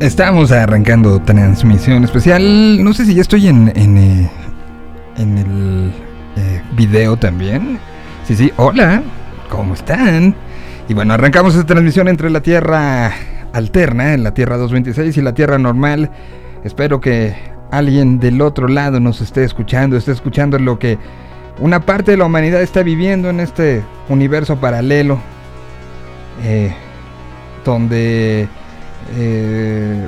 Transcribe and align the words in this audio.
Estamos 0.00 0.50
arrancando 0.50 1.20
transmisión 1.20 2.04
especial. 2.04 2.82
No 2.82 2.94
sé 2.94 3.04
si 3.04 3.14
ya 3.14 3.20
estoy 3.20 3.48
en, 3.48 3.70
en, 3.76 3.98
eh, 3.98 4.30
en 5.18 5.36
el 5.36 5.92
eh, 6.38 6.62
video 6.74 7.18
también. 7.18 7.78
Sí, 8.24 8.34
sí, 8.34 8.50
hola, 8.56 9.02
¿cómo 9.50 9.74
están? 9.74 10.34
Y 10.88 10.94
bueno, 10.94 11.12
arrancamos 11.12 11.54
esta 11.54 11.66
transmisión 11.66 12.08
entre 12.08 12.30
la 12.30 12.40
Tierra 12.40 13.12
alterna, 13.52 14.14
en 14.14 14.22
la 14.22 14.32
Tierra 14.32 14.56
226 14.56 15.18
y 15.18 15.20
la 15.20 15.34
Tierra 15.34 15.58
normal. 15.58 16.10
Espero 16.64 16.98
que 17.02 17.34
alguien 17.70 18.18
del 18.18 18.40
otro 18.40 18.68
lado 18.68 19.00
nos 19.00 19.20
esté 19.20 19.44
escuchando, 19.44 19.98
esté 19.98 20.12
escuchando 20.12 20.58
lo 20.58 20.78
que 20.78 20.96
una 21.58 21.80
parte 21.80 22.12
de 22.12 22.16
la 22.16 22.24
humanidad 22.24 22.62
está 22.62 22.82
viviendo 22.82 23.28
en 23.28 23.38
este 23.38 23.82
universo 24.08 24.56
paralelo. 24.56 25.20
Eh, 26.42 26.74
donde 27.64 28.48
eh, 29.16 30.06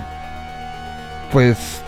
pues 1.32 1.82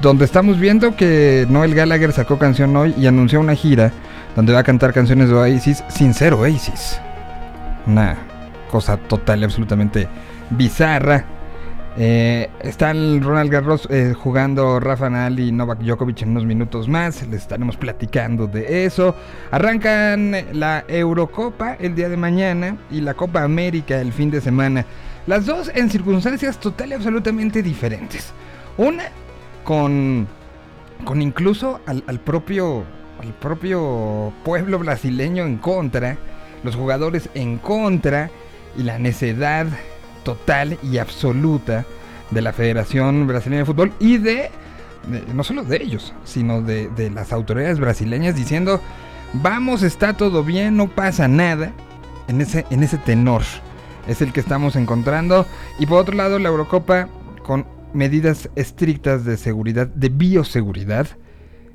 donde 0.00 0.24
estamos 0.24 0.58
viendo 0.58 0.96
que 0.96 1.46
Noel 1.48 1.74
Gallagher 1.74 2.12
sacó 2.12 2.38
canción 2.38 2.76
hoy 2.76 2.94
y 2.96 3.06
anunció 3.06 3.40
una 3.40 3.54
gira 3.54 3.92
donde 4.36 4.52
va 4.52 4.60
a 4.60 4.64
cantar 4.64 4.92
canciones 4.92 5.28
de 5.28 5.34
Oasis 5.34 5.82
sin 5.88 6.14
ser 6.14 6.34
Oasis. 6.34 7.00
Una 7.86 8.16
cosa 8.70 8.96
total 8.96 9.40
y 9.40 9.44
absolutamente 9.44 10.08
bizarra. 10.50 11.24
Eh, 12.00 12.48
están 12.60 13.20
Ronald 13.22 13.50
Garros 13.50 13.88
eh, 13.90 14.14
jugando 14.16 14.78
Rafa 14.78 15.10
Nadal 15.10 15.40
y 15.40 15.50
Novak 15.50 15.80
Djokovic 15.80 16.22
en 16.22 16.30
unos 16.30 16.44
minutos 16.44 16.86
más. 16.86 17.26
Les 17.26 17.42
estaremos 17.42 17.76
platicando 17.76 18.46
de 18.46 18.84
eso. 18.84 19.16
Arrancan 19.50 20.32
la 20.52 20.84
Eurocopa 20.86 21.74
el 21.80 21.96
día 21.96 22.08
de 22.08 22.16
mañana 22.16 22.76
y 22.92 23.00
la 23.00 23.14
Copa 23.14 23.42
América 23.42 24.00
el 24.00 24.12
fin 24.12 24.30
de 24.30 24.40
semana. 24.40 24.86
Las 25.28 25.44
dos 25.44 25.70
en 25.74 25.90
circunstancias 25.90 26.58
total 26.58 26.88
y 26.88 26.94
absolutamente 26.94 27.62
diferentes. 27.62 28.32
Una 28.78 29.04
con, 29.62 30.26
con 31.04 31.20
incluso 31.20 31.82
al, 31.84 32.02
al 32.06 32.18
propio, 32.18 32.82
al 33.20 33.34
propio 33.34 34.32
pueblo 34.42 34.78
brasileño 34.78 35.44
en 35.44 35.58
contra, 35.58 36.16
los 36.64 36.76
jugadores 36.76 37.28
en 37.34 37.58
contra 37.58 38.30
y 38.78 38.84
la 38.84 38.98
necedad 38.98 39.66
total 40.24 40.78
y 40.82 40.96
absoluta 40.96 41.84
de 42.30 42.40
la 42.40 42.54
Federación 42.54 43.26
Brasileña 43.26 43.60
de 43.60 43.66
Fútbol 43.66 43.92
y 44.00 44.16
de, 44.16 44.50
de 45.08 45.34
no 45.34 45.44
solo 45.44 45.62
de 45.62 45.76
ellos, 45.76 46.14
sino 46.24 46.62
de, 46.62 46.88
de, 46.88 47.10
las 47.10 47.34
autoridades 47.34 47.78
brasileñas 47.78 48.34
diciendo, 48.34 48.80
vamos, 49.34 49.82
está 49.82 50.14
todo 50.14 50.42
bien, 50.42 50.78
no 50.78 50.88
pasa 50.88 51.28
nada, 51.28 51.72
en 52.28 52.40
ese, 52.40 52.64
en 52.70 52.82
ese 52.82 52.96
tenor 52.96 53.42
es 54.08 54.22
el 54.22 54.32
que 54.32 54.40
estamos 54.40 54.74
encontrando. 54.74 55.46
Y 55.78 55.86
por 55.86 56.00
otro 56.00 56.16
lado, 56.16 56.38
la 56.38 56.48
Eurocopa 56.48 57.08
con 57.44 57.66
medidas 57.92 58.50
estrictas 58.56 59.24
de 59.24 59.36
seguridad, 59.36 59.86
de 59.86 60.08
bioseguridad, 60.08 61.06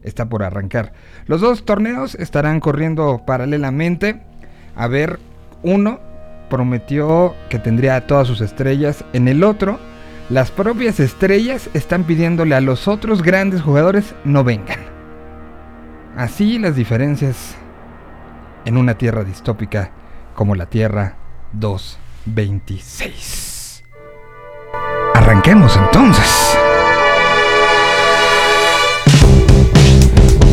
está 0.03 0.27
por 0.27 0.43
arrancar. 0.43 0.93
Los 1.27 1.41
dos 1.41 1.63
torneos 1.63 2.15
estarán 2.15 2.59
corriendo 2.59 3.23
paralelamente. 3.25 4.21
A 4.75 4.87
ver, 4.87 5.19
uno 5.61 5.99
prometió 6.49 7.33
que 7.49 7.59
tendría 7.59 8.05
todas 8.05 8.27
sus 8.27 8.41
estrellas. 8.41 9.05
En 9.13 9.27
el 9.27 9.43
otro, 9.43 9.79
las 10.29 10.51
propias 10.51 10.99
estrellas 10.99 11.69
están 11.73 12.03
pidiéndole 12.03 12.55
a 12.55 12.61
los 12.61 12.87
otros 12.87 13.21
grandes 13.23 13.61
jugadores 13.61 14.13
no 14.23 14.43
vengan. 14.43 14.79
Así 16.15 16.59
las 16.59 16.75
diferencias 16.75 17.55
en 18.65 18.77
una 18.77 18.97
tierra 18.97 19.23
distópica 19.23 19.91
como 20.35 20.55
la 20.55 20.67
Tierra 20.67 21.15
2. 21.53 21.99
26. 22.25 23.83
Arranquemos 25.15 25.75
entonces. 25.75 26.57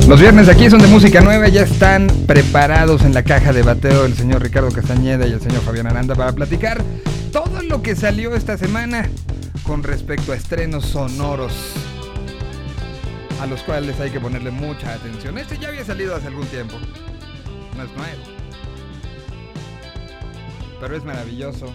Los 0.09 0.20
viernes 0.20 0.48
aquí 0.48 0.69
son 0.69 0.80
de 0.80 0.88
música 0.88 1.20
nueva, 1.20 1.47
ya 1.48 1.62
están 1.62 2.09
preparados 2.26 3.03
en 3.03 3.14
la 3.14 3.22
caja 3.22 3.53
de 3.53 3.62
bateo 3.62 4.06
el 4.06 4.14
señor 4.14 4.42
Ricardo 4.42 4.72
Castañeda 4.72 5.26
y 5.26 5.32
el 5.32 5.41
señor 5.41 5.62
Fabián 5.62 5.86
Aranda 5.86 6.16
para 6.16 6.32
platicar 6.32 6.82
todo 7.32 7.62
lo 7.62 7.80
que 7.80 7.94
salió 7.94 8.34
esta 8.34 8.59
semana 8.59 9.09
con 9.62 9.84
respecto 9.84 10.32
a 10.32 10.36
estrenos 10.36 10.86
sonoros 10.86 11.53
a 13.41 13.47
los 13.47 13.62
cuales 13.62 14.00
hay 14.00 14.10
que 14.10 14.19
ponerle 14.19 14.50
mucha 14.50 14.92
atención. 14.94 15.38
Este 15.38 15.56
ya 15.59 15.69
había 15.69 15.84
salido 15.84 16.16
hace 16.16 16.26
algún 16.26 16.47
tiempo, 16.47 16.75
no 17.76 17.84
es 17.84 17.91
nuevo 17.97 18.40
pero 20.80 20.96
es 20.96 21.04
maravilloso. 21.04 21.66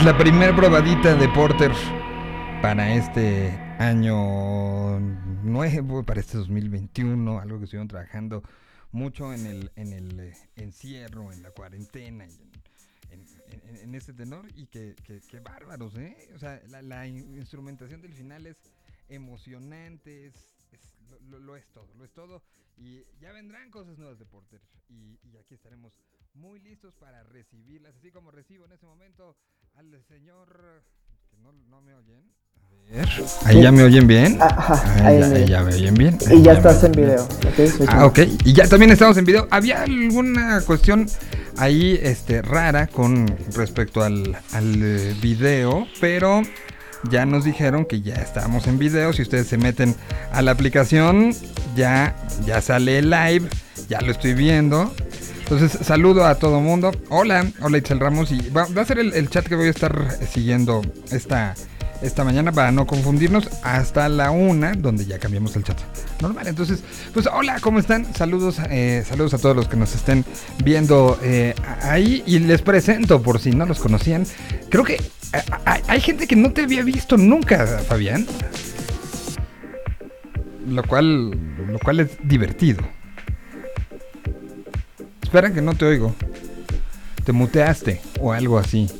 Es 0.00 0.06
la 0.06 0.16
primera 0.16 0.56
probadita 0.56 1.14
de 1.14 1.28
Porter 1.28 1.72
para 2.62 2.94
este 2.94 3.50
año 3.78 4.98
nuevo, 4.98 6.02
para 6.02 6.20
este 6.20 6.38
2021, 6.38 7.38
algo 7.38 7.58
que 7.58 7.64
estuvieron 7.64 7.86
trabajando 7.86 8.42
mucho 8.92 9.34
en 9.34 9.44
el, 9.44 9.70
en 9.76 9.92
el 9.92 10.18
eh, 10.20 10.34
encierro, 10.56 11.34
en 11.34 11.42
la 11.42 11.50
cuarentena, 11.50 12.24
en, 12.24 12.30
en, 13.10 13.76
en, 13.76 13.94
este 13.94 14.14
tenor, 14.14 14.46
y 14.56 14.68
que, 14.68 14.96
que, 15.04 15.20
que, 15.20 15.40
bárbaros, 15.40 15.94
¿eh? 15.98 16.30
O 16.34 16.38
sea, 16.38 16.62
la, 16.70 16.80
la 16.80 17.06
instrumentación 17.06 18.00
del 18.00 18.14
final 18.14 18.46
es 18.46 18.56
emocionante, 19.10 20.28
es, 20.28 20.34
es 20.72 20.80
lo, 21.28 21.38
lo, 21.40 21.56
es 21.56 21.66
todo, 21.74 21.92
lo 21.98 22.06
es 22.06 22.12
todo, 22.12 22.42
y 22.78 23.04
ya 23.20 23.32
vendrán 23.32 23.70
cosas 23.70 23.98
nuevas 23.98 24.18
de 24.18 24.24
Porter, 24.24 24.62
y, 24.88 25.18
y 25.28 25.36
aquí 25.36 25.52
estaremos 25.52 25.92
muy 26.32 26.58
listos 26.60 26.94
para 26.94 27.22
recibirlas, 27.24 27.94
así 27.96 28.10
como 28.10 28.30
recibo 28.30 28.64
en 28.64 28.72
este 28.72 28.86
momento 28.86 29.36
al 29.76 30.02
señor 30.08 30.48
que 31.30 31.36
no, 31.38 31.52
no 31.68 31.80
me 31.80 31.94
oyen. 31.94 32.22
A 32.62 32.68
ver, 32.92 33.08
ahí 33.44 33.62
ya 33.62 33.72
me 33.72 33.82
oyen 33.82 34.06
bien. 34.06 34.38
Ajá, 34.40 35.06
ahí, 35.06 35.20
ya, 35.20 35.26
ahí 35.26 35.46
ya 35.46 35.62
me 35.62 35.74
oyen 35.74 35.94
bien. 35.94 36.18
Y 36.30 36.42
ya, 36.42 36.52
ya 36.52 36.52
estás 36.54 36.84
en 36.84 36.92
video. 36.92 37.28
Okay, 37.52 37.70
ah, 37.88 38.06
ok. 38.06 38.18
Y 38.44 38.52
ya 38.52 38.68
también 38.68 38.90
estamos 38.90 39.16
en 39.16 39.24
video. 39.24 39.46
Había 39.50 39.82
alguna 39.82 40.60
cuestión 40.62 41.06
ahí 41.56 41.98
este, 42.02 42.42
rara 42.42 42.86
con 42.86 43.26
respecto 43.54 44.02
al, 44.02 44.36
al 44.52 45.14
video, 45.20 45.86
pero 46.00 46.42
ya 47.10 47.24
nos 47.26 47.44
dijeron 47.44 47.84
que 47.84 48.00
ya 48.02 48.14
estamos 48.14 48.66
en 48.66 48.78
video. 48.78 49.12
Si 49.12 49.22
ustedes 49.22 49.46
se 49.46 49.56
meten 49.56 49.94
a 50.32 50.42
la 50.42 50.50
aplicación, 50.50 51.32
ya, 51.76 52.16
ya 52.44 52.60
sale 52.60 53.02
live. 53.02 53.48
Ya 53.88 54.00
lo 54.00 54.12
estoy 54.12 54.34
viendo. 54.34 54.94
Entonces, 55.50 55.84
saludo 55.84 56.26
a 56.26 56.36
todo 56.36 56.60
mundo. 56.60 56.92
Hola, 57.08 57.44
hola 57.60 57.78
Itzel 57.78 57.98
Ramos. 57.98 58.30
Y 58.30 58.50
va, 58.50 58.62
a 58.62 58.84
ser 58.84 59.00
el, 59.00 59.28
chat 59.30 59.44
que 59.44 59.56
voy 59.56 59.66
a 59.66 59.70
estar 59.70 60.08
siguiendo 60.32 60.80
esta, 61.10 61.56
esta 62.02 62.22
mañana 62.22 62.52
para 62.52 62.70
no 62.70 62.86
confundirnos 62.86 63.50
hasta 63.64 64.08
la 64.08 64.30
una, 64.30 64.74
donde 64.74 65.06
ya 65.06 65.18
cambiamos 65.18 65.56
el 65.56 65.64
chat. 65.64 65.76
Normal, 66.22 66.46
entonces, 66.46 66.84
pues 67.12 67.26
hola, 67.26 67.58
¿cómo 67.60 67.80
están? 67.80 68.14
Saludos, 68.14 68.60
eh, 68.70 69.02
saludos 69.04 69.34
a 69.34 69.38
todos 69.38 69.56
los 69.56 69.66
que 69.66 69.76
nos 69.76 69.92
estén 69.92 70.24
viendo 70.62 71.18
eh, 71.20 71.56
ahí. 71.82 72.22
Y 72.26 72.38
les 72.38 72.62
presento, 72.62 73.20
por 73.20 73.40
si 73.40 73.50
no 73.50 73.66
los 73.66 73.80
conocían. 73.80 74.26
Creo 74.68 74.84
que 74.84 75.02
hay, 75.64 75.82
hay 75.88 76.00
gente 76.00 76.28
que 76.28 76.36
no 76.36 76.52
te 76.52 76.62
había 76.62 76.84
visto 76.84 77.16
nunca, 77.16 77.66
Fabián. 77.88 78.24
Lo 80.68 80.84
cual, 80.84 81.30
lo 81.30 81.80
cual 81.80 81.98
es 81.98 82.10
divertido. 82.22 82.99
Espera 85.30 85.52
que 85.52 85.62
no 85.62 85.74
te 85.74 85.84
oigo. 85.84 86.12
Te 87.24 87.30
muteaste 87.30 88.00
o 88.18 88.32
algo 88.32 88.58
así. 88.58 88.90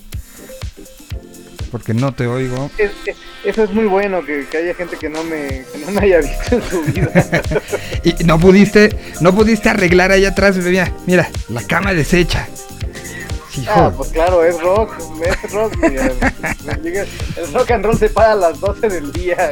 Porque 1.72 1.92
no 1.92 2.14
te 2.14 2.28
oigo. 2.28 2.70
Es, 2.78 2.92
es, 3.04 3.16
eso 3.44 3.64
es 3.64 3.72
muy 3.72 3.86
bueno, 3.86 4.24
que, 4.24 4.46
que, 4.48 4.58
haya 4.58 4.72
gente 4.74 4.96
que 4.96 5.08
no, 5.08 5.24
me, 5.24 5.64
que 5.72 5.78
no 5.84 5.90
me 5.90 6.02
haya 6.02 6.18
visto 6.18 6.54
en 6.54 6.62
su 6.62 6.82
vida. 6.82 7.10
y 8.04 8.22
no 8.22 8.38
pudiste, 8.38 8.96
no 9.20 9.34
pudiste 9.34 9.70
arreglar 9.70 10.12
allá 10.12 10.28
atrás, 10.28 10.56
mira, 10.58 10.92
mira, 11.04 11.28
la 11.48 11.66
cama 11.66 11.94
deshecha. 11.94 12.46
Ah, 13.68 13.92
pues 13.96 14.10
claro, 14.10 14.44
es 14.44 14.60
rock, 14.60 14.92
es 15.24 15.52
rock. 15.52 15.76
Mira, 15.78 16.12
el 17.36 17.52
rock 17.52 17.70
and 17.72 17.84
roll 17.84 17.98
se 17.98 18.08
para 18.08 18.34
a 18.34 18.36
las 18.36 18.60
12 18.60 18.88
del 18.88 19.10
día. 19.10 19.50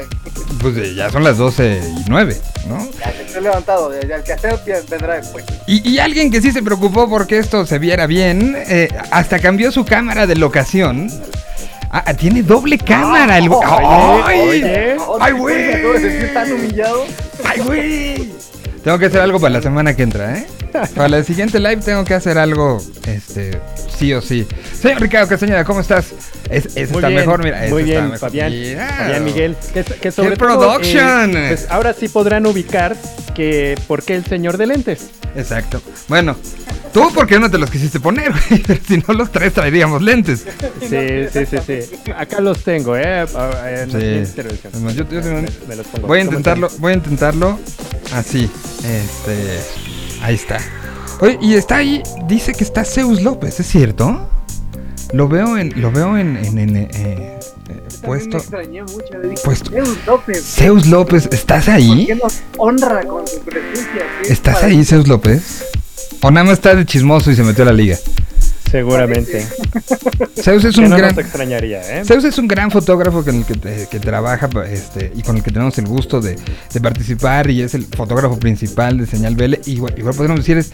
Pues 0.60 0.94
ya 0.94 1.10
son 1.10 1.24
las 1.24 1.38
12 1.38 1.80
y 1.98 2.04
9, 2.08 2.36
¿no? 2.68 2.88
Ya 2.98 3.12
se 3.12 3.22
estoy 3.22 3.42
levantado, 3.42 3.92
ya 4.00 4.16
el 4.16 4.22
que 4.22 4.32
hacer 4.32 4.58
vendrá 4.88 5.16
después. 5.16 5.44
Y, 5.66 5.88
y, 5.88 5.98
alguien 5.98 6.30
que 6.30 6.40
sí 6.40 6.50
se 6.50 6.62
preocupó 6.62 7.08
porque 7.08 7.38
esto 7.38 7.64
se 7.64 7.78
viera 7.78 8.06
bien, 8.06 8.56
eh, 8.56 8.88
hasta 9.10 9.38
cambió 9.38 9.70
su 9.70 9.84
cámara 9.84 10.26
de 10.26 10.36
locación. 10.36 11.10
Ah, 11.90 12.12
tiene 12.14 12.42
doble 12.42 12.76
cámara 12.76 13.38
el 13.38 13.48
güey. 13.48 13.60
¡Ay! 13.64 14.40
oye, 14.40 14.96
¡Ay, 15.20 15.32
güey! 15.32 15.56
¡Ay, 17.44 17.60
güey! 17.60 18.32
Tengo 18.84 18.98
que 18.98 19.06
hacer 19.06 19.20
algo 19.20 19.40
para 19.40 19.54
la 19.54 19.62
semana 19.62 19.94
que 19.94 20.02
entra, 20.02 20.38
¿eh? 20.38 20.46
Para 20.72 21.08
la 21.08 21.24
siguiente 21.24 21.58
live 21.58 21.78
tengo 21.78 22.04
que 22.04 22.14
hacer 22.14 22.38
algo, 22.38 22.82
este, 23.06 23.58
sí 23.98 24.12
o 24.12 24.20
sí. 24.20 24.46
Señor 24.72 25.00
Ricardo 25.00 25.28
Castañeda, 25.28 25.64
¿cómo 25.64 25.80
estás? 25.80 26.12
Es, 26.50 26.76
es 26.76 26.90
muy 26.90 26.98
está 26.98 27.08
bien, 27.08 27.20
mejor, 27.20 27.44
mira. 27.44 27.66
Muy 27.68 27.82
bien, 27.82 28.04
mejor. 28.04 28.18
Fabián. 28.18 28.52
Fabián 28.52 29.24
Miguel. 29.24 29.56
Que, 29.72 29.84
que 29.84 30.10
sobre 30.10 30.30
¡Qué 30.30 30.36
todo, 30.36 30.58
production! 30.58 31.36
Eh, 31.36 31.46
pues 31.48 31.66
ahora 31.70 31.92
sí 31.92 32.08
podrán 32.08 32.46
ubicar 32.46 32.96
que 33.34 33.76
por 33.86 34.02
qué 34.02 34.14
el 34.14 34.24
señor 34.24 34.56
de 34.56 34.66
lentes. 34.66 35.10
Exacto. 35.36 35.80
Bueno, 36.08 36.36
tú 36.92 37.10
porque 37.14 37.38
no 37.38 37.50
te 37.50 37.58
los 37.58 37.70
quisiste 37.70 38.00
poner, 38.00 38.32
güey. 38.32 38.80
si 38.86 38.98
no 38.98 39.14
los 39.14 39.30
tres 39.30 39.52
traeríamos 39.52 40.02
lentes. 40.02 40.44
Sí, 40.80 41.26
sí, 41.32 41.46
sí, 41.46 41.56
sí. 41.66 42.12
Acá 42.16 42.40
los 42.40 42.62
tengo, 42.64 42.96
¿eh? 42.96 43.26
En 43.66 44.26
sí. 44.26 44.42
Yo, 44.94 45.04
yo, 45.04 45.04
yo, 45.10 45.22
me, 45.22 45.46
me 45.68 45.76
los 45.76 45.86
pongo. 45.86 46.08
Voy 46.08 46.20
a 46.20 46.22
intentarlo, 46.22 46.68
voy 46.78 46.92
a 46.92 46.94
intentarlo 46.96 47.58
así. 48.14 48.50
Este, 48.84 49.60
ahí 50.22 50.34
está. 50.34 50.58
Oye, 51.20 51.38
y 51.40 51.54
está 51.54 51.76
ahí, 51.76 52.02
dice 52.26 52.52
que 52.54 52.64
está 52.64 52.84
Zeus 52.84 53.22
López, 53.22 53.58
¿es 53.60 53.66
cierto? 53.66 54.28
Lo 55.12 55.26
veo 55.28 55.56
en, 55.56 55.72
lo 55.80 55.90
veo 55.90 56.16
en, 56.16 56.36
en, 56.36 56.58
en 56.58 56.76
eh, 56.76 56.88
eh, 56.94 57.40
puesto. 58.02 58.36
Me 58.36 58.42
extrañé 58.42 58.82
mucho, 58.82 59.20
dije, 59.22 59.34
puesto. 59.42 59.70
Zeus 59.70 60.06
López. 60.06 60.44
Zeus 60.44 60.86
López, 60.86 61.28
¿estás 61.32 61.68
ahí? 61.68 61.88
¿Por 61.88 62.06
qué 62.06 62.14
nos 62.22 62.40
honra 62.58 63.04
con 63.04 63.26
su 63.26 63.40
presencia? 63.40 64.02
¿Estás 64.28 64.62
ahí, 64.62 64.84
Zeus 64.84 65.08
López? 65.08 65.64
¿O 66.22 66.30
nada 66.30 66.44
más 66.44 66.54
está 66.54 66.74
de 66.74 66.84
chismoso 66.84 67.30
y 67.30 67.36
se 67.36 67.42
metió 67.42 67.64
a 67.64 67.66
la 67.66 67.72
liga? 67.72 67.96
Seguramente. 68.70 69.46
Zeus 70.36 70.64
es 70.64 70.76
un 70.78 70.90
no 70.90 70.96
gran. 70.96 71.14
Nos 71.14 71.24
extrañaría, 71.24 71.80
¿eh? 71.80 72.04
Zeus 72.04 72.24
es 72.24 72.38
un 72.38 72.48
gran 72.48 72.70
fotógrafo 72.70 73.24
con 73.24 73.36
el 73.36 73.44
que, 73.44 73.86
que 73.90 74.00
trabaja 74.00 74.48
este, 74.70 75.12
y 75.14 75.22
con 75.22 75.36
el 75.36 75.42
que 75.42 75.50
tenemos 75.50 75.78
el 75.78 75.86
gusto 75.86 76.20
de, 76.20 76.36
de, 76.72 76.80
participar 76.80 77.50
y 77.50 77.62
es 77.62 77.74
el 77.74 77.84
fotógrafo 77.84 78.38
principal 78.38 78.98
de 78.98 79.06
Señal 79.06 79.36
BL. 79.36 79.54
Igual, 79.66 79.94
igual 79.96 80.14
podemos 80.14 80.40
decir 80.40 80.58
es 80.58 80.72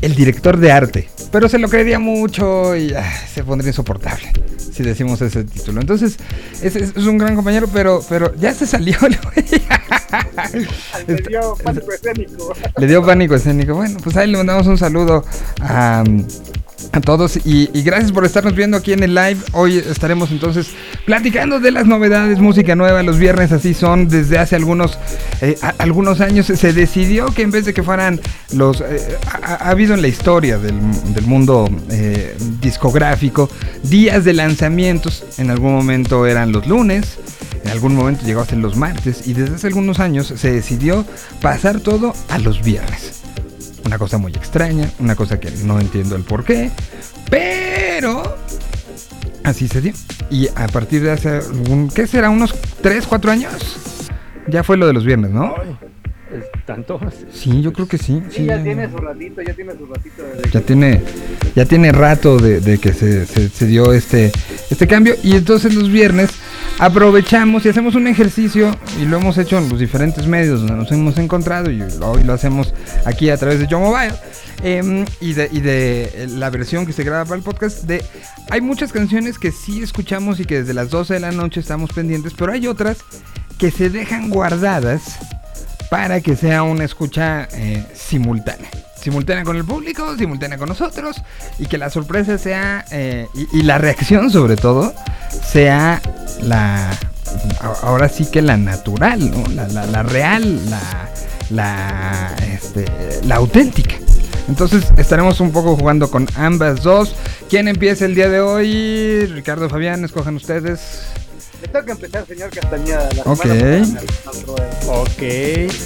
el 0.00 0.14
director 0.14 0.56
de 0.56 0.72
arte. 0.72 1.08
Pero 1.30 1.48
se 1.48 1.58
lo 1.58 1.68
creería 1.68 1.98
mucho 1.98 2.76
y 2.76 2.92
ah, 2.94 3.10
se 3.32 3.44
pondría 3.44 3.70
insoportable 3.70 4.32
si 4.72 4.82
decimos 4.82 5.20
ese 5.20 5.44
título. 5.44 5.80
Entonces, 5.80 6.16
es, 6.62 6.76
es, 6.76 6.96
es 6.96 7.06
un 7.06 7.18
gran 7.18 7.34
compañero, 7.36 7.68
pero, 7.72 8.02
pero 8.08 8.34
ya 8.36 8.54
se 8.54 8.66
salió 8.66 8.96
el 9.02 9.18
güey. 9.24 9.46
Le 11.06 11.16
dio 11.28 11.54
pánico 11.62 11.92
escénico. 11.92 12.52
Le 12.78 12.86
dio 12.86 13.04
pánico 13.04 13.34
escénico. 13.34 13.74
Bueno, 13.74 13.98
pues 14.02 14.16
ahí 14.16 14.30
le 14.30 14.38
mandamos 14.38 14.66
un 14.66 14.78
saludo 14.78 15.24
a. 15.60 16.04
A 16.92 17.00
todos 17.00 17.38
y, 17.44 17.66
gracias 17.82 18.12
por 18.12 18.24
estarnos 18.24 18.54
viendo 18.54 18.76
aquí 18.76 18.92
en 18.92 19.02
el 19.02 19.14
live. 19.14 19.38
Hoy 19.52 19.78
estaremos 19.78 20.30
entonces 20.30 20.70
platicando 21.04 21.60
de 21.60 21.70
las 21.70 21.86
novedades, 21.86 22.38
música 22.38 22.74
nueva. 22.74 23.02
Los 23.02 23.18
viernes 23.18 23.52
así 23.52 23.74
son 23.74 24.08
desde 24.08 24.38
hace 24.38 24.56
algunos 24.56 24.98
eh, 25.40 25.56
algunos 25.78 26.20
años. 26.20 26.46
Se 26.46 26.72
decidió 26.72 27.26
que 27.26 27.42
en 27.42 27.50
vez 27.50 27.64
de 27.64 27.74
que 27.74 27.82
fueran 27.82 28.20
los 28.52 28.80
eh, 28.80 29.18
ha, 29.42 29.54
ha, 29.66 29.70
habido 29.70 29.94
en 29.94 30.02
la 30.02 30.08
historia 30.08 30.58
del, 30.58 30.78
del 31.14 31.26
mundo 31.26 31.68
eh, 31.90 32.36
discográfico 32.60 33.48
días 33.84 34.24
de 34.24 34.32
lanzamientos. 34.32 35.24
En 35.38 35.50
algún 35.50 35.72
momento 35.72 36.26
eran 36.26 36.50
los 36.50 36.66
lunes. 36.66 37.18
En 37.62 37.70
algún 37.70 37.94
momento 37.94 38.24
llegó 38.24 38.40
a 38.40 38.54
los 38.56 38.76
martes 38.76 39.28
y 39.28 39.34
desde 39.34 39.54
hace 39.54 39.66
algunos 39.68 40.00
años 40.00 40.32
se 40.34 40.50
decidió 40.50 41.04
pasar 41.40 41.80
todo 41.80 42.14
a 42.28 42.38
los 42.38 42.62
viernes 42.62 43.19
una 43.84 43.98
cosa 43.98 44.18
muy 44.18 44.32
extraña, 44.32 44.90
una 44.98 45.16
cosa 45.16 45.38
que 45.40 45.50
no 45.64 45.80
entiendo 45.80 46.16
el 46.16 46.22
por 46.22 46.44
qué, 46.44 46.70
pero 47.30 48.36
así 49.44 49.68
se 49.68 49.80
dio. 49.80 49.92
Y 50.30 50.48
a 50.48 50.68
partir 50.68 51.02
de 51.02 51.10
hace, 51.10 51.40
un, 51.70 51.88
¿qué 51.88 52.06
será? 52.06 52.30
¿Unos 52.30 52.54
3, 52.82 53.06
4 53.06 53.30
años? 53.30 53.52
Ya 54.48 54.62
fue 54.62 54.76
lo 54.76 54.86
de 54.86 54.92
los 54.92 55.04
viernes, 55.04 55.30
¿no? 55.30 55.54
¿Tanto? 56.64 57.00
Sí, 57.32 57.60
yo 57.62 57.72
creo 57.72 57.88
que 57.88 57.98
sí. 57.98 58.22
Sí, 58.28 58.36
sí 58.38 58.44
ya, 58.44 58.56
ya, 58.56 58.62
tiene 58.62 58.90
su 58.90 58.96
ratito, 58.98 59.42
ya 59.42 59.54
tiene 59.54 59.72
su 59.72 59.86
ratito. 59.86 60.22
De 60.22 60.50
ya, 60.50 60.60
tiene, 60.60 61.00
ya 61.56 61.64
tiene 61.64 61.92
rato 61.92 62.38
de, 62.38 62.60
de 62.60 62.78
que 62.78 62.92
se, 62.92 63.26
se, 63.26 63.48
se, 63.48 63.66
dio 63.66 63.92
este, 63.92 64.30
este 64.70 64.86
cambio. 64.86 65.14
Y 65.22 65.34
entonces 65.36 65.74
los 65.74 65.90
viernes 65.90 66.30
aprovechamos 66.80 67.66
y 67.66 67.68
hacemos 67.68 67.94
un 67.94 68.06
ejercicio 68.06 68.74
y 68.98 69.04
lo 69.04 69.18
hemos 69.18 69.36
hecho 69.36 69.58
en 69.58 69.68
los 69.68 69.78
diferentes 69.78 70.26
medios 70.26 70.60
donde 70.60 70.76
nos 70.76 70.90
hemos 70.90 71.18
encontrado 71.18 71.70
y 71.70 71.82
hoy 71.82 72.24
lo 72.24 72.32
hacemos 72.32 72.72
aquí 73.04 73.28
a 73.28 73.36
través 73.36 73.58
de 73.58 73.66
Yo 73.66 73.78
Mobile 73.78 74.14
eh, 74.62 75.04
y, 75.20 75.34
de, 75.34 75.48
y 75.52 75.60
de 75.60 76.26
la 76.30 76.48
versión 76.48 76.86
que 76.86 76.94
se 76.94 77.04
graba 77.04 77.24
para 77.26 77.36
el 77.36 77.42
podcast 77.42 77.84
de 77.84 78.02
hay 78.48 78.62
muchas 78.62 78.92
canciones 78.92 79.38
que 79.38 79.52
sí 79.52 79.82
escuchamos 79.82 80.40
y 80.40 80.46
que 80.46 80.60
desde 80.60 80.72
las 80.72 80.88
12 80.88 81.14
de 81.14 81.20
la 81.20 81.32
noche 81.32 81.60
estamos 81.60 81.92
pendientes 81.92 82.32
pero 82.34 82.52
hay 82.52 82.66
otras 82.66 82.98
que 83.58 83.70
se 83.70 83.90
dejan 83.90 84.30
guardadas 84.30 85.18
para 85.90 86.20
que 86.20 86.36
sea 86.36 86.62
una 86.62 86.84
escucha 86.84 87.48
eh, 87.52 87.84
simultánea 87.94 88.70
simultánea 89.00 89.44
con 89.44 89.56
el 89.56 89.64
público, 89.64 90.16
simultánea 90.16 90.58
con 90.58 90.68
nosotros 90.68 91.22
y 91.58 91.66
que 91.66 91.78
la 91.78 91.90
sorpresa 91.90 92.38
sea 92.38 92.84
eh, 92.90 93.26
y, 93.52 93.62
la 93.62 93.78
reacción 93.78 94.30
sobre 94.30 94.56
todo 94.56 94.94
sea 95.42 96.00
la 96.42 96.90
ahora 97.82 98.08
sí 98.08 98.26
que 98.30 98.42
la 98.42 98.56
natural, 98.56 99.30
la, 99.54 99.68
la, 99.68 99.86
la, 99.86 100.02
real, 100.02 100.60
la, 100.68 101.08
la, 101.50 102.36
este, 102.52 102.86
la 103.24 103.36
auténtica. 103.36 103.94
Entonces 104.48 104.92
estaremos 104.96 105.40
un 105.40 105.52
poco 105.52 105.76
jugando 105.76 106.10
con 106.10 106.26
ambas 106.34 106.82
dos. 106.82 107.14
¿Quién 107.48 107.68
empieza 107.68 108.04
el 108.04 108.14
día 108.14 108.28
de 108.28 108.40
hoy? 108.40 109.26
Ricardo 109.26 109.68
Fabián, 109.68 110.04
escojan 110.04 110.34
ustedes. 110.34 111.04
Le 111.60 111.68
toca 111.68 111.92
empezar, 111.92 112.26
señor 112.26 112.50
Castañeda. 112.50 113.08
La 113.16 113.22
Ok. 113.30 113.42
semana 113.42 114.00
Ok, 114.88 115.22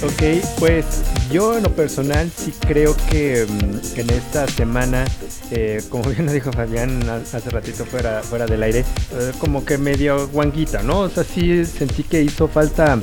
ok, 0.03 0.23
pues 0.59 0.85
yo 1.31 1.57
en 1.57 1.63
lo 1.63 1.69
personal 1.71 2.29
sí 2.35 2.53
creo 2.65 2.95
que, 3.09 3.45
mm, 3.47 3.93
que 3.93 4.01
en 4.01 4.09
esta 4.11 4.47
semana, 4.47 5.03
eh, 5.51 5.81
como 5.89 6.03
bien 6.09 6.25
lo 6.25 6.31
dijo 6.31 6.51
Fabián 6.53 7.01
ha- 7.09 7.15
hace 7.37 7.49
ratito 7.49 7.85
fuera, 7.85 8.21
fuera 8.23 8.45
del 8.45 8.63
aire, 8.63 8.79
eh, 8.79 9.31
como 9.39 9.65
que 9.65 9.77
medio 9.77 10.27
guanguita, 10.29 10.81
¿no? 10.81 10.99
O 11.01 11.09
sea, 11.09 11.23
sí 11.23 11.65
sentí 11.65 12.03
que 12.03 12.21
hizo 12.21 12.47
falta 12.47 12.99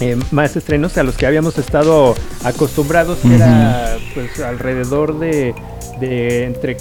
eh, 0.00 0.16
más 0.32 0.54
estrenos 0.56 0.96
a 0.98 1.02
los 1.04 1.16
que 1.16 1.26
habíamos 1.26 1.56
estado 1.58 2.14
acostumbrados, 2.44 3.18
que 3.20 3.34
era 3.36 3.96
pues 4.14 4.38
alrededor 4.40 5.18
de, 5.18 5.54
de 6.00 6.44
entre 6.44 6.76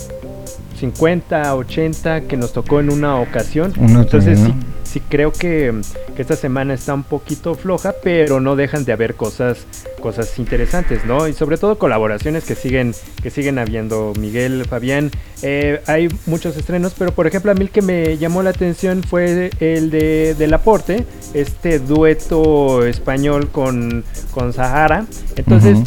50, 0.80 1.56
80 1.56 2.22
que 2.22 2.36
nos 2.38 2.52
tocó 2.54 2.80
en 2.80 2.90
una 2.92 3.16
ocasión. 3.18 3.74
Uno 3.78 4.02
Entonces 4.02 4.38
también, 4.40 4.60
sí, 4.62 4.68
sí 4.92 5.00
creo 5.00 5.32
que, 5.32 5.82
que 6.16 6.22
esta 6.22 6.36
semana 6.36 6.74
está 6.74 6.94
un 6.94 7.04
poquito 7.04 7.56
floja, 7.56 7.96
pero 8.04 8.42
no 8.42 8.56
dejan 8.58 8.84
de 8.84 8.92
haber 8.92 9.16
cosas, 9.16 9.66
cosas 10.02 10.38
interesantes, 10.38 11.06
¿no? 11.06 11.28
Y 11.28 11.34
sobre 11.34 11.58
todo 11.58 11.78
colaboraciones 11.78 12.44
que 12.44 12.56
siguen, 12.56 12.94
que 13.24 13.30
siguen 13.30 13.58
habiendo. 13.58 14.12
Miguel, 14.20 14.66
Fabián, 14.66 15.10
eh, 15.42 15.82
hay 15.88 16.10
muchos 16.26 16.58
estrenos, 16.58 16.94
pero 16.98 17.14
por 17.14 17.26
ejemplo 17.26 17.52
a 17.52 17.54
mí 17.54 17.62
el 17.62 17.70
que 17.70 17.82
me 17.82 18.18
llamó 18.18 18.44
la 18.44 18.50
atención 18.50 19.02
fue 19.04 19.52
el 19.60 19.90
de 19.92 20.36
Del 20.38 20.54
Aporte, 20.54 21.06
este 21.34 21.80
dueto 21.80 22.86
español 22.86 23.50
con, 23.50 24.04
con 24.32 24.52
Sahara. 24.52 25.06
Entonces. 25.38 25.80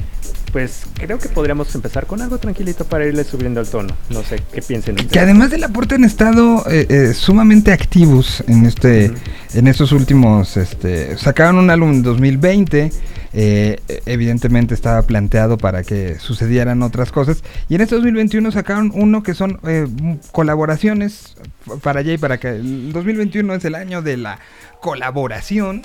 Pues 0.55 0.85
creo 0.95 1.19
que 1.19 1.29
podríamos 1.29 1.75
empezar 1.75 2.07
con 2.07 2.23
algo 2.23 2.39
tranquilito 2.39 2.85
para 2.85 3.05
irle 3.05 3.25
subiendo 3.25 3.61
el 3.61 3.67
tono. 3.67 3.93
No 4.09 4.23
sé 4.23 4.41
qué 4.53 4.63
piensen 4.63 4.95
Que 4.95 5.19
además 5.19 5.51
del 5.51 5.65
aporte 5.65 5.97
han 5.97 6.05
estado 6.05 6.65
eh, 6.71 6.87
eh, 6.89 7.13
sumamente 7.13 7.73
activos 7.73 8.45
en 8.47 8.65
este, 8.65 9.13
en 9.53 9.67
estos 9.67 9.91
últimos, 9.91 10.57
este, 10.57 11.19
sacaron 11.19 11.57
un 11.57 11.71
álbum 11.71 11.91
en 11.91 12.03
2020. 12.05 12.93
eh, 13.37 13.81
evidentemente 14.07 14.75
estaba 14.75 15.03
planteado 15.03 15.59
para 15.59 15.83
que 15.83 16.21
sucedieran 16.21 16.83
otras 16.83 17.11
cosas 17.11 17.43
y 17.69 17.75
en 17.75 17.81
este 17.81 17.97
2021 17.97 18.53
sacaron 18.53 18.93
uno 18.95 19.25
que 19.25 19.35
son 19.35 19.59
eh, 19.67 19.89
colaboraciones 20.31 21.35
para 21.83 22.01
allá 22.01 22.13
y 22.13 22.19
para 22.19 22.37
acá. 22.37 22.51
El 22.51 22.93
2021 22.93 23.55
es 23.55 23.65
el 23.65 23.75
año 23.75 24.03
de 24.03 24.19
la 24.19 24.39
colaboración 24.85 25.81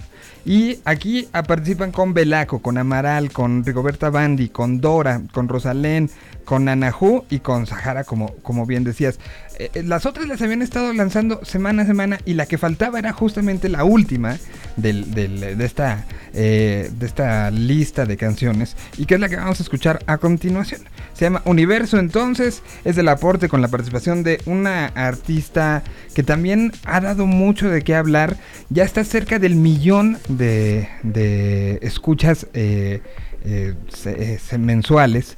y 0.46 0.80
aquí 0.84 1.28
participan 1.48 1.92
con 1.94 2.14
Belaco, 2.14 2.60
con 2.62 2.78
Amaral, 2.78 3.32
con 3.32 3.64
Rigoberta 3.64 4.10
Bandi, 4.10 4.50
con 4.50 4.82
Dora, 4.82 5.22
con 5.32 5.48
Rosalén, 5.48 6.10
con 6.44 6.68
Anahu 6.68 7.24
y 7.30 7.40
con 7.40 7.66
Sahara, 7.66 8.04
como, 8.04 8.34
como 8.42 8.66
bien 8.66 8.84
decías. 8.84 9.20
Eh, 9.60 9.70
eh, 9.74 9.84
las 9.84 10.06
otras 10.06 10.28
las 10.28 10.42
habían 10.42 10.62
estado 10.62 10.92
lanzando 10.94 11.44
semana 11.46 11.84
a 11.84 11.86
semana 11.86 12.20
y 12.26 12.34
la 12.34 12.46
que 12.46 12.58
faltaba 12.58 12.98
era 13.00 13.12
justamente 13.14 13.70
la 13.70 13.84
última 13.84 14.38
del- 14.78 15.14
del- 15.14 15.58
de, 15.58 15.66
esta, 15.66 16.06
eh, 16.34 16.90
de 16.92 17.06
esta 17.06 17.52
lista 17.52 18.06
de 18.06 18.18
canciones 18.18 18.76
y 18.98 19.06
que 19.06 19.16
es 19.16 19.20
la 19.20 19.30
que 19.30 19.36
vamos 19.36 19.60
a 19.60 19.64
escuchar 19.64 20.00
a 20.08 20.18
continuación. 20.18 20.82
Se 21.14 21.26
llama 21.26 21.42
Universo 21.46 22.00
entonces, 22.00 22.64
es 22.86 22.98
el 22.98 23.10
aporte 23.10 23.50
con 23.50 23.62
la 23.62 23.68
participación 23.68 24.24
de 24.24 24.42
una 24.46 24.86
artista 24.88 25.84
que 26.20 26.24
también 26.24 26.74
ha 26.84 27.00
dado 27.00 27.26
mucho 27.26 27.70
de 27.70 27.82
qué 27.82 27.96
hablar, 27.96 28.36
ya 28.70 28.84
está 28.84 29.06
cerca 29.06 29.40
del 29.40 29.56
millón 29.56 30.18
de, 30.28 30.90
de 31.02 31.80
escuchas 31.82 32.46
eh, 32.54 33.02
eh, 33.46 33.74
eh, 34.06 34.58
mensuales, 34.58 35.38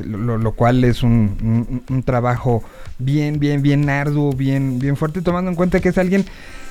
lo, 0.00 0.52
cual 0.56 0.82
es 0.82 1.04
un, 1.04 1.84
un- 1.88 2.02
trabajo 2.02 2.64
bien, 2.98 3.38
bien, 3.38 3.62
bien 3.62 3.88
arduo, 3.88 4.32
bien, 4.32 4.80
bien 4.80 4.96
fuerte, 4.96 5.22
tomando 5.22 5.52
en 5.52 5.54
cuenta 5.56 5.78
que 5.78 5.90
es 5.90 5.98
alguien 5.98 6.24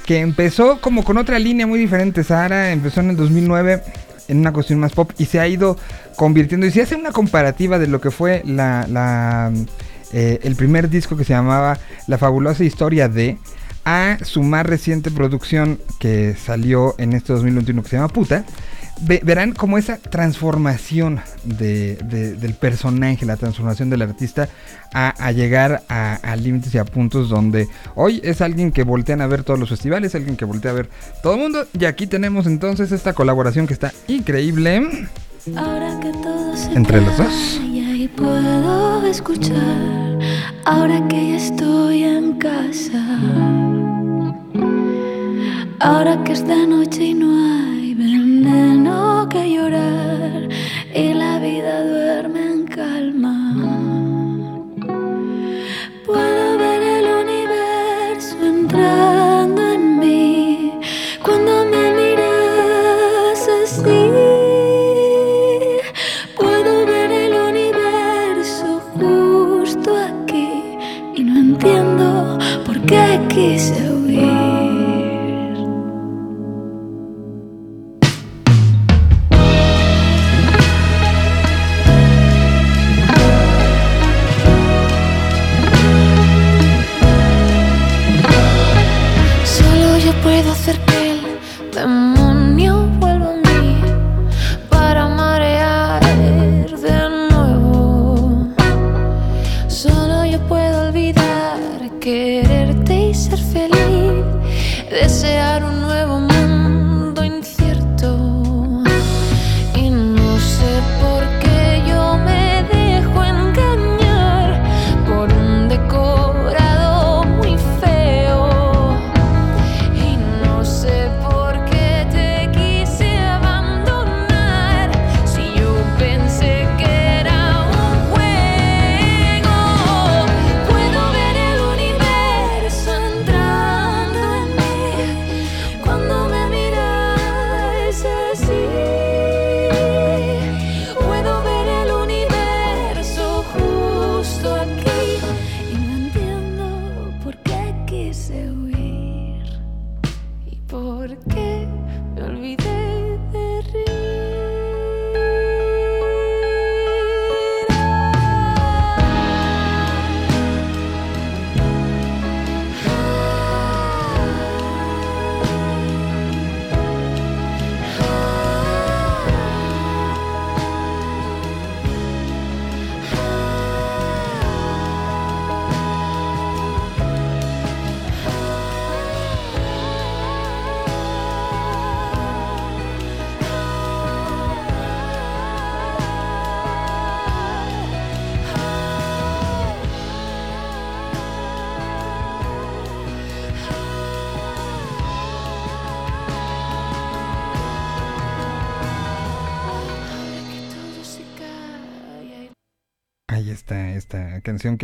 que 0.06 0.20
empezó 0.20 0.82
como 0.82 1.06
con 1.06 1.16
otra 1.16 1.40
línea 1.40 1.66
muy 1.66 1.80
diferente. 1.80 2.26
Sara 2.26 2.74
empezó 2.74 3.00
en 3.00 3.12
el 3.12 3.16
2009 3.16 3.82
en 4.28 4.40
una 4.40 4.52
cuestión 4.52 4.80
más 4.80 4.92
pop 4.92 5.10
y 5.18 5.24
se 5.24 5.40
ha 5.40 5.48
ido 5.48 5.78
convirtiendo. 6.18 6.68
Y 6.68 6.72
si 6.72 6.82
hace 6.82 6.96
una 6.96 7.14
comparativa 7.14 7.80
de 7.80 7.88
lo 7.88 8.02
que 8.02 8.12
fue 8.12 8.42
la, 8.46 8.86
eh, 10.14 10.40
el 10.44 10.56
primer 10.56 10.90
disco 10.90 11.16
que 11.18 11.24
se 11.24 11.34
llamaba 11.34 11.78
La 12.08 12.18
fabulosa 12.18 12.64
historia 12.64 13.08
de 13.10 13.38
a 13.86 14.18
su 14.24 14.44
más 14.44 14.66
reciente 14.66 15.10
producción 15.10 15.80
que 16.00 16.36
salió 16.36 16.94
en 17.00 17.14
este 17.14 17.34
2021 17.34 17.82
que 17.82 17.90
se 17.90 17.96
llama 17.96 18.10
Puta, 18.10 18.46
ve- 19.02 19.22
verán 19.24 19.54
como 19.54 19.80
esa 19.80 19.98
transformación 19.98 21.20
de- 21.44 21.96
de- 22.04 22.34
del 22.36 22.54
personaje, 22.54 23.26
la 23.26 23.38
transformación 23.38 23.90
del 23.90 24.04
artista 24.04 24.50
a, 24.94 25.10
a 25.10 25.32
llegar 25.32 25.82
a, 25.90 26.16
a 26.22 26.36
límites 26.36 26.76
y 26.76 26.78
a 26.78 26.86
puntos 26.86 27.30
donde 27.30 27.68
hoy 27.96 28.22
es 28.24 28.42
alguien 28.42 28.72
que 28.72 28.84
voltean 28.84 29.22
a 29.22 29.28
ver 29.28 29.44
todos 29.44 29.60
los 29.60 29.70
festivales, 29.70 30.14
alguien 30.14 30.36
que 30.38 30.46
voltea 30.46 30.72
a 30.72 30.76
ver 30.76 30.90
todo 31.24 31.34
el 31.34 31.40
mundo. 31.40 31.66
Y 31.80 31.86
aquí 31.86 32.06
tenemos 32.06 32.46
entonces 32.46 32.92
esta 32.92 33.14
colaboración 33.14 33.66
que 33.66 33.74
está 33.74 33.92
increíble. 34.08 35.08
Ahora 35.58 36.00
que 36.00 36.12
todo 36.12 36.56
se 36.56 36.72
Entre 36.74 37.02
los 37.02 37.18
dos. 37.18 37.60
Puedo 38.08 39.06
escuchar, 39.06 40.20
ahora 40.66 41.08
que 41.08 41.30
ya 41.30 41.38
estoy 41.38 42.04
en 42.04 42.34
casa, 42.34 43.04
ahora 45.80 46.24
que 46.24 46.34
esta 46.34 46.66
noche 46.66 47.14
no 47.14 47.30
hay 47.46 47.94
veneno 47.94 49.28
que 49.30 49.54
llorar 49.54 50.50
y 50.96 51.14
la 51.14 51.40
vida 51.40 51.84
duerme 51.84 52.52
en 52.54 52.66
calma. 52.66 53.41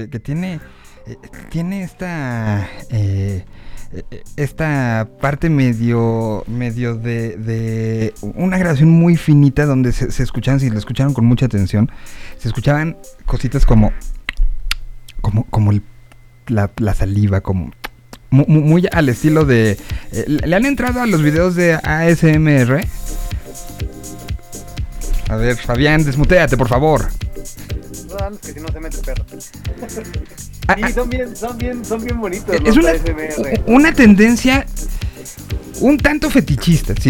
Que, 0.06 0.20
tiene, 0.20 0.60
eh, 1.06 1.18
tiene 1.50 1.84
esta... 1.84 2.70
Eh, 2.89 3.46
esta 4.36 5.08
parte 5.22 5.50
medio 5.50 6.44
medio 6.46 6.96
de, 6.96 8.13
una 8.36 8.58
grabación 8.58 8.89
muy 8.89 9.16
finita 9.16 9.66
donde 9.66 9.94
se, 9.94 10.12
se, 10.12 10.24
escuchaban, 10.24 10.60
si 10.60 10.70
la 10.70 10.77
escucharon 10.77 11.13
con 11.13 11.25
mucha 11.25 11.46
atención, 11.46 11.89
se 12.38 12.50
escuchaban 12.50 12.98
cositas 13.25 13.66
como 13.66 13.94
como, 15.22 15.44
como 15.46 15.72
la, 16.48 16.72
la, 16.77 16.94
saliva, 16.94 17.42
como 17.42 17.72
muy, 18.30 18.88
al 18.92 19.10
estilo 19.10 19.46
de... 19.46 19.77
Eh, 20.12 20.25
¿Le 20.27 20.56
han 20.56 20.66
entrado 20.66 21.01
a 21.01 21.06
los 21.06 21.22
videos 21.22 21.56
de 21.56 21.74
ASMR? 21.74 22.86
A 25.29 25.36
ver, 25.36 25.57
Fabián, 25.57 26.03
desmuteate, 26.03 26.55
por 26.55 26.70
favor. 26.70 27.07
No, 28.07 28.39
que 28.39 28.53
si 28.53 28.59
no 28.59 28.67
se 28.70 28.79
mete 28.79 28.98
perro. 29.00 29.25
Ah, 30.67 30.75
sí, 30.75 30.93
son 30.93 31.09
bien, 31.09 31.35
son 31.35 31.57
bien, 31.57 31.85
son 31.85 32.03
bien 32.03 32.20
bonitos 32.20 32.55
es 32.55 32.77
una, 32.77 32.91
ASMR. 32.91 33.63
Una 33.67 33.93
tendencia 33.93 34.65
un 35.81 35.98
tanto 35.98 36.29
fetichista. 36.29 36.94
Si 37.00 37.09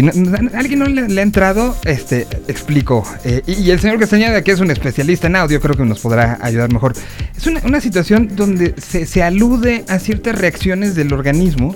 alguien 0.54 0.78
no 0.78 0.86
le, 0.86 1.20
ha 1.20 1.22
entrado, 1.22 1.76
este, 1.84 2.26
explico. 2.48 3.04
Eh, 3.24 3.42
y, 3.46 3.70
el 3.70 3.80
señor 3.80 3.98
Castañeda, 3.98 4.42
que 4.42 4.52
es 4.52 4.60
un 4.60 4.70
especialista 4.70 5.26
en 5.26 5.36
audio, 5.36 5.60
creo 5.60 5.76
que 5.76 5.84
nos 5.84 6.00
podrá 6.00 6.38
ayudar 6.40 6.72
mejor. 6.72 6.94
Es 7.36 7.46
una, 7.46 7.80
situación 7.80 8.30
donde 8.34 8.74
se, 8.78 9.22
alude 9.22 9.84
a 9.88 9.98
ciertas 9.98 10.38
reacciones 10.38 10.94
del 10.94 11.12
organismo 11.12 11.74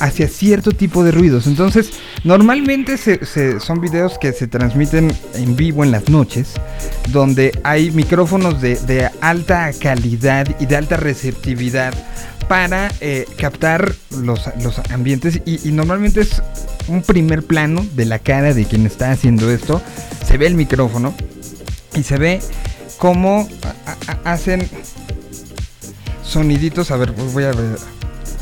hacia 0.00 0.26
cierto 0.26 0.72
tipo 0.72 1.04
de 1.04 1.12
ruidos. 1.12 1.46
Entonces, 1.46 1.92
normalmente 2.24 2.96
son 3.60 3.80
videos 3.80 4.18
que 4.18 4.32
se 4.32 4.48
transmiten 4.48 5.12
en 5.34 5.56
vivo 5.56 5.84
en 5.84 5.92
las 5.92 6.08
noches, 6.08 6.54
donde 7.10 7.56
hay 7.62 7.90
micrófonos 7.90 8.60
de, 8.60 8.76
de 8.76 9.10
alta 9.20 9.70
calidad 9.80 10.48
y 10.58 10.66
de 10.66 10.76
alta 10.76 10.96
receptividad 10.96 11.94
para 12.48 12.90
eh, 13.00 13.26
captar 13.38 13.94
los, 14.10 14.48
ambientes 14.90 15.40
y, 15.44 15.72
normalmente 15.72 16.20
es 16.20 16.42
un 16.88 17.02
primer 17.02 17.42
plano 17.42 17.84
de 17.94 18.04
la 18.04 18.18
cara 18.18 18.54
de 18.54 18.64
quien 18.64 18.86
está 18.86 19.10
haciendo 19.10 19.50
esto. 19.50 19.80
Se 20.26 20.38
ve 20.38 20.46
el 20.46 20.54
micrófono 20.54 21.14
y 21.94 22.02
se 22.02 22.18
ve 22.18 22.40
cómo 22.98 23.48
hacen 24.24 24.68
soniditos. 26.22 26.90
A 26.90 26.96
ver, 26.96 27.12
voy 27.12 27.44
a 27.44 27.52
ver. 27.52 27.78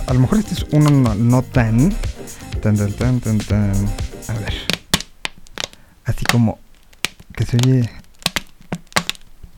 A 0.07 0.15
lo 0.15 0.21
mejor 0.21 0.39
este 0.39 0.55
es 0.55 0.67
uno 0.73 1.15
no, 1.15 1.43
tan, 1.43 1.95
tan, 2.61 2.77
tan, 2.77 2.93
tan, 2.93 3.21
tan, 3.21 3.39
tan. 3.39 3.73
A 4.29 4.35
ver. 4.35 4.55
Así 6.05 6.25
como 6.25 6.59
que 7.35 7.47
se 7.47 7.57
oye 7.57 8.02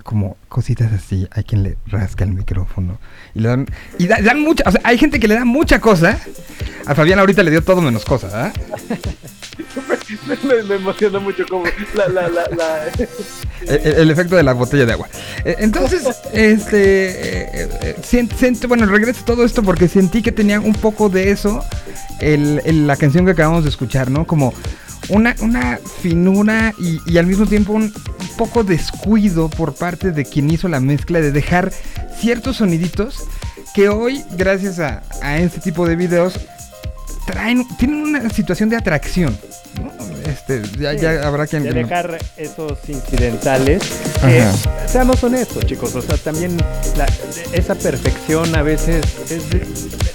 como 0.05 0.37
cositas 0.49 0.93
así, 0.93 1.27
hay 1.33 1.43
quien 1.45 1.63
le 1.63 1.77
rasca 1.87 2.25
el 2.25 2.33
micrófono 2.35 2.99
y 3.35 3.41
le 3.41 3.49
dan 3.49 3.67
y 3.99 4.07
dan 4.07 4.41
mucha, 4.43 4.63
o 4.67 4.71
sea, 4.71 4.81
hay 4.85 4.99
gente 4.99 5.19
que 5.19 5.27
le 5.27 5.35
da 5.35 5.45
mucha 5.45 5.81
cosa. 5.81 6.21
A 6.87 6.95
Fabián 6.95 7.19
ahorita 7.19 7.43
le 7.43 7.51
dio 7.51 7.65
todo 7.65 7.81
menos 7.81 8.05
cosa, 8.05 8.47
¿ah? 8.47 8.53
me, 10.69 10.75
emociona 10.75 11.19
mucho 11.19 11.45
como 11.49 11.65
la, 11.95 12.09
la, 12.09 12.29
la, 12.29 12.45
el, 13.67 14.11
efecto 14.11 14.37
de 14.37 14.43
la 14.43 14.53
botella 14.53 14.85
de 14.85 14.93
agua. 14.93 15.09
E, 15.45 15.57
entonces, 15.61 16.05
este, 16.33 17.63
eh, 17.63 17.69
eh, 17.83 17.97
siento, 18.03 18.69
bueno, 18.69 18.85
regreso 18.87 19.25
todo 19.25 19.45
esto 19.45 19.63
porque 19.63 19.89
sentí 19.89 20.21
que 20.21 20.33
tenía 20.33 20.61
un 20.61 20.75
poco 20.75 21.09
de 21.09 21.31
eso 21.31 21.65
el, 22.21 22.87
la 22.87 22.97
canción 22.97 23.25
que 23.25 23.33
acabamos 23.33 23.65
de 23.65 23.71
escuchar, 23.71 24.11
¿no? 24.11 24.27
Como 24.27 24.53
una, 25.09 25.35
una 25.41 25.79
finura 26.01 26.75
y, 26.79 27.19
al 27.19 27.27
mismo 27.27 27.47
tiempo 27.47 27.73
un, 27.73 27.93
poco 28.37 28.65
descuido 28.65 29.49
por 29.49 29.75
parte 29.75 30.11
de 30.11 30.25
quien 30.25 30.51
hizo 30.51 30.67
la 30.67 30.81
mezcla 30.81 31.21
de 31.21 31.31
dejar 31.31 31.73
ciertos 32.19 32.57
soniditos 32.57 33.29
que 33.75 33.89
hoy, 33.89 34.25
gracias 34.37 34.81
a, 34.81 35.03
este 35.39 35.61
tipo 35.61 35.87
de 35.87 35.95
videos, 35.95 36.41
traen, 37.27 37.65
tienen 37.77 38.03
una 38.03 38.31
situación 38.31 38.71
de 38.71 38.77
atracción. 38.77 39.39
Este, 40.27 40.63
ya, 40.79 41.27
habrá 41.27 41.47
que... 41.47 41.61
dejar 41.61 42.19
esos 42.37 42.79
incidentales. 42.89 43.83
Eh, 44.25 44.51
seamos 44.87 45.23
honestos, 45.23 45.65
chicos. 45.67 45.95
O 45.95 46.03
sea, 46.03 46.17
también 46.17 46.57
esa 47.53 47.75
perfección 47.75 48.55
a 48.57 48.63
veces 48.63 49.05
es 49.31 49.45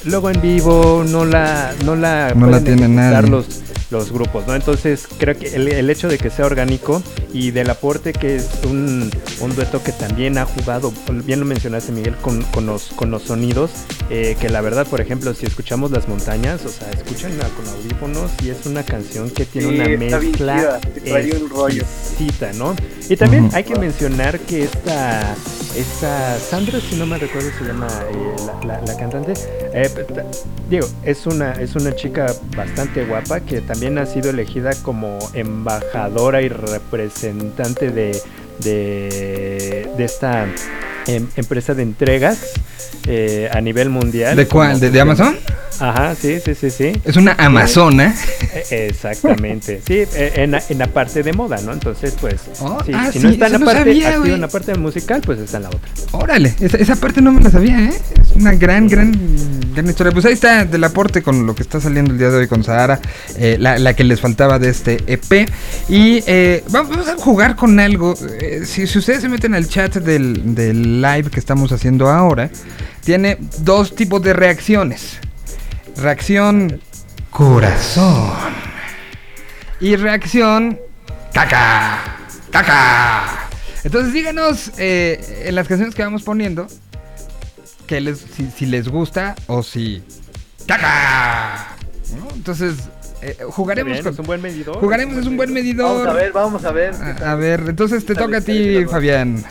luego 0.05 0.29
en 0.29 0.41
vivo 0.41 1.03
no 1.07 1.25
la 1.25 1.73
no 1.83 1.95
la, 1.95 2.33
no 2.33 2.47
la 2.47 2.61
tienen 2.61 2.95
nadie 2.95 3.29
los 3.29 3.68
grupos, 4.11 4.45
¿no? 4.47 4.55
Entonces 4.55 5.07
creo 5.17 5.37
que 5.37 5.55
el, 5.55 5.89
hecho 5.89 6.07
de 6.07 6.17
que 6.17 6.29
sea 6.29 6.45
orgánico 6.45 7.01
y 7.33 7.51
del 7.51 7.69
aporte 7.69 8.13
que 8.13 8.35
es 8.35 8.49
un, 8.65 9.11
un, 9.39 9.55
dueto 9.55 9.81
que 9.83 9.91
también 9.91 10.37
ha 10.37 10.45
jugado, 10.45 10.93
bien 11.25 11.39
lo 11.39 11.45
mencionaste 11.45 11.91
Miguel, 11.91 12.15
con, 12.17 12.43
con, 12.43 12.65
los, 12.65 12.89
con 12.95 13.11
los 13.11 13.23
sonidos, 13.23 13.71
eh, 14.09 14.37
que 14.39 14.49
la 14.49 14.61
verdad, 14.61 14.85
por 14.87 15.01
ejemplo, 15.01 15.33
si 15.33 15.45
escuchamos 15.45 15.91
las 15.91 16.07
montañas, 16.07 16.65
o 16.65 16.69
sea, 16.69 16.89
escuchan 16.91 17.31
con 17.55 17.67
audífonos 17.67 18.31
y 18.43 18.49
es 18.49 18.65
una 18.65 18.83
canción 18.83 19.29
que 19.29 19.45
tiene 19.45 19.67
una 19.67 19.87
mezcla 19.87 20.79
exquisita, 21.05 22.53
¿no? 22.53 22.75
Y 23.09 23.15
también 23.15 23.49
hay 23.53 23.63
que 23.63 23.75
mencionar 23.75 24.39
que 24.39 24.63
esta, 24.63 25.35
esta 25.75 26.37
Sandra, 26.39 26.79
si 26.79 26.95
no 26.95 27.05
me 27.05 27.17
recuerdo, 27.17 27.49
se 27.57 27.65
llama 27.65 27.87
eh, 28.11 28.65
la, 28.65 28.97
cantante, 28.97 29.33
eh, 29.73 29.89
digo, 30.69 30.87
es 31.03 31.25
una, 31.25 31.53
es 31.53 31.75
una 31.75 31.95
chica 31.95 32.33
bastante 32.55 33.05
guapa 33.05 33.39
que 33.41 33.61
también 33.61 33.79
también 33.79 33.97
ha 33.97 34.05
sido 34.05 34.31
elegida 34.31 34.71
como 34.83 35.19
embajadora 35.33 36.41
y 36.41 36.49
representante 36.49 37.91
de, 37.91 38.21
de, 38.59 40.03
esta 40.03 40.47
em, 41.07 41.27
empresa 41.35 41.73
de 41.73 41.83
entregas 41.83 42.39
eh, 43.07 43.49
a 43.51 43.61
nivel 43.61 43.89
mundial. 43.89 44.35
¿De 44.35 44.47
cuál? 44.47 44.79
¿De, 44.79 44.99
Amazon? 44.99 45.37
Ajá, 45.79 46.13
sí, 46.15 46.39
sí, 46.43 46.53
sí, 46.55 46.69
sí. 46.69 46.91
Es 47.05 47.15
una 47.15 47.33
Amazona. 47.33 48.13
Eh, 48.53 48.87
exactamente. 48.89 49.81
Sí, 49.85 49.93
eh, 49.93 50.33
en, 50.35 50.55
en, 50.55 50.77
la 50.77 50.87
parte 50.87 51.23
de 51.23 51.33
moda, 51.33 51.61
¿no? 51.61 51.71
Entonces, 51.71 52.15
pues, 52.19 52.41
oh, 52.59 52.77
si, 52.85 52.91
ah, 52.93 53.09
no 53.21 53.29
está 53.29 53.47
en 53.47 53.53
la 53.53 53.59
parte 53.59 53.91
en 53.91 54.41
la 54.41 54.47
parte 54.47 54.75
musical, 54.75 55.21
pues 55.25 55.39
está 55.39 55.57
en 55.57 55.63
la 55.63 55.69
otra. 55.69 55.89
Órale, 56.11 56.53
esa, 56.59 56.77
esa, 56.77 56.95
parte 56.95 57.21
no 57.21 57.31
me 57.31 57.41
la 57.41 57.49
sabía, 57.49 57.79
¿eh? 57.79 57.93
Es 58.19 58.35
una 58.35 58.53
gran, 58.53 58.87
gran, 58.87 59.11
gran. 59.85 60.13
Pues 60.13 60.25
ahí 60.25 60.33
está 60.33 60.65
del 60.65 60.83
aporte 60.83 61.21
con 61.21 61.45
lo 61.45 61.55
que 61.55 61.63
está 61.63 61.79
saliendo 61.79 62.11
el 62.11 62.17
día 62.17 62.29
de 62.29 62.37
hoy 62.37 62.47
con 62.47 62.63
Sahara, 62.63 62.99
la, 63.57 63.77
la, 63.79 63.93
que 63.93 64.03
les 64.03 64.19
faltaba 64.19 64.59
de 64.59 64.69
este 64.69 64.97
EP. 65.07 65.49
Y 65.89 66.23
vamos, 66.69 67.07
a 67.07 67.15
jugar 67.17 67.55
con 67.55 67.79
algo. 67.79 68.15
Si, 68.65 68.87
si, 68.87 68.97
ustedes 68.97 69.21
se 69.21 69.29
meten 69.29 69.53
al 69.53 69.67
chat 69.67 69.95
del, 69.95 70.55
del 70.55 71.01
live 71.01 71.29
que 71.29 71.39
estamos 71.39 71.71
haciendo 71.71 72.09
ahora, 72.09 72.49
tiene 73.03 73.37
dos 73.59 73.95
tipos 73.95 74.21
de 74.21 74.33
reacciones. 74.33 75.17
Reacción 75.97 76.79
corazón. 77.29 78.33
Y 79.79 79.95
reacción 79.95 80.79
caca. 81.33 82.17
Caca. 82.51 83.49
Entonces 83.83 84.13
díganos 84.13 84.71
eh, 84.77 85.43
en 85.45 85.55
las 85.55 85.67
canciones 85.67 85.95
que 85.95 86.03
vamos 86.03 86.23
poniendo 86.23 86.67
que 87.89 87.99
les, 87.99 88.23
si, 88.55 88.67
les 88.67 88.87
gusta 88.87 89.35
o 89.47 89.63
si... 89.63 90.03
¡Caca! 90.67 91.75
Entonces 92.35 92.75
eh, 93.23 93.35
jugaremos 93.47 93.97
es 93.97 94.19
un 94.19 94.27
buen 94.27 94.43
medidor. 94.43 94.77
Jugaremos, 94.77 95.17
es 95.17 95.25
un 95.25 95.35
buen 95.35 95.51
medidor. 95.51 96.05
Vamos 96.05 96.07
a 96.07 96.13
ver, 96.13 96.31
vamos 96.31 96.65
a 96.65 96.71
ver. 96.71 96.93
A, 97.25 97.33
ver, 97.33 97.63
entonces 97.67 98.05
te 98.05 98.13
toca 98.13 98.37
a 98.37 98.41
ti, 98.41 98.85
Fabián. 98.85 99.43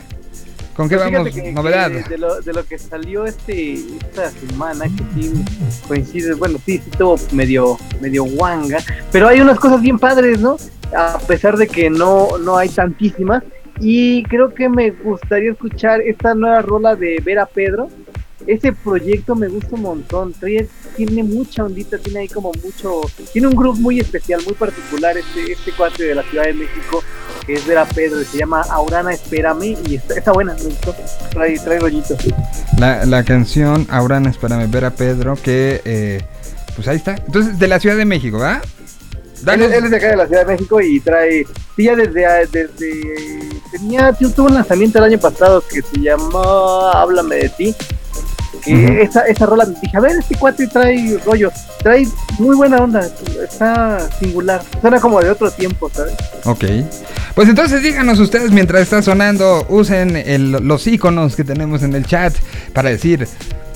¿Con 0.77 0.89
qué 0.89 0.97
pues 0.97 1.11
vamos? 1.11 1.37
Novedad. 1.53 1.91
de, 1.91 2.17
lo, 2.17 2.41
de, 2.41 2.53
lo, 2.53 2.65
que 2.65 2.79
salió 2.79 3.25
este 3.25 3.75
esta 3.75 4.31
semana, 4.31 4.85
que 4.85 5.21
sí 5.21 5.45
coincide, 5.89 6.35
bueno, 6.35 6.59
sí, 6.65 6.79
sí 6.79 6.91
estuvo 6.93 7.19
medio, 7.33 7.77
medio 8.01 8.23
guanga, 8.23 8.79
pero 9.11 9.27
hay 9.27 9.41
unas 9.41 9.59
cosas 9.59 9.83
bien 9.83 9.99
padres, 9.99 10.39
¿no? 10.39 10.57
A 10.97 11.19
pesar 11.27 11.57
de 11.57 11.67
que 11.67 11.91
no, 11.91 12.39
no 12.39 12.57
hay 12.57 12.69
tantísimas. 12.69 13.43
Y 13.81 14.23
creo 14.25 14.55
que 14.55 14.69
me 14.69 14.91
gustaría 14.91 15.51
escuchar 15.51 16.01
esta 16.01 16.35
nueva 16.35 16.63
rola 16.63 16.95
de 16.95 17.21
Vera 17.25 17.47
Pedro. 17.47 17.89
Ese 18.49 18.73
proyecto 18.73 19.35
me 19.35 19.47
gusta 19.47 19.75
un 19.75 19.83
montón. 19.83 20.35
Tiene 20.97 21.23
mucha 21.23 21.65
ondita, 21.65 21.99
tiene 21.99 22.21
ahí 22.21 22.29
como 22.29 22.51
mucho. 22.65 23.03
Tiene 23.31 23.47
un 23.47 23.55
grupo 23.55 23.79
muy 23.79 24.01
especial, 24.01 24.41
muy 24.47 24.55
particular, 24.55 25.19
este, 25.19 25.53
este 25.53 25.71
cuate 25.73 26.05
de 26.05 26.15
la 26.15 26.23
Ciudad 26.23 26.45
de 26.45 26.55
México 26.55 27.05
que 27.47 27.55
es 27.55 27.67
Vera 27.67 27.87
Pedro, 27.87 28.23
se 28.25 28.37
llama 28.37 28.61
Aurana 28.71 29.11
Espérame 29.11 29.75
y 29.89 29.95
está, 29.95 30.33
buena, 30.33 30.53
me 30.53 30.65
gustó, 30.65 30.95
trae, 31.31 31.59
trae 31.59 31.79
rollito. 31.79 32.15
La, 32.79 33.07
la 33.07 33.25
canción 33.25 33.87
Aurana 33.89 34.29
Espérame, 34.29 34.71
Vera 34.71 34.91
Pedro, 34.91 35.35
que 35.35 35.81
eh, 35.87 36.23
pues 36.77 36.87
ahí 36.89 36.99
está. 36.99 37.17
Entonces, 37.17 37.59
de 37.59 37.67
la 37.69 37.81
Ciudad 37.81 37.97
de 37.97 38.05
México, 38.05 38.39
¿verdad? 38.39 38.63
Él, 39.47 39.63
es 39.63 39.91
de 39.91 39.97
acá 39.97 40.09
de 40.09 40.17
la 40.17 40.27
Ciudad 40.27 40.47
de 40.47 40.53
México 40.53 40.79
y 40.79 41.01
trae, 41.01 41.47
sí, 41.75 41.85
ya 41.85 41.97
desde, 41.97 42.47
desde 42.53 43.49
tenía, 43.73 44.13
tuvo 44.13 44.49
un 44.49 44.55
lanzamiento 44.55 44.99
el 44.99 45.05
año 45.05 45.19
pasado 45.19 45.63
que 45.67 45.81
se 45.81 46.01
llama 46.01 46.93
Háblame 46.93 47.37
de 47.37 47.49
ti 47.49 47.77
Ujú. 48.67 48.93
esa, 49.01 49.23
esa 49.27 49.47
rola, 49.47 49.65
dije, 49.65 49.97
a 49.97 50.01
ver, 50.01 50.13
este 50.19 50.35
cuate 50.37 50.67
trae 50.67 51.19
rollo, 51.25 51.51
trae 51.83 52.07
muy 52.39 52.57
buena 52.57 52.79
onda, 52.79 53.07
está 53.43 54.09
singular, 54.19 54.63
suena 54.81 55.01
como 55.01 55.21
de 55.21 55.31
otro 55.31 55.51
tiempo, 55.51 55.91
¿sabes? 55.93 56.15
Ok. 56.45 56.65
Pues 57.35 57.49
entonces 57.49 57.83
díganos 57.83 58.19
ustedes 58.19 58.51
mientras 58.51 58.83
está 58.83 59.01
sonando, 59.03 59.65
usen 59.69 60.17
el- 60.17 60.53
los 60.53 60.87
iconos 60.87 61.37
que 61.37 61.45
tenemos 61.45 61.83
en 61.83 61.95
el 61.95 62.05
chat 62.07 62.35
para 62.73 62.91
decir 62.91 63.29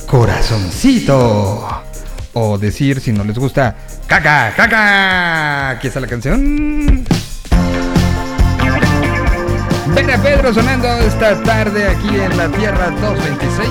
corazoncito. 0.06 1.68
O 2.34 2.56
decir, 2.56 2.98
si 3.00 3.12
no 3.12 3.24
les 3.24 3.38
gusta, 3.38 3.76
caca, 4.06 4.52
caca. 4.56 5.70
Aquí 5.70 5.88
está 5.88 6.00
la 6.00 6.06
canción. 6.06 7.04
Vera 9.94 10.16
Pedro 10.22 10.54
sonando 10.54 10.88
esta 11.00 11.42
tarde 11.42 11.86
aquí 11.88 12.08
en 12.08 12.36
la 12.38 12.48
Tierra 12.48 12.90
226. 12.90 13.68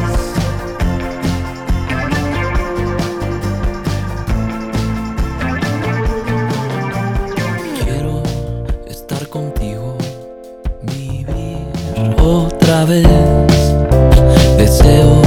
Otra 12.21 12.86
vez. 12.86 13.07
Deseo 14.57 15.21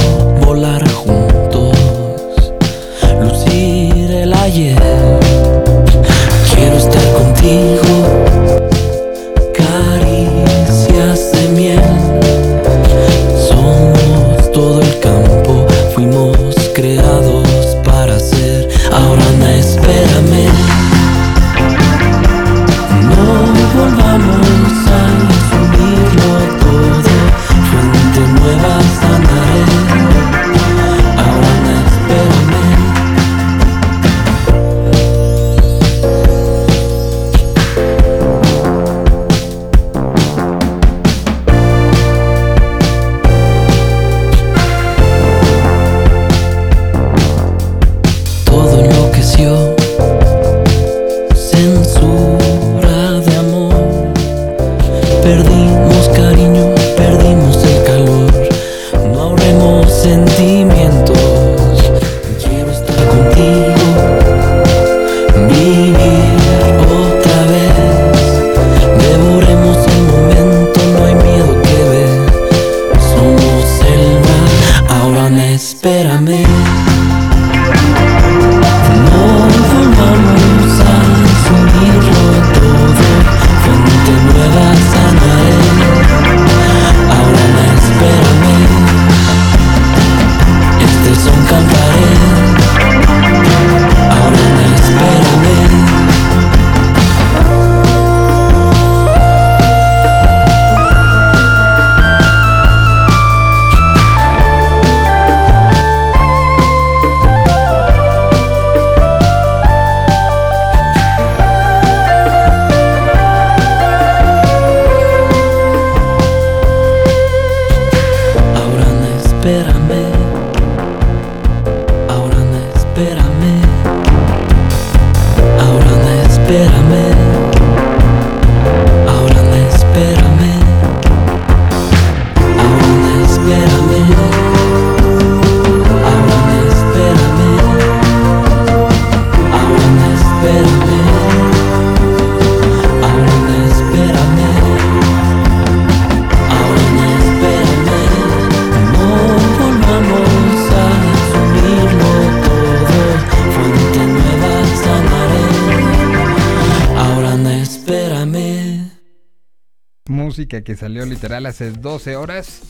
que 160.65 160.75
salió 160.75 161.05
literal 161.05 161.45
hace 161.45 161.71
12 161.71 162.15
horas 162.15 162.61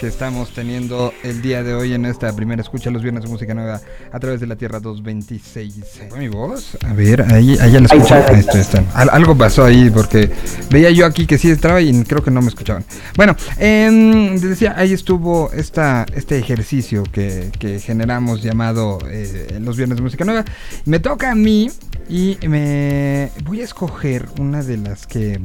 que 0.00 0.08
estamos 0.08 0.52
teniendo 0.52 1.12
el 1.22 1.40
día 1.40 1.62
de 1.62 1.72
hoy 1.72 1.94
en 1.94 2.04
esta 2.04 2.34
primera 2.34 2.60
escucha 2.60 2.90
los 2.90 3.00
viernes 3.02 3.22
de 3.22 3.30
música 3.30 3.54
nueva 3.54 3.80
a 4.10 4.18
través 4.18 4.40
de 4.40 4.48
la 4.48 4.56
Tierra 4.56 4.80
226. 4.80 5.74
¿Fue 6.10 6.18
mi 6.18 6.26
voz? 6.28 6.76
A 6.84 6.92
ver, 6.94 7.22
ahí, 7.32 7.56
ahí 7.60 7.70
ya 7.72 7.80
la 7.80 7.86
está, 7.86 8.26
ahí 8.26 8.40
está, 8.40 8.58
está. 8.60 8.84
Al- 8.92 9.10
algo 9.10 9.38
pasó 9.38 9.64
ahí 9.64 9.90
porque 9.90 10.28
veía 10.68 10.90
yo 10.90 11.06
aquí 11.06 11.26
que 11.26 11.38
sí 11.38 11.48
entraba 11.48 11.80
y 11.80 12.02
creo 12.02 12.24
que 12.24 12.32
no 12.32 12.42
me 12.42 12.48
escuchaban. 12.48 12.84
Bueno, 13.16 13.36
em, 13.58 14.32
les 14.32 14.42
decía, 14.42 14.74
ahí 14.76 14.92
estuvo 14.92 15.52
esta, 15.52 16.06
este 16.12 16.38
ejercicio 16.38 17.04
que, 17.04 17.52
que 17.60 17.78
generamos 17.78 18.42
llamado 18.42 18.98
eh, 19.08 19.58
los 19.60 19.76
viernes 19.76 19.96
de 19.96 20.02
música 20.02 20.24
nueva. 20.24 20.44
Me 20.86 20.98
toca 20.98 21.30
a 21.30 21.34
mí 21.36 21.70
y 22.08 22.36
me 22.48 23.30
voy 23.44 23.60
a 23.60 23.64
escoger 23.64 24.26
una 24.40 24.60
de 24.64 24.76
las 24.78 25.06
que 25.06 25.40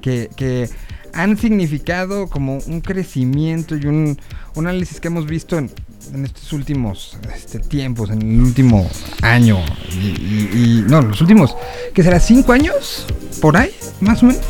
que, 0.00 0.30
que 0.34 0.68
han 1.14 1.36
significado 1.38 2.26
como 2.28 2.58
un 2.58 2.80
crecimiento 2.80 3.76
y 3.76 3.86
un, 3.86 4.18
un 4.54 4.66
análisis 4.66 5.00
que 5.00 5.08
hemos 5.08 5.26
visto 5.26 5.56
en, 5.58 5.70
en 6.12 6.24
estos 6.24 6.52
últimos 6.52 7.16
este, 7.34 7.58
tiempos, 7.60 8.10
en 8.10 8.20
el 8.22 8.40
último 8.40 8.88
año 9.22 9.58
y, 9.92 10.06
y- 10.06 10.50
y- 10.52 10.84
no, 10.88 11.00
los 11.02 11.20
últimos, 11.20 11.56
que 11.94 12.02
será 12.02 12.20
cinco 12.20 12.52
años 12.52 13.06
por 13.40 13.56
ahí, 13.56 13.70
más 14.00 14.22
o 14.22 14.26
menos, 14.26 14.44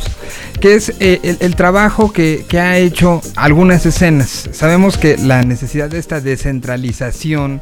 que 0.59 0.75
es 0.75 0.89
eh, 0.99 1.19
el, 1.23 1.37
el 1.39 1.55
trabajo 1.55 2.11
que, 2.11 2.45
que 2.47 2.59
ha 2.59 2.77
hecho 2.77 3.21
algunas 3.35 3.85
escenas. 3.85 4.49
Sabemos 4.51 4.97
que 4.97 5.17
la 5.17 5.43
necesidad 5.43 5.89
de 5.89 5.99
esta 5.99 6.19
descentralización 6.21 7.61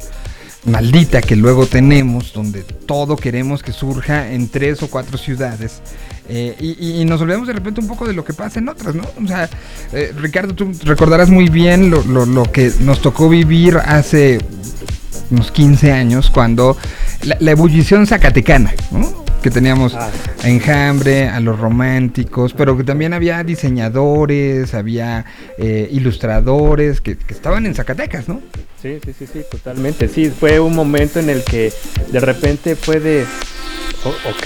maldita 0.64 1.20
que 1.20 1.36
luego 1.36 1.66
tenemos, 1.66 2.32
donde 2.32 2.62
todo 2.62 3.16
queremos 3.16 3.62
que 3.62 3.72
surja 3.72 4.32
en 4.32 4.48
tres 4.48 4.82
o 4.82 4.88
cuatro 4.88 5.18
ciudades. 5.18 5.82
Eh, 6.28 6.56
y, 6.58 7.04
nos 7.04 7.20
olvidamos 7.20 7.46
de 7.46 7.52
repente 7.54 7.80
un 7.80 7.88
poco 7.88 8.06
de 8.06 8.14
lo 8.14 8.24
que 8.24 8.32
pasa 8.32 8.58
en 8.58 8.68
otras, 8.68 8.94
¿no? 8.94 9.04
O 9.22 9.26
sea, 9.26 9.48
eh, 9.92 10.12
Ricardo, 10.16 10.54
tú 10.54 10.70
recordarás 10.84 11.28
muy 11.30 11.48
bien 11.48 11.90
lo, 11.90 12.02
lo- 12.04 12.24
lo 12.26 12.44
que 12.50 12.72
nos 12.80 13.00
tocó 13.02 13.28
vivir 13.28 13.76
hace 13.76 14.38
unos 15.30 15.50
15 15.52 15.92
años, 15.92 16.30
cuando 16.30 16.76
la, 17.22 17.36
la 17.40 17.50
ebullición 17.50 18.06
zacatecana, 18.06 18.72
¿no? 18.90 19.24
Que 19.42 19.50
teníamos 19.50 19.94
Ah. 19.94 20.10
a 20.42 20.48
Enjambre, 20.48 21.28
a 21.28 21.38
los 21.40 21.58
románticos, 21.58 22.54
pero 22.54 22.76
que 22.78 22.84
también 22.84 23.12
había 23.12 23.42
diseñadores, 23.44 24.72
había 24.74 25.24
eh, 25.58 25.88
ilustradores 25.92 27.00
que, 27.02 27.16
que 27.16 27.34
estaban 27.34 27.66
en 27.66 27.74
Zacatecas, 27.74 28.28
¿no? 28.28 28.40
Sí, 28.80 28.98
sí, 29.04 29.12
sí, 29.18 29.26
sí, 29.30 29.40
totalmente. 29.50 30.08
Sí, 30.08 30.30
fue 30.30 30.60
un 30.60 30.74
momento 30.74 31.18
en 31.20 31.28
el 31.30 31.42
que 31.44 31.72
de 32.10 32.20
repente 32.20 32.76
fue 32.76 33.00
de, 33.00 33.24
O- 34.04 34.10
ok, 34.28 34.42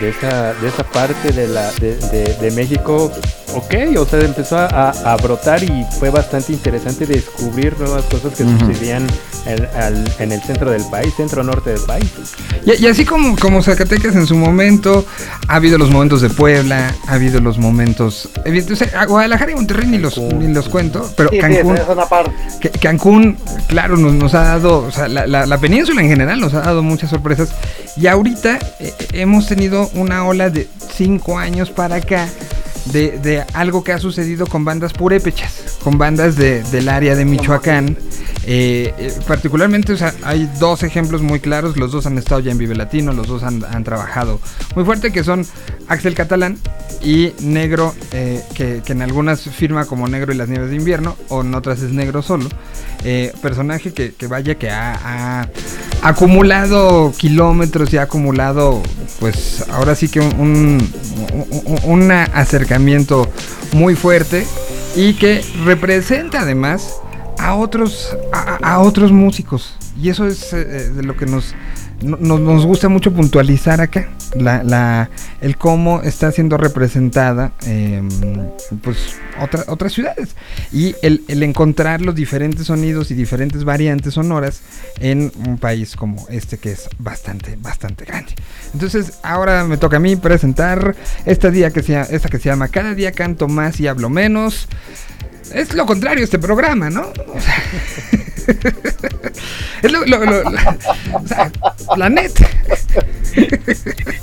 de 0.00 0.08
esa, 0.08 0.54
de 0.54 0.68
esa 0.68 0.82
parte 0.82 1.30
de, 1.32 1.46
la, 1.46 1.70
de, 1.74 1.94
de- 1.96 2.34
de 2.34 2.50
México, 2.50 3.12
ok, 3.54 3.74
o 3.96 4.04
sea, 4.04 4.18
empezó 4.20 4.58
a, 4.58 4.90
a 4.90 5.16
brotar 5.18 5.62
y 5.62 5.86
fue 6.00 6.10
bastante 6.10 6.52
interesante 6.52 7.06
descubrir 7.06 7.78
nuevas 7.78 8.02
cosas 8.06 8.34
que 8.34 8.42
Ujú. 8.42 8.58
sucedían 8.58 9.06
en, 9.46 9.66
al- 9.80 10.12
en 10.18 10.32
el 10.32 10.42
centro 10.42 10.72
del 10.72 10.82
país, 10.90 11.14
centro-norte 11.16 11.70
del 11.70 11.80
país. 11.82 12.10
Y, 12.66 12.82
y 12.84 12.86
así 12.88 13.04
como, 13.04 13.36
como 13.36 13.62
Zacatecas 13.62 14.16
en 14.16 14.26
su 14.26 14.34
momento, 14.36 15.06
ha 15.46 15.54
habido 15.54 15.78
los 15.78 15.90
momentos 15.92 16.20
de 16.20 16.30
Puebla, 16.30 16.92
ha 17.06 17.12
habido 17.12 17.40
los 17.40 17.56
momentos... 17.56 18.28
evidente- 18.44 18.72
o 18.72 18.76
sea, 18.76 19.00
a 19.00 19.06
Guadalajara 19.06 19.52
y 19.52 19.54
Monterrey 19.54 19.86
ni 19.86 19.98
los, 19.98 20.18
ni 20.18 20.52
los 20.52 20.68
cuento, 20.68 21.08
pero 21.16 21.28
Sí, 21.30 21.36
sí, 21.36 21.40
Cancún... 21.42 21.74
esa 21.76 21.84
es 21.84 21.88
una 21.90 22.06
parte. 22.06 22.32
Que- 22.60 22.70
Cancún, 22.70 23.38
claro, 23.68 23.96
nos, 23.96 24.12
nos 24.14 24.34
ha 24.34 24.42
dado, 24.42 24.78
o 24.80 24.90
sea, 24.90 25.06
la, 25.06 25.24
la- 25.28 25.46
la 25.46 25.58
península 25.58 26.02
en 26.02 26.08
general 26.08 26.40
nos 26.40 26.52
ha 26.54 26.62
dado 26.62 26.82
muchas 26.82 27.10
sorpresas. 27.10 27.50
Y 27.98 28.06
ahorita 28.06 28.60
eh, 28.78 28.94
hemos 29.12 29.48
tenido 29.48 29.90
una 29.94 30.24
ola 30.24 30.50
de 30.50 30.68
cinco 30.94 31.36
años 31.36 31.70
para 31.70 31.96
acá 31.96 32.28
de, 32.92 33.18
de 33.18 33.44
algo 33.54 33.82
que 33.82 33.92
ha 33.92 33.98
sucedido 33.98 34.46
con 34.46 34.64
bandas 34.64 34.92
purépechas, 34.92 35.67
con 35.82 35.98
bandas 35.98 36.36
de- 36.36 36.62
del 36.64 36.88
área 36.88 37.14
de 37.14 37.24
Michoacán. 37.24 37.96
Eh, 38.50 38.94
eh, 38.98 39.12
particularmente, 39.26 39.92
o 39.92 39.96
sea, 39.98 40.14
hay 40.22 40.50
dos 40.58 40.82
ejemplos 40.82 41.20
muy 41.20 41.38
claros, 41.38 41.76
los 41.76 41.92
dos 41.92 42.06
han 42.06 42.16
estado 42.16 42.40
ya 42.40 42.50
en 42.50 42.56
Vive 42.56 42.74
Latino, 42.74 43.12
los 43.12 43.26
dos 43.26 43.42
han, 43.42 43.62
han 43.64 43.84
trabajado 43.84 44.40
muy 44.74 44.84
fuerte, 44.86 45.12
que 45.12 45.22
son 45.22 45.44
Axel 45.86 46.14
Catalán 46.14 46.56
y 47.02 47.32
Negro, 47.40 47.94
eh, 48.12 48.42
que, 48.54 48.80
que 48.84 48.92
en 48.92 49.02
algunas 49.02 49.42
firma 49.42 49.84
como 49.84 50.08
Negro 50.08 50.32
y 50.32 50.36
las 50.36 50.48
Nieves 50.48 50.70
de 50.70 50.76
Invierno, 50.76 51.14
o 51.28 51.42
en 51.42 51.54
otras 51.54 51.80
es 51.82 51.92
Negro 51.92 52.22
solo. 52.22 52.48
Personaje 53.42 53.92
que, 53.92 54.14
que 54.14 54.26
vaya 54.26 54.54
que 54.56 54.70
ha, 54.70 55.42
ha 55.42 55.48
acumulado 56.02 57.12
kilómetros 57.16 57.92
y 57.92 57.98
ha 57.98 58.02
acumulado, 58.02 58.82
pues 59.20 59.64
ahora 59.70 59.94
sí 59.94 60.08
que 60.08 60.20
un- 60.20 60.90
un 61.84 62.10
acercamiento 62.10 63.30
muy 63.72 63.94
fuerte 63.94 64.46
y 64.98 65.14
que 65.14 65.44
representa 65.64 66.40
además 66.40 67.00
a 67.38 67.54
otros 67.54 68.16
a, 68.32 68.80
otros 68.80 69.12
músicos. 69.12 69.74
Y 69.96 70.08
eso 70.08 70.26
es 70.26 70.52
eh, 70.52 70.66
eh, 70.68 70.90
de 70.90 71.02
lo 71.04 71.16
que 71.16 71.26
nos 71.26 71.52
no- 71.52 71.58
nos, 72.02 72.40
nos 72.40 72.66
gusta 72.66 72.88
mucho 72.88 73.12
puntualizar 73.12 73.80
acá. 73.80 74.08
La, 74.36 74.62
la- 74.62 75.08
el 75.40 75.56
cómo 75.56 76.02
está 76.02 76.30
siendo 76.32 76.58
representada 76.58 77.52
eh, 77.66 78.02
pues 78.82 79.16
otra- 79.40 79.64
otras 79.68 79.92
ciudades. 79.94 80.36
Y 80.70 80.94
el, 81.02 81.24
el 81.28 81.42
encontrar 81.42 82.02
los 82.02 82.14
diferentes 82.14 82.66
sonidos 82.66 83.10
y 83.10 83.14
diferentes 83.14 83.64
variantes 83.64 84.14
sonoras 84.14 84.60
en 85.00 85.32
un 85.46 85.56
país 85.58 85.96
como 85.96 86.26
este 86.28 86.58
que 86.58 86.72
es 86.72 86.88
bastante 86.98 87.56
bastante 87.60 88.04
grande. 88.04 88.34
Entonces 88.74 89.14
ahora 89.22 89.64
me 89.64 89.78
toca 89.78 89.96
a 89.96 90.00
mí 90.00 90.14
presentar 90.16 90.94
esta 91.24 91.50
día 91.50 91.70
que 91.70 91.82
se 91.82 91.98
esta 91.98 92.28
que 92.28 92.38
se 92.38 92.50
llama 92.50 92.68
cada 92.68 92.94
día 92.94 93.12
canto 93.12 93.48
más 93.48 93.80
y 93.80 93.86
hablo 93.88 94.10
menos. 94.10 94.68
Es 95.54 95.72
lo 95.72 95.86
contrario 95.86 96.22
este 96.24 96.38
programa, 96.38 96.90
¿no? 96.90 97.10
Es 99.82 99.92
lo, 99.92 100.04
lo- 100.06 100.24
lo- 100.24 100.50
la, 100.50 100.76
o 101.14 101.26
sea, 101.26 101.52
la 101.96 102.08
neta. 102.08 102.48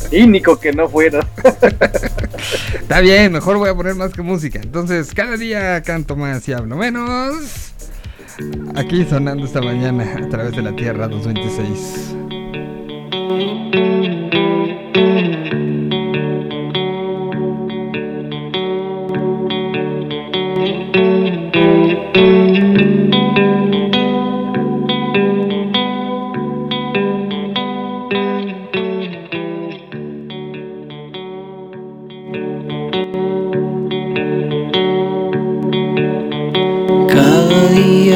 Cínico 0.10 0.60
que 0.60 0.74
no 0.74 0.90
fuera. 0.90 1.26
Está 2.82 3.00
bien, 3.00 3.32
mejor 3.32 3.58
voy 3.58 3.70
a 3.70 3.76
poner 3.76 3.96
más 3.96 4.12
que 4.12 4.22
música. 4.22 4.60
Entonces, 4.62 5.14
cada 5.14 5.38
día 5.38 5.82
canto 5.84 6.16
más 6.18 6.48
y 6.50 6.54
hablo 6.54 6.76
menos. 6.76 7.36
Aquí 8.76 9.06
sonando 9.10 9.46
esta 9.46 9.62
mañana 9.62 10.04
a 10.18 10.28
través 10.30 10.56
de 10.56 10.62
la 10.62 10.76
Tierra 10.76 11.08
226. 11.08 12.16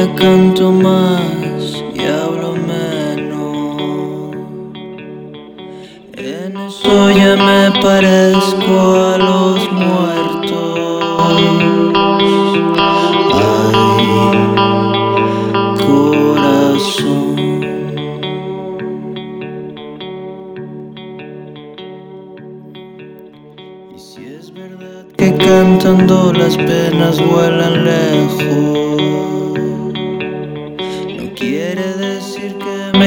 Día 0.00 0.14
canto 0.14 0.72
más 0.72 1.82
y 1.94 2.00
hablo 2.04 2.54
menos. 2.54 4.34
En 6.14 6.56
eso 6.56 7.10
ya 7.10 7.36
me 7.36 7.70
parezco 7.80 8.94
a 9.14 9.18
los 9.18 9.72
muertos. 9.72 10.78
Ay, 11.18 11.44
corazón. 15.86 17.36
Y 23.94 23.98
si 23.98 24.24
es 24.24 24.52
verdad 24.54 25.04
que 25.16 25.34
cantando 25.36 26.32
las 26.32 26.56
penas 26.56 27.20
vuelan 27.20 27.84
lejos, 27.84 28.89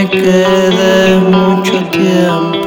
me 0.03 0.09
quede 0.09 1.17
mucho 1.17 1.83
tiempo. 1.91 2.62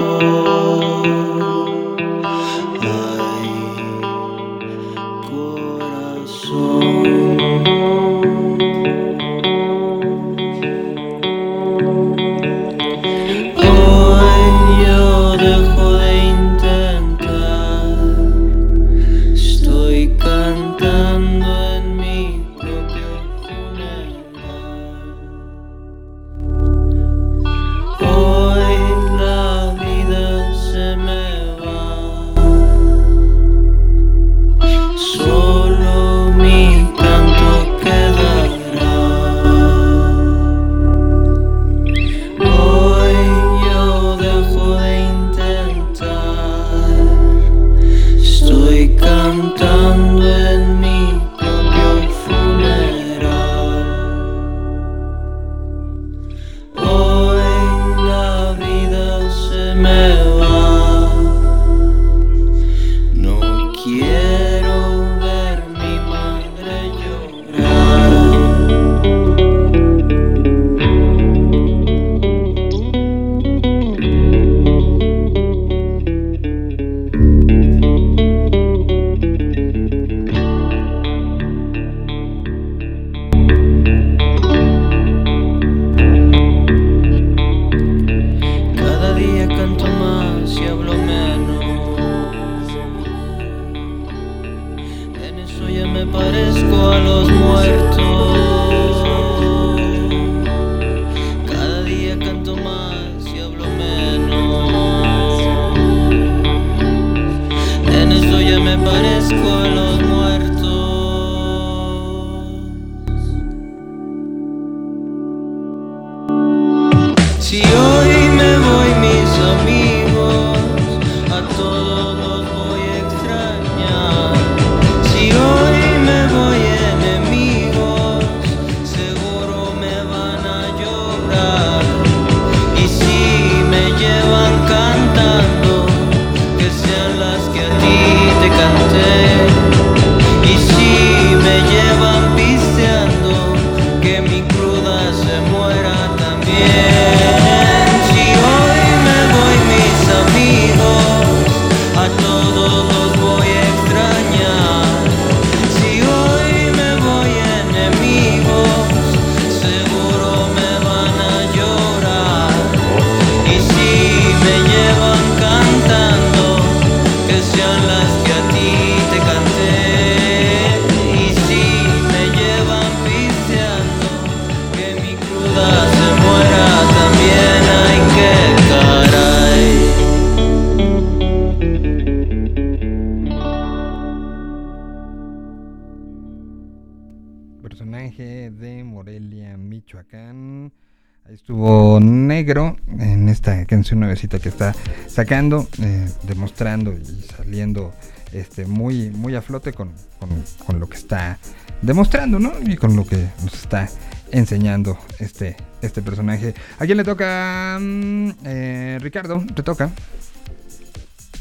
Sacando, 195.16 195.66
eh, 195.82 196.06
demostrando 196.24 196.92
y 196.92 197.04
saliendo 197.34 197.94
este, 198.32 198.66
muy, 198.66 199.08
muy 199.08 199.34
a 199.34 199.40
flote 199.40 199.72
con, 199.72 199.90
con- 200.20 200.44
con 200.66 200.78
lo 200.78 200.86
que 200.90 200.98
está 200.98 201.38
demostrando, 201.80 202.38
¿no? 202.38 202.52
Y 202.62 202.76
con 202.76 202.94
lo 202.94 203.06
que 203.06 203.16
nos 203.42 203.54
está 203.54 203.88
enseñando 204.30 204.98
este, 205.18 205.56
este 205.80 206.02
personaje. 206.02 206.54
¿A 206.78 206.84
quién 206.84 206.98
le 206.98 207.04
toca? 207.04 207.78
Mm, 207.80 208.30
eh, 208.44 208.98
Ricardo, 209.00 209.42
te 209.54 209.62
toca. 209.62 209.90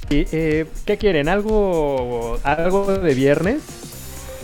Y, 0.09 0.23
eh, 0.31 0.65
¿Qué 0.85 0.97
quieren? 0.97 1.27
¿Algo, 1.27 2.39
¿Algo 2.43 2.97
de 2.97 3.13
viernes? 3.13 3.61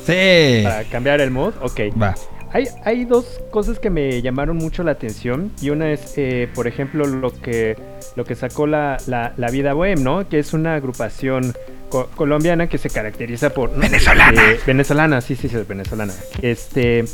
Sí. 0.06 0.62
Para 0.64 0.84
cambiar 0.90 1.22
el 1.22 1.32
mood. 1.32 1.54
Ok. 1.62 1.80
Va. 2.02 2.16
Hay, 2.54 2.68
hay 2.84 3.06
dos 3.06 3.40
cosas 3.50 3.80
que 3.80 3.90
me 3.90 4.22
llamaron 4.22 4.58
mucho 4.58 4.84
la 4.84 4.92
atención. 4.92 5.52
Y 5.62 5.70
una 5.70 5.92
es, 5.92 6.14
eh, 6.18 6.50
por 6.54 6.68
ejemplo, 6.68 7.06
lo 7.06 7.32
que, 7.32 7.78
lo 8.16 8.26
que 8.26 8.36
sacó 8.36 8.68
la, 8.68 8.98
la, 9.08 9.34
la 9.38 9.50
Vida 9.50 9.74
Bohem, 9.74 10.04
¿no? 10.04 10.28
Que 10.28 10.40
es 10.40 10.54
una 10.54 10.76
agrupación 10.76 11.54
co- 11.90 12.10
colombiana 12.16 12.68
que 12.68 12.78
se 12.78 12.90
caracteriza 12.90 13.52
por... 13.52 13.74
Venezolana. 13.78 14.52
Eh, 14.52 14.60
venezolana, 14.66 15.22
sí, 15.22 15.36
sí, 15.36 15.48
sí, 15.48 15.56
venezolana. 15.68 16.14
Este, 16.42 17.06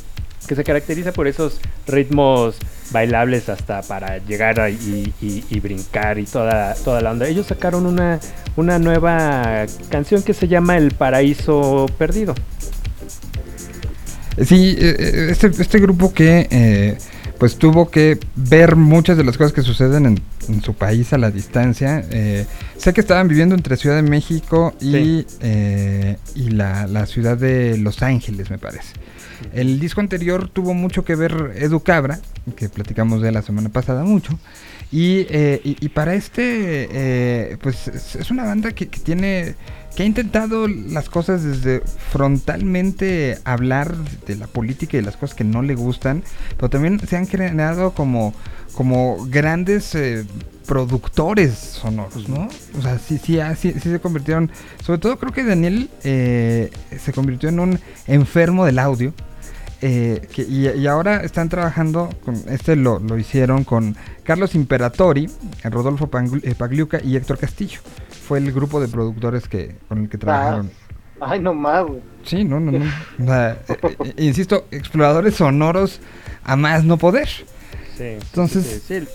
que 0.48 0.56
se 0.56 0.64
caracteriza 0.64 1.12
por 1.12 1.28
esos 1.28 1.60
ritmos 1.86 2.58
bailables 2.92 3.48
hasta 3.50 3.82
para 3.84 4.18
llegar 4.18 4.60
a- 4.60 4.70
y, 4.72 5.14
y- 5.22 5.44
y 5.50 5.60
brincar 5.60 6.18
y 6.18 6.26
toda, 6.26 6.74
toda 6.84 7.02
la 7.02 7.12
onda. 7.12 7.28
Ellos 7.28 7.46
sacaron 7.46 7.86
una, 7.86 8.20
una 8.56 8.80
nueva 8.80 9.66
canción 9.90 10.24
que 10.24 10.34
se 10.34 10.48
llama 10.48 10.78
El 10.78 10.92
Paraíso 10.96 11.86
Perdido. 12.00 12.34
Sí, 14.44 14.76
eh, 14.78 14.96
eh, 15.00 15.28
este, 15.32 15.48
este 15.48 15.80
grupo 15.80 16.14
que 16.14 16.48
eh, 16.52 16.98
pues 17.40 17.56
tuvo 17.58 17.90
que 17.90 18.20
ver 18.36 18.76
muchas 18.76 19.18
de 19.18 19.24
las 19.24 19.38
cosas 19.38 19.54
que 19.54 19.62
suceden 19.62 20.06
en, 20.06 20.20
en 20.48 20.62
su 20.62 20.74
país 20.76 21.12
a 21.14 21.18
la 21.18 21.32
distancia. 21.32 22.06
eh, 22.12 22.46
sé 22.78 22.94
que 22.94 23.02
estaban 23.02 23.28
viviendo 23.28 23.56
entre 23.56 23.78
Ciudad 23.78 23.96
de 23.96 24.04
México 24.04 24.74
y, 24.80 24.92
Sí. 24.92 25.26
eh, 25.42 26.18
y 26.36 26.50
la, 26.50 26.88
la 26.88 27.06
ciudad 27.08 27.38
de 27.38 27.78
Los 27.78 28.02
Ángeles, 28.04 28.50
me 28.50 28.58
parece. 28.58 28.94
El 29.54 29.80
disco 29.80 30.02
anterior 30.02 30.50
tuvo 30.50 30.74
mucho 30.74 31.04
que 31.06 31.16
ver 31.16 31.54
Edu 31.58 31.80
Cabra, 31.82 32.20
que 32.56 32.70
platicamos 32.70 33.22
de 33.22 33.32
la 33.32 33.42
semana 33.44 33.70
pasada 33.70 34.04
mucho. 34.04 34.38
Y, 34.92 35.28
eh, 35.30 35.62
y- 35.64 35.78
y 35.82 35.90
para 35.90 36.16
este, 36.16 36.88
eh, 36.92 37.58
pues 37.62 37.88
es, 37.90 38.16
es 38.16 38.32
una 38.32 38.46
banda 38.46 38.72
que, 38.72 38.88
que 38.88 39.00
tiene, 39.00 39.56
que 39.98 40.04
ha 40.04 40.06
intentado 40.06 40.68
las 40.68 41.10
cosas 41.10 41.44
desde 41.44 41.82
frontalmente 42.12 43.40
hablar 43.46 43.98
de 44.28 44.36
la 44.36 44.46
política 44.46 44.96
y 44.96 45.02
las 45.02 45.18
cosas 45.18 45.36
que 45.36 45.44
no 45.44 45.64
le 45.64 45.74
gustan, 45.74 46.22
pero 46.56 46.70
también 46.70 47.00
se 47.00 47.18
han 47.18 47.26
creado 47.26 47.96
como, 47.96 48.36
como 48.76 49.26
grandes 49.28 49.96
eh, 49.96 50.24
productores 50.68 51.56
sonoros, 51.56 52.30
¿no? 52.30 52.48
O 52.78 52.82
sea, 52.84 53.00
sí, 53.00 53.18
sí, 53.18 53.40
sí, 53.58 53.74
se 53.80 54.00
convirtieron, 54.00 54.52
sobre 54.86 55.00
todo 55.00 55.18
creo 55.18 55.34
que 55.34 55.44
Daniel 55.44 55.90
eh, 56.04 56.70
se 57.04 57.12
convirtió 57.12 57.50
en 57.50 57.60
un 57.60 57.80
enfermo 58.06 58.68
del 58.68 58.78
audio. 58.78 59.16
Eh, 59.82 60.28
y, 60.48 60.86
ahora 60.86 61.22
están 61.24 61.50
trabajando 61.50 62.10
este 62.48 62.76
lo, 62.76 63.00
lo 63.00 63.18
hicieron 63.18 63.64
con 63.64 63.96
Carlos 64.24 64.54
Imperatori, 64.54 65.28
Rodolfo 65.64 66.08
Pagliuca 66.08 67.00
y 67.04 67.16
Héctor 67.16 67.40
Castillo. 67.40 67.80
Fue 68.28 68.40
el 68.40 68.52
grupo 68.52 68.82
de 68.82 68.88
productores 68.88 69.48
que 69.48 69.78
con 69.88 70.00
el 70.04 70.10
que 70.10 70.18
trabajaron. 70.18 70.70
Ay, 71.22 71.40
no 71.40 71.54
más, 71.54 71.86
güey. 71.86 72.02
Sí, 72.24 72.44
no, 72.44 72.60
no, 72.60 72.72
no. 72.74 72.86
O 73.20 73.26
sea, 73.26 73.52
eh, 73.70 73.98
eh, 74.04 74.14
insisto, 74.18 74.66
exploradores 74.72 75.36
sonoros 75.36 76.00
a 76.44 76.56
más 76.56 76.84
no 76.84 76.98
poder. 76.98 77.28
Sí, 77.98 78.04
Entonces- 78.04 78.66
sí, 78.86 79.00
sí, 79.00 79.06
sí, 79.06 79.08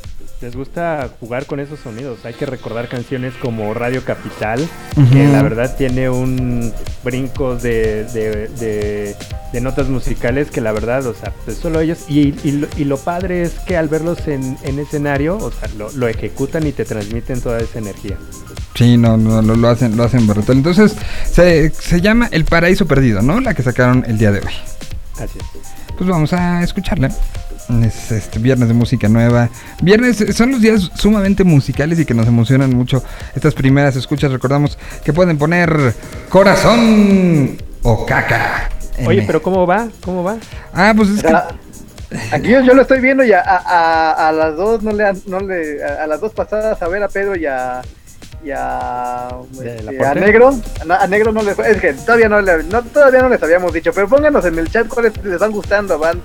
les 0.42 0.54
gusta 0.56 1.08
jugar 1.20 1.46
con 1.46 1.60
esos 1.60 1.78
sonidos. 1.80 2.24
Hay 2.24 2.34
que 2.34 2.46
recordar 2.46 2.88
canciones 2.88 3.32
como 3.40 3.72
Radio 3.74 4.04
Capital, 4.04 4.68
que 5.12 5.26
la 5.28 5.42
verdad 5.42 5.74
tiene 5.76 6.10
un 6.10 6.72
brinco 7.04 7.56
de, 7.56 8.04
de- 8.12 8.48
de- 8.48 9.16
de 9.52 9.60
notas 9.60 9.88
musicales 9.88 10.50
que 10.50 10.60
la 10.62 10.72
verdad, 10.72 11.06
o 11.06 11.14
sea, 11.14 11.30
pues 11.44 11.58
solo 11.58 11.80
ellos. 11.80 11.98
Y, 12.08 12.34
y 12.42 12.52
lo, 12.52 12.66
y 12.76 12.84
lo 12.84 12.96
padre 12.96 13.42
es 13.42 13.52
que 13.66 13.76
al 13.76 13.88
verlos 13.88 14.26
en, 14.26 14.56
en 14.62 14.78
escenario, 14.78 15.36
o 15.36 15.50
sea, 15.52 15.68
lo, 15.76 15.90
lo 15.92 16.08
ejecutan 16.08 16.66
y 16.66 16.72
te 16.72 16.84
transmiten 16.86 17.40
toda 17.40 17.58
esa 17.60 17.78
energía. 17.78 18.16
Sí, 18.74 18.96
no, 18.96 19.16
no, 19.18 19.42
lo, 19.42 19.54
lo 19.54 19.68
hacen, 19.68 19.96
lo 19.96 20.04
hacen 20.04 20.26
brutal. 20.26 20.56
Entonces, 20.56 20.96
se, 21.30 21.68
se 21.70 22.00
llama 22.00 22.28
El 22.32 22.46
Paraíso 22.46 22.86
Perdido, 22.86 23.20
¿no? 23.20 23.40
La 23.40 23.52
que 23.54 23.62
sacaron 23.62 24.04
el 24.08 24.16
día 24.16 24.32
de 24.32 24.38
hoy. 24.40 24.54
Así 25.16 25.38
es. 25.38 25.94
Pues 25.98 26.08
vamos 26.08 26.32
a 26.32 26.62
escucharla. 26.62 27.10
Es 27.84 28.12
este 28.12 28.38
viernes 28.38 28.68
de 28.68 28.74
música 28.74 29.08
nueva. 29.08 29.48
Viernes 29.82 30.20
eh, 30.20 30.32
son 30.32 30.50
los 30.52 30.60
días 30.60 30.90
sumamente 30.94 31.44
musicales 31.44 31.98
y 32.00 32.04
que 32.04 32.12
nos 32.14 32.26
emocionan 32.26 32.70
mucho. 32.74 33.02
Estas 33.34 33.54
primeras 33.54 33.96
escuchas, 33.96 34.30
recordamos 34.32 34.76
que 35.04 35.12
pueden 35.12 35.38
poner 35.38 35.94
corazón 36.28 37.56
o 37.82 38.04
caca. 38.06 38.68
Oye, 39.06 39.22
pero 39.26 39.40
¿cómo 39.42 39.66
va? 39.66 39.88
¿Cómo 40.04 40.22
va? 40.22 40.36
Ah, 40.74 40.92
pues 40.96 41.08
es 41.10 41.22
que. 41.22 41.32
aquí 42.30 42.48
yo, 42.50 42.60
yo 42.60 42.74
lo 42.74 42.82
estoy 42.82 43.00
viendo 43.00 43.24
y 43.24 43.32
a, 43.32 43.40
a, 43.40 43.56
a- 43.56 44.28
a 44.28 44.32
las 44.32 44.56
dos 44.56 44.82
no 44.82 44.92
le, 44.92 45.06
han- 45.06 45.22
no 45.26 45.40
le 45.40 45.82
a, 45.82 46.04
a 46.04 46.06
las 46.06 46.20
dos 46.20 46.32
pasadas 46.32 46.80
a 46.82 46.88
ver 46.88 47.02
a 47.02 47.08
Pedro 47.08 47.36
y 47.36 47.46
a 47.46 47.80
y 48.44 48.50
a, 48.50 49.28
¿De 49.52 49.76
este, 49.76 50.04
a 50.04 50.14
negro 50.14 50.50
a, 50.88 51.02
a 51.04 51.06
negro 51.06 51.30
no 51.32 51.42
les 51.42 51.56
es 51.60 51.76
que 51.80 51.92
todavía 51.94 52.28
no, 52.28 52.40
le, 52.40 52.64
no 52.64 52.82
todavía 52.82 53.22
no 53.22 53.28
les 53.28 53.40
habíamos 53.42 53.72
dicho 53.72 53.92
pero 53.94 54.08
pónganos 54.08 54.44
en 54.44 54.58
el 54.58 54.68
chat 54.68 54.88
cuáles 54.88 55.12
les 55.24 55.38
van 55.38 55.52
gustando 55.52 55.96
van 55.98 56.20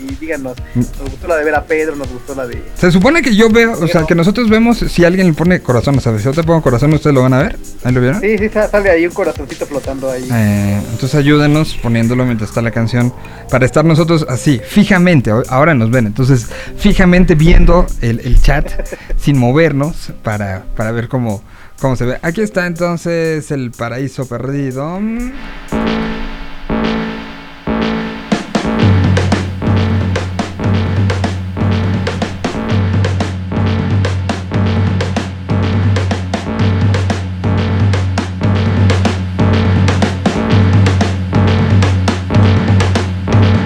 y 0.00 0.14
díganos 0.16 0.54
nos 0.74 1.10
gustó 1.10 1.28
la 1.28 1.36
de 1.36 1.44
ver 1.44 1.54
a 1.54 1.64
Pedro 1.64 1.96
nos 1.96 2.08
gustó 2.12 2.34
la 2.34 2.46
de 2.46 2.62
Se 2.76 2.90
supone 2.90 3.22
que 3.22 3.34
yo 3.34 3.48
veo, 3.48 3.72
o 3.72 3.88
sea, 3.88 4.04
que 4.04 4.14
nosotros 4.14 4.48
vemos 4.50 4.78
si 4.78 5.04
alguien 5.04 5.26
le 5.28 5.32
pone 5.32 5.60
corazón, 5.60 6.00
¿sabes? 6.00 6.20
Si 6.22 6.26
yo 6.26 6.32
te 6.32 6.42
pongo 6.42 6.60
corazón, 6.62 6.92
¿ustedes 6.92 7.14
lo 7.14 7.22
van 7.22 7.34
a 7.34 7.42
ver? 7.42 7.56
¿Ahí 7.84 7.92
lo 7.92 8.00
vieron? 8.00 8.20
sí 8.20 8.36
sí 8.38 8.48
sa- 8.48 8.68
sale 8.68 8.90
ahí 8.90 9.06
un 9.06 9.12
corazoncito 9.12 9.66
flotando 9.66 10.10
ahí 10.10 10.28
Eh, 10.30 10.78
entonces 10.92 11.14
ayúdenos 11.14 11.74
poniéndolo 11.82 12.24
mientras 12.24 12.50
está 12.50 12.60
la 12.62 12.70
canción 12.70 13.12
para 13.50 13.64
estar 13.66 13.84
nosotros 13.84 14.26
así, 14.28 14.60
fijamente, 14.64 15.30
ahora 15.48 15.74
nos 15.74 15.90
ven, 15.90 16.06
entonces 16.06 16.46
fijamente 16.76 17.34
viendo 17.34 17.86
el, 18.00 18.20
el 18.20 18.40
chat 18.40 18.70
sin 19.16 19.38
movernos 19.38 20.12
para, 20.22 20.64
para 20.76 20.81
ver 20.90 21.08
cómo, 21.08 21.42
cómo 21.80 21.94
se 21.94 22.04
ve. 22.04 22.18
Aquí 22.22 22.40
está 22.40 22.66
entonces 22.66 23.50
el 23.50 23.70
paraíso 23.70 24.26
perdido. 24.26 25.00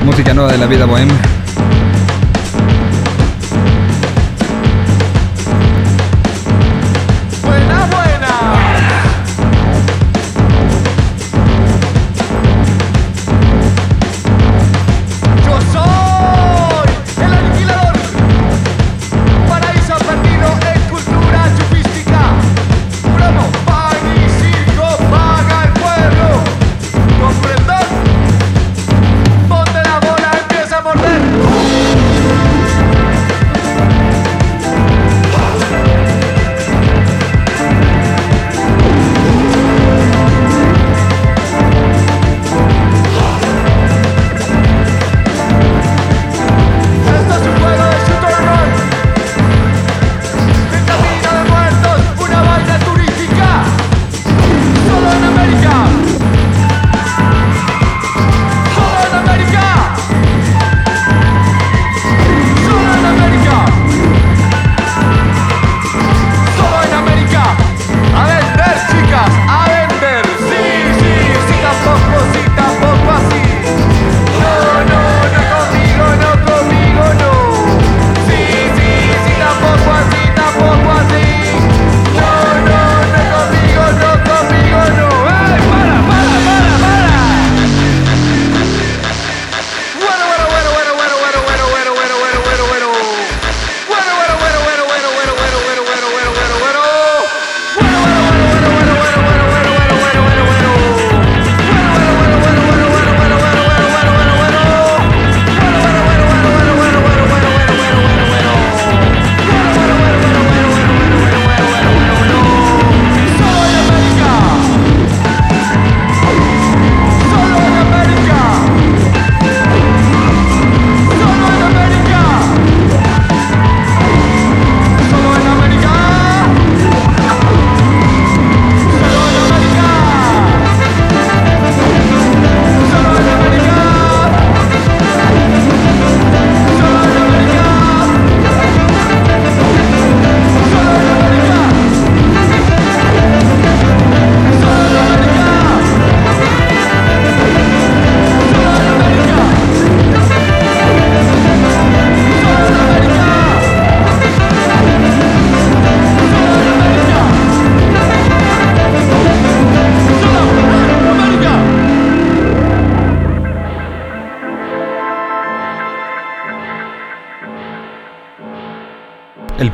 Música 0.04 0.34
nueva 0.34 0.52
de 0.52 0.58
la 0.58 0.66
vida 0.66 0.84
bohemia. 0.84 1.45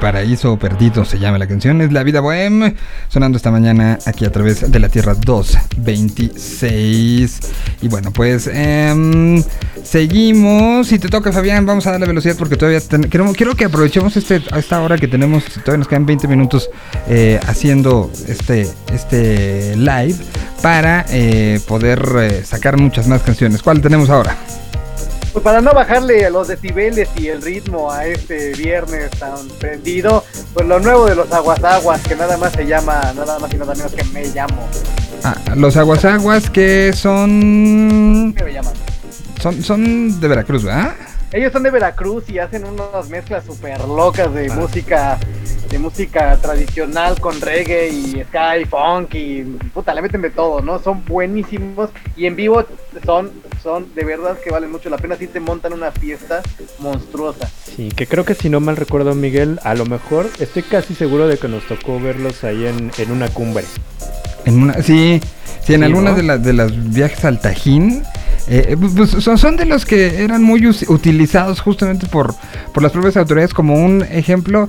Paraíso 0.02 0.58
perdido 0.58 1.04
se 1.04 1.18
llama 1.20 1.38
la 1.38 1.46
canción. 1.46 1.80
Es 1.80 1.92
La 1.92 2.02
Vida 2.02 2.18
Bohem. 2.20 2.74
Sonando 3.08 3.36
esta 3.36 3.52
mañana 3.52 4.00
aquí 4.04 4.24
a 4.24 4.32
través 4.32 4.68
de 4.70 4.78
la 4.80 4.88
Tierra 4.88 5.14
226. 5.14 7.40
Y 7.82 7.88
bueno, 7.88 8.10
pues 8.10 8.50
em, 8.52 9.40
seguimos. 9.84 10.88
Si 10.88 10.98
te 10.98 11.08
toca, 11.08 11.30
Fabián, 11.32 11.64
vamos 11.66 11.86
a 11.86 11.92
darle 11.92 12.06
velocidad 12.08 12.34
porque 12.36 12.56
todavía 12.56 12.80
ten- 12.80 13.04
quiero, 13.04 13.32
quiero 13.32 13.54
que 13.54 13.66
aprovechemos 13.66 14.16
este, 14.16 14.42
esta 14.56 14.82
hora 14.82 14.98
que 14.98 15.06
tenemos. 15.06 15.44
Todavía 15.44 15.78
nos 15.78 15.86
quedan 15.88 16.04
20 16.04 16.26
minutos 16.26 16.68
eh, 17.08 17.38
haciendo 17.46 18.10
este, 18.26 18.66
este 18.92 19.76
live 19.76 20.16
para 20.62 21.06
eh, 21.10 21.60
poder 21.68 22.02
eh, 22.18 22.42
sacar 22.44 22.76
muchas 22.76 23.06
más 23.06 23.22
canciones. 23.22 23.62
¿Cuál 23.62 23.80
tenemos 23.80 24.10
ahora? 24.10 24.36
Pues 25.32 25.42
para 25.42 25.60
no 25.62 25.72
bajarle 25.72 26.28
los 26.30 26.48
decibeles 26.48 27.08
y 27.16 27.28
el 27.28 27.40
ritmo 27.40 27.90
a 27.90 28.04
este 28.06 28.52
viernes 28.52 29.10
tan 29.18 29.48
prendido, 29.58 30.24
pues 30.52 30.66
lo 30.66 30.78
nuevo 30.78 31.06
de 31.06 31.14
los 31.14 31.32
aguas 31.32 31.62
aguas, 31.64 32.02
que 32.02 32.14
nada 32.14 32.36
más 32.36 32.52
se 32.52 32.66
llama, 32.66 33.00
nada 33.16 33.38
más 33.38 33.50
y 33.52 33.56
nada 33.56 33.74
menos 33.74 33.92
que 33.92 34.04
me 34.12 34.26
llamo. 34.26 34.68
Ah, 35.24 35.34
los 35.56 35.76
aguas 35.78 36.04
aguas 36.04 36.50
que 36.50 36.92
son, 36.94 38.34
¿Qué 38.36 38.44
me 38.44 38.52
llaman? 38.52 38.74
son 39.40 39.62
son 39.62 40.20
de 40.20 40.28
Veracruz, 40.28 40.64
¿verdad? 40.64 40.92
Ellos 41.32 41.50
son 41.50 41.62
de 41.62 41.70
Veracruz 41.70 42.28
y 42.28 42.38
hacen 42.38 42.64
unas 42.66 43.08
mezclas 43.08 43.42
súper 43.46 43.80
locas 43.88 44.34
de 44.34 44.48
Ah. 44.50 44.54
música, 44.54 45.18
de 45.72 45.78
música 45.78 46.36
tradicional 46.40 47.18
con 47.18 47.40
reggae 47.40 47.88
y 47.88 48.22
sky, 48.28 48.64
funk 48.68 49.14
y 49.14 49.42
puta, 49.72 49.94
le 49.94 50.02
meten 50.02 50.20
de 50.20 50.30
todo, 50.30 50.60
¿no? 50.60 50.78
Son 50.78 51.02
buenísimos 51.04 51.88
y 52.14 52.26
en 52.26 52.36
vivo 52.36 52.62
son, 53.06 53.30
son 53.62 53.86
de 53.94 54.04
verdad 54.04 54.36
que 54.44 54.50
valen 54.50 54.70
mucho 54.70 54.90
la 54.90 54.98
pena 54.98 55.16
si 55.16 55.26
te 55.26 55.40
montan 55.40 55.72
una 55.72 55.90
fiesta 55.90 56.42
monstruosa. 56.78 57.50
Sí, 57.74 57.88
que 57.88 58.06
creo 58.06 58.24
que 58.26 58.34
si 58.34 58.50
no 58.50 58.60
mal 58.60 58.76
recuerdo, 58.76 59.14
Miguel, 59.14 59.58
a 59.64 59.74
lo 59.74 59.86
mejor 59.86 60.28
estoy 60.38 60.62
casi 60.62 60.94
seguro 60.94 61.26
de 61.26 61.38
que 61.38 61.48
nos 61.48 61.66
tocó 61.66 61.98
verlos 61.98 62.44
ahí 62.44 62.66
en, 62.66 62.92
en 62.98 63.10
una 63.10 63.28
cumbre. 63.28 63.64
En 64.44 64.62
una, 64.62 64.74
sí, 64.82 65.20
sí, 65.64 65.72
en 65.74 65.80
Sí, 65.80 65.84
algunas 65.86 66.12
¿no? 66.12 66.16
de, 66.18 66.22
las 66.24 66.42
de 66.42 66.52
las 66.52 66.92
viajes 66.92 67.24
al 67.24 67.40
Tajín. 67.40 68.02
eh, 68.48 68.76
pues 68.96 69.10
son, 69.10 69.38
son 69.38 69.56
de 69.56 69.64
los 69.66 69.86
que 69.86 70.22
eran 70.24 70.42
muy 70.42 70.66
utilizados 70.66 71.60
justamente 71.60 72.08
por, 72.08 72.34
por 72.74 72.82
las 72.82 72.90
propias 72.90 73.16
autoridades 73.16 73.54
como 73.54 73.76
un 73.76 74.02
ejemplo, 74.02 74.68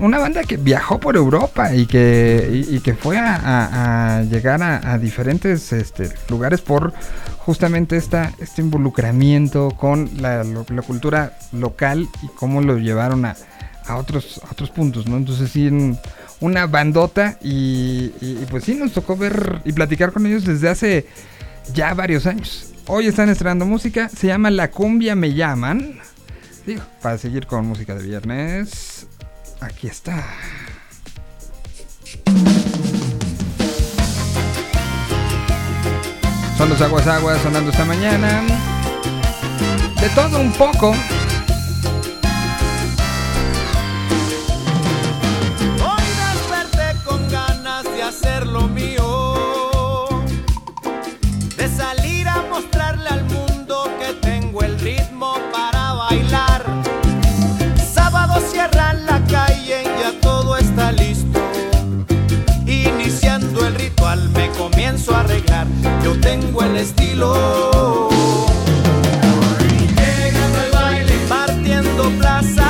una 0.00 0.18
banda 0.18 0.42
que 0.44 0.56
viajó 0.56 0.98
por 1.00 1.16
Europa 1.16 1.74
y 1.74 1.86
que, 1.86 2.64
y, 2.70 2.80
que 2.80 2.94
fue 2.94 3.18
a, 3.18 4.22
llegar 4.30 4.62
a, 4.62 4.98
diferentes 4.98 5.72
este, 5.72 6.10
lugares 6.28 6.60
por 6.60 6.92
justamente 7.38 7.96
esta, 7.96 8.32
este 8.38 8.62
involucramiento 8.62 9.70
con 9.72 10.10
la, 10.20 10.44
cultura 10.86 11.36
local 11.52 12.08
y 12.22 12.28
cómo 12.36 12.60
lo 12.60 12.78
llevaron 12.78 13.24
a, 13.24 13.36
otros, 13.96 14.40
a 14.48 14.52
otros 14.52 14.70
puntos, 14.70 15.06
¿no? 15.08 15.16
Entonces 15.16 15.50
sí, 15.50 15.66
un- 15.68 15.98
una 16.40 16.66
bandota 16.66 17.36
y- 17.42 18.12
y 18.20 18.46
pues 18.50 18.64
sí, 18.64 18.74
nos 18.74 18.92
tocó 18.92 19.16
ver 19.16 19.60
y 19.64 19.72
platicar 19.72 20.12
con 20.12 20.26
ellos 20.26 20.44
desde 20.44 20.68
hace 20.68 21.06
ya 21.74 21.92
varios 21.94 22.26
años. 22.26 22.66
Hoy 22.86 23.06
están 23.06 23.28
estrenando 23.28 23.66
música, 23.66 24.08
se 24.08 24.26
llama 24.28 24.50
La 24.50 24.70
Cumbia 24.70 25.14
Me 25.14 25.34
Llaman. 25.34 26.00
Digo, 26.66 26.82
para 27.02 27.18
seguir 27.18 27.46
con 27.46 27.66
música 27.66 27.94
de 27.94 28.02
viernes, 28.06 28.99
aquí 29.60 29.86
está. 29.88 30.24
Son 36.56 36.68
los 36.68 36.80
aguas 36.82 37.06
aguas 37.06 37.40
sonando 37.42 37.70
esta 37.70 37.84
mañana. 37.84 38.42
De 40.00 40.08
todo 40.10 40.40
un 40.40 40.52
poco. 40.52 40.90
Hoy 45.80 46.06
desperté 46.26 47.02
con 47.04 47.28
ganas 47.30 47.84
de 47.84 48.02
hacer 48.02 48.46
lo 48.46 48.68
mío, 48.68 49.09
me 64.40 64.48
comienzo 64.52 65.14
a 65.14 65.20
arreglar, 65.20 65.66
yo 66.02 66.18
tengo 66.18 66.62
el 66.62 66.76
estilo. 66.76 68.08
Llegando 69.96 70.58
al 70.60 70.70
baile, 70.72 71.14
partiendo 71.28 72.10
plaza, 72.18 72.69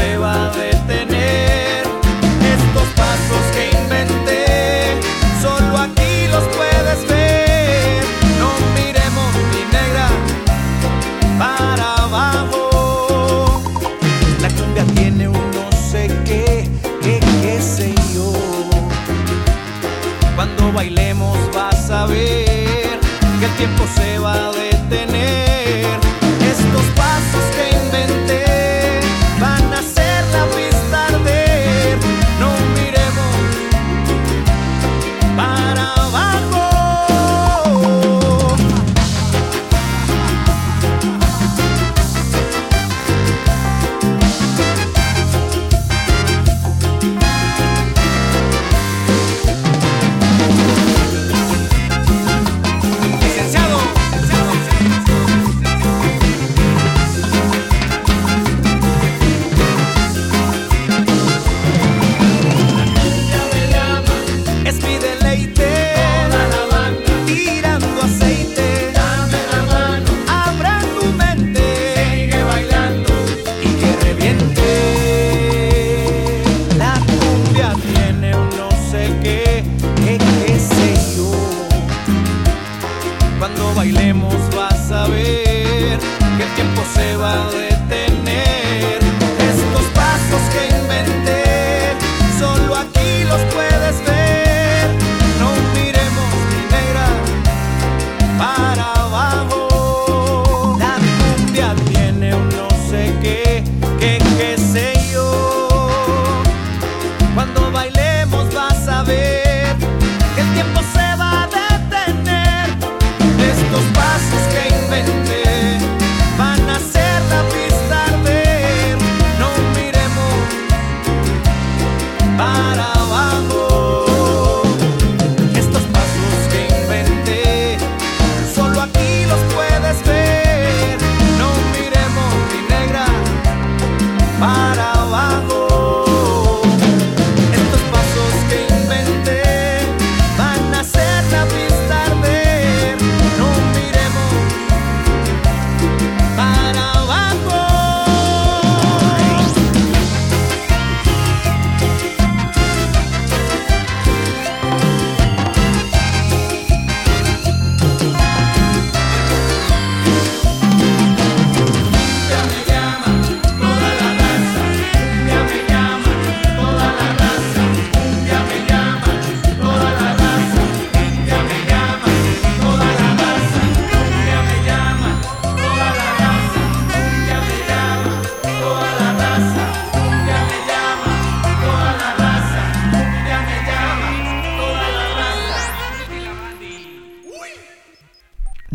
se 0.00 0.16
va 0.16 0.69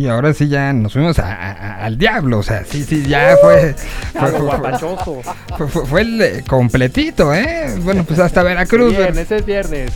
Y 0.05 0.07
ahora 0.07 0.35
sí 0.35 0.47
ya 0.49 0.71
nos 0.71 0.93
fuimos 0.93 1.17
a- 1.17 1.33
a- 1.33 1.83
al 1.83 1.97
diablo, 1.97 2.37
o 2.37 2.43
sea, 2.43 2.63
sí, 2.63 2.83
sí, 2.83 3.07
ya 3.07 3.35
fue... 3.41 3.73
fue- 4.13 4.21
Algo 4.21 5.23
fue- 5.57 5.67
fue- 5.67 5.85
fue- 5.87 6.01
el 6.01 6.21
eh, 6.21 6.43
completito, 6.45 7.33
¿eh? 7.33 7.73
Bueno, 7.81 8.03
pues 8.03 8.19
hasta 8.19 8.43
Veracruz. 8.43 8.95
¿verdad? 8.95 9.13
Viernes, 9.13 9.31
es 9.31 9.45
viernes. 9.47 9.91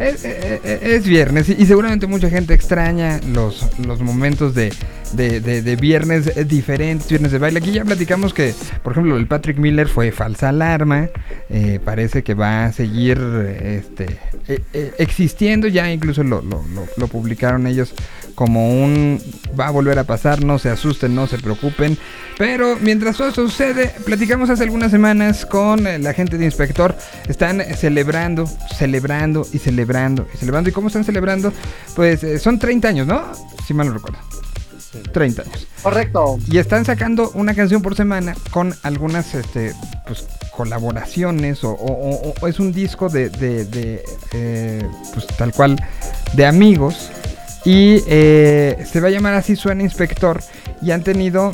Es, 0.00 0.24
es- 0.24 0.82
es 0.82 1.06
viernes 1.06 1.48
y, 1.48 1.52
y 1.62 1.66
seguramente 1.66 2.08
mucha 2.08 2.28
gente 2.28 2.54
extraña 2.54 3.20
los, 3.28 3.64
los 3.86 4.00
momentos 4.00 4.52
de, 4.56 4.72
de, 5.12 5.38
de- 5.40 5.62
de 5.62 5.76
viernes 5.76 6.26
eh, 6.36 6.44
diferentes, 6.44 7.08
viernes 7.08 7.30
de 7.30 7.38
baile. 7.38 7.60
Aquí 7.60 7.70
ya 7.70 7.84
platicamos 7.84 8.34
que, 8.34 8.54
por 8.82 8.94
ejemplo, 8.94 9.16
el 9.16 9.28
Patrick 9.28 9.58
Miller 9.58 9.86
fue 9.86 10.10
falsa 10.10 10.48
alarma. 10.48 11.08
eh, 11.50 11.78
parece 11.84 12.24
que 12.24 12.34
va 12.34 12.64
a 12.64 12.72
seguir 12.72 13.20
eh, 13.22 13.80
este, 13.84 14.06
eh, 14.48 14.60
eh, 14.72 14.92
existiendo. 14.98 15.68
Ya 15.68 15.88
incluso 15.92 16.24
lo, 16.24 16.42
lo- 16.42 16.64
lo- 16.74 16.88
lo 16.96 17.06
publicaron 17.06 17.68
ellos 17.68 17.94
como 18.34 18.70
un 18.82 19.20
va 19.58 19.68
a 19.68 19.70
volver 19.70 19.98
a 19.98 20.04
pasar. 20.04 20.44
No 20.44 20.58
se 20.58 20.70
asusten, 20.70 21.14
no 21.14 21.26
se 21.26 21.38
preocupen. 21.38 21.96
Pero 22.38 22.76
mientras 22.80 23.16
todo 23.16 23.28
esto 23.28 23.48
sucede, 23.48 23.94
platicamos 24.04 24.50
hace 24.50 24.64
algunas 24.64 24.90
semanas 24.90 25.44
con 25.46 25.86
eh, 25.86 25.98
la 25.98 26.12
gente 26.14 26.38
de 26.38 26.44
Inspector. 26.44 26.96
Están 27.28 27.62
celebrando, 27.76 28.46
celebrando 28.78 29.46
y 29.52 29.58
celebrando 29.58 30.26
y 30.34 30.36
celebrando. 30.38 30.70
¿Y 30.70 30.72
cómo 30.72 30.88
están 30.88 31.04
celebrando? 31.04 31.52
Pues 31.94 32.22
eh, 32.24 32.38
son 32.38 32.58
30 32.58 32.88
años, 32.88 33.06
¿no? 33.06 33.22
Si 33.66 33.74
mal 33.74 33.86
no 33.88 33.94
recuerdo. 33.94 34.18
30 35.12 35.42
años. 35.42 35.66
Correcto. 35.82 36.38
Y 36.50 36.58
están 36.58 36.84
sacando 36.84 37.30
una 37.34 37.54
canción 37.54 37.80
por 37.80 37.96
semana 37.96 38.34
con 38.50 38.74
algunas 38.82 39.34
este, 39.34 39.72
pues, 40.06 40.26
colaboraciones 40.54 41.64
o, 41.64 41.70
o- 41.70 42.28
o- 42.28 42.34
o 42.40 42.46
es 42.48 42.60
un 42.60 42.72
disco 42.72 43.08
de, 43.08 43.30
de- 43.30 43.64
de, 43.64 44.04
eh, 44.32 44.86
pues, 45.14 45.26
tal 45.38 45.52
cual 45.52 45.82
de 46.34 46.44
amigos. 46.46 47.10
Y 47.64 48.02
eh, 48.08 48.84
se 48.90 49.00
va 49.00 49.08
a 49.08 49.10
llamar 49.10 49.34
así 49.34 49.56
Suena 49.56 49.82
Inspector. 49.82 50.40
Y 50.82 50.90
han 50.90 51.04
tenido, 51.04 51.52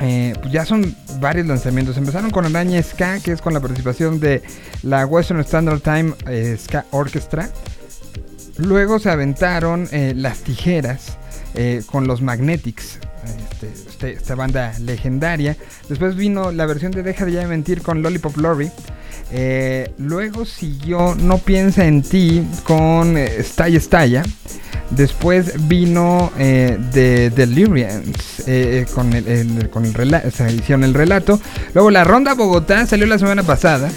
eh, 0.00 0.34
pues 0.40 0.52
ya 0.52 0.64
son 0.64 0.94
varios 1.20 1.46
lanzamientos. 1.46 1.96
Empezaron 1.96 2.30
con 2.30 2.46
Araña 2.46 2.82
Ska, 2.82 3.20
que 3.20 3.32
es 3.32 3.42
con 3.42 3.52
la 3.54 3.60
participación 3.60 4.18
de 4.20 4.42
la 4.82 5.04
Western 5.06 5.40
Standard 5.40 5.80
Time 5.80 6.14
eh, 6.26 6.56
Ska 6.58 6.86
Orchestra. 6.90 7.50
Luego 8.58 8.98
se 8.98 9.10
aventaron 9.10 9.86
Las 10.14 10.38
Tijeras 10.38 11.18
con 11.90 12.06
los 12.06 12.22
Magnetics, 12.22 12.98
este, 13.52 13.68
este- 13.68 14.12
esta 14.14 14.34
banda 14.34 14.72
legendaria. 14.80 15.56
Después 15.90 16.16
vino 16.16 16.52
la 16.52 16.64
versión 16.64 16.90
de 16.92 17.02
Deja 17.02 17.26
de 17.26 17.32
ya 17.32 17.46
mentir 17.46 17.82
con 17.82 18.00
Lollipop 18.00 18.34
Lorry. 18.38 18.70
Eh, 19.32 19.90
luego 19.98 20.44
siguió 20.44 21.16
No 21.16 21.38
piensa 21.38 21.84
en 21.86 22.02
ti 22.02 22.46
con 22.64 23.16
eh, 23.18 23.42
Stalla 23.42 23.80
Stalla. 23.80 24.22
Después 24.90 25.66
vino 25.68 26.30
eh, 26.38 26.78
The 26.92 27.30
Delirians 27.30 28.40
eh, 28.46 28.84
eh, 28.84 28.86
con 28.94 29.12
el, 29.12 29.26
el- 29.26 29.68
con 29.70 29.84
el 29.84 29.92
rela- 29.94 30.24
o 30.26 30.30
sea, 30.30 30.48
hicieron 30.50 30.84
el 30.84 30.94
relato. 30.94 31.40
Luego 31.74 31.90
la 31.90 32.04
Ronda 32.04 32.34
Bogotá 32.34 32.86
salió 32.86 33.06
la 33.06 33.18
semana 33.18 33.42
pasada. 33.42 33.90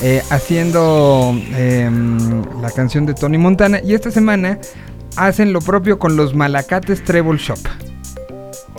eh, 0.00 0.22
haciendo 0.30 1.34
em, 1.56 2.44
la 2.62 2.70
canción 2.70 3.04
de 3.04 3.14
Tony 3.14 3.36
Montana. 3.36 3.80
Y 3.82 3.94
esta 3.94 4.12
semana 4.12 4.58
hacen 5.16 5.52
lo 5.52 5.60
propio 5.60 5.98
con 5.98 6.14
los 6.16 6.34
Malacates 6.36 7.02
Treble 7.02 7.36
Shop. 7.36 7.58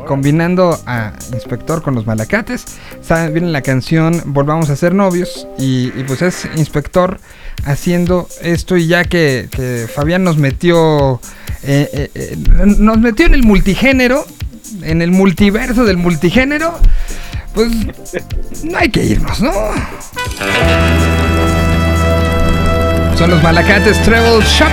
Combinando 0.07 0.79
a 0.85 1.13
Inspector 1.33 1.81
con 1.81 1.93
los 1.95 2.05
Malacates, 2.07 2.65
sa- 3.01 3.27
viene 3.27 3.49
la 3.49 3.61
canción 3.61 4.21
Volvamos 4.25 4.69
a 4.69 4.75
ser 4.75 4.93
novios. 4.95 5.47
Y, 5.57 5.89
pues 6.03 6.21
es 6.21 6.47
Inspector 6.55 7.19
haciendo 7.65 8.27
esto. 8.41 8.75
Y 8.77 8.87
ya 8.87 9.03
que, 9.05 9.87
Fabián 9.93 10.23
nos 10.23 10.37
metió, 10.37 11.21
eh, 11.63 11.89
eh, 11.93 12.11
eh, 12.15 12.37
nos 12.77 12.99
metió 12.99 13.25
en 13.25 13.33
el 13.33 13.43
multigénero, 13.43 14.25
en 14.81 15.01
el 15.01 15.11
multiverso 15.11 15.85
del 15.85 15.97
multigénero, 15.97 16.73
pues 17.53 17.69
no 18.63 18.77
hay 18.77 18.89
que 18.89 19.03
irnos, 19.03 19.41
¿no? 19.41 19.51
Son 23.17 23.29
los 23.31 23.43
Malacates 23.43 24.01
Treble 24.03 24.43
Shop. 24.45 24.69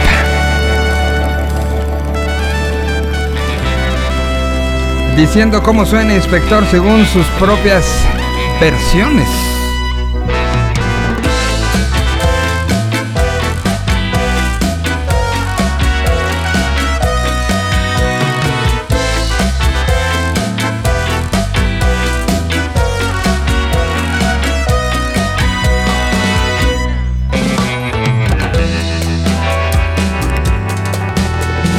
Diciendo 5.16 5.62
cómo 5.62 5.86
suena 5.86 6.14
Inspector 6.14 6.66
según 6.66 7.06
sus 7.06 7.24
propias 7.38 7.86
versiones. 8.60 9.26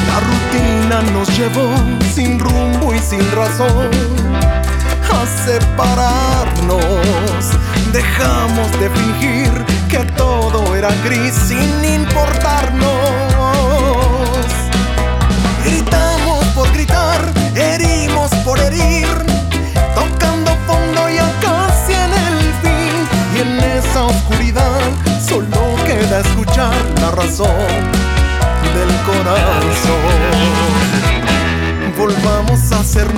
La 0.07 0.19
rutina 0.19 1.01
nos 1.13 1.37
llevó 1.37 1.96
sin 3.09 3.31
razón 3.31 3.89
a 5.09 5.25
separarnos. 5.45 6.81
Dejamos 7.93 8.69
de 8.79 8.89
fingir 8.89 9.65
que 9.87 9.99
todo 10.17 10.75
era 10.75 10.89
gris 11.05 11.33
sin 11.33 11.85
importarnos. 11.85 12.85
Gritamos 15.63 16.45
por 16.47 16.69
gritar, 16.73 17.21
herimos 17.55 18.29
por 18.43 18.59
herir, 18.59 19.07
tocando 19.95 20.51
fondo 20.67 21.09
ya 21.09 21.31
casi 21.41 21.93
en 21.93 22.11
el 22.11 22.39
fin. 22.61 23.07
Y 23.35 23.39
en 23.41 23.59
esa 23.77 24.03
oscuridad 24.03 24.81
solo 25.25 25.75
queda 25.85 26.19
escuchar 26.19 26.75
la 26.99 27.11
razón 27.11 27.47
del 28.75 28.91
corazón. 29.05 30.86
Volvamos 32.07 32.71
a 32.71 32.81
ser 32.85 33.13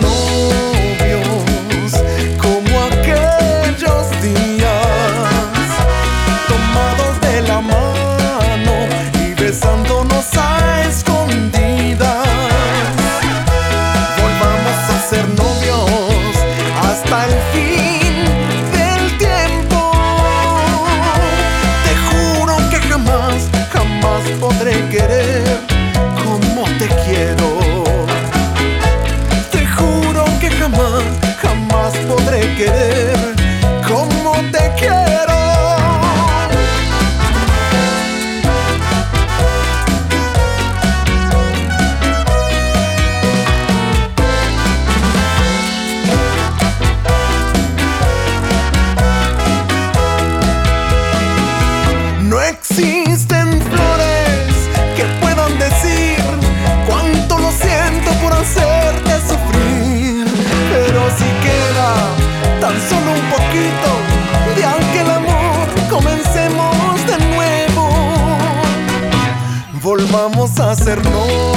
Volvamos 70.69 71.48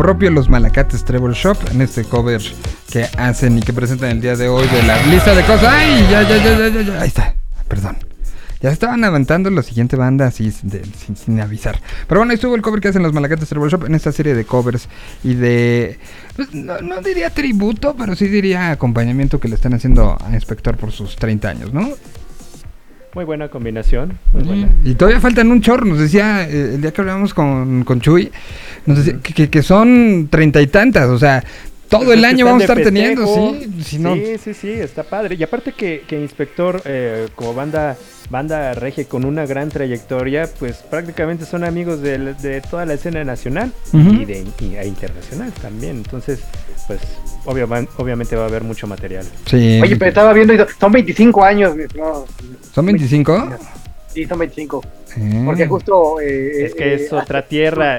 propio 0.00 0.30
los 0.30 0.48
Malacates 0.48 1.04
Treble 1.04 1.34
Shop 1.34 1.58
en 1.70 1.82
este 1.82 2.04
cover 2.04 2.40
que 2.90 3.04
hacen 3.18 3.58
y 3.58 3.60
que 3.60 3.74
presentan 3.74 4.12
el 4.12 4.20
día 4.22 4.34
de 4.34 4.48
hoy 4.48 4.66
de 4.66 4.82
la 4.84 4.96
lista 5.08 5.34
de 5.34 5.42
cosas. 5.42 5.64
¡Ay! 5.68 6.06
Ya, 6.10 6.22
ya, 6.22 6.42
ya, 6.42 6.56
ya, 6.56 6.68
ya, 6.68 6.80
ya. 6.80 7.02
Ahí 7.02 7.08
está. 7.08 7.34
Perdón. 7.68 7.98
Ya 8.62 8.70
estaban 8.70 9.04
aventando 9.04 9.50
la 9.50 9.62
siguiente 9.62 9.96
banda 9.96 10.26
así 10.26 10.52
sin, 10.52 11.16
sin 11.16 11.38
avisar. 11.38 11.78
Pero 12.08 12.20
bueno, 12.20 12.30
ahí 12.30 12.36
estuvo 12.36 12.54
el 12.54 12.62
cover 12.62 12.80
que 12.80 12.88
hacen 12.88 13.02
los 13.02 13.12
Malacates 13.12 13.46
Treble 13.50 13.68
Shop 13.68 13.84
en 13.84 13.94
esta 13.94 14.10
serie 14.10 14.34
de 14.34 14.46
covers 14.46 14.88
y 15.22 15.34
de. 15.34 15.98
pues, 16.34 16.54
no, 16.54 16.80
no 16.80 17.02
diría 17.02 17.28
tributo, 17.28 17.94
pero 17.94 18.16
sí 18.16 18.26
diría 18.28 18.70
acompañamiento 18.70 19.38
que 19.38 19.48
le 19.48 19.54
están 19.54 19.74
haciendo 19.74 20.16
a 20.18 20.32
Inspector 20.32 20.78
por 20.78 20.92
sus 20.92 21.16
30 21.16 21.46
años, 21.46 21.74
¿no? 21.74 21.90
Muy 23.14 23.24
buena 23.24 23.48
combinación. 23.48 24.18
Muy 24.32 24.42
buena. 24.44 24.68
Y 24.84 24.94
todavía 24.94 25.20
faltan 25.20 25.50
un 25.50 25.60
chorro. 25.60 25.84
Nos 25.84 25.98
decía 25.98 26.48
eh, 26.48 26.74
el 26.74 26.80
día 26.80 26.92
que 26.92 27.00
hablamos 27.00 27.34
con, 27.34 27.82
con 27.84 28.00
Chuy, 28.00 28.30
nos 28.86 28.98
decía 28.98 29.18
que, 29.22 29.34
que- 29.34 29.50
que 29.50 29.62
son 29.62 30.28
treinta 30.30 30.60
y 30.62 30.68
tantas. 30.68 31.08
O 31.08 31.18
sea, 31.18 31.42
todo 31.90 32.12
el 32.12 32.24
año 32.24 32.46
vamos 32.46 32.62
a 32.62 32.64
estar 32.64 32.82
teniendo, 32.82 33.26
sí. 33.26 33.82
Si 33.84 33.98
no, 33.98 34.14
Sí, 34.14 34.36
sí, 34.42 34.54
sí, 34.54 34.70
está 34.70 35.02
padre. 35.02 35.34
Y 35.38 35.42
aparte 35.42 35.72
que, 35.72 36.02
que 36.06 36.18
Inspector, 36.20 36.80
eh, 36.84 37.28
como 37.34 37.52
banda 37.54 37.96
banda 38.30 38.74
regia 38.74 39.04
con 39.06 39.24
una 39.24 39.44
gran 39.44 39.70
trayectoria, 39.70 40.48
pues 40.60 40.76
prácticamente 40.88 41.44
son 41.44 41.64
amigos 41.64 42.00
de, 42.00 42.62
toda 42.70 42.86
la 42.86 42.94
escena 42.94 43.24
nacional 43.24 43.72
y, 43.92 44.24
de, 44.24 44.44
y- 44.60 44.76
e 44.76 44.86
internacional 44.86 45.50
también. 45.60 45.96
Entonces, 45.96 46.38
pues 46.86 47.00
obvio- 47.44 47.66
van- 47.66 47.88
obviamente 47.96 48.36
va 48.36 48.44
a 48.44 48.46
haber 48.46 48.62
mucho 48.62 48.86
material. 48.86 49.24
sí. 49.46 49.80
Oye, 49.82 49.96
pero 49.96 50.10
estaba 50.10 50.32
viendo, 50.32 50.54
y 50.54 50.58
son 50.78 50.92
25 50.92 51.44
años. 51.44 51.74
No, 51.96 52.24
¿Son 52.72 52.86
25? 52.86 53.48
Sí, 54.14 54.24
son 54.26 54.38
25. 54.38 54.82
Eh. 55.16 55.42
Porque 55.44 55.66
justo. 55.66 56.20
eh, 56.20 56.66
Es 56.66 56.74
que 56.74 56.84
eh, 56.84 56.94
es 56.94 57.12
otra 57.12 57.42
tierra. 57.46 57.98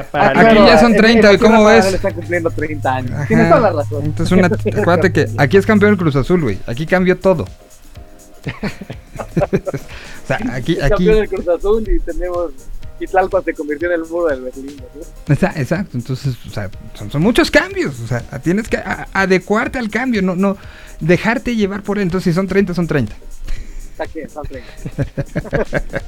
Está 0.00 0.20
Ah, 0.20 0.32
Aquí 0.34 0.56
ya 0.56 0.78
son 0.80 0.92
en- 0.92 0.98
30, 0.98 1.28
en 1.30 1.34
¿y 1.34 1.38
cómo 1.38 1.64
ves? 1.64 1.76
Paralela 1.78 1.96
Están 1.96 2.14
cumpliendo 2.14 2.50
30 2.50 2.94
años. 2.94 3.10
Ajá. 3.12 3.26
Tienes 3.26 3.48
toda 3.48 3.60
la 3.60 3.72
razón. 3.72 4.04
Entonces, 4.04 4.32
una, 4.38 4.46
acuérdate 4.80 5.12
que 5.12 5.28
aquí 5.38 5.56
es 5.56 5.66
campeón 5.66 5.92
el 5.92 5.98
Cruz 5.98 6.16
Azul, 6.16 6.40
güey. 6.42 6.58
Aquí 6.66 6.86
cambió 6.86 7.18
todo. 7.18 7.44
o 9.42 10.26
sea, 10.26 10.38
aquí, 10.52 10.78
aquí. 10.80 10.88
campeón 10.90 11.16
del 11.16 11.28
Cruz 11.28 11.48
Azul 11.48 11.84
y 11.88 12.00
tenemos. 12.00 12.52
Y 13.00 13.06
Tlalpan 13.06 13.42
se 13.44 13.52
convirtió 13.54 13.88
en 13.92 14.00
el 14.00 14.08
muro 14.08 14.28
del 14.28 14.42
Berlín. 14.42 14.76
¿no? 15.26 15.34
Exa- 15.34 15.52
Exacto, 15.56 15.96
entonces, 15.96 16.36
o 16.46 16.50
sea, 16.50 16.70
son, 16.94 17.10
son 17.10 17.20
muchos 17.20 17.50
cambios, 17.50 17.98
o 17.98 18.06
sea, 18.06 18.20
tienes 18.40 18.68
que 18.68 18.78
adecuarte 19.12 19.80
al 19.80 19.90
cambio, 19.90 20.22
no, 20.22 20.36
no, 20.36 20.56
dejarte 21.00 21.56
llevar 21.56 21.82
por 21.82 21.96
él, 21.98 22.02
entonces 22.04 22.32
si 22.32 22.36
son 22.36 22.46
30, 22.46 22.74
son 22.74 22.86
30. 22.86 23.12
Está 23.92 24.04
aquí, 24.04 24.20
son 24.28 24.46
30. 24.46 26.02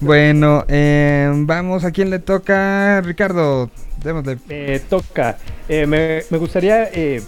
Bueno, 0.00 0.64
eh, 0.68 1.30
vamos, 1.34 1.84
¿a 1.84 1.92
quién 1.92 2.10
le 2.10 2.18
toca? 2.18 3.00
Ricardo, 3.02 3.70
démosle. 4.02 4.38
Me 4.48 4.80
toca. 4.80 5.38
Eh, 5.68 5.86
me, 5.86 6.22
me 6.30 6.38
gustaría 6.38 6.90
eh, 6.92 7.22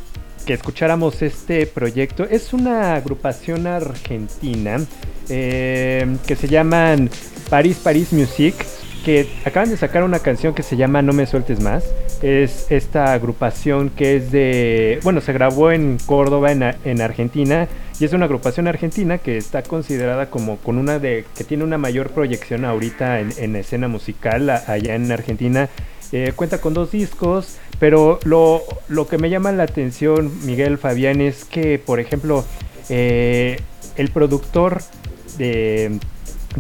que 0.44 0.54
escucháramos 0.54 1.22
este 1.22 1.66
proyecto. 1.66 2.24
Es 2.24 2.52
una 2.52 2.94
agrupación 2.94 3.66
argentina 3.68 4.80
eh, 5.28 6.16
que 6.26 6.34
se 6.34 6.48
llaman 6.48 7.08
Paris 7.48 7.76
Paris 7.76 8.12
Music. 8.12 8.54
Que 9.04 9.28
acaban 9.44 9.70
de 9.70 9.76
sacar 9.76 10.02
una 10.04 10.18
canción 10.18 10.54
que 10.54 10.62
se 10.62 10.76
llama 10.76 11.02
No 11.02 11.12
me 11.12 11.26
sueltes 11.26 11.60
más. 11.60 11.84
Es 12.22 12.66
esta 12.70 13.12
agrupación 13.12 13.90
que 13.90 14.16
es 14.16 14.30
de. 14.32 15.00
Bueno, 15.02 15.20
se 15.20 15.32
grabó 15.32 15.70
en 15.70 15.98
Córdoba, 16.04 16.52
en, 16.52 16.62
en 16.84 17.00
Argentina. 17.00 17.68
Y 18.00 18.04
es 18.04 18.12
una 18.12 18.26
agrupación 18.26 18.68
argentina 18.68 19.18
que 19.18 19.36
está 19.36 19.62
considerada 19.62 20.30
como 20.30 20.58
con 20.58 20.78
una 20.78 20.98
de. 20.98 21.24
que 21.36 21.44
tiene 21.44 21.64
una 21.64 21.78
mayor 21.78 22.10
proyección 22.10 22.64
ahorita 22.64 23.20
en, 23.20 23.32
en 23.38 23.56
escena 23.56 23.88
musical 23.88 24.50
allá 24.50 24.94
en 24.94 25.10
Argentina. 25.10 25.68
Eh, 26.10 26.32
cuenta 26.34 26.58
con 26.58 26.72
dos 26.72 26.90
discos, 26.90 27.58
pero 27.78 28.18
lo, 28.24 28.62
lo 28.88 29.06
que 29.06 29.18
me 29.18 29.28
llama 29.28 29.52
la 29.52 29.64
atención, 29.64 30.32
Miguel 30.46 30.78
Fabián, 30.78 31.20
es 31.20 31.44
que, 31.44 31.78
por 31.78 32.00
ejemplo, 32.00 32.44
eh, 32.88 33.60
el 33.96 34.10
productor 34.10 34.80
de, 35.36 35.98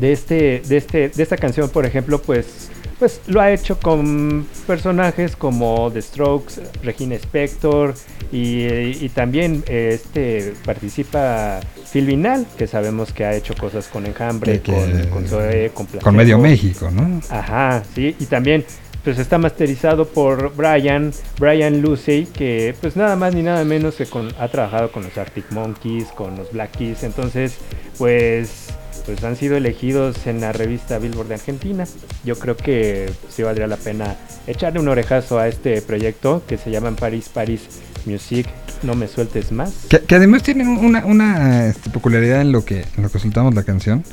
de, 0.00 0.12
este, 0.12 0.62
de, 0.66 0.76
este, 0.76 1.08
de 1.08 1.22
esta 1.22 1.36
canción, 1.36 1.68
por 1.70 1.84
ejemplo, 1.86 2.20
pues, 2.20 2.68
pues 2.98 3.20
lo 3.26 3.40
ha 3.40 3.52
hecho 3.52 3.78
con 3.78 4.46
personajes 4.66 5.36
como 5.36 5.90
The 5.92 6.02
Strokes, 6.02 6.54
Regina 6.82 7.14
Spector 7.14 7.94
y, 8.32 8.64
y 9.04 9.08
también 9.14 9.62
este 9.68 10.52
participa 10.64 11.60
Phil 11.92 12.06
Vinal, 12.06 12.46
que 12.58 12.66
sabemos 12.66 13.12
que 13.12 13.24
ha 13.24 13.34
hecho 13.34 13.54
cosas 13.54 13.86
con 13.88 14.04
Enjambre, 14.06 14.60
Que- 14.60 14.72
con, 14.72 14.92
que- 15.02 15.08
con 15.08 15.26
Zoé, 15.28 15.70
con 15.72 15.86
Con 15.86 16.16
Medio. 16.16 16.38
México, 16.38 16.90
¿no? 16.90 17.20
Ajá, 17.30 17.82
sí, 17.94 18.16
y 18.18 18.24
también 18.26 18.64
pues 19.04 19.18
está 19.20 19.38
masterizado 19.38 20.06
por 20.08 20.54
Brian, 20.54 21.12
Brian 21.38 21.80
Lucey, 21.80 22.26
que 22.26 22.74
pues 22.80 22.96
nada 22.96 23.14
más 23.16 23.32
ni 23.34 23.42
nada 23.42 23.64
menos 23.64 23.94
que 23.94 24.04
con, 24.06 24.28
ha 24.38 24.48
trabajado 24.48 24.90
con 24.92 25.04
los 25.04 25.16
Arctic 25.16 25.50
Monkeys, 25.52 26.08
con 26.08 26.36
los 26.36 26.52
Black 26.52 26.72
Keys, 26.76 27.04
entonces 27.04 27.56
pues 27.96 28.67
pues 29.08 29.24
han 29.24 29.36
sido 29.36 29.56
elegidos 29.56 30.26
en 30.26 30.42
la 30.42 30.52
revista 30.52 30.98
Billboard 30.98 31.28
de 31.28 31.34
Argentina. 31.36 31.86
Yo 32.26 32.38
creo 32.38 32.58
que 32.58 33.10
sí 33.30 33.42
valdría 33.42 33.66
la 33.66 33.78
pena 33.78 34.16
echarle 34.46 34.80
un 34.80 34.88
orejazo 34.88 35.38
a 35.38 35.48
este 35.48 35.80
proyecto 35.80 36.42
que 36.46 36.58
se 36.58 36.70
llama 36.70 36.90
Paris 36.94 37.30
Paris 37.30 37.62
Music, 38.04 38.46
no 38.82 38.94
me 38.94 39.08
sueltes 39.08 39.50
más. 39.50 39.86
Que, 39.88 40.14
además 40.14 40.42
tienen 40.42 40.68
una, 40.68 41.06
una 41.06 41.68
este, 41.68 41.88
peculiaridad 41.88 42.42
en 42.42 42.52
lo 42.52 42.66
que, 42.66 42.84
lo 42.98 43.08
que 43.08 43.18
soltamos 43.18 43.54
la 43.54 43.62
canción. 43.62 44.04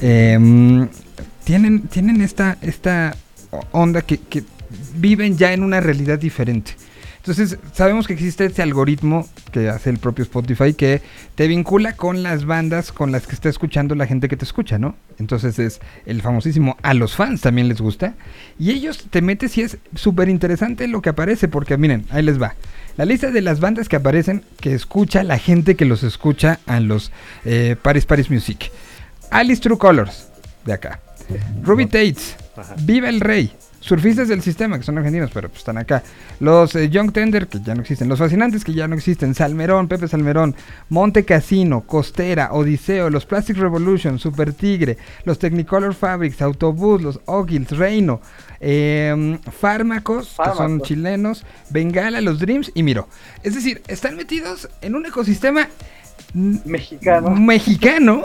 Em, 0.00 0.88
tienen, 1.44 1.82
tienen 1.82 2.20
esta, 2.20 2.58
esta 2.60 3.14
onda 3.70 4.02
que 4.02 4.18
viven 4.96 5.38
ya 5.38 5.52
en 5.52 5.62
una 5.62 5.78
realidad 5.78 6.18
diferente. 6.18 6.72
Entonces, 7.20 7.58
sabemos 7.74 8.06
que 8.06 8.14
existe 8.14 8.46
este 8.46 8.62
algoritmo 8.62 9.28
que 9.52 9.68
hace 9.68 9.90
el 9.90 9.98
propio 9.98 10.22
Spotify 10.22 10.72
que 10.72 11.02
te 11.34 11.48
vincula 11.48 11.94
con 11.94 12.22
las 12.22 12.46
bandas 12.46 12.92
con 12.92 13.12
las 13.12 13.26
que 13.26 13.34
está 13.34 13.50
escuchando 13.50 13.94
la 13.94 14.06
gente 14.06 14.26
que 14.26 14.38
te 14.38 14.46
escucha, 14.46 14.78
¿no? 14.78 14.96
Entonces 15.18 15.58
es 15.58 15.80
el 16.06 16.22
famosísimo 16.22 16.78
a 16.82 16.94
los 16.94 17.14
fans 17.14 17.42
también 17.42 17.68
les 17.68 17.82
gusta. 17.82 18.14
Y 18.58 18.70
ellos 18.70 19.06
te 19.10 19.20
metes 19.20 19.58
y 19.58 19.62
es 19.62 19.76
súper 19.94 20.30
interesante 20.30 20.88
lo 20.88 21.02
que 21.02 21.10
aparece, 21.10 21.46
porque 21.46 21.76
miren, 21.76 22.06
ahí 22.08 22.22
les 22.22 22.40
va. 22.40 22.54
La 22.96 23.04
lista 23.04 23.30
de 23.30 23.42
las 23.42 23.60
bandas 23.60 23.90
que 23.90 23.96
aparecen, 23.96 24.42
que 24.58 24.74
escucha 24.74 25.22
la 25.22 25.38
gente 25.38 25.74
que 25.74 25.84
los 25.84 26.02
escucha 26.02 26.58
a 26.66 26.80
los 26.80 27.12
eh, 27.44 27.76
Paris 27.80 28.06
Paris 28.06 28.30
Music. 28.30 28.70
Alice 29.30 29.60
True 29.60 29.76
Colors, 29.76 30.28
de 30.64 30.72
acá. 30.72 31.00
Ruby 31.62 31.84
Tates. 31.84 32.36
Viva 32.82 33.10
el 33.10 33.20
Rey. 33.20 33.52
Surfistas 33.80 34.28
del 34.28 34.42
sistema, 34.42 34.78
que 34.78 34.84
son 34.84 34.98
argentinos, 34.98 35.30
pero 35.32 35.48
pues 35.48 35.60
están 35.60 35.78
acá. 35.78 36.02
Los 36.38 36.74
eh, 36.74 36.90
Young 36.90 37.12
Tender, 37.12 37.46
que 37.46 37.60
ya 37.60 37.74
no 37.74 37.80
existen. 37.80 38.08
Los 38.10 38.18
Fascinantes, 38.18 38.62
que 38.62 38.74
ya 38.74 38.86
no 38.86 38.94
existen. 38.94 39.34
Salmerón, 39.34 39.88
Pepe 39.88 40.06
Salmerón. 40.06 40.54
Monte 40.90 41.24
Casino, 41.24 41.80
Costera, 41.82 42.52
Odiseo, 42.52 43.08
los 43.08 43.24
Plastic 43.24 43.56
Revolution, 43.56 44.18
Super 44.18 44.52
Tigre, 44.52 44.98
los 45.24 45.38
Technicolor 45.38 45.94
Fabrics, 45.94 46.42
Autobús, 46.42 47.00
los 47.00 47.20
Ogils, 47.24 47.70
Reino, 47.70 48.20
eh, 48.60 49.38
Fármacos, 49.58 50.28
que 50.28 50.44
son 50.44 50.56
Fármacos. 50.56 50.88
chilenos, 50.88 51.46
Bengala, 51.70 52.20
los 52.20 52.38
Dreams 52.38 52.70
y 52.74 52.82
Miro. 52.82 53.08
Es 53.42 53.54
decir, 53.54 53.80
están 53.88 54.14
metidos 54.14 54.68
en 54.82 54.94
un 54.94 55.06
ecosistema 55.06 55.68
Mexicano. 56.34 57.30
mexicano. 57.30 58.22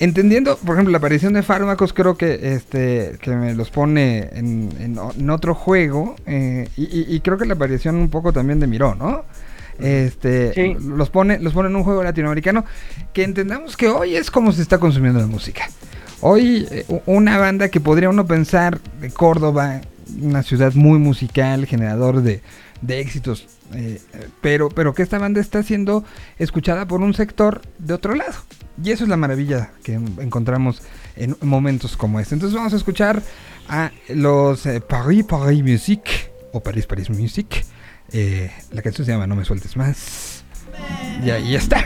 Entendiendo, 0.00 0.56
por 0.56 0.74
ejemplo, 0.76 0.92
la 0.92 0.98
aparición 0.98 1.34
de 1.34 1.42
fármacos, 1.42 1.92
creo 1.92 2.16
que 2.16 2.54
este 2.54 3.18
que 3.20 3.30
me 3.36 3.54
los 3.54 3.70
pone 3.70 4.30
en, 4.32 4.70
en 4.80 5.30
otro 5.30 5.54
juego. 5.54 6.16
eh, 6.26 6.68
y, 6.76 7.20
creo 7.20 7.36
que 7.36 7.44
la 7.44 7.52
aparición 7.54 7.96
un 7.96 8.08
poco 8.08 8.32
también 8.32 8.60
de 8.60 8.66
Miró, 8.66 8.94
¿no? 8.94 9.24
Este 9.78 10.52
Sí. 10.54 10.76
los 10.80 11.10
pone, 11.10 11.38
los 11.38 11.52
pone 11.52 11.68
en 11.68 11.76
un 11.76 11.84
juego 11.84 12.02
latinoamericano 12.02 12.64
que 13.12 13.24
entendamos 13.24 13.76
que 13.76 13.88
hoy 13.88 14.16
es 14.16 14.30
como 14.30 14.52
se 14.52 14.62
está 14.62 14.78
consumiendo 14.78 15.20
la 15.20 15.26
música. 15.26 15.68
Hoy 16.22 16.66
eh, 16.70 16.84
una 17.06 17.38
banda 17.38 17.68
que 17.68 17.80
podría 17.80 18.08
uno 18.10 18.26
pensar 18.26 18.80
de 19.00 19.10
Córdoba, 19.10 19.80
una 20.20 20.42
ciudad 20.42 20.72
muy 20.74 20.98
musical, 20.98 21.66
generador 21.66 22.22
de, 22.22 22.40
de 22.82 23.00
éxitos, 23.00 23.46
eh, 23.74 24.00
eh, 24.14 24.28
pero, 24.40 24.68
pero 24.70 24.92
que 24.94 25.02
esta 25.02 25.18
banda 25.18 25.40
está 25.40 25.62
siendo 25.62 26.04
escuchada 26.38 26.86
por 26.86 27.00
un 27.02 27.12
sector 27.14 27.62
de 27.78 27.94
otro 27.94 28.14
lado. 28.14 28.34
Y 28.82 28.90
eso 28.90 29.04
es 29.04 29.10
la 29.10 29.16
maravilla 29.16 29.72
que 29.82 29.94
en- 29.94 30.16
encontramos 30.20 30.82
en 31.16 31.36
momentos 31.42 31.96
como 31.96 32.18
este. 32.20 32.34
Entonces 32.34 32.56
vamos 32.56 32.72
a 32.72 32.76
escuchar 32.76 33.22
a 33.68 33.90
los 34.08 34.64
eh, 34.66 34.80
Paris 34.80 35.24
Paris 35.24 35.62
Music 35.62 36.30
o 36.52 36.60
Paris 36.62 36.86
Paris 36.86 37.10
Music. 37.10 37.64
Eh, 38.12 38.50
la 38.72 38.82
canción 38.82 39.04
se 39.06 39.12
llama 39.12 39.26
No 39.26 39.36
me 39.36 39.44
sueltes 39.44 39.76
más. 39.76 40.44
Y 41.24 41.30
ahí 41.30 41.54
está. 41.54 41.84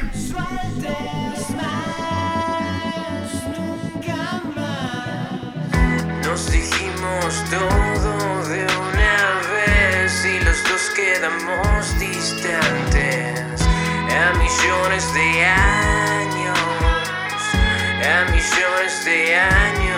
Nos 6.22 6.51
dijimos 6.51 7.45
todo 7.51 8.49
de 8.49 8.64
una 8.64 9.41
vez 9.55 10.24
y 10.24 10.45
los 10.45 10.62
dos 10.64 10.91
quedamos 10.97 11.99
distantes 12.01 13.61
a 14.11 14.32
millones 14.39 15.14
de 15.14 15.45
años, 15.45 16.44
a 18.07 18.27
millones 18.27 19.05
de 19.07 19.35
años 19.35 19.94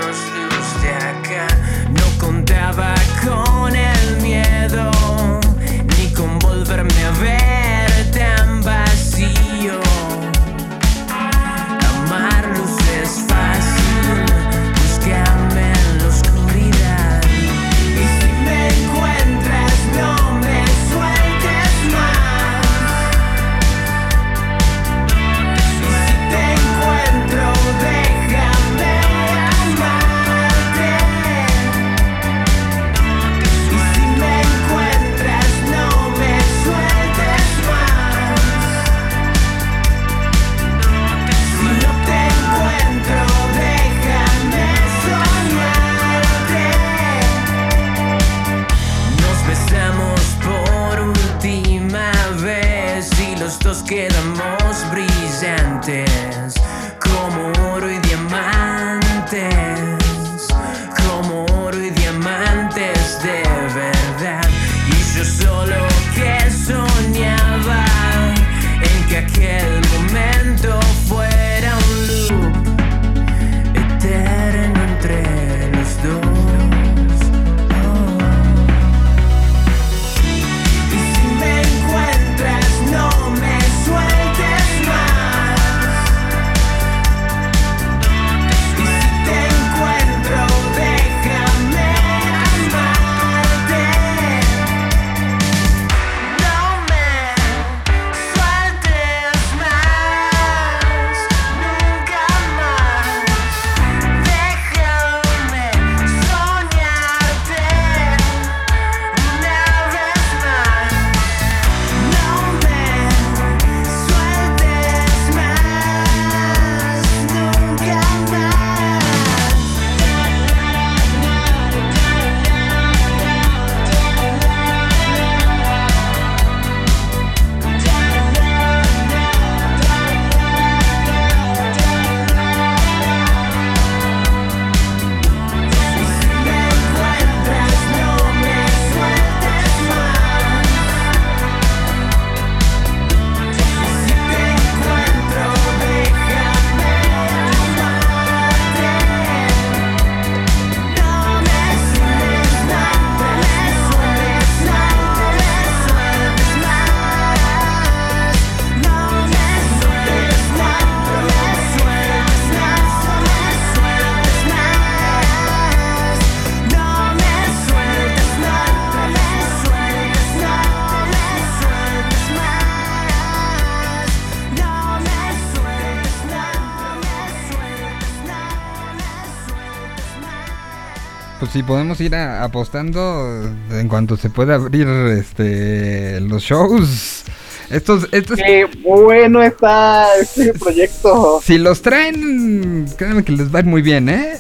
sí, 181.57 181.63
podemos 181.63 182.01
ir 182.01 182.15
a- 182.15 182.45
apostando 182.45 183.43
en 183.71 183.89
cuanto 183.89 184.17
se 184.17 184.29
pueda 184.31 184.57
abrir 184.57 184.87
este 184.89 186.21
los 186.21 186.43
shows. 186.43 187.25
Estos, 187.71 188.07
estos, 188.13 188.37
Qué 188.39 188.65
bueno 188.83 189.43
está 189.43 190.07
este 190.21 190.53
proyecto. 190.59 191.41
si 191.43 191.59
los 191.59 191.83
traen, 191.83 192.87
créanme 192.97 193.25
que 193.25 193.33
les 193.33 193.53
va 193.53 193.59
a 193.59 193.63
ir 193.63 193.67
muy 193.67 193.83
bien, 193.83 194.09
¿eh? 194.09 194.39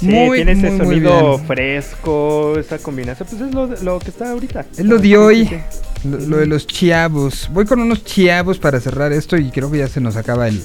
Sí, 0.00 0.06
tiene 0.08 0.52
ese 0.52 0.70
muy, 0.70 0.78
muy 0.78 0.86
sonido 0.86 1.38
fresco, 1.46 2.58
esa 2.58 2.78
combinación, 2.78 3.28
pues 3.28 3.42
es 3.42 3.54
lo, 3.54 3.66
lo 3.82 3.98
que 3.98 4.08
está 4.10 4.30
ahorita. 4.30 4.64
Es 4.76 4.84
lo 4.84 4.98
de 4.98 5.16
hoy, 5.16 5.46
sí, 5.46 5.56
sí. 6.02 6.08
lo, 6.08 6.18
lo 6.18 6.36
de 6.38 6.46
los 6.46 6.66
chiavos. 6.66 7.48
Voy 7.52 7.66
con 7.66 7.80
unos 7.80 8.04
chiavos 8.04 8.58
para 8.58 8.80
cerrar 8.80 9.12
esto 9.12 9.36
y 9.36 9.50
creo 9.50 9.70
que 9.70 9.78
ya 9.78 9.88
se 9.88 10.00
nos 10.00 10.16
acaba 10.16 10.48
el, 10.48 10.62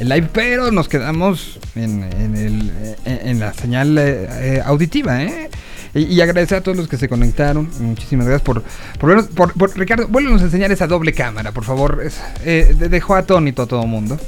el 0.00 0.08
live, 0.08 0.28
pero 0.32 0.70
nos 0.70 0.88
quedamos 0.88 1.58
en, 1.74 2.02
en 2.02 2.36
el, 2.36 2.72
en 3.06 3.40
la 3.40 3.54
señal 3.54 3.96
eh, 3.98 4.28
eh, 4.30 4.62
auditiva, 4.64 5.22
¿eh? 5.22 5.48
Y, 5.94 6.06
y 6.06 6.20
agradecer 6.20 6.58
a 6.58 6.60
todos 6.60 6.76
los 6.76 6.88
que 6.88 6.96
se 6.98 7.08
conectaron. 7.08 7.70
Muchísimas 7.78 8.26
gracias 8.26 8.42
por, 8.44 8.62
por, 8.98 9.28
por, 9.28 9.52
por- 9.54 9.78
Ricardo, 9.78 10.08
vuélvenos 10.08 10.42
a 10.42 10.46
enseñar 10.46 10.72
esa 10.72 10.86
doble 10.88 11.12
cámara, 11.12 11.52
por 11.52 11.64
favor. 11.64 12.02
Es, 12.04 12.20
eh, 12.44 12.74
de- 12.76 12.88
dejó 12.88 13.14
atónito 13.14 13.62
a 13.62 13.66
todo 13.66 13.86
mundo. 13.86 14.18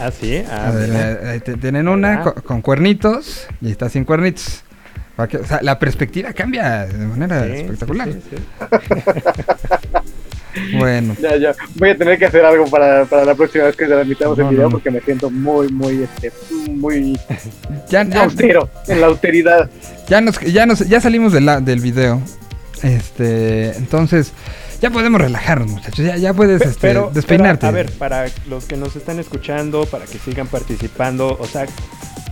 Ah, 0.00 0.10
sí. 0.10 0.42
Ah, 0.50 0.68
A 0.68 0.70
ver, 0.72 0.88
mira. 0.88 1.34
eh, 1.34 1.40
te- 1.40 1.56
tienen 1.56 1.88
una 1.88 2.22
co- 2.22 2.34
con, 2.34 2.62
cuernitos 2.62 3.46
y 3.60 3.70
está 3.70 3.88
sin 3.88 4.04
cuernitos. 4.04 4.62
Que- 5.28 5.36
o 5.36 5.46
sea, 5.46 5.60
la 5.62 5.78
perspectiva 5.78 6.32
cambia 6.32 6.86
de 6.86 7.06
manera 7.06 7.44
Sí, 7.44 7.52
espectacular. 7.52 8.08
sí, 8.12 8.20
sí. 8.30 8.36
Bueno, 10.78 11.16
Ya, 11.20 11.36
ya. 11.36 11.54
Voy 11.76 11.90
a 11.90 11.96
tener 11.96 12.18
que 12.18 12.26
hacer 12.26 12.44
algo 12.44 12.66
para, 12.66 13.06
para 13.06 13.24
la 13.24 13.34
próxima 13.34 13.64
vez 13.64 13.76
que 13.76 13.86
transmitamos 13.86 14.36
No, 14.36 14.44
el 14.44 14.50
video 14.50 14.62
no, 14.64 14.68
no. 14.68 14.72
porque 14.74 14.90
me 14.90 15.00
siento 15.00 15.30
muy, 15.30 15.68
muy, 15.68 16.02
este, 16.02 16.30
muy 16.70 17.18
ya, 17.88 18.04
ya, 18.04 18.24
austero 18.24 18.68
en 18.86 19.00
la 19.00 19.06
austeridad. 19.06 19.70
ya 20.08 20.20
nos, 20.20 20.38
ya 20.40 20.66
nos, 20.66 20.80
ya 20.86 21.00
salimos 21.00 21.32
de 21.32 21.40
la- 21.40 21.60
del 21.60 21.80
video. 21.80 22.20
Este, 22.82 23.76
entonces, 23.78 24.32
ya 24.82 24.90
podemos 24.90 25.20
relajarnos, 25.20 25.70
muchachos. 25.70 26.04
Ya, 26.04 26.16
ya 26.16 26.34
puedes 26.34 26.60
este, 26.60 26.78
pero, 26.80 27.10
despeinarte. 27.14 27.60
pero, 27.60 27.68
a 27.68 27.72
ver, 27.72 27.92
para 27.92 28.26
los 28.48 28.64
que 28.66 28.76
nos 28.76 28.94
están 28.96 29.18
escuchando, 29.20 29.86
para 29.86 30.04
que 30.06 30.18
sigan 30.18 30.48
participando, 30.48 31.36
o 31.40 31.46
sea, 31.46 31.66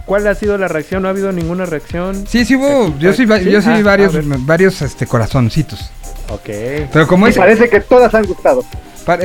¿cuál 0.04 0.26
ha 0.26 0.34
sido 0.34 0.58
la 0.58 0.68
reacción? 0.68 1.02
¿No 1.02 1.08
ha 1.08 1.12
habido 1.12 1.30
ninguna 1.32 1.64
reacción? 1.64 2.26
Sí, 2.26 2.44
sí 2.44 2.56
hubo, 2.56 2.98
yo 2.98 3.12
sí, 3.12 3.26
¿Sí? 3.26 3.50
yo 3.50 3.62
sí 3.62 3.68
vi 3.70 3.78
Ah, 3.78 3.82
varios, 3.82 4.14
varios 4.44 4.82
este, 4.82 5.06
corazoncitos. 5.06 5.90
Ok. 6.28 6.48
Pero 6.92 7.06
como 7.06 7.24
Me 7.24 7.30
es, 7.30 7.36
parece 7.38 7.68
que 7.68 7.80
todas 7.80 8.12
han 8.14 8.24
gustado. 8.24 8.64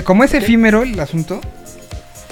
como 0.03 0.23
es 0.23 0.34
efímero 0.34 0.84
el 0.84 0.99
asunto. 0.99 1.41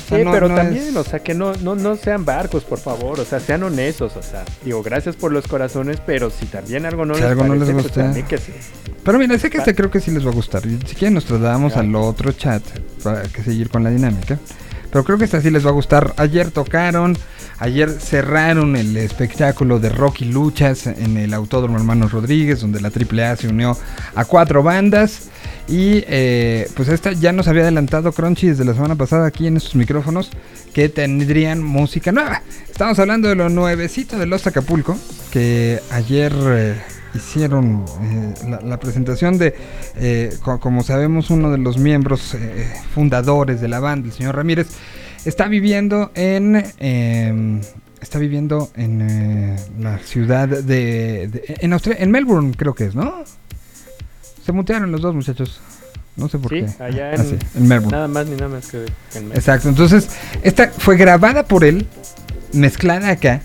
Sí, 0.08 0.16
no- 0.24 0.32
pero 0.32 0.50
no 0.50 0.56
también, 0.56 0.88
es- 0.90 0.96
o 0.96 1.04
sea, 1.04 1.20
que 1.20 1.34
no, 1.34 1.54
no, 1.62 1.76
no 1.76 1.96
sean 1.96 2.26
barcos, 2.26 2.64
por 2.64 2.80
favor, 2.80 3.20
o 3.20 3.26
sea, 3.26 3.40
sean 3.40 3.64
honestos, 3.64 4.16
o 4.18 4.22
sea, 4.22 4.44
digo, 4.64 4.84
gracias 4.84 5.16
por 5.16 5.32
los 5.32 5.48
corazones, 5.48 5.98
pero 6.06 6.30
si 6.30 6.46
también 6.46 6.86
algo 6.86 7.06
no 7.06 7.16
Si 7.16 7.22
les 7.22 7.30
algo 7.32 7.44
no 7.46 7.54
les 7.56 7.60
parece, 7.64 7.74
pues, 7.74 7.84
gusta. 7.86 8.04
también 8.04 8.26
que 8.28 8.38
sí. 8.38 8.52
Pero 9.04 9.20
mira, 9.20 9.38
sé 9.38 9.50
que 9.50 9.58
este 9.58 9.76
creo 9.76 9.92
que 9.92 10.00
sí 10.00 10.12
les 10.12 10.26
va 10.26 10.30
a 10.30 10.34
gustar. 10.34 10.62
Si 10.64 10.96
quieren 10.96 11.14
nos 11.14 11.26
trasladamos 11.26 11.76
al 11.76 11.94
otro 11.96 12.32
chat 12.32 12.64
para 13.04 13.24
que 13.24 13.44
seguir 13.44 13.70
con 13.70 13.84
la 13.84 13.90
dinámica. 13.90 14.38
Pero 14.92 15.04
creo 15.04 15.18
que 15.18 15.26
esta 15.26 15.42
sí 15.42 15.50
les 15.50 15.66
va 15.66 15.70
a 15.72 15.74
gustar. 15.74 16.14
Ayer 16.18 16.52
tocaron, 16.52 17.18
ayer 17.60 17.90
cerraron 17.92 18.76
el 18.76 18.96
espectáculo 18.98 19.80
de 19.80 19.90
Rocky 19.90 20.26
Luchas 20.26 20.88
en 20.88 21.18
el 21.18 21.34
Autódromo 21.34 21.78
Hermanos 21.78 22.12
Rodríguez, 22.12 22.62
donde 22.62 22.82
la 22.82 22.90
AAA 22.90 23.36
se 23.38 23.48
unió 23.48 23.78
a 24.16 24.26
cuatro 24.26 24.64
bandas. 24.64 25.30
Y 25.68 26.04
eh, 26.08 26.68
pues 26.76 26.90
esta 26.90 27.14
ya 27.14 27.32
nos 27.32 27.48
había 27.48 27.62
adelantado 27.62 28.12
Crunchy 28.12 28.48
desde 28.50 28.66
la 28.66 28.74
semana 28.74 28.96
pasada 28.96 29.28
aquí 29.28 29.48
en 29.48 29.56
estos 29.56 29.76
micrófonos 29.76 30.30
que 30.74 30.90
tendrían 30.90 31.64
música 31.64 32.12
nueva. 32.12 32.42
Estamos 32.70 33.00
hablando 33.00 33.30
de 33.30 33.36
lo 33.36 33.48
nuevecito 33.48 34.18
de 34.20 34.26
Los 34.26 34.46
Acapulco, 34.46 34.98
que 35.32 35.80
ayer 35.90 36.34
eh, 36.48 36.82
hicieron 37.16 37.86
eh, 38.02 38.34
la, 38.66 38.78
presentación 38.78 39.38
de, 39.38 39.56
eh, 39.96 40.36
co- 40.42 40.60
como 40.60 40.84
sabemos, 40.84 41.30
uno 41.30 41.50
de 41.50 41.60
los 41.60 41.78
miembros 41.78 42.34
eh, 42.34 42.70
fundadores 42.94 43.62
de 43.62 43.68
la 43.70 43.80
banda, 43.80 44.08
el 44.10 44.14
señor 44.14 44.36
Ramírez, 44.36 44.68
está 45.26 45.48
viviendo 45.48 46.12
en... 46.16 46.64
em, 46.80 47.62
Está 48.02 48.20
viviendo 48.20 48.70
en 48.76 49.02
eh, 49.02 49.56
la 49.80 49.98
ciudad 50.00 50.46
de, 50.50 51.30
de- 51.30 51.44
en 51.62 51.72
Australia, 51.72 52.04
en 52.04 52.12
Melbourne 52.12 52.54
creo 52.58 52.76
que 52.76 52.84
es, 52.84 52.96
¿no? 52.96 53.24
Se 54.46 54.52
mutearon 54.52 54.92
los 54.92 55.00
dos 55.02 55.16
muchachos. 55.16 55.62
No 56.18 56.28
sé 56.28 56.38
por 56.38 56.52
Sí, 56.52 56.66
qué. 56.78 56.84
allá 56.84 57.12
Ah, 57.12 57.16
en, 57.16 57.26
sí, 57.30 57.38
en 57.56 57.66
Melbourne. 57.68 57.92
Nada 57.96 58.08
más 58.10 58.28
ni 58.28 58.36
nada 58.36 58.50
más 58.50 58.68
que 58.68 58.78
en 58.80 58.84
México. 59.30 59.34
Exacto, 59.36 59.70
entonces 59.70 60.10
esta 60.44 60.68
fue 60.70 60.98
grabada 60.98 61.46
por 61.46 61.64
él, 61.64 61.88
mezclada 62.52 63.10
acá, 63.10 63.42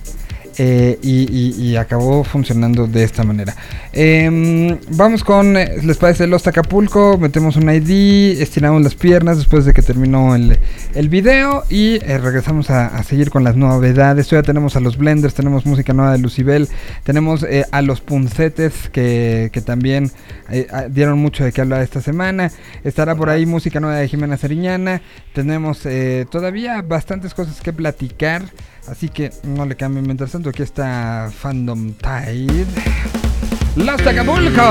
eh, 0.60 0.98
y, 1.02 1.76
acabó 1.76 2.24
funcionando 2.24 2.88
de 2.88 3.04
esta 3.04 3.22
manera. 3.22 3.54
Em, 3.92 4.76
vamos 4.90 5.22
con, 5.22 5.56
eh, 5.56 5.76
¿les 5.84 5.96
parece 5.96 6.26
Los 6.26 6.48
Acapulco? 6.48 7.16
Metemos 7.16 7.54
un 7.54 7.70
ID, 7.70 8.40
estiramos 8.40 8.82
las 8.82 8.96
piernas 8.96 9.36
después 9.36 9.64
de 9.64 9.72
que 9.72 9.82
terminó 9.82 10.34
el, 10.34 10.58
el 10.96 11.08
video 11.08 11.62
y 11.70 12.04
eh, 12.04 12.18
regresamos 12.18 12.70
a, 12.70 13.00
seguir 13.04 13.30
con 13.30 13.44
las 13.44 13.54
novedades. 13.54 14.26
Todavía 14.26 14.46
tenemos 14.48 14.74
a 14.74 14.80
los 14.80 14.96
Blenders, 14.96 15.34
tenemos 15.34 15.64
música 15.64 15.92
nueva 15.92 16.10
de 16.10 16.18
Lucibel, 16.18 16.68
tenemos 17.04 17.46
a 17.70 17.82
los 17.82 18.00
Puncetes 18.00 18.88
que, 18.90 19.50
que 19.52 19.60
también 19.60 20.10
ah, 20.72 20.86
dieron 20.90 21.20
mucho 21.20 21.44
de 21.44 21.52
qué 21.52 21.60
hablar 21.60 21.82
esta 21.82 22.00
semana. 22.00 22.50
Estará 22.82 23.14
por 23.14 23.30
ahí 23.30 23.46
música 23.46 23.78
nueva 23.78 23.98
de 23.98 24.08
Jimena 24.08 24.36
Sariñana. 24.36 25.02
Tenemos 25.34 25.86
todavía 26.30 26.82
bastantes 26.82 27.32
cosas 27.32 27.60
que 27.60 27.72
platicar. 27.72 28.42
Así 28.88 29.08
que 29.08 29.30
no 29.44 29.66
le 29.66 29.76
cambien. 29.76 30.04
Mientras 30.06 30.32
tanto, 30.32 30.47
aquí 30.48 30.62
está 30.62 31.30
Fandom 31.30 31.92
Tide. 31.94 32.66
Los 33.76 34.00
Acapulco. 34.06 34.62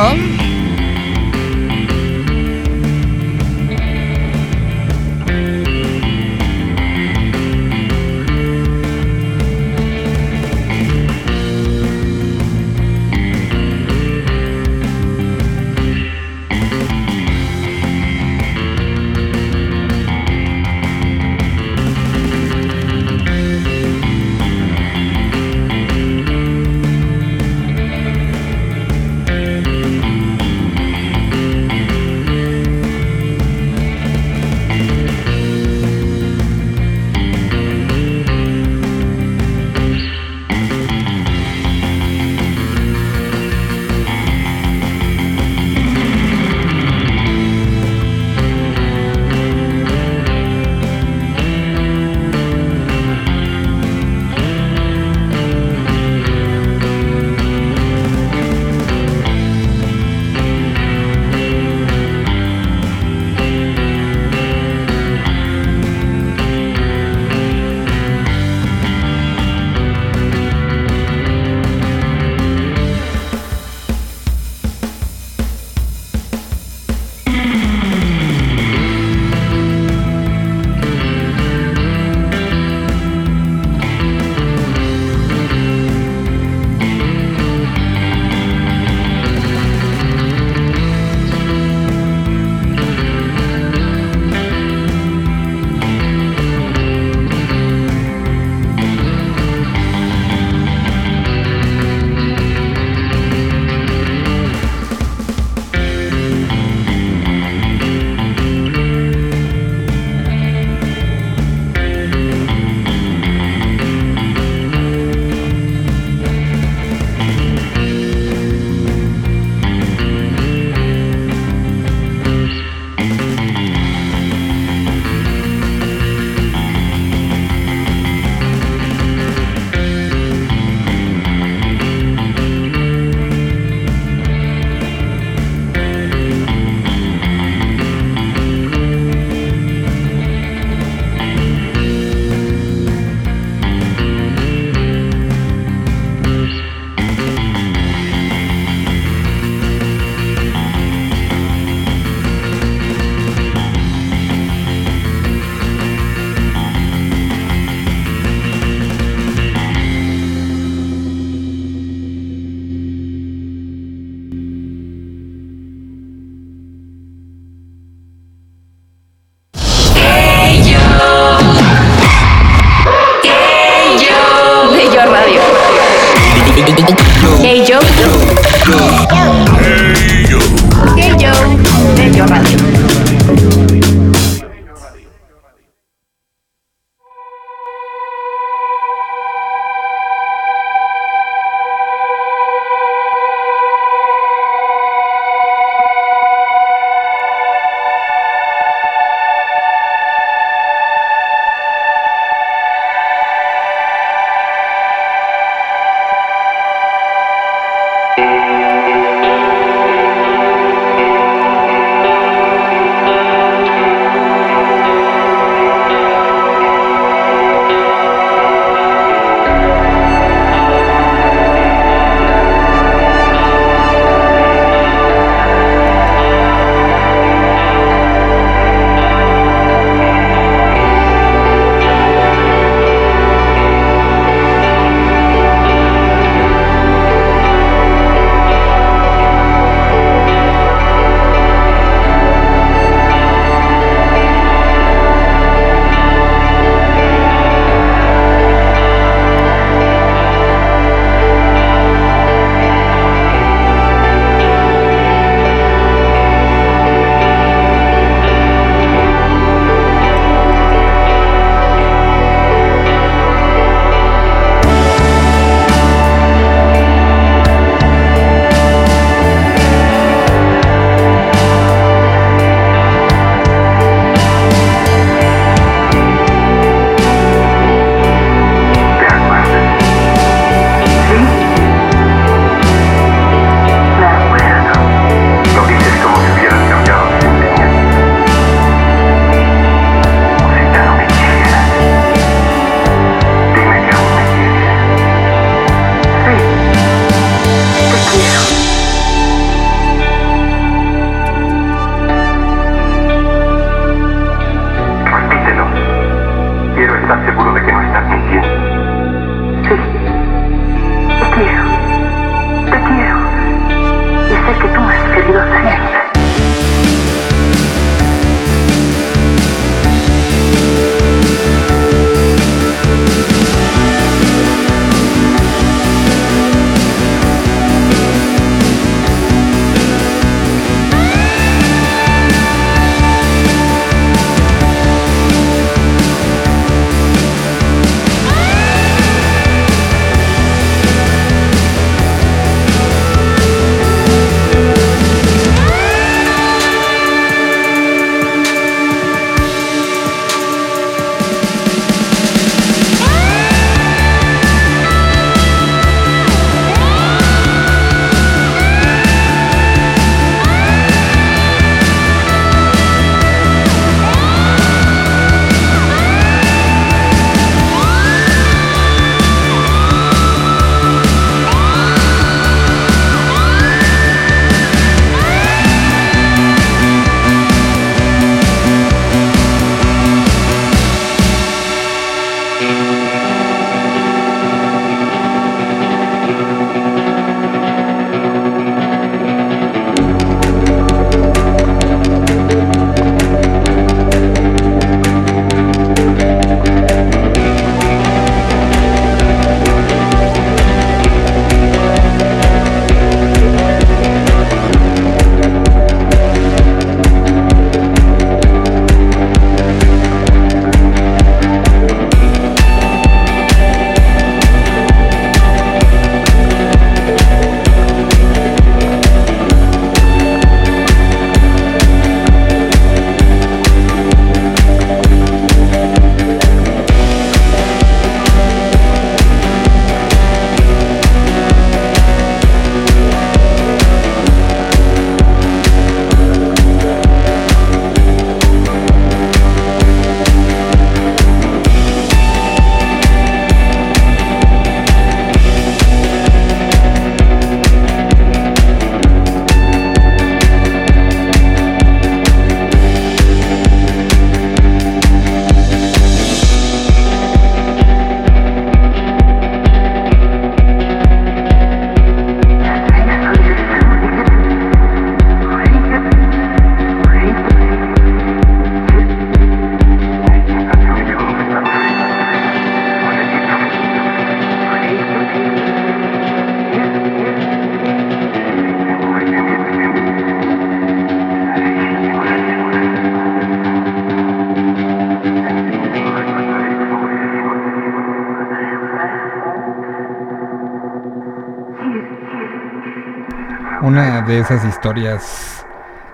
De 494.27 494.39
esas 494.39 494.65
historias 494.65 495.65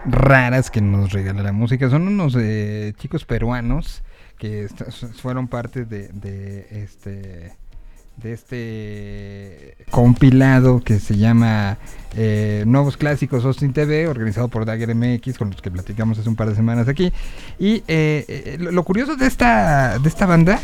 raras 0.06 0.70
que 0.70 0.82
nos 0.82 1.12
regala 1.14 1.42
la 1.42 1.52
música. 1.52 1.90
Son 1.90 2.08
unos 2.08 2.36
eh, 2.40 2.94
chicos 2.98 3.26
peruanos 3.26 4.04
que 4.38 4.68
fueron 5.16 5.48
parte 5.48 5.86
de, 5.86 6.10
de 6.10 6.68
este 6.84 7.58
de 8.18 8.34
este 8.34 9.86
compilado 9.90 10.80
que 10.82 11.00
se 11.00 11.18
llama 11.18 11.80
eh, 12.16 12.64
Nuevos 12.68 12.98
Clásicos 12.98 13.44
Austin 13.46 13.74
TV, 13.74 14.08
organizado 14.08 14.48
por 14.48 14.66
Dagger 14.66 14.94
MX, 14.94 15.40
con 15.40 15.50
los 15.50 15.64
que 15.64 15.72
platicamos 15.72 16.20
hace 16.20 16.30
un 16.30 16.36
par 16.36 16.50
de 16.50 16.56
semanas 16.56 16.88
aquí. 16.88 17.12
Y 17.58 17.84
eh, 17.88 18.58
lo 18.60 18.84
curioso 18.84 19.16
de 19.16 19.26
esta, 19.26 19.98
de 19.98 20.08
esta 20.08 20.28
banda 20.28 20.60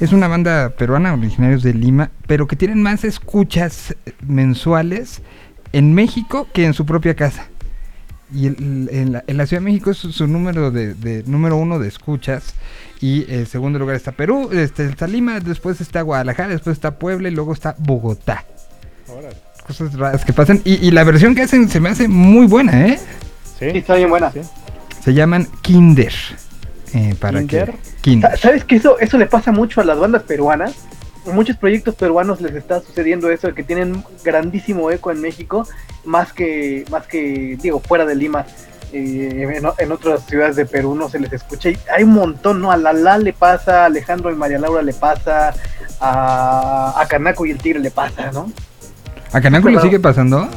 es 0.00 0.12
una 0.12 0.28
banda 0.28 0.70
peruana, 0.70 1.12
originarios 1.12 1.62
de 1.62 1.74
Lima, 1.74 2.10
pero 2.26 2.46
que 2.46 2.56
tienen 2.56 2.80
más 2.80 3.04
escuchas 3.04 3.94
mensuales 4.26 5.20
en 5.76 5.94
México 5.94 6.48
que 6.52 6.64
en 6.64 6.74
su 6.74 6.84
propia 6.86 7.14
casa. 7.14 7.46
Y 8.34 8.46
el- 8.46 8.88
en, 8.90 9.12
la, 9.12 9.24
en 9.26 9.36
la 9.36 9.46
Ciudad 9.46 9.60
de 9.60 9.66
México 9.66 9.90
es 9.90 9.98
su, 9.98 10.12
su 10.12 10.26
número 10.26 10.70
de, 10.70 10.94
de- 10.94 11.22
número 11.26 11.56
uno 11.56 11.78
de 11.78 11.88
escuchas. 11.88 12.54
Y 13.00 13.30
en 13.32 13.46
segundo 13.46 13.78
lugar 13.78 13.96
está 13.96 14.12
Perú, 14.12 14.48
este, 14.52 14.86
está 14.86 15.06
Lima, 15.06 15.38
después 15.40 15.80
está 15.80 16.00
Guadalajara, 16.02 16.48
después 16.48 16.74
está 16.74 16.98
Puebla 16.98 17.28
y 17.28 17.32
luego 17.32 17.52
está 17.52 17.74
Bogotá. 17.78 18.44
Órale. 19.08 19.36
Cosas 19.66 19.94
raras 19.94 20.24
que 20.24 20.32
pasan. 20.32 20.60
Y, 20.64 20.74
y 20.86 20.90
la 20.90 21.04
versión 21.04 21.34
que 21.34 21.42
hacen 21.42 21.68
se 21.68 21.80
me 21.80 21.90
hace 21.90 22.08
muy 22.08 22.46
buena, 22.46 22.86
¿eh? 22.88 22.98
Sí, 23.58 23.70
Sí, 23.72 23.78
está 23.78 23.94
bien 23.94 24.10
buena. 24.10 24.32
Sí. 24.32 24.40
Se 25.02 25.12
llaman 25.14 25.46
Kinder. 25.62 26.12
eh, 26.94 27.14
para 27.20 27.38
¿Kinder? 27.40 27.72
que 27.72 27.78
Kinder. 28.00 28.30
Sa- 28.32 28.36
¿Sabes 28.36 28.64
que 28.64 28.76
eso, 28.76 28.98
eso 28.98 29.16
le 29.18 29.26
pasa 29.26 29.52
mucho 29.52 29.80
a 29.80 29.84
las 29.84 29.98
bandas 29.98 30.22
peruanas? 30.22 30.74
Muchos 31.26 31.56
proyectos 31.56 31.94
peruanos 31.94 32.40
les 32.40 32.54
está 32.54 32.80
sucediendo 32.80 33.30
eso, 33.30 33.54
que 33.54 33.62
tienen 33.62 34.04
grandísimo 34.22 34.90
eco 34.90 35.10
en 35.10 35.20
México, 35.20 35.66
más 36.04 36.32
que, 36.32 36.84
más 36.90 37.06
que 37.06 37.56
digo, 37.60 37.80
fuera 37.80 38.04
de 38.04 38.14
Lima. 38.14 38.46
eh, 38.92 39.60
en, 39.78 39.92
otras 39.92 40.24
ciudades 40.26 40.54
de 40.54 40.66
Perú 40.66 40.94
no 40.94 41.08
se 41.08 41.18
les 41.18 41.32
escucha. 41.32 41.70
Y 41.70 41.78
hay 41.92 42.04
un 42.04 42.12
montón, 42.12 42.60
¿no? 42.60 42.70
A 42.70 42.76
Lala 42.76 43.18
le 43.18 43.32
pasa, 43.32 43.82
a 43.82 43.86
Alejandro 43.86 44.30
y 44.30 44.36
María 44.36 44.58
Laura 44.58 44.82
le 44.82 44.92
pasa, 44.92 45.54
a, 46.00 47.00
a 47.00 47.06
Canaco 47.08 47.44
y 47.46 47.50
el 47.50 47.58
Tigre 47.58 47.80
le 47.80 47.90
pasa, 47.90 48.30
¿no? 48.30 48.52
¿A 49.32 49.40
Canaco 49.40 49.68
le 49.68 49.80
sigue 49.80 49.98
pasando? 49.98 50.48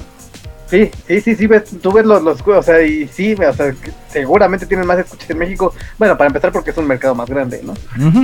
Sí, 0.70 0.92
sí, 1.08 1.22
sí, 1.22 1.36
sí, 1.36 1.48
ves, 1.48 1.64
tú 1.82 1.94
ves 1.94 2.06
los, 2.06 2.22
los, 2.22 2.46
o 2.46 2.62
sea, 2.62 2.82
y 2.82 3.08
sí, 3.08 3.34
o 3.34 3.54
sea, 3.54 3.74
seguramente 4.10 4.66
tienen 4.66 4.86
más 4.86 5.00
escuchas 5.00 5.30
en 5.30 5.38
México, 5.38 5.74
bueno, 5.98 6.18
para 6.18 6.28
empezar 6.28 6.52
porque 6.52 6.72
es 6.72 6.78
un 6.78 6.88
mercado 6.88 7.16
más 7.16 7.30
grande, 7.30 7.62
¿no? 7.64 7.74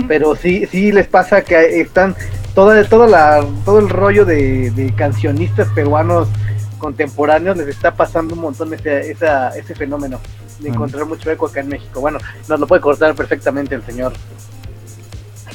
Pero 0.07 0.35
sí 0.35 0.65
sí 0.69 0.91
les 0.91 1.07
pasa 1.07 1.43
que 1.43 1.79
están 1.79 2.15
toda 2.53 2.83
toda 2.83 3.07
la 3.07 3.45
todo 3.63 3.79
el 3.79 3.89
rollo 3.89 4.25
de, 4.25 4.71
de 4.71 4.93
cancionistas 4.93 5.69
peruanos 5.69 6.27
contemporáneos 6.79 7.55
les 7.55 7.69
está 7.69 7.95
pasando 7.95 8.35
un 8.35 8.41
montón 8.41 8.73
ese 8.73 9.09
esa, 9.09 9.57
ese 9.57 9.73
fenómeno 9.73 10.19
de 10.59 10.67
encontrar 10.67 11.05
mucho 11.05 11.31
eco 11.31 11.47
acá 11.47 11.61
en 11.61 11.69
México. 11.69 12.01
Bueno 12.01 12.19
nos 12.49 12.59
lo 12.59 12.67
puede 12.67 12.81
cortar 12.81 13.15
perfectamente 13.15 13.73
el 13.73 13.85
señor 13.85 14.11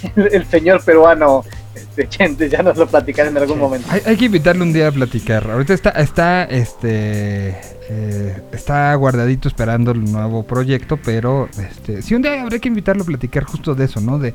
el, 0.17 0.29
el 0.33 0.47
señor 0.47 0.83
peruano 0.83 1.45
este 1.83 2.09
Chente 2.09 2.49
ya 2.49 2.63
nos 2.63 2.77
lo 2.77 2.87
platicará 2.87 3.29
en 3.29 3.37
algún 3.37 3.59
momento 3.59 3.87
Hay, 3.91 4.03
hay 4.05 4.17
que 4.17 4.27
invitarle 4.27 4.63
un 4.63 4.73
día 4.73 4.89
a 4.89 4.93
platicar. 4.93 5.51
Ahorita 5.51 5.75
está, 5.75 5.91
está, 5.91 6.45
este, 6.45 7.57
eh, 7.91 8.43
está 8.53 8.95
guardadito 8.95 9.49
esperando 9.49 9.93
el 9.93 10.05
nuevo 10.05 10.43
proyecto, 10.45 10.97
pero, 10.97 11.49
este, 11.59 12.03
sí 12.03 12.15
un 12.15 12.23
día 12.23 12.43
habrá 12.43 12.59
que 12.59 12.69
invitarlo 12.69 13.03
a 13.03 13.07
platicar 13.07 13.45
justo 13.45 13.75
de 13.75 13.85
eso, 13.87 14.01
¿no? 14.01 14.19
De 14.19 14.35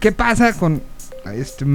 qué 0.00 0.12
pasa 0.12 0.54
con, 0.54 0.82
este, 1.34 1.66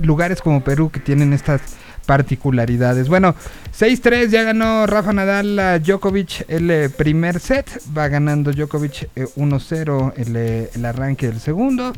lugares 0.00 0.40
como 0.42 0.62
Perú 0.62 0.90
que 0.90 1.00
tienen 1.00 1.32
estas 1.32 1.62
particularidades. 2.06 3.08
Bueno, 3.08 3.34
6-3 3.78 4.28
ya 4.28 4.42
ganó 4.42 4.86
Rafa 4.86 5.12
Nadal 5.12 5.58
a 5.58 5.78
Djokovic 5.78 6.44
el 6.48 6.70
eh, 6.70 6.88
primer 6.90 7.40
set. 7.40 7.66
Va 7.96 8.08
ganando 8.08 8.52
Djokovic 8.52 9.08
eh, 9.16 9.26
1-0 9.36 10.12
el, 10.16 10.36
eh, 10.36 10.70
el 10.74 10.84
arranque 10.84 11.26
del 11.28 11.40
segundo. 11.40 11.92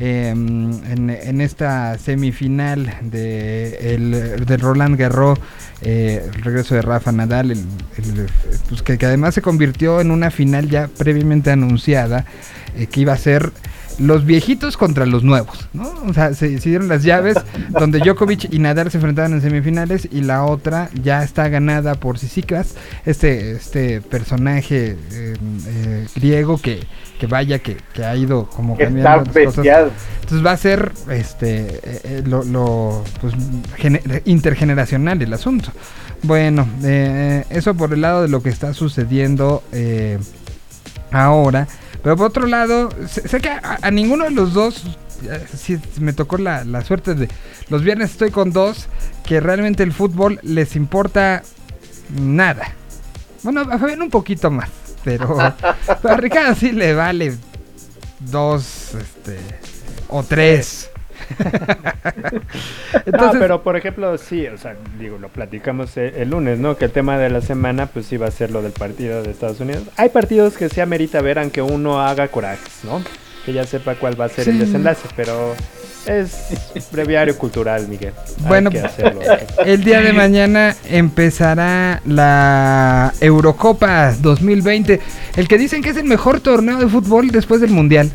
Eh, 0.00 0.28
en, 0.28 1.40
esta 1.40 1.98
semifinal 1.98 2.98
de 3.02 4.56
Roland 4.60 4.96
Garros, 4.96 5.40
eh, 5.82 6.22
el 6.32 6.42
regreso 6.42 6.76
de 6.76 6.82
Rafa 6.82 7.10
Nadal, 7.10 7.50
el- 7.50 7.64
pues 8.68 8.82
que, 8.82 8.92
además 9.04 9.34
se 9.34 9.42
convirtió 9.42 10.00
en 10.00 10.12
una 10.12 10.30
final 10.30 10.68
ya 10.68 10.86
previamente 10.88 11.50
anunciada, 11.50 12.24
eh, 12.76 12.86
que 12.86 13.00
iba 13.00 13.12
a 13.12 13.16
ser 13.18 13.50
los 13.98 14.24
viejitos 14.24 14.76
contra 14.76 15.06
los 15.06 15.24
nuevos, 15.24 15.68
¿no? 15.72 15.92
O 16.06 16.14
sea, 16.14 16.32
se, 16.34 16.58
se 16.58 16.68
dieron 16.68 16.88
las 16.88 17.02
llaves 17.02 17.36
donde 17.70 17.98
Djokovic 17.98 18.52
y 18.52 18.58
Nadal 18.58 18.90
se 18.90 18.98
enfrentaban 18.98 19.32
en 19.32 19.40
semifinales 19.42 20.08
y 20.10 20.20
la 20.22 20.44
otra 20.44 20.88
ya 21.02 21.22
está 21.24 21.48
ganada 21.48 21.94
por 21.94 22.18
Sisikas, 22.18 22.74
este, 23.06 23.52
este 23.52 24.00
personaje 24.00 24.96
eh, 25.12 25.36
eh, 25.66 26.06
griego 26.14 26.58
que, 26.60 26.86
que 27.18 27.26
vaya 27.26 27.58
que, 27.58 27.76
que 27.92 28.04
ha 28.04 28.14
ido 28.14 28.46
como 28.48 28.74
está 28.74 28.84
cambiando 28.84 29.10
las 29.24 29.34
cosas. 29.46 29.64
Entonces 30.22 30.46
va 30.46 30.52
a 30.52 30.56
ser 30.56 30.92
este 31.10 31.60
eh, 31.60 31.80
eh, 32.04 32.22
lo, 32.26 32.44
lo, 32.44 33.04
pues, 33.20 33.34
gene- 33.76 34.02
intergeneracional 34.26 35.20
el 35.22 35.32
asunto. 35.32 35.70
Bueno, 36.22 36.68
eh, 36.84 37.44
eso 37.50 37.74
por 37.74 37.92
el 37.92 38.00
lado 38.00 38.22
de 38.22 38.28
lo 38.28 38.42
que 38.42 38.48
está 38.50 38.74
sucediendo 38.74 39.62
ahora. 41.10 41.66
Pero 42.02 42.16
por 42.16 42.26
otro 42.26 42.46
lado, 42.46 42.90
sé, 43.08 43.28
sé 43.28 43.40
que 43.40 43.48
a, 43.48 43.78
a 43.82 43.90
ninguno 43.90 44.24
de 44.24 44.30
los 44.30 44.52
dos, 44.52 44.84
sí, 45.54 45.78
me 46.00 46.12
tocó 46.12 46.38
la, 46.38 46.64
la 46.64 46.82
suerte 46.84 47.14
de... 47.14 47.28
Los 47.68 47.82
viernes 47.82 48.12
estoy 48.12 48.30
con 48.30 48.52
dos 48.52 48.86
que 49.24 49.40
realmente 49.40 49.82
el 49.82 49.92
fútbol 49.92 50.38
les 50.42 50.76
importa 50.76 51.42
nada. 52.10 52.72
Bueno, 53.42 53.60
a 53.60 53.78
Fabián 53.78 54.02
un 54.02 54.10
poquito 54.10 54.50
más, 54.50 54.70
pero, 55.04 55.36
pero 56.02 56.14
a 56.14 56.16
Ricardo 56.16 56.54
sí 56.54 56.72
le 56.72 56.94
vale 56.94 57.36
dos, 58.20 58.94
este, 58.94 59.38
o 60.08 60.22
tres. 60.22 60.90
no, 63.06 63.32
pero 63.38 63.62
por 63.62 63.76
ejemplo, 63.76 64.16
sí, 64.18 64.46
o 64.46 64.58
sea, 64.58 64.76
digo, 64.98 65.18
lo 65.18 65.28
platicamos 65.28 65.96
eh, 65.96 66.14
el, 66.16 66.30
lunes, 66.30 66.58
¿no? 66.58 66.76
Que 66.76 66.86
el 66.86 66.90
tema 66.90 67.18
de 67.18 67.30
la 67.30 67.40
semana, 67.40 67.86
pues 67.86 68.06
sí 68.06 68.16
va 68.16 68.26
a 68.26 68.30
ser 68.30 68.50
lo 68.50 68.62
del 68.62 68.72
partido 68.72 69.22
de 69.22 69.30
Estados 69.30 69.60
Unidos. 69.60 69.84
Hay 69.96 70.08
partidos 70.08 70.56
que 70.56 70.68
se 70.68 70.82
amerita 70.82 71.20
ver 71.20 71.38
aunque 71.38 71.62
uno 71.62 72.00
haga 72.00 72.28
corajes, 72.28 72.84
¿no? 72.84 73.02
Que 73.44 73.52
ya 73.52 73.64
sepa 73.64 73.94
cuál 73.94 74.20
va 74.20 74.26
a 74.26 74.28
ser 74.28 74.48
el 74.48 74.58
desenlace, 74.58 75.08
pero 75.16 75.54
es 76.06 76.88
breviario 76.90 77.36
cultural, 77.36 77.86
Miguel. 77.88 78.12
Hay 78.38 78.46
Bueno, 78.46 78.70
que 78.70 78.80
hacerlo. 78.80 79.20
el 79.64 79.84
día 79.84 80.00
de 80.00 80.12
mañana 80.12 80.74
empezará 80.88 82.00
la 82.06 83.12
Eurocopa 83.20 84.12
2020, 84.12 85.00
el 85.36 85.48
que 85.48 85.58
dicen 85.58 85.82
que 85.82 85.90
es 85.90 85.96
el 85.96 86.04
mejor 86.04 86.40
torneo 86.40 86.78
de 86.78 86.88
fútbol 86.88 87.30
después 87.30 87.60
del 87.60 87.70
Mundial. 87.70 88.10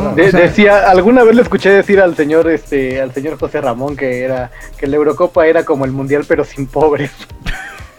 ¿No? 0.00 0.14
De- 0.14 0.28
O 0.28 0.30
sea, 0.30 0.40
decía 0.40 0.90
alguna 0.90 1.22
vez 1.24 1.34
le 1.36 1.42
escuché 1.42 1.70
decir 1.70 2.00
al 2.00 2.16
señor 2.16 2.48
este 2.50 3.00
al 3.00 3.12
señor 3.12 3.38
José 3.38 3.60
Ramón 3.60 3.96
que 3.96 4.22
era 4.22 4.50
que 4.76 4.86
la 4.86 4.96
Eurocopa 4.96 5.46
era 5.46 5.64
como 5.64 5.84
el 5.84 5.92
mundial 5.92 6.24
pero 6.26 6.44
sin 6.44 6.66
pobres 6.66 7.10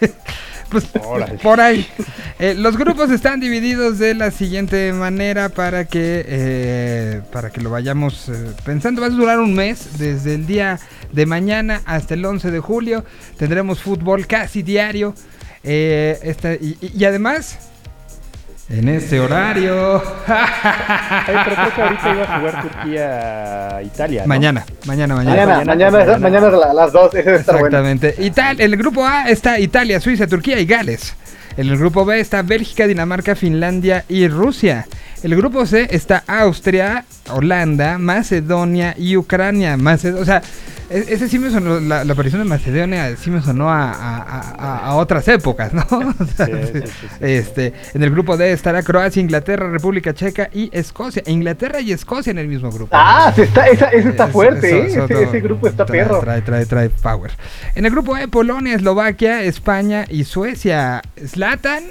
pues, 0.70 0.84
Órale. 1.06 1.38
por 1.38 1.60
ahí. 1.60 1.86
Eh, 2.38 2.54
los 2.56 2.76
grupos 2.76 3.10
están 3.10 3.38
divididos 3.40 3.98
de 3.98 4.14
la 4.14 4.30
siguiente 4.30 4.92
manera 4.92 5.48
para 5.48 5.84
que 5.84 6.24
eh, 6.26 7.20
para 7.32 7.50
que 7.50 7.60
lo 7.60 7.70
vayamos 7.70 8.28
eh, 8.28 8.32
pensando. 8.64 9.00
Va 9.00 9.06
a 9.06 9.10
durar 9.10 9.38
un 9.38 9.54
mes, 9.54 9.98
desde 9.98 10.34
el 10.34 10.46
día 10.46 10.80
de 11.12 11.26
mañana 11.26 11.80
hasta 11.86 12.14
el 12.14 12.24
11 12.24 12.50
de 12.50 12.58
julio. 12.58 13.04
Tendremos 13.38 13.80
fútbol 13.80 14.26
casi 14.26 14.62
diario. 14.62 15.14
Eh, 15.62 16.18
esta- 16.22 16.54
y 16.54 17.04
además, 17.04 17.70
en 18.70 18.88
este 18.88 19.20
horario, 19.20 20.02
pero 21.26 21.38
creo 21.44 21.74
que 21.74 21.82
ahorita 21.82 22.10
iba 22.14 22.22
a 22.22 22.38
jugar 22.38 22.62
Turquía-Italia. 22.62 24.22
¿no? 24.22 24.28
mañana, 24.28 24.64
mañana, 24.86 25.14
mañana. 25.14 25.36
mañana 25.36 25.64
mañana, 25.64 25.64
mañana 25.66 25.90
mañana. 25.90 26.18
mañana, 26.18 26.46
es 26.48 26.52
la- 26.54 26.72
las 26.74 26.92
dos 26.92 27.14
ese 27.14 27.22
bueno 27.30 27.38
Exactamente. 27.40 28.14
Ital- 28.18 28.60
en 28.60 28.72
el 28.72 28.76
grupo 28.76 29.06
A 29.06 29.28
está 29.28 29.58
Italia, 29.58 30.00
Suiza, 30.00 30.26
Turquía 30.26 30.58
y 30.58 30.66
Gales. 30.66 31.14
En 31.56 31.68
el 31.68 31.78
grupo 31.78 32.04
B 32.04 32.18
está 32.18 32.42
Bélgica, 32.42 32.86
Dinamarca, 32.86 33.36
Finlandia 33.36 34.04
y 34.08 34.26
Rusia. 34.28 34.86
El 35.24 35.34
grupo 35.36 35.64
C 35.64 35.88
está 35.90 36.22
Austria, 36.26 37.06
Holanda, 37.30 37.96
Macedonia 37.98 38.94
y 38.98 39.16
Ucrania. 39.16 39.78
Maced- 39.78 40.18
o 40.20 40.24
sea, 40.26 40.42
e- 40.90 41.06
ese 41.08 41.30
sí 41.30 41.38
me 41.38 41.48
sonó, 41.50 41.80
la, 41.80 42.04
la 42.04 42.12
aparición 42.12 42.42
de 42.42 42.48
Macedonia 42.48 43.16
sí 43.16 43.30
me 43.30 43.40
sonó 43.40 43.70
a, 43.70 43.90
a- 43.90 44.20
a- 44.58 44.78
a 44.88 44.94
otras 44.96 45.26
épocas, 45.28 45.72
¿no? 45.72 45.82
O 45.90 46.26
sea, 46.36 46.44
Sí, 46.44 46.52
sí, 46.74 46.80
sí, 46.84 46.90
sí. 47.00 47.06
Este, 47.22 47.72
en 47.94 48.02
el 48.02 48.10
grupo 48.10 48.36
D 48.36 48.52
estará 48.52 48.82
Croacia, 48.82 49.22
Inglaterra, 49.22 49.70
República 49.70 50.12
Checa 50.12 50.50
y 50.52 50.68
Escocia. 50.76 51.22
Inglaterra 51.24 51.80
y 51.80 51.92
Escocia 51.92 52.30
en 52.30 52.38
el 52.38 52.46
mismo 52.48 52.70
grupo. 52.70 52.90
ah 52.92 53.32
se 53.34 53.44
está 53.44 53.66
esa, 53.68 53.88
ese 53.88 54.10
está 54.10 54.26
fuerte 54.28 54.68
eso- 54.68 54.76
¿eh? 54.76 54.86
eso 54.88 55.04
ese, 55.06 55.14
todo 55.14 55.22
ese 55.22 55.40
grupo 55.40 55.68
está 55.68 55.86
trae, 55.86 56.02
perro 56.02 56.20
Trae, 56.20 56.42
trae, 56.42 56.66
trae 56.66 56.90
power. 56.90 57.30
En 57.74 57.86
el 57.86 57.90
grupo 57.92 58.14
E, 58.18 58.28
Polonia, 58.28 58.74
Eslovaquia, 58.74 59.42
España 59.42 60.04
y 60.06 60.24
Suecia. 60.24 61.00
Zlatan, 61.26 61.82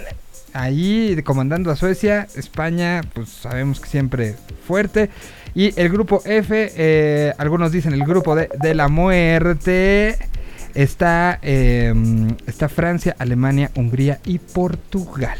ahí 0.53 1.21
comandando 1.23 1.71
a 1.71 1.75
Suecia. 1.75 2.27
España, 2.35 3.01
pues 3.13 3.29
sabemos 3.29 3.79
que 3.79 3.89
siempre 3.89 4.35
fuerte. 4.67 5.09
Y 5.55 5.79
el 5.79 5.89
grupo 5.89 6.21
F, 6.25 6.71
eh, 6.75 7.33
algunos 7.37 7.71
dicen 7.71 7.93
el 7.93 8.03
grupo 8.03 8.35
de, 8.35 8.49
de 8.61 8.73
la 8.73 8.87
muerte. 8.87 10.17
está, 10.73 11.39
eh, 11.41 11.93
está 12.47 12.69
Francia, 12.69 13.15
Alemania, 13.19 13.71
Hungría 13.75 14.19
y 14.25 14.39
Portugal. 14.39 15.37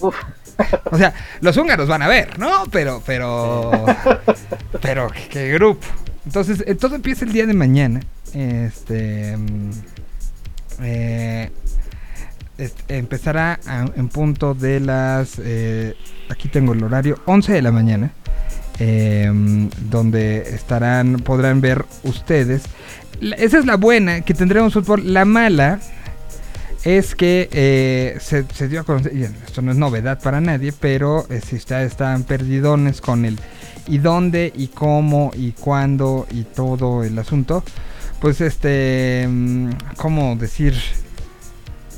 Uf. 0.00 0.16
O 0.90 0.96
sea, 0.96 1.12
los 1.40 1.56
húngaros 1.56 1.88
van 1.88 2.02
a 2.02 2.08
ver, 2.08 2.38
¿no? 2.38 2.64
Pero, 2.70 3.02
pero, 3.04 3.84
pero, 4.82 5.10
qué 5.30 5.52
grupo. 5.52 5.86
Entonces, 6.24 6.64
eh, 6.66 6.74
todo 6.74 6.94
empieza 6.96 7.24
el 7.24 7.32
día 7.32 7.46
de 7.46 7.54
mañana. 7.54 8.00
Este, 8.34 9.36
mm, 9.36 9.70
eh, 10.82 11.50
este, 12.58 12.96
empezará 12.98 13.60
en 13.96 14.08
punto 14.08 14.54
de 14.54 14.80
las, 14.80 15.38
eh, 15.38 15.94
aquí 16.28 16.48
tengo 16.48 16.72
el 16.72 16.82
horario, 16.82 17.18
11 17.26 17.52
de 17.52 17.62
la 17.62 17.72
mañana. 17.72 18.10
eh, 18.78 19.30
donde 19.90 20.54
estarán, 20.54 21.16
podrán 21.18 21.60
ver 21.60 21.84
ustedes. 22.02 22.64
Esa 23.20 23.58
es 23.58 23.64
la 23.66 23.76
buena, 23.76 24.20
que 24.20 24.34
tendremos 24.34 24.74
fútbol. 24.74 25.12
La 25.12 25.24
mala 25.24 25.80
es 26.84 27.14
que 27.14 27.48
eh, 27.52 28.18
se, 28.20 28.68
dio 28.68 28.80
a 28.80 28.84
conocer, 28.84 29.12
esto 29.46 29.62
no 29.62 29.72
es 29.72 29.78
novedad 29.78 30.20
para 30.22 30.40
nadie, 30.40 30.72
pero 30.72 31.26
eh, 31.30 31.40
si 31.44 31.56
ustedes 31.56 31.92
están 31.92 32.24
perdidones 32.24 33.00
con 33.00 33.24
el 33.24 33.38
y 33.88 33.98
dónde 33.98 34.52
y 34.54 34.68
cómo 34.68 35.30
y 35.34 35.52
cuándo 35.52 36.26
y 36.30 36.42
todo 36.42 37.02
el 37.02 37.18
asunto, 37.18 37.64
pues 38.20 38.40
este, 38.40 39.26
mm, 39.28 39.70
¿cómo 39.96 40.36
decir? 40.36 40.74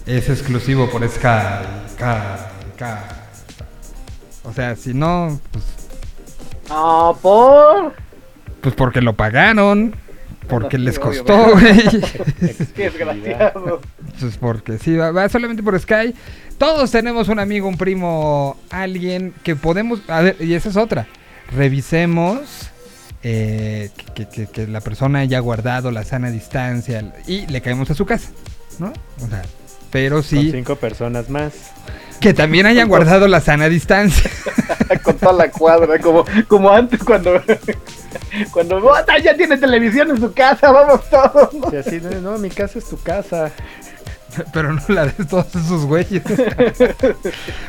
Es 0.09 0.29
exclusivo 0.31 0.89
por 0.91 1.07
Sky, 1.09 1.65
Sky, 1.93 2.05
Sky. 2.75 2.85
O 4.45 4.53
sea, 4.55 4.75
si 4.75 4.95
no, 4.95 5.39
pues, 5.53 5.65
No, 6.71 7.19
por. 7.21 7.93
pues 8.63 8.75
porque 8.75 9.03
lo 9.03 9.15
pagaron, 9.15 9.95
porque 10.49 10.79
les 10.79 10.99
costó, 10.99 11.51
güey. 11.53 11.83
Qué 12.75 12.85
desgraciado. 12.91 13.81
Pues 14.19 14.37
porque 14.39 14.79
sí, 14.79 14.97
va, 14.97 15.11
va 15.13 15.29
solamente 15.29 15.63
por 15.63 15.79
Sky. 15.79 16.15
Todos 16.57 16.91
tenemos 16.91 17.29
un 17.29 17.39
amigo, 17.39 17.69
un 17.69 17.77
primo, 17.77 18.57
alguien 18.71 19.35
que 19.45 19.55
podemos... 19.57 20.01
A 20.09 20.23
ver, 20.23 20.37
y 20.41 20.55
esa 20.55 20.71
es 20.71 20.77
otra. 20.77 21.07
Revisemos 21.55 22.71
eh, 23.23 23.91
que, 24.15 24.27
que- 24.29 24.47
que 24.47 24.67
la 24.67 24.81
persona 24.81 25.21
haya 25.21 25.39
guardado 25.41 25.91
la 25.93 26.03
sana 26.05 26.31
distancia 26.31 27.13
y 27.27 27.47
le 27.47 27.61
caemos 27.61 27.91
a 27.91 27.95
su 27.95 28.07
casa, 28.07 28.31
¿no? 28.81 28.93
O 29.25 29.29
sea, 29.29 29.43
pero 29.91 30.17
Con 30.17 30.25
sí, 30.25 30.51
cinco 30.53 30.77
personas 30.77 31.29
más. 31.31 31.53
que 32.21 32.35
también 32.35 32.67
hayan 32.67 32.89
guardado 32.89 33.29
la 33.29 33.41
sana 33.41 33.69
distancia. 33.69 34.31
Con 35.03 35.17
toda 35.19 35.33
la 35.35 35.51
cuadra, 35.51 35.99
como, 35.99 36.25
como 36.49 36.71
antes 36.71 37.03
cuando. 37.05 37.43
Cuando 38.53 38.81
"Bota, 38.81 39.19
ya 39.19 39.37
tiene 39.37 39.59
televisión 39.59 40.11
en 40.11 40.19
su 40.19 40.33
casa, 40.33 40.71
vamos 40.73 41.01
todos. 41.11 41.51
Y 41.73 41.77
así, 41.77 42.01
no, 42.01 42.11
no, 42.23 42.39
mi 42.39 42.49
casa 42.49 42.79
es 42.79 42.89
tu 42.89 42.97
casa. 42.99 43.51
Pero 44.53 44.73
no 44.73 44.81
la 44.89 45.07
de 45.07 45.25
todos 45.25 45.55
esos 45.55 45.85
güeyes. 45.85 46.23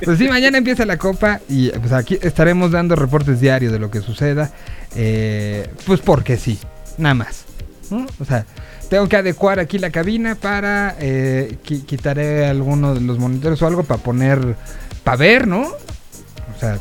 pues 0.03 0.17
sí, 0.17 0.27
mañana 0.29 0.57
empieza 0.57 0.85
la 0.85 0.97
copa 0.97 1.39
y 1.49 1.69
pues 1.71 1.91
aquí 1.91 2.17
estaremos 2.21 2.71
dando 2.71 2.95
reportes 2.95 3.39
diarios 3.41 3.71
de 3.73 3.79
lo 3.79 3.91
que 3.91 4.01
suceda. 4.01 4.51
eh, 4.95 5.67
pues 5.85 5.99
porque 6.01 6.37
sí, 6.37 6.57
nada 6.97 7.15
más. 7.15 7.45
¿No? 7.91 8.06
O 8.20 8.26
sea, 8.26 8.45
tengo 8.90 9.07
que 9.07 9.18
adecuar 9.18 9.60
aquí 9.60 9.78
la 9.80 9.90
cabina 9.91 10.36
para... 10.36 10.95
eh, 10.99 11.57
qui- 11.66 11.86
quitaré 11.86 12.45
alguno 12.48 12.94
de 12.95 13.02
los 13.02 13.18
monitores 13.20 13.61
o 13.61 13.68
algo 13.68 13.84
para 13.84 14.02
poner... 14.02 14.56
Para 15.03 15.18
ver, 15.18 15.48
¿no? 15.48 15.61
O 15.61 16.60
sea... 16.60 16.78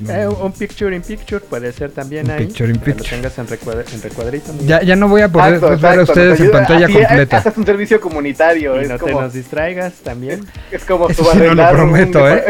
no- 0.00 0.12
Eh, 0.12 0.28
un 0.28 0.52
picture 0.52 0.94
in 0.94 1.00
picture 1.02 1.40
puede 1.40 1.72
ser 1.72 1.90
también 1.90 2.26
Un 2.26 2.32
ahí. 2.32 2.46
picture 2.46 2.68
in 2.68 2.78
que 2.78 2.90
lo 2.90 2.96
picture. 2.96 3.16
tengas 3.16 3.38
en, 3.38 3.46
recuadre- 3.48 3.84
en 3.94 4.02
recuadrito. 4.02 4.52
Miguel. 4.52 4.68
ya, 4.68 4.82
ya 4.82 4.94
no 4.96 5.08
voy 5.08 5.22
a 5.22 5.28
poder 5.30 5.54
Exacto, 5.54 5.78
ver 5.88 5.98
a 5.98 6.02
ustedes 6.02 6.40
en 6.40 6.50
pantalla 6.50 6.84
Así, 6.86 6.94
completa. 6.94 7.36
Haces 7.38 7.56
un 7.56 7.64
servicio 7.66 7.98
comunitario. 8.00 8.76
Y 8.80 8.84
es 8.84 8.88
no 8.90 8.94
te 8.98 9.00
como, 9.00 9.22
nos 9.22 9.32
distraigas 9.32 9.94
también. 10.02 10.44
es 10.70 10.84
como 10.84 11.08
Eso 11.08 11.22
sí 11.32 11.38
no 11.38 11.54
lo 11.54 11.62
subarrendar 11.62 11.74
un- 11.74 11.80
prometo, 11.92 12.28
¿eh? 12.30 12.44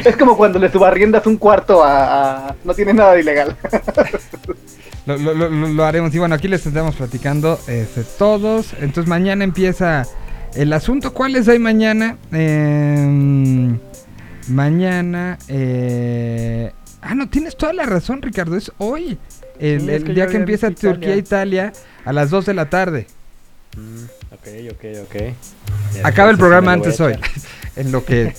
Es 0.04 0.16
como 0.16 0.36
cuando 0.36 0.58
le 0.60 0.70
subarriendas 0.70 1.26
un 1.26 1.38
cuarto 1.38 1.82
a, 1.82 2.48
a- 2.50 2.54
No 2.62 2.72
tiene 2.74 2.94
nada 2.94 3.14
de 3.14 3.20
ilegal. 3.20 3.56
Lo, 5.06 5.16
lo- 5.16 5.34
lo- 5.34 5.48
lo- 5.50 5.84
haremos. 5.84 6.14
Y 6.14 6.18
bueno, 6.18 6.34
aquí 6.34 6.48
les 6.48 6.64
estamos 6.66 6.94
platicando 6.96 7.58
este, 7.66 8.04
todos. 8.18 8.72
Entonces 8.80 9.06
mañana 9.08 9.44
empieza 9.44 10.04
el 10.54 10.72
asunto. 10.72 11.12
¿Cuáles 11.12 11.48
hay 11.48 11.58
mañana? 11.58 12.16
Em, 12.32 13.78
mañana... 14.48 15.38
eh, 15.48 16.72
Ah, 17.04 17.16
no, 17.16 17.28
tienes 17.28 17.56
toda 17.56 17.72
la 17.72 17.82
razón, 17.84 18.22
Ricardo. 18.22 18.56
Es 18.56 18.70
hoy. 18.78 19.18
El, 19.58 19.80
Sí, 19.80 19.86
el 19.88 19.90
es 19.90 20.04
que 20.04 20.12
día 20.12 20.28
que 20.28 20.36
empieza. 20.36 20.70
Turquía-Italia 20.70 21.72
a 22.04 22.12
las 22.12 22.30
2 22.30 22.46
de 22.46 22.54
la 22.54 22.70
tarde. 22.70 23.08
Mm, 23.76 24.04
ok, 24.32 24.48
ok, 24.70 24.84
ok. 25.02 25.34
Ya, 25.96 26.06
Acaba 26.06 26.30
el 26.30 26.38
programa 26.38 26.72
antes 26.72 27.00
hoy. 27.00 27.14
en 27.76 27.92
lo 27.92 28.04
que... 28.04 28.34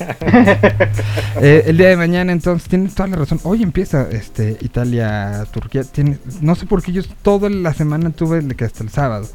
Eh, 1.42 1.64
el 1.66 1.78
día 1.78 1.90
de 1.90 1.98
mañana, 1.98 2.32
entonces, 2.32 2.70
tienes 2.70 2.94
toda 2.94 3.10
la 3.10 3.18
razón. 3.18 3.40
Hoy 3.44 3.64
empieza 3.64 4.08
este 4.12 4.56
Italia-Turquía. 4.62 5.84
Tiene, 5.84 6.20
no 6.42 6.54
sé 6.56 6.68
por 6.68 6.84
qué 6.84 6.92
yo 6.92 7.02
toda 7.24 7.50
la 7.50 7.74
semana 7.74 8.12
tuve 8.12 8.48
que 8.56 8.64
hasta 8.64 8.84
el 8.84 8.90
sábado. 8.90 9.28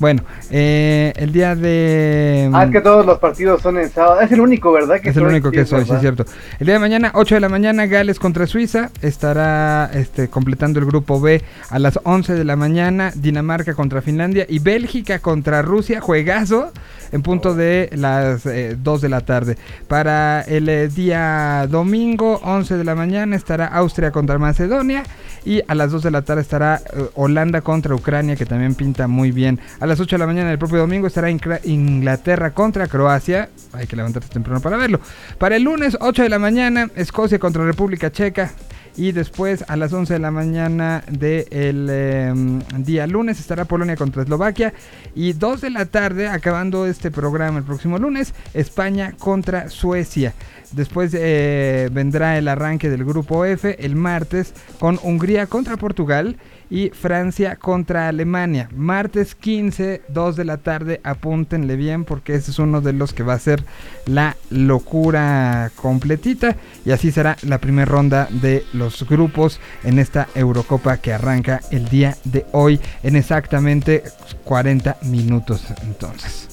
Bueno, 0.00 0.22
eh, 0.50 1.12
el 1.16 1.32
día 1.32 1.54
de... 1.54 2.50
Ah, 2.52 2.64
es 2.64 2.72
que 2.72 2.80
todos 2.80 3.06
los 3.06 3.18
partidos 3.18 3.62
son 3.62 3.78
en 3.78 3.88
sábado. 3.90 4.20
Es 4.20 4.32
el 4.32 4.40
único, 4.40 4.72
¿verdad? 4.72 4.98
Es 5.02 5.16
el 5.16 5.22
único 5.22 5.50
que 5.50 5.60
es 5.60 5.72
hoy, 5.72 5.84
sí 5.84 5.92
es 5.92 6.00
cierto. 6.00 6.24
El 6.58 6.66
día 6.66 6.74
de 6.74 6.80
mañana, 6.80 7.12
8 7.14 7.36
de 7.36 7.40
la 7.40 7.48
mañana, 7.48 7.86
Gales 7.86 8.18
contra 8.18 8.46
Suiza. 8.46 8.90
Estará 9.02 9.90
este, 9.94 10.28
completando 10.28 10.80
el 10.80 10.86
grupo 10.86 11.20
B 11.20 11.42
a 11.70 11.78
las 11.78 12.00
11 12.02 12.34
de 12.34 12.44
la 12.44 12.56
mañana. 12.56 13.12
Dinamarca 13.14 13.74
contra 13.74 14.02
Finlandia. 14.02 14.46
Y 14.48 14.58
Bélgica 14.58 15.20
contra 15.20 15.62
Rusia. 15.62 16.00
Juegazo 16.00 16.72
en 17.12 17.22
punto 17.22 17.54
de 17.54 17.90
las 17.92 18.44
eh, 18.46 18.76
2 18.76 19.00
de 19.00 19.08
la 19.08 19.20
tarde. 19.20 19.43
Para 19.88 20.42
el 20.42 20.68
eh, 20.68 20.88
día 20.88 21.66
domingo, 21.70 22.40
11 22.42 22.76
de 22.76 22.84
la 22.84 22.94
mañana, 22.94 23.36
estará 23.36 23.66
Austria 23.66 24.10
contra 24.10 24.38
Macedonia. 24.38 25.04
Y 25.44 25.60
a 25.68 25.74
las 25.74 25.92
2 25.92 26.02
de 26.02 26.10
la 26.10 26.22
tarde 26.22 26.42
estará 26.42 26.80
eh, 26.92 27.06
Holanda 27.14 27.60
contra 27.60 27.94
Ucrania, 27.94 28.36
que 28.36 28.46
también 28.46 28.74
pinta 28.74 29.06
muy 29.06 29.30
bien. 29.30 29.60
A 29.80 29.86
las 29.86 30.00
8 30.00 30.16
de 30.16 30.18
la 30.20 30.26
mañana 30.26 30.48
del 30.48 30.58
propio 30.58 30.78
domingo 30.78 31.06
estará 31.06 31.28
Inglaterra 31.30 32.52
contra 32.52 32.86
Croacia. 32.86 33.50
Hay 33.72 33.86
que 33.86 33.96
levantarse 33.96 34.28
temprano 34.28 34.60
para 34.60 34.76
verlo. 34.76 35.00
Para 35.38 35.56
el 35.56 35.64
lunes, 35.64 35.96
8 36.00 36.22
de 36.22 36.28
la 36.28 36.38
mañana, 36.38 36.90
Escocia 36.96 37.38
contra 37.38 37.64
República 37.64 38.10
Checa. 38.10 38.52
Y 38.96 39.12
después 39.12 39.64
a 39.66 39.76
las 39.76 39.92
11 39.92 40.14
de 40.14 40.18
la 40.20 40.30
mañana 40.30 41.02
del 41.10 42.62
día 42.78 43.06
lunes 43.06 43.40
estará 43.40 43.64
Polonia 43.64 43.96
contra 43.96 44.22
Eslovaquia. 44.22 44.72
Y 45.14 45.32
2 45.32 45.60
de 45.62 45.70
la 45.70 45.86
tarde, 45.86 46.28
acabando 46.28 46.86
este 46.86 47.10
programa 47.10 47.58
el 47.58 47.64
próximo 47.64 47.98
lunes, 47.98 48.34
España 48.54 49.14
contra 49.18 49.68
Suecia. 49.68 50.34
Después 50.72 51.12
eh, 51.14 51.88
vendrá 51.92 52.38
el 52.38 52.48
arranque 52.48 52.88
del 52.88 53.04
grupo 53.04 53.44
F 53.44 53.84
el 53.84 53.96
martes 53.96 54.54
con 54.78 54.98
Hungría 55.02 55.46
contra 55.46 55.76
Portugal 55.76 56.36
y 56.70 56.90
Francia 56.90 57.56
contra 57.56 58.08
Alemania. 58.08 58.68
Martes 58.74 59.34
15, 59.34 60.02
2 60.08 60.36
de 60.36 60.44
la 60.44 60.58
tarde, 60.58 61.00
apúntenle 61.04 61.76
bien 61.76 62.04
porque 62.04 62.34
ese 62.34 62.50
es 62.50 62.58
uno 62.58 62.80
de 62.80 62.92
los 62.92 63.12
que 63.12 63.22
va 63.22 63.34
a 63.34 63.38
ser 63.38 63.64
la 64.06 64.36
locura 64.50 65.70
completita. 65.76 66.56
Y 66.84 66.90
así 66.90 67.12
será 67.12 67.36
la 67.42 67.58
primera 67.58 67.86
ronda 67.86 68.28
de 68.30 68.64
los 68.72 69.06
grupos 69.08 69.60
en 69.82 69.98
esta 69.98 70.28
Eurocopa 70.34 70.98
que 70.98 71.12
arranca 71.12 71.60
el 71.70 71.88
día 71.88 72.16
de 72.24 72.46
hoy 72.52 72.80
en 73.02 73.16
exactamente 73.16 74.02
40 74.44 74.98
minutos 75.02 75.66
entonces. 75.82 76.48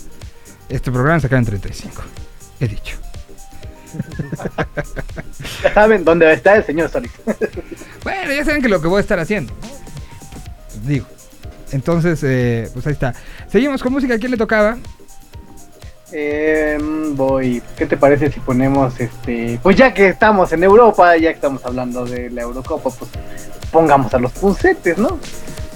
Este 0.70 0.92
programa 0.92 1.20
se 1.20 1.28
acaba 1.28 1.40
en 1.40 1.46
35, 1.46 2.04
he 2.60 2.68
dicho. 2.68 2.98
Ya 5.64 5.74
saben 5.74 6.06
dónde 6.06 6.32
está 6.32 6.56
el 6.56 6.64
señor 6.64 6.90
Solís. 6.90 7.12
Bueno, 8.04 8.34
ya 8.34 8.46
saben 8.46 8.62
que 8.62 8.70
lo 8.70 8.82
que 8.82 8.88
voy 8.88 8.98
a 8.98 9.02
estar 9.02 9.20
haciendo. 9.20 9.54
¿no? 9.54 9.81
Digo. 10.84 11.06
Entonces, 11.72 12.20
eh, 12.24 12.70
pues 12.74 12.86
ahí 12.88 12.94
está. 12.94 13.14
Seguimos 13.48 13.82
con 13.82 13.94
música. 13.94 14.16
¿A 14.16 14.18
quién 14.18 14.32
le 14.32 14.38
tocaba? 14.38 14.78
Em, 16.12 17.16
voy. 17.16 17.62
¿Qué 17.78 17.86
te 17.86 17.96
parece 17.96 18.32
si 18.32 18.40
ponemos 18.42 19.00
este? 19.00 19.60
Pues 19.64 19.78
ya 19.78 19.94
que 19.94 20.08
estamos 20.10 20.52
en 20.52 20.64
Europa, 20.64 21.16
ya 21.16 21.30
que 21.30 21.36
estamos 21.36 21.66
hablando 21.66 22.06
de 22.06 22.30
la 22.30 22.42
Eurocopa, 22.42 22.90
pues 22.90 23.10
pongamos 23.72 24.14
a 24.14 24.20
los 24.20 24.32
puncetes, 24.34 24.98
¿no? 24.98 25.18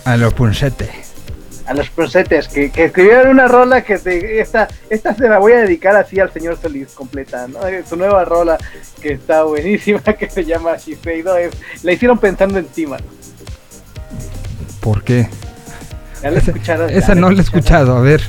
A 0.04 0.18
lo 0.18 0.32
punchete. 0.32 0.90
A 1.66 1.74
los 1.74 1.90
puncetes 1.90 2.48
que, 2.48 2.70
que 2.70 2.86
escribieron 2.86 3.30
una 3.30 3.48
rola 3.48 3.84
que 3.84 3.98
se, 3.98 4.40
esta, 4.40 4.68
esta 4.90 5.16
se 5.16 5.28
la 5.28 5.40
voy 5.40 5.54
a 5.54 5.62
dedicar 5.62 5.96
así 5.96 6.20
al 6.20 6.32
señor 6.32 6.60
Solís 6.62 6.90
completa, 6.90 7.48
¿no? 7.48 7.66
Eh, 7.66 7.84
Su 7.88 7.96
nueva 7.96 8.24
rola 8.26 8.58
que 9.02 9.14
está 9.14 9.44
buenísima, 9.44 10.00
que 10.20 10.30
se 10.30 10.44
llama 10.44 10.76
Shiseido, 10.78 11.38
es, 11.38 11.54
la 11.82 11.94
hicieron 11.94 12.20
pensando 12.20 12.60
encima. 12.60 12.98
¿Por 14.86 15.04
qué? 15.04 15.28
Ya 16.22 16.30
la 16.30 16.38
Esa, 16.40 16.52
escucharon. 16.52 16.90
ya 16.90 16.96
esa 16.96 17.16
no 17.16 17.32
la 17.32 17.40
he 17.40 17.42
escuchado. 17.44 17.98
A 17.98 18.02
ver. 18.02 18.22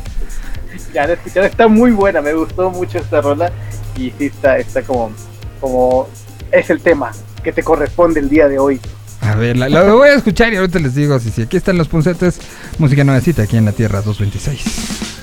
Ya 0.95 1.07
la 1.07 1.13
escucharon, 1.13 1.51
está 1.51 1.69
muy 1.69 1.91
buena, 1.91 2.23
me 2.23 2.33
gustó 2.33 2.71
mucho 2.71 2.97
esta 2.97 3.21
rola 3.21 3.53
y 3.95 4.11
sí 4.19 4.27
está, 4.27 4.57
está 4.57 4.81
como, 4.83 5.13
como 5.61 6.09
es 6.51 6.71
el 6.71 6.81
tema 6.81 7.13
que 7.45 7.53
te 7.53 7.63
corresponde 7.63 8.21
el 8.21 8.31
día 8.31 8.49
de 8.49 8.59
hoy. 8.59 8.81
A 9.21 9.35
ver, 9.35 9.59
la, 9.59 9.69
la 9.69 9.83
voy 9.83 10.09
a 10.09 10.15
escuchar 10.15 10.51
y 10.55 10.57
ahorita 10.57 10.79
les 10.79 10.95
digo 10.95 11.19
si 11.21 11.31
sí. 11.31 11.43
Aquí 11.43 11.59
están 11.59 11.77
los 11.77 11.89
puncetes. 11.89 12.39
Música 12.79 13.05
nuevecita 13.05 13.43
aquí 13.43 13.59
en 13.59 13.67
la 13.67 13.73
Tierra 13.73 14.01
226. 14.01 15.16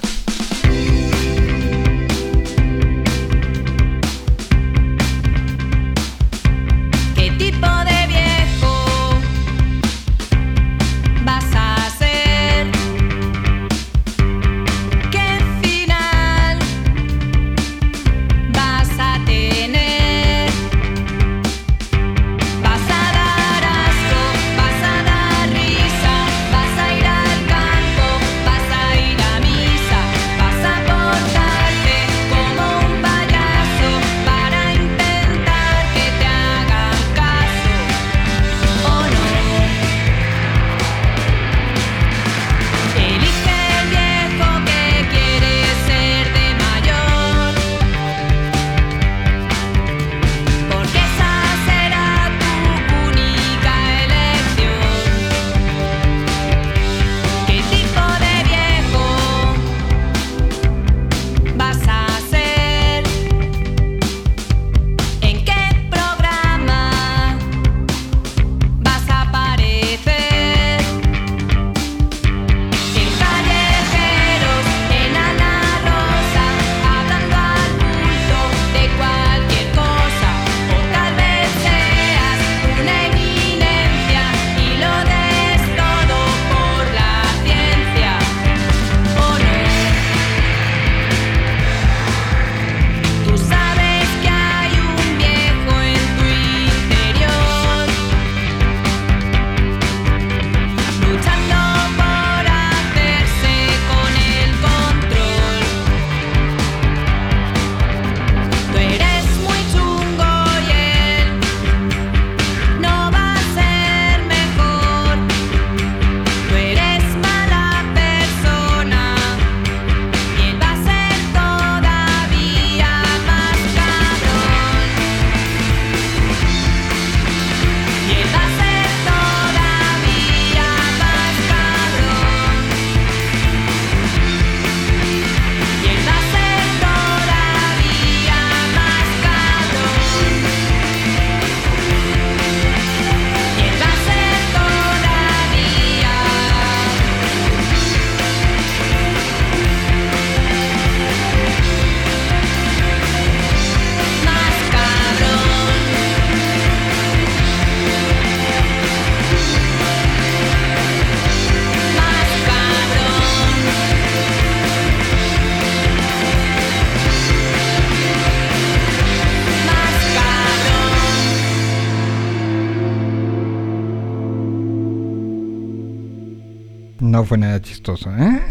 No 177.24 177.28
fue 177.28 177.38
nada 177.38 177.62
chistoso, 177.62 178.10
¿eh? 178.20 178.42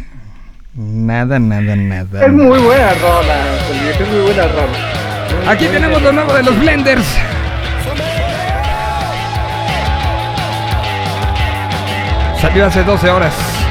Nada, 0.72 1.38
nada, 1.38 1.76
nada. 1.76 2.24
Es 2.24 2.32
muy 2.32 2.58
buena 2.58 2.94
rola, 2.94 3.36
es 4.00 4.08
muy 4.08 4.20
buena 4.22 4.44
rola. 4.48 5.50
Aquí 5.52 5.66
tenemos 5.66 6.00
lo 6.00 6.10
nuevo 6.10 6.32
de 6.32 6.42
los 6.42 6.58
Blenders. 6.58 7.04
Salió 12.40 12.64
hace 12.64 12.82
12 12.82 13.10
horas. 13.10 13.61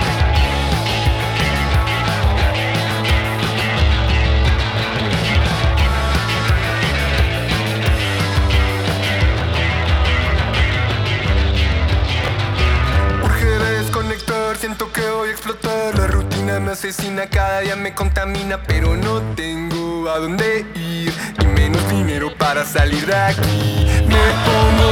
Salir 22.71 23.05
de 23.05 23.15
aquí. 23.15 23.85
Me 24.07 24.23
pongo 24.47 24.91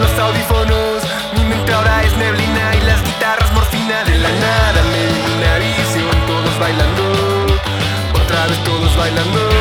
los 0.00 0.18
audífonos, 0.18 1.02
mi 1.34 1.44
mente 1.44 1.72
ahora 1.72 2.04
es 2.04 2.16
neblina 2.16 2.74
y 2.76 2.80
las 2.86 3.02
guitarras 3.02 3.52
morfina 3.52 4.04
de 4.04 4.18
la 4.18 4.28
nada. 4.28 4.82
Me 4.92 5.06
vino 5.12 5.36
una 5.36 5.58
visión, 5.58 6.26
todos 6.26 6.58
bailando, 6.58 7.02
otra 8.22 8.46
vez 8.46 8.64
todos 8.64 8.96
bailando. 8.96 9.55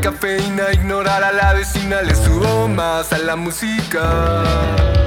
Cafeína, 0.00 0.72
ignorar 0.72 1.22
a 1.24 1.32
la 1.32 1.52
vecina. 1.52 2.02
Le 2.02 2.14
subo 2.14 2.68
más 2.68 3.12
a 3.12 3.18
la 3.18 3.36
música. 3.36 5.05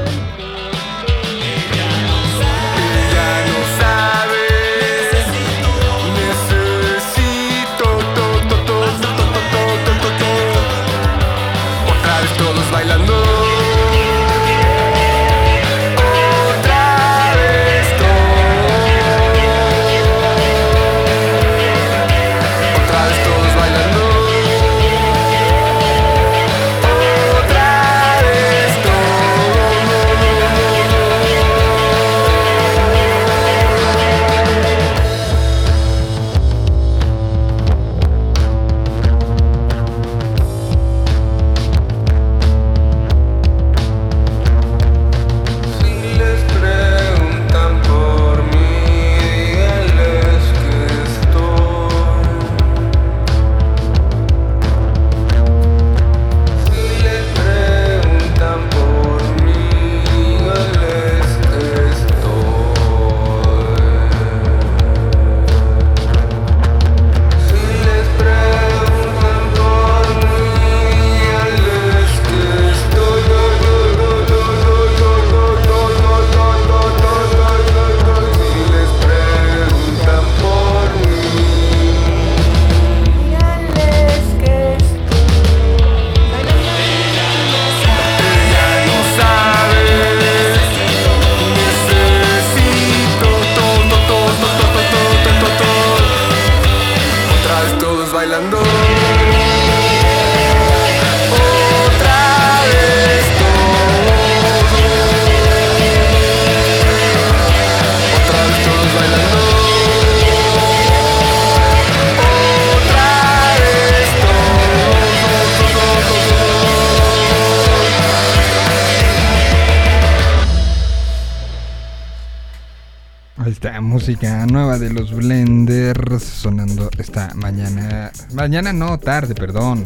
Nueva 124.46 124.78
de 124.80 124.90
los 124.92 125.14
Blenders 125.14 126.24
sonando 126.24 126.90
esta 126.98 127.34
mañana. 127.36 128.12
Mañana 128.34 128.74
no, 128.74 128.98
tarde, 129.00 129.36
perdón. 129.36 129.84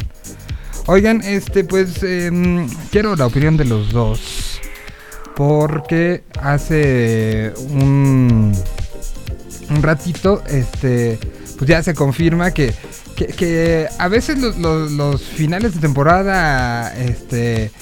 Oigan, 0.86 1.22
este, 1.22 1.64
pues 1.64 2.02
em, 2.02 2.68
quiero 2.90 3.16
la 3.16 3.26
opinión 3.26 3.56
de 3.56 3.64
los 3.64 3.90
dos. 3.92 4.60
Porque 5.36 6.22
hace 6.40 7.52
un, 7.70 8.52
un 9.70 9.82
ratito, 9.82 10.44
este, 10.46 11.18
pues 11.58 11.68
ya 11.68 11.82
se 11.82 11.92
confirma 11.94 12.52
que, 12.52 12.72
que, 13.16 13.88
a 13.98 14.08
veces 14.08 14.38
los, 14.38 14.56
los- 14.92 15.22
finales 15.22 15.74
de 15.74 15.80
temporada, 15.80 16.94
este, 16.96 17.72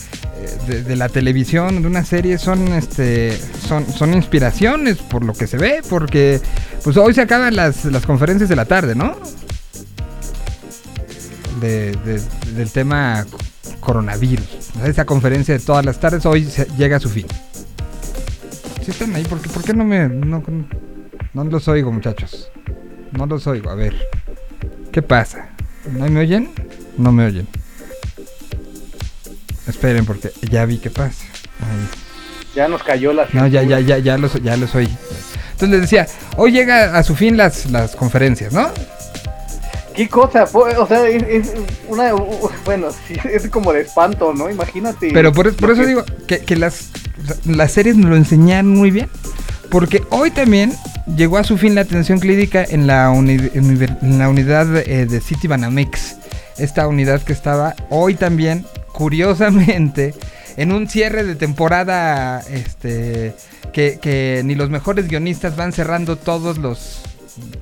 de 0.67 0.97
la 0.97 1.09
televisión, 1.11 1.83
de 1.83 1.89
una 1.89 2.05
serie, 2.07 2.39
son, 2.39 2.69
este, 2.69 3.39
son, 3.69 3.87
son 3.93 4.15
inspiraciones 4.15 4.97
por 4.99 5.23
lo 5.25 5.35
que 5.35 5.47
se 5.47 5.59
ve, 5.59 5.83
porque, 5.89 6.41
pues 6.85 6.97
hoy 6.97 7.15
se 7.15 7.21
acaban 7.23 7.55
las, 7.57 7.85
las 7.85 8.05
conferencias 8.07 8.49
de 8.49 8.57
la 8.57 8.65
tarde, 8.65 8.95
¿no? 8.95 9.17
De, 11.61 11.93
de- 11.93 12.23
del 12.55 12.71
tema 12.71 13.25
coronavirus. 13.81 14.47
Esa 14.85 15.05
conferencia 15.05 15.55
de 15.57 15.61
todas 15.65 15.85
las 15.85 15.99
tardes 16.01 16.25
hoy 16.27 16.45
se- 16.45 16.67
llega 16.77 16.97
a 16.97 17.01
su 17.01 17.09
fin. 17.09 17.27
Si 18.85 18.91
están 18.91 19.15
ahí, 19.15 19.25
¿por 19.25 19.41
qué, 19.41 19.49
por 19.49 19.63
qué 19.63 19.73
no 19.75 19.85
me... 19.85 20.09
No, 20.09 20.43
no 21.35 21.45
los 21.45 21.69
oigo, 21.69 21.93
muchachos. 21.93 22.51
No 23.13 23.27
los 23.27 23.47
oigo, 23.47 23.71
a 23.71 23.75
ver. 23.75 23.95
¿Qué 24.91 25.03
pasa? 25.03 25.51
¿No 25.93 26.09
me 26.09 26.21
oyen? 26.21 26.51
No 26.99 27.13
me 27.13 27.27
oyen. 27.27 27.47
Esperen, 29.69 30.05
porque 30.05 30.33
ya 30.51 30.65
vi 30.65 30.79
qué 30.79 30.91
pasa. 30.91 31.25
Ahí. 31.61 31.89
Ya 32.57 32.69
nos 32.69 32.83
cayó 32.83 33.13
la 33.13 33.27
No, 33.33 33.47
ya, 33.47 33.63
ya, 33.63 33.79
ya, 33.81 33.99
ya 33.99 34.19
los, 34.19 34.35
ya 34.43 34.57
los 34.57 34.75
oí. 34.75 34.89
Entonces 35.53 35.69
les 35.71 35.81
decía, 35.83 36.07
hoy 36.37 36.53
llega 36.53 36.97
a 36.97 37.03
su 37.03 37.15
fin 37.15 37.37
las, 37.37 37.71
las 37.71 37.95
conferencias, 37.97 38.53
¿no? 38.53 38.69
¿Qué 39.95 40.09
cosa? 40.09 40.45
O 40.55 40.87
sea, 40.87 41.07
es, 41.07 41.23
es 41.29 41.53
una. 41.89 42.13
Bueno, 42.65 42.89
es 43.31 43.49
como 43.51 43.73
de 43.73 43.83
espanto, 43.83 44.33
¿no? 44.35 44.49
Imagínate. 44.51 45.11
Pero 45.13 45.33
por, 45.33 45.49
eso 45.49 45.83
que- 45.83 45.87
digo 45.87 46.05
que, 46.27 46.39
que 46.41 46.57
las, 46.57 46.89
las 47.45 47.73
series 47.73 47.97
nos 47.97 48.11
lo 48.11 48.17
enseñaron 48.17 48.69
muy 48.71 48.91
bien. 48.91 49.09
Porque 49.71 50.03
hoy 50.11 50.31
también 50.31 50.73
llegó 51.17 51.39
a 51.39 51.45
su 51.45 51.57
fin 51.59 51.75
la 51.75 51.81
atención 51.83 52.21
clínica 52.21 52.63
en 52.63 52.87
la, 52.87 53.11
uni- 53.11 53.51
en 53.55 54.19
la 54.19 54.29
unidad 54.29 54.77
eh, 54.77 55.07
de 55.07 55.21
City 55.21 55.47
Banamex. 55.49 56.17
Esta 56.59 56.87
unidad 56.87 57.23
que 57.23 57.33
estaba 57.33 57.75
hoy 57.89 58.15
también, 58.15 58.67
curiosamente, 58.93 60.15
en 60.57 60.73
un 60.73 60.89
cierre 60.89 61.25
de 61.25 61.35
temporada 61.35 62.41
este, 62.51 63.35
que, 63.73 64.43
ni 64.45 64.55
los 64.55 64.71
mejores 64.71 65.09
guionistas 65.09 65.57
van 65.57 65.73
cerrando 65.73 66.17
todos 66.17 66.59
los, 66.59 67.01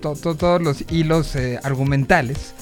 to- 0.00 0.14
to- 0.14 0.34
todos 0.36 0.60
los 0.62 0.84
hilos 0.90 1.34
eh, 1.36 1.58
argumentales. 1.62 2.54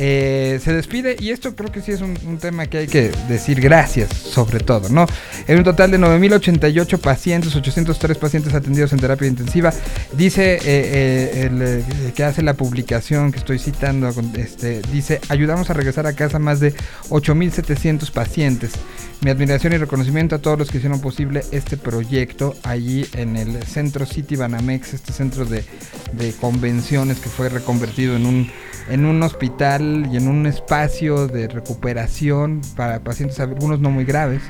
Eh, 0.00 0.60
se 0.62 0.72
despide 0.72 1.16
y 1.18 1.30
esto 1.30 1.56
creo 1.56 1.72
que 1.72 1.80
sí 1.80 1.90
es 1.90 2.00
un, 2.02 2.16
tema 2.38 2.66
que 2.66 2.78
hay 2.78 2.86
que 2.86 3.10
decir 3.28 3.60
gracias 3.60 4.10
sobre 4.12 4.60
todo, 4.60 4.88
¿no? 4.90 5.06
En 5.48 5.58
un 5.58 5.64
total 5.64 5.90
de 5.90 5.98
9.088 5.98 6.98
pacientes, 6.98 7.56
803 7.56 8.16
pacientes 8.16 8.54
atendidos 8.54 8.92
en 8.92 9.00
terapia 9.00 9.26
intensiva, 9.26 9.72
dice 10.12 10.54
eh, 10.54 11.50
eh, 11.50 12.12
que 12.14 12.22
hace 12.22 12.42
la 12.42 12.54
publicación 12.54 13.32
que 13.32 13.38
estoy 13.38 13.58
citando, 13.58 14.08
este, 14.36 14.82
dice, 14.92 15.20
ayudamos 15.28 15.68
a 15.70 15.74
regresar 15.74 16.06
a 16.06 16.12
casa 16.12 16.38
más 16.38 16.60
de 16.60 16.74
8.700 17.08 18.12
pacientes. 18.12 18.72
Mi 19.20 19.30
admiración 19.30 19.72
y 19.72 19.78
reconocimiento 19.78 20.36
a 20.36 20.38
todos 20.38 20.56
los 20.56 20.70
que 20.70 20.76
hicieron 20.76 21.00
posible 21.00 21.42
este 21.50 21.76
proyecto 21.76 22.54
allí 22.62 23.04
en 23.14 23.36
el 23.36 23.64
Centro 23.64 24.06
City 24.06 24.36
Banamex, 24.36 24.94
este 24.94 25.12
centro 25.12 25.44
de, 25.44 25.64
de 26.12 26.32
convenciones 26.34 27.18
que 27.18 27.28
fue 27.28 27.48
reconvertido 27.48 28.14
en 28.14 28.26
un, 28.26 28.48
en 28.88 29.04
un 29.04 29.20
hospital 29.24 29.87
y 30.10 30.16
en 30.16 30.28
un 30.28 30.46
espacio 30.46 31.26
de 31.26 31.48
recuperación 31.48 32.60
para 32.76 33.00
pacientes, 33.00 33.40
algunos 33.40 33.80
no 33.80 33.90
muy 33.90 34.04
graves. 34.04 34.42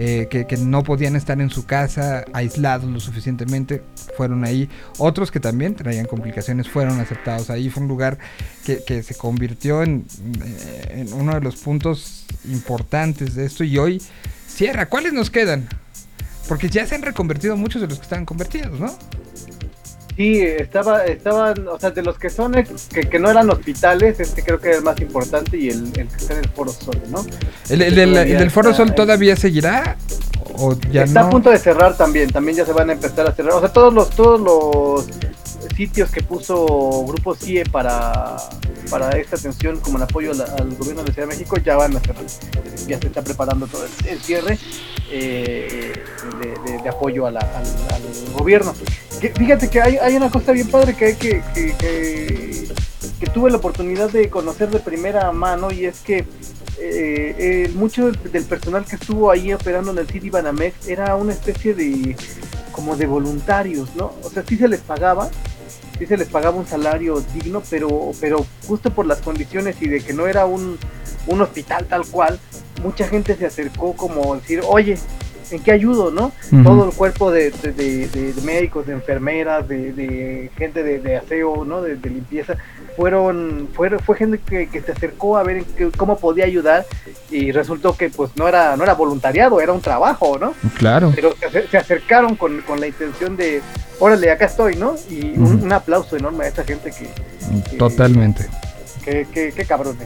eh, 0.00 0.28
que, 0.30 0.46
que 0.46 0.56
no 0.56 0.84
podían 0.84 1.16
estar 1.16 1.40
en 1.40 1.50
su 1.50 1.66
casa 1.66 2.24
aislados 2.32 2.88
lo 2.88 3.00
suficientemente, 3.00 3.82
fueron 4.16 4.44
ahí. 4.44 4.70
Otros 4.98 5.32
que 5.32 5.40
también 5.40 5.74
traían 5.74 6.06
complicaciones 6.06 6.68
fueron 6.68 7.00
aceptados 7.00 7.50
ahí. 7.50 7.68
Fue 7.68 7.82
un 7.82 7.88
lugar 7.88 8.16
que, 8.64 8.84
que 8.84 9.02
se 9.02 9.16
convirtió 9.16 9.82
en, 9.82 10.06
eh, 10.44 10.98
en 11.00 11.12
uno 11.12 11.34
de 11.34 11.40
los 11.40 11.56
puntos 11.56 12.26
importantes 12.44 13.34
de 13.34 13.44
esto 13.44 13.64
y 13.64 13.76
hoy 13.76 14.00
cierra. 14.46 14.86
¿Cuáles 14.86 15.12
nos 15.12 15.30
quedan? 15.30 15.68
Porque 16.46 16.68
ya 16.70 16.86
se 16.86 16.94
han 16.94 17.02
reconvertido 17.02 17.56
muchos 17.56 17.82
de 17.82 17.88
los 17.88 17.98
que 17.98 18.04
estaban 18.04 18.24
convertidos, 18.24 18.78
¿no? 18.78 18.96
Sí, 20.18 20.40
estaba, 20.42 21.04
estaban, 21.04 21.68
o 21.68 21.78
sea, 21.78 21.90
de 21.92 22.02
los 22.02 22.18
que 22.18 22.28
son, 22.28 22.52
que, 22.92 23.08
que 23.08 23.18
no 23.20 23.30
eran 23.30 23.48
hospitales, 23.50 24.18
este 24.18 24.42
creo 24.42 24.58
que 24.58 24.70
era 24.70 24.78
el 24.78 24.82
más 24.82 25.00
importante 25.00 25.56
y 25.56 25.68
el, 25.68 25.84
el 25.96 26.08
que 26.08 26.16
está 26.16 26.32
en 26.34 26.40
el 26.40 26.48
Foro 26.50 26.72
Sol, 26.72 26.96
¿no? 27.08 27.24
¿El, 27.70 27.82
el 27.82 27.94
del- 27.94 28.10
Todavía 28.10 28.32
el 28.32 28.38
del 28.40 28.50
Foro 28.50 28.74
Sol 28.74 28.94
todavía 28.96 29.36
seguirá? 29.36 29.96
¿O 30.54 30.76
ya 30.90 31.04
está 31.04 31.20
no? 31.20 31.26
a 31.28 31.30
punto 31.30 31.50
de 31.50 31.58
cerrar 31.60 31.96
también, 31.96 32.30
también 32.30 32.56
ya 32.58 32.66
se 32.66 32.72
van 32.72 32.90
a 32.90 32.94
empezar 32.94 33.28
a 33.28 33.32
cerrar. 33.32 33.52
O 33.54 33.60
sea, 33.60 33.68
todos 33.72 33.94
los, 33.94 34.10
todos 34.10 34.40
los 34.40 35.06
sitios 35.78 36.10
que 36.10 36.22
puso 36.24 37.04
Grupo 37.06 37.36
CIE 37.36 37.64
para, 37.64 38.36
para 38.90 39.10
esta 39.16 39.36
atención 39.36 39.78
como 39.78 39.96
en 39.98 40.02
apoyo 40.02 40.32
al 40.32 40.74
gobierno 40.76 41.02
de 41.02 41.08
la 41.08 41.14
Ciudad 41.14 41.28
de 41.28 41.34
México 41.36 41.56
ya 41.58 41.76
van 41.76 41.96
a 41.96 42.00
cerrar. 42.00 42.24
Ya 42.88 42.98
se 42.98 43.06
está 43.06 43.22
preparando 43.22 43.68
todo 43.68 43.84
el, 43.84 44.08
el 44.08 44.18
cierre 44.20 44.58
eh, 45.12 45.92
de, 46.40 46.78
de- 46.82 46.88
apoyo 46.88 47.26
al, 47.26 47.38
gobierno. 48.36 48.74
Fíjate 49.36 49.70
que 49.70 49.80
hay, 49.80 49.96
hay 49.98 50.16
una 50.16 50.30
cosa 50.30 50.50
bien 50.50 50.68
padre 50.68 50.96
que, 50.96 51.04
hay 51.04 51.14
que, 51.14 51.42
que, 51.54 51.72
que, 51.78 52.68
que 53.20 53.26
tuve 53.28 53.48
la 53.52 53.58
oportunidad 53.58 54.10
de 54.10 54.28
conocer 54.30 54.70
de 54.70 54.80
primera 54.80 55.30
mano 55.30 55.70
y 55.70 55.84
es 55.84 56.00
que 56.00 56.18
eh, 56.18 57.34
eh, 57.38 57.70
mucho 57.76 58.06
del, 58.10 58.32
del 58.32 58.44
personal 58.44 58.84
que 58.84 58.96
estuvo 58.96 59.30
ahí 59.30 59.52
operando 59.52 59.92
en 59.92 59.98
el 59.98 60.08
City 60.08 60.28
Banamex 60.28 60.88
era 60.88 61.14
una 61.14 61.32
especie 61.34 61.72
de 61.74 62.16
como 62.72 62.96
de 62.96 63.06
voluntarios, 63.06 63.88
¿no? 63.96 64.12
O 64.24 64.30
sea, 64.30 64.44
sí 64.48 64.56
se 64.56 64.68
les 64.68 64.80
pagaba, 64.80 65.28
sí 65.98 66.06
se 66.06 66.16
les 66.16 66.28
pagaba 66.28 66.56
un 66.56 66.66
salario 66.66 67.20
digno, 67.34 67.62
pero, 67.68 68.12
pero 68.20 68.46
justo 68.66 68.90
por 68.90 69.06
las 69.06 69.20
condiciones 69.20 69.76
y 69.80 69.88
de 69.88 70.00
que 70.00 70.12
no 70.12 70.26
era 70.26 70.46
un, 70.46 70.78
un 71.26 71.40
hospital 71.40 71.86
tal 71.86 72.06
cual, 72.06 72.38
mucha 72.82 73.08
gente 73.08 73.36
se 73.36 73.46
acercó 73.46 73.94
como 73.94 74.36
decir, 74.36 74.60
oye, 74.66 74.96
¿en 75.50 75.62
qué 75.62 75.72
ayudo, 75.72 76.10
no? 76.10 76.32
Todo 76.64 76.86
el 76.88 76.94
cuerpo 76.94 77.30
de, 77.30 77.50
de- 77.50 77.72
de- 77.72 78.08
de- 78.08 78.32
de 78.32 78.42
médicos, 78.42 78.86
de 78.86 78.92
enfermeras, 78.92 79.66
de, 79.68 79.92
de 79.92 80.50
gente 80.56 80.82
de, 80.82 80.98
de 81.00 81.16
aseo, 81.16 81.64
¿no? 81.64 81.82
De, 81.82 81.96
limpieza, 82.08 82.56
fueron, 82.96 83.68
fue, 83.74 83.90
fue 84.00 84.16
gente 84.16 84.38
que, 84.38 84.68
que 84.68 84.80
se 84.80 84.92
acercó 84.92 85.36
a 85.38 85.42
ver 85.42 85.58
en 85.58 85.64
qué- 85.64 85.90
cómo 85.96 86.18
podía 86.18 86.44
ayudar 86.46 86.84
y 87.30 87.52
resultó 87.52 87.96
que 87.96 88.10
pues 88.10 88.30
no 88.36 88.48
era, 88.48 88.76
no 88.76 88.82
era 88.84 88.94
voluntariado, 88.94 89.60
era 89.60 89.72
un 89.72 89.80
trabajo, 89.80 90.38
¿no? 90.38 90.54
Claro. 90.78 91.12
Pero 91.14 91.34
se, 91.38 91.46
acer- 91.46 91.68
se 91.70 91.76
acercaron 91.78 92.34
con, 92.34 92.60
con 92.62 92.80
la 92.80 92.86
intención 92.88 93.36
de, 93.36 93.60
órale, 94.00 94.30
acá 94.30 94.46
estoy, 94.46 94.74
¿no? 94.76 94.94
Y 95.10 95.38
un, 95.38 95.72
aplauso 95.72 96.16
enorme 96.16 96.44
a 96.46 96.48
esa 96.48 96.64
gente 96.64 96.90
que, 96.90 97.76
Totalmente. 97.76 98.46
que, 99.04 99.26
que, 99.32 99.52
que 99.52 99.64
cabrones, 99.64 100.02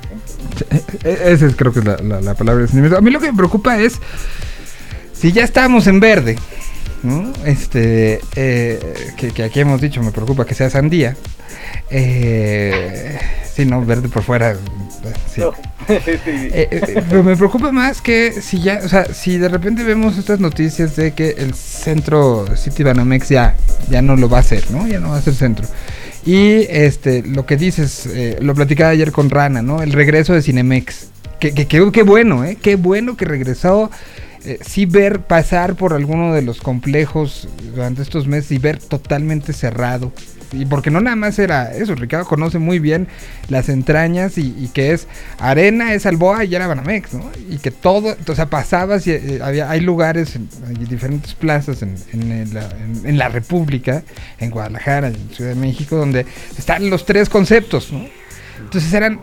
¿eh? 0.71 0.81
E- 1.05 1.33
Esa 1.33 1.47
es 1.47 1.57
creo 1.57 1.73
que 1.73 1.79
es 1.81 1.85
la, 1.85 1.97
la- 1.99 2.21
la 2.21 2.35
palabra 2.35 2.63
de 2.63 2.69
sentimiento. 2.69 2.99
A 2.99 3.01
mí 3.01 3.11
lo 3.11 3.21
que 3.21 3.31
me 3.33 3.37
preocupa 3.37 3.79
es 3.79 4.01
si 5.23 5.33
ya 5.33 5.43
estamos 5.45 5.87
en 5.87 6.01
verde, 6.01 6.37
¿no? 7.03 7.33
Este, 7.47 8.21
eh, 8.37 8.79
que, 9.17 9.31
que 9.31 9.45
aquí 9.45 9.61
hemos 9.61 9.81
dicho, 9.81 10.03
me 10.03 10.11
preocupa 10.11 10.45
que 10.45 10.55
sea 10.55 10.69
sandía. 10.69 11.17
Eh, 11.91 13.19
sí, 13.55 13.65
no, 13.65 13.85
verde 13.85 14.09
por 14.09 14.23
fuera. 14.23 14.55
sí. 15.35 15.43
Sí. 15.87 15.97
Eh, 16.27 16.69
eh, 16.71 17.03
pero 17.09 17.25
me 17.25 17.37
preocupa 17.37 17.73
más 17.73 18.01
que 18.01 18.33
si 18.41 18.61
ya, 18.61 18.81
o 18.85 18.89
sea, 18.89 19.05
si 19.13 19.37
de 19.39 19.49
repente 19.49 19.83
vemos 19.83 20.17
estas 20.17 20.39
noticias 20.41 20.95
de 20.97 21.13
que 21.13 21.31
el 21.39 21.55
centro 21.55 22.47
City 22.57 22.83
Banamex 22.85 23.29
ya, 23.31 23.57
ya 23.91 24.01
no 24.03 24.17
lo 24.17 24.29
va 24.29 24.39
a 24.39 24.41
hacer, 24.41 24.71
¿no? 24.71 24.87
Ya 24.87 25.01
no 25.01 25.11
va 25.11 25.19
a 25.19 25.23
ser 25.23 25.35
centro. 25.35 25.67
Y 26.25 26.67
este, 26.71 27.23
lo 27.25 27.47
que 27.47 27.57
dices, 27.57 28.09
lo 28.41 28.55
platicaba 28.55 28.91
ayer 28.91 29.11
con 29.11 29.29
Rana, 29.29 29.61
¿no? 29.61 29.83
El 29.83 29.93
regreso 29.93 30.35
de 30.35 30.43
Cinemex. 30.43 31.09
Que, 31.41 31.53
que, 31.53 31.67
que- 31.67 31.91
qué 31.91 32.03
bueno, 32.05 32.45
¿eh? 32.45 32.57
Qué 32.63 32.77
bueno 32.77 33.17
que 33.17 33.25
regresó. 33.25 33.91
Eh, 34.45 34.59
sí 34.67 34.87
ver 34.87 35.21
pasar 35.21 35.77
por 35.77 35.93
alguno 35.93 36.35
de 36.35 36.43
los 36.43 36.61
complejos 36.61 37.49
durante 37.75 38.03
estos 38.03 38.27
meses 38.27 38.51
y 38.53 38.59
ver 38.59 38.79
totalmente 38.79 39.53
cerrado. 39.53 40.13
Y 40.55 40.67
porque 40.67 40.91
no 40.91 41.01
nada 41.01 41.17
más 41.17 41.39
era 41.39 41.73
eso, 41.75 41.95
Ricardo 41.95 42.27
conoce 42.27 42.59
muy 42.59 42.79
bien 42.79 43.09
las 43.49 43.71
entrañas 43.71 44.37
y, 44.37 44.55
y 44.59 44.69
que 44.75 44.93
es 44.93 45.07
arena, 45.39 45.95
es 45.95 46.05
Alboa 46.05 46.45
y 46.45 46.55
era 46.55 46.67
Banamex, 46.67 47.15
¿no? 47.15 47.31
Y 47.49 47.57
que 47.57 47.71
todo, 47.71 48.15
o 48.29 48.35
sea, 48.35 48.47
pasabas 48.51 49.07
y 49.07 49.13
eh, 49.13 49.39
había, 49.43 49.71
hay 49.71 49.81
lugares, 49.81 50.37
en, 50.37 50.51
hay 50.69 50.75
diferentes 50.85 51.33
plazas 51.35 51.81
en, 51.83 51.95
en 52.13 52.31
en- 52.33 53.07
en 53.07 53.17
la 53.19 53.31
República, 53.31 54.03
en 54.41 54.51
Guadalajara, 54.51 55.09
en 55.09 55.31
Ciudad 55.31 55.51
de 55.55 55.57
México, 55.57 55.97
donde 55.97 56.27
están 56.59 56.91
los 56.91 57.07
tres 57.07 57.31
conceptos, 57.31 57.91
¿no? 57.91 58.05
Entonces 58.61 58.93
eran 58.93 59.21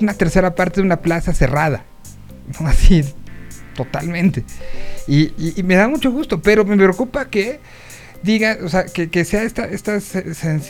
una 0.00 0.12
tercera 0.12 0.54
parte 0.54 0.82
de 0.82 0.86
una 0.86 1.00
plaza 1.00 1.32
cerrada, 1.32 1.84
¿no? 2.60 2.66
Así, 2.68 3.02
totalmente. 3.76 4.42
Y, 5.06 5.62
me 5.62 5.76
da 5.76 5.86
mucho 5.86 6.10
gusto, 6.10 6.40
pero 6.42 6.64
me 6.64 6.76
preocupa 6.76 7.28
que 7.28 7.60
diga, 8.22 8.58
o 8.64 8.68
sea, 8.68 8.86
que, 8.86 9.08
que 9.08 9.24
sea 9.24 9.44
esta, 9.44 9.66
esta 9.66 10.00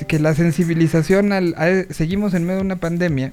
que 0.06 0.18
la 0.18 0.34
sensibilización 0.34 1.32
al, 1.32 1.86
seguimos 1.90 2.34
en 2.34 2.44
medio 2.44 2.56
de 2.56 2.62
una 2.62 2.76
pandemia, 2.76 3.30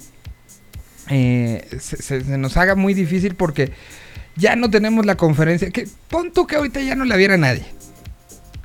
eh, 1.10 1.68
se, 1.78 2.20
nos 2.38 2.56
haga 2.56 2.74
muy 2.74 2.94
difícil 2.94 3.34
porque 3.34 3.72
ya 4.36 4.56
no 4.56 4.70
tenemos 4.70 5.04
la 5.04 5.16
conferencia, 5.16 5.70
que 5.70 5.86
pon 6.08 6.32
tú 6.32 6.46
que 6.46 6.56
ahorita 6.56 6.80
ya 6.80 6.94
no 6.94 7.04
la 7.04 7.16
viera 7.16 7.36
nadie, 7.36 7.66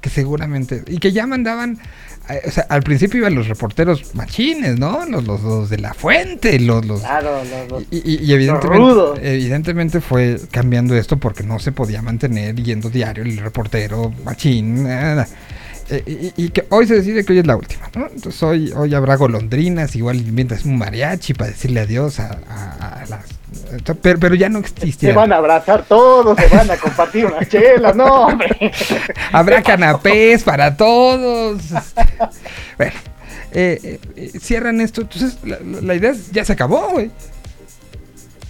que 0.01 0.09
seguramente, 0.09 0.83
y 0.87 0.99
que 0.99 1.11
ya 1.11 1.27
mandaban, 1.27 1.79
o 2.47 2.51
sea, 2.51 2.65
al 2.69 2.83
principio 2.83 3.19
iban 3.19 3.35
los 3.35 3.47
reporteros 3.47 4.13
machines, 4.15 4.77
¿no? 4.79 5.05
Los, 5.05 5.25
los, 5.25 5.41
los 5.41 5.69
de 5.69 5.77
la 5.79 5.93
fuente, 5.93 6.59
los, 6.59 6.85
los, 6.85 7.01
Claro, 7.01 7.41
los- 7.69 7.83
y, 7.91 7.97
y- 7.97 8.23
y 8.25 8.33
evidentemente, 8.33 8.77
rudos. 8.77 9.19
evidentemente 9.21 10.01
fue 10.01 10.39
cambiando 10.51 10.95
esto 10.95 11.17
porque 11.17 11.43
no 11.43 11.59
se 11.59 11.71
podía 11.71 12.01
mantener 12.01 12.55
yendo 12.55 12.89
diario 12.89 13.23
el 13.23 13.37
reportero 13.37 14.13
machín. 14.23 14.83
nada. 14.83 15.27
Eh, 15.91 16.31
y, 16.37 16.45
y 16.45 16.49
que 16.49 16.65
hoy 16.69 16.85
se 16.85 16.93
decide 16.95 17.25
que 17.25 17.33
hoy 17.33 17.39
es 17.39 17.47
la 17.47 17.55
última, 17.55 17.89
¿no? 17.95 18.05
Entonces 18.13 18.43
hoy, 18.43 18.71
hoy 18.75 18.93
habrá 18.93 19.15
golondrinas, 19.15 19.95
igual 19.95 20.17
inventas 20.17 20.63
un 20.65 20.77
mariachi 20.77 21.33
para 21.33 21.49
decirle 21.49 21.79
adiós 21.79 22.19
a, 22.19 22.39
a- 22.47 23.01
a 23.01 23.05
las... 23.07 23.25
Pero, 24.01 24.19
pero 24.19 24.35
ya 24.35 24.49
no 24.49 24.59
se 24.61 24.67
existirá. 24.67 25.13
van 25.13 25.33
a 25.33 25.37
abrazar 25.37 25.83
todos, 25.83 26.37
se 26.37 26.47
van 26.55 26.69
a 26.69 26.77
compartir 26.77 27.25
unas 27.25 27.47
chelas, 27.47 27.95
no, 27.95 28.27
hombre. 28.27 28.71
Habrá 29.31 29.61
canapés 29.61 30.43
para 30.43 30.75
todos. 30.75 31.61
bueno, 32.77 32.93
eh, 33.51 33.79
eh, 33.83 33.99
eh, 34.15 34.31
cierran 34.39 34.81
esto. 34.81 35.01
Entonces 35.01 35.37
la 35.43 35.95
idea 35.95 36.11
es, 36.11 36.31
ya 36.31 36.45
se 36.45 36.53
acabó, 36.53 36.89
güey. 36.91 37.11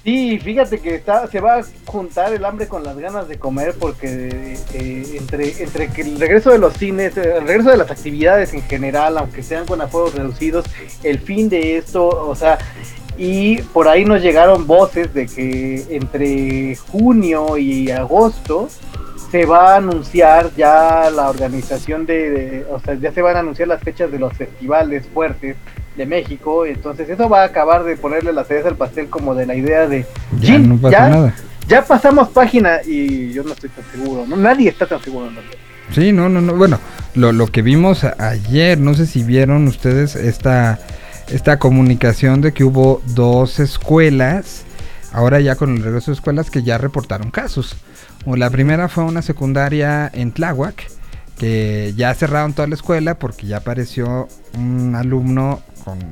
Sí, 0.09 0.39
fíjate 0.39 0.79
que 0.79 0.95
está, 0.95 1.27
se 1.27 1.39
va 1.39 1.59
a 1.59 1.63
juntar 1.85 2.33
el 2.33 2.43
hambre 2.43 2.67
con 2.67 2.83
las 2.83 2.97
ganas 2.97 3.27
de 3.27 3.37
comer 3.37 3.75
porque 3.79 4.55
eh, 4.73 5.05
entre, 5.19 5.61
entre 5.61 5.89
que 5.89 6.01
el 6.01 6.19
regreso 6.19 6.49
de 6.49 6.57
los 6.57 6.73
cines, 6.73 7.15
eh, 7.15 7.35
el 7.37 7.45
regreso 7.47 7.69
de 7.69 7.77
las 7.77 7.91
actividades 7.91 8.55
en 8.55 8.63
general, 8.63 9.19
aunque 9.19 9.43
sean 9.43 9.67
con 9.67 9.81
aforos 9.81 10.15
reducidos, 10.15 10.65
el 11.03 11.19
fin 11.19 11.47
de 11.47 11.77
esto, 11.77 12.07
o 12.07 12.33
sea, 12.33 12.57
y 13.19 13.61
por 13.61 13.87
ahí 13.87 14.03
nos 14.03 14.23
llegaron 14.23 14.65
voces 14.65 15.13
de 15.13 15.27
que 15.27 15.85
entre 15.91 16.75
junio 16.75 17.55
y 17.59 17.91
agosto 17.91 18.67
se 19.29 19.45
va 19.45 19.73
a 19.73 19.77
anunciar 19.77 20.49
ya 20.57 21.11
la 21.11 21.29
organización 21.29 22.07
de, 22.07 22.29
de- 22.31 22.65
o 22.71 22.79
sea, 22.79 22.95
ya 22.95 23.11
se 23.11 23.21
van 23.21 23.35
a 23.35 23.39
anunciar 23.41 23.67
las 23.67 23.83
fechas 23.83 24.11
de 24.11 24.17
los 24.17 24.33
festivales 24.33 25.05
fuertes 25.13 25.55
de 25.95 26.05
México, 26.05 26.65
entonces 26.65 27.09
eso 27.09 27.27
va 27.27 27.41
a 27.41 27.45
acabar 27.45 27.83
de 27.83 27.97
ponerle 27.97 28.31
la 28.33 28.43
cereza 28.45 28.69
al 28.69 28.75
pastel 28.75 29.09
como 29.09 29.35
de 29.35 29.45
la 29.45 29.55
idea 29.55 29.87
de 29.87 30.05
Ya 30.39 30.47
"Chin, 30.47 30.69
no 30.69 30.77
pasa 30.77 30.91
ya, 30.97 31.09
nada. 31.09 31.33
ya 31.67 31.83
pasamos 31.85 32.29
página 32.29 32.77
y 32.85 33.31
yo 33.33 33.43
no 33.43 33.51
estoy 33.53 33.69
tan 33.69 33.83
seguro, 33.91 34.25
no 34.25 34.35
nadie 34.37 34.69
está 34.69 34.85
tan 34.85 35.01
seguro. 35.01 35.29
Sí, 35.91 36.11
no, 36.11 36.29
no, 36.29 36.39
no. 36.41 36.53
Bueno, 36.53 36.79
lo, 37.15 37.31
lo 37.31 37.47
que 37.47 37.61
vimos 37.61 38.03
ayer, 38.03 38.79
no 38.79 38.93
sé 38.93 39.07
si 39.07 39.23
vieron 39.23 39.67
ustedes 39.67 40.15
esta 40.15 40.79
esta 41.29 41.59
comunicación 41.59 42.41
de 42.41 42.53
que 42.53 42.63
hubo 42.63 43.01
dos 43.07 43.59
escuelas, 43.59 44.63
ahora 45.11 45.39
ya 45.39 45.55
con 45.55 45.75
el 45.75 45.83
regreso 45.83 46.11
de 46.11 46.15
escuelas, 46.15 46.49
que 46.49 46.63
ya 46.63 46.77
reportaron 46.79 47.29
casos. 47.29 47.75
O 48.25 48.35
la 48.35 48.49
primera 48.49 48.87
fue 48.87 49.03
una 49.03 49.21
secundaria 49.21 50.09
en 50.13 50.31
Tláhuac, 50.31 50.87
que 51.37 51.93
ya 51.95 52.13
cerraron 52.15 52.53
toda 52.53 52.67
la 52.67 52.75
escuela 52.75 53.15
porque 53.19 53.45
ya 53.47 53.57
apareció 53.57 54.27
un 54.57 54.95
alumno 54.95 55.61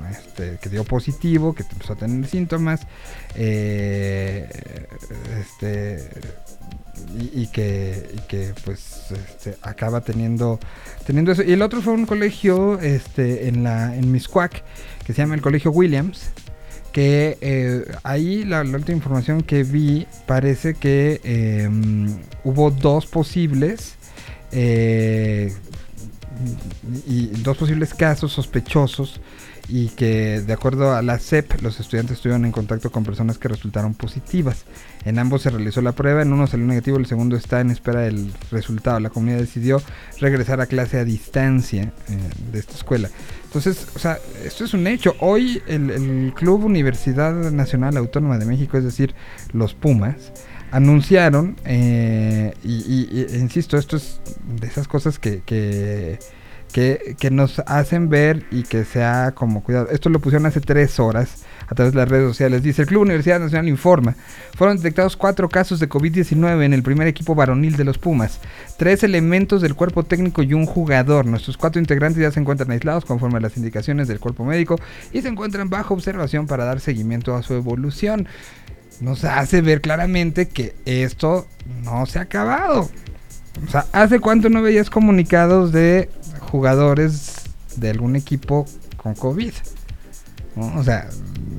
este 0.09 0.57
que 0.61 0.69
dio 0.69 0.83
positivo, 0.83 1.53
que 1.53 1.63
empezó 1.63 1.93
a 1.93 1.95
tener 1.95 2.27
síntomas, 2.27 2.81
eh, 3.35 4.49
este 5.39 6.09
y, 7.33 7.47
que, 7.47 8.15
que, 8.27 8.53
pues 8.65 9.11
este, 9.11 9.57
acaba 9.61 10.01
teniendo 10.01 10.59
teniendo 11.05 11.31
eso. 11.31 11.43
Y 11.43 11.53
el 11.53 11.61
otro 11.61 11.81
fue 11.81 11.93
un 11.93 12.05
colegio 12.05 12.79
este 12.79 13.47
en 13.47 13.63
la 13.63 13.95
en 13.95 14.11
Miscuac 14.11 14.63
que 15.05 15.13
se 15.13 15.21
llama 15.21 15.35
el 15.35 15.41
Colegio 15.41 15.71
Williams. 15.71 16.31
Que 16.91 17.37
eh, 17.41 17.85
ahí 18.03 18.43
la, 18.43 18.61
última 18.61 18.95
información 18.95 19.41
que 19.41 19.63
vi 19.63 20.07
parece 20.25 20.73
que 20.73 21.21
eh, 21.23 21.69
hubo 22.43 22.71
dos 22.71 23.05
posibles 23.05 23.95
eh, 24.51 25.53
y 27.05 27.27
dos 27.43 27.57
posibles 27.57 27.93
casos 27.93 28.31
sospechosos 28.31 29.21
y 29.69 29.89
que 29.89 30.39
de 30.41 30.53
acuerdo 30.53 30.93
a 30.95 31.01
la 31.01 31.19
CEP 31.19 31.61
los 31.61 31.79
estudiantes 31.79 32.17
estuvieron 32.17 32.45
en 32.45 32.51
contacto 32.53 32.89
con 32.91 33.03
personas 33.03 33.37
que 33.37 33.47
resultaron 33.49 33.93
positivas. 33.93 34.63
En 35.03 35.19
ambos 35.19 35.41
se 35.41 35.49
realizó 35.49 35.81
la 35.81 35.91
prueba, 35.91 36.21
en 36.21 36.31
uno 36.31 36.47
salió 36.47 36.65
negativo, 36.65 36.97
el 36.97 37.05
segundo 37.05 37.35
está 37.35 37.59
en 37.61 37.71
espera 37.71 38.01
del 38.01 38.31
resultado. 38.51 38.99
La 38.99 39.09
comunidad 39.09 39.39
decidió 39.39 39.81
regresar 40.19 40.61
a 40.61 40.67
clase 40.67 40.99
a 40.99 41.03
distancia 41.05 41.91
eh, 42.09 42.17
de 42.51 42.59
esta 42.59 42.73
escuela. 42.75 43.09
Entonces, 43.45 43.87
o 43.95 43.99
sea, 43.99 44.17
esto 44.45 44.63
es 44.65 44.73
un 44.73 44.87
hecho. 44.87 45.15
Hoy 45.19 45.61
el, 45.67 45.89
el 45.89 46.33
Club 46.35 46.63
Universidad 46.65 47.33
Nacional 47.51 47.97
Autónoma 47.97 48.37
de 48.37 48.45
México, 48.45 48.77
es 48.77 48.83
decir, 48.83 49.15
los 49.53 49.73
Pumas, 49.73 50.31
anunciaron, 50.71 51.55
eh, 51.65 52.53
y, 52.63 52.73
y- 52.73 53.09
y- 53.33 53.35
insisto, 53.37 53.77
esto 53.77 53.95
es 53.97 54.19
de 54.59 54.67
esas 54.67 54.87
cosas 54.87 55.17
que, 55.17 55.41
que, 55.45 56.19
que, 56.77 57.31
nos 57.31 57.59
hacen 57.65 58.07
ver 58.07 58.45
y 58.51 58.61
que 58.61 58.85
sea 58.85 59.31
como 59.33 59.63
cuidado. 59.63 59.89
Esto 59.89 60.09
lo 60.09 60.19
pusieron 60.19 60.45
hace 60.45 60.61
tres 60.61 60.99
horas 60.99 61.43
a 61.67 61.73
través 61.73 61.93
de 61.93 61.99
las 61.99 62.07
redes 62.07 62.27
sociales. 62.27 62.61
Dice, 62.61 62.83
el 62.83 62.87
Club 62.87 63.01
Universidad 63.01 63.39
Nacional 63.39 63.67
informa, 63.67 64.15
fueron 64.55 64.77
detectados 64.77 65.17
cuatro 65.17 65.49
casos 65.49 65.79
de 65.79 65.89
COVID-19 65.89 66.63
en 66.63 66.73
el 66.73 66.83
primer 66.83 67.07
equipo 67.07 67.33
varonil 67.33 67.77
de 67.77 67.83
los 67.83 67.97
Pumas. 67.97 68.39
Tres 68.77 69.01
elementos 69.01 69.63
del 69.63 69.73
cuerpo 69.73 70.03
técnico 70.03 70.43
y 70.43 70.53
un 70.53 70.67
jugador. 70.67 71.25
Nuestros 71.25 71.57
cuatro 71.57 71.81
integrantes 71.81 72.21
ya 72.21 72.29
se 72.31 72.39
encuentran 72.39 72.69
aislados 72.69 73.05
conforme 73.05 73.37
a 73.37 73.41
las 73.41 73.57
indicaciones 73.57 74.07
del 74.07 74.19
cuerpo 74.19 74.45
médico 74.45 74.79
y 75.11 75.23
se 75.23 75.29
encuentran 75.29 75.71
bajo 75.71 75.95
observación 75.95 76.45
para 76.45 76.65
dar 76.65 76.79
seguimiento 76.79 77.35
a 77.35 77.41
su 77.41 77.55
evolución 77.55 78.27
nos 78.99 79.23
hace 79.25 79.61
ver 79.61 79.81
claramente 79.81 80.47
que 80.47 80.73
esto 80.85 81.47
no 81.83 82.07
se 82.07 82.17
ha 82.17 82.23
acabado. 82.23 82.89
O 83.67 83.71
sea, 83.71 83.85
¿hace 83.91 84.19
cuánto 84.19 84.49
no 84.49 84.63
veías 84.63 84.89
comunicados 84.89 85.71
de 85.71 86.09
jugadores 86.49 87.35
de 87.75 87.89
algún 87.89 88.15
equipo 88.15 88.65
con 88.97 89.13
COVID? 89.13 89.53
¿No? 90.55 90.79
O 90.79 90.83
sea, 90.83 91.09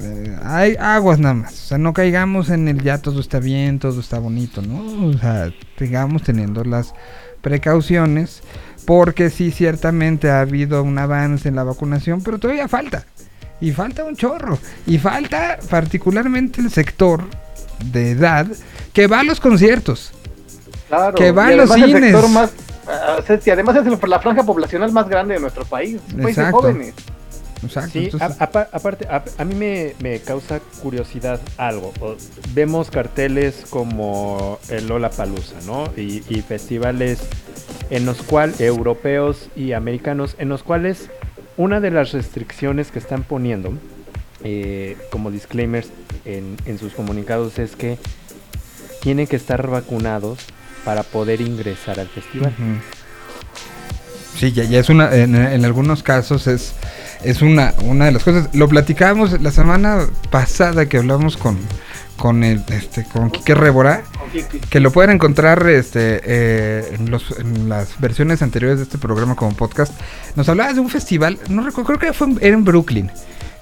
eh, 0.00 0.36
hay 0.42 0.76
aguas 0.78 1.18
nada 1.18 1.34
más. 1.34 1.52
O 1.52 1.66
sea, 1.68 1.78
no 1.78 1.92
caigamos 1.92 2.50
en 2.50 2.68
el 2.68 2.82
ya 2.82 2.98
todo 2.98 3.20
está 3.20 3.38
bien, 3.38 3.78
todo 3.78 4.00
está 4.00 4.18
bonito, 4.18 4.60
¿no? 4.62 5.08
O 5.08 5.12
sea, 5.18 5.52
sigamos 5.78 6.22
teniendo 6.22 6.64
las 6.64 6.94
precauciones. 7.40 8.42
Porque 8.84 9.28
sí, 9.28 9.50
ciertamente 9.50 10.30
ha 10.30 10.40
habido 10.40 10.82
un 10.82 10.98
avance 10.98 11.48
en 11.48 11.56
la 11.56 11.62
vacunación, 11.62 12.22
pero 12.22 12.38
todavía 12.38 12.68
falta. 12.68 13.04
Y 13.60 13.72
falta 13.72 14.02
un 14.04 14.16
chorro. 14.16 14.58
Y 14.86 14.98
falta 14.98 15.58
particularmente 15.68 16.60
el 16.62 16.70
sector 16.70 17.24
de 17.92 18.12
edad 18.12 18.46
que 18.92 19.06
va 19.06 19.20
a 19.20 19.24
los 19.24 19.40
conciertos. 19.40 20.12
Claro. 20.88 21.14
Que 21.14 21.32
va 21.32 21.48
a 21.48 21.50
los 21.52 21.70
además 21.70 21.90
el 21.90 22.02
sector 22.02 22.22
cines. 22.22 22.30
más, 22.30 22.50
ah, 22.88 23.16
o 23.18 23.22
sea, 23.22 23.40
si 23.40 23.50
además 23.50 23.76
es 23.76 23.86
el- 23.86 23.98
la 24.10 24.18
franja 24.20 24.42
poblacional 24.44 24.92
más 24.92 25.08
grande 25.08 25.34
de 25.34 25.40
nuestro 25.40 25.64
país. 25.64 26.00
Es 26.08 26.14
un 26.14 26.22
país 26.22 26.36
de 26.36 26.42
Exacto. 26.42 26.56
jóvenes. 26.58 26.94
Exacto. 27.62 27.90
Sí, 27.92 28.04
entonces- 28.04 28.40
a- 28.40 28.44
apa- 28.44 28.68
aparte, 28.72 29.06
a, 29.08 29.24
a 29.36 29.44
mí 29.44 29.54
me, 29.54 29.94
me 30.00 30.20
causa 30.20 30.60
curiosidad 30.82 31.40
algo. 31.56 31.92
O- 32.00 32.14
vemos 32.54 32.90
carteles 32.90 33.64
como 33.68 34.58
el 34.68 34.86
Lola 34.86 35.10
Palusa, 35.10 35.56
¿no? 35.66 35.84
Y, 35.96 36.22
y 36.28 36.42
festivales 36.42 37.18
en 37.90 38.06
los 38.06 38.22
cuales, 38.22 38.60
europeos 38.60 39.48
y 39.56 39.72
americanos, 39.72 40.36
en 40.38 40.48
los 40.48 40.62
cuales 40.62 41.10
una 41.56 41.80
de 41.80 41.90
las 41.90 42.12
restricciones 42.12 42.90
que 42.92 42.98
están 43.00 43.24
poniendo 43.24 43.72
eh, 44.44 44.96
como 45.10 45.32
disclaimers 45.32 45.88
en, 46.24 46.56
en 46.64 46.78
sus 46.78 46.92
comunicados 46.92 47.58
es 47.58 47.74
que 47.74 47.98
tienen 49.00 49.26
que 49.26 49.34
estar 49.34 49.66
vacunados 49.68 50.38
para 50.84 51.02
poder 51.02 51.40
ingresar 51.40 52.00
al 52.00 52.08
festival. 52.08 52.52
Sí, 54.38 54.52
ya, 54.52 54.62
es 54.78 54.88
una, 54.88 55.12
en, 55.14 55.64
algunos 55.64 56.04
casos 56.04 56.46
es, 56.46 56.72
es 57.24 57.42
una, 57.42 57.74
una 57.82 58.06
de 58.06 58.12
las 58.12 58.22
cosas. 58.22 58.48
Lo 58.54 58.68
platicábamos 58.68 59.40
la 59.40 59.50
semana 59.50 60.06
pasada 60.30 60.88
que 60.88 60.98
hablamos 60.98 61.36
con, 61.36 61.58
con 62.16 62.44
el, 62.44 62.62
este, 62.68 63.04
con 63.04 63.30
Quique 63.30 63.56
Rebora, 63.56 64.04
que 64.70 64.78
lo 64.78 64.92
pueden 64.92 65.10
encontrar 65.10 65.66
este, 65.68 66.20
eh, 66.24 66.94
en, 66.94 67.10
los, 67.10 67.36
en 67.38 67.68
las 67.68 67.98
versiones 67.98 68.40
anteriores 68.42 68.78
de 68.78 68.84
este 68.84 68.98
programa 68.98 69.34
como 69.34 69.56
podcast. 69.56 69.92
Nos 70.36 70.48
hablaba 70.48 70.72
de 70.72 70.78
un 70.78 70.88
festival, 70.88 71.38
no 71.48 71.64
recuerdo, 71.64 71.86
creo 71.86 71.98
que 71.98 72.12
fue 72.12 72.28
era 72.40 72.54
en 72.54 72.64
Brooklyn, 72.64 73.10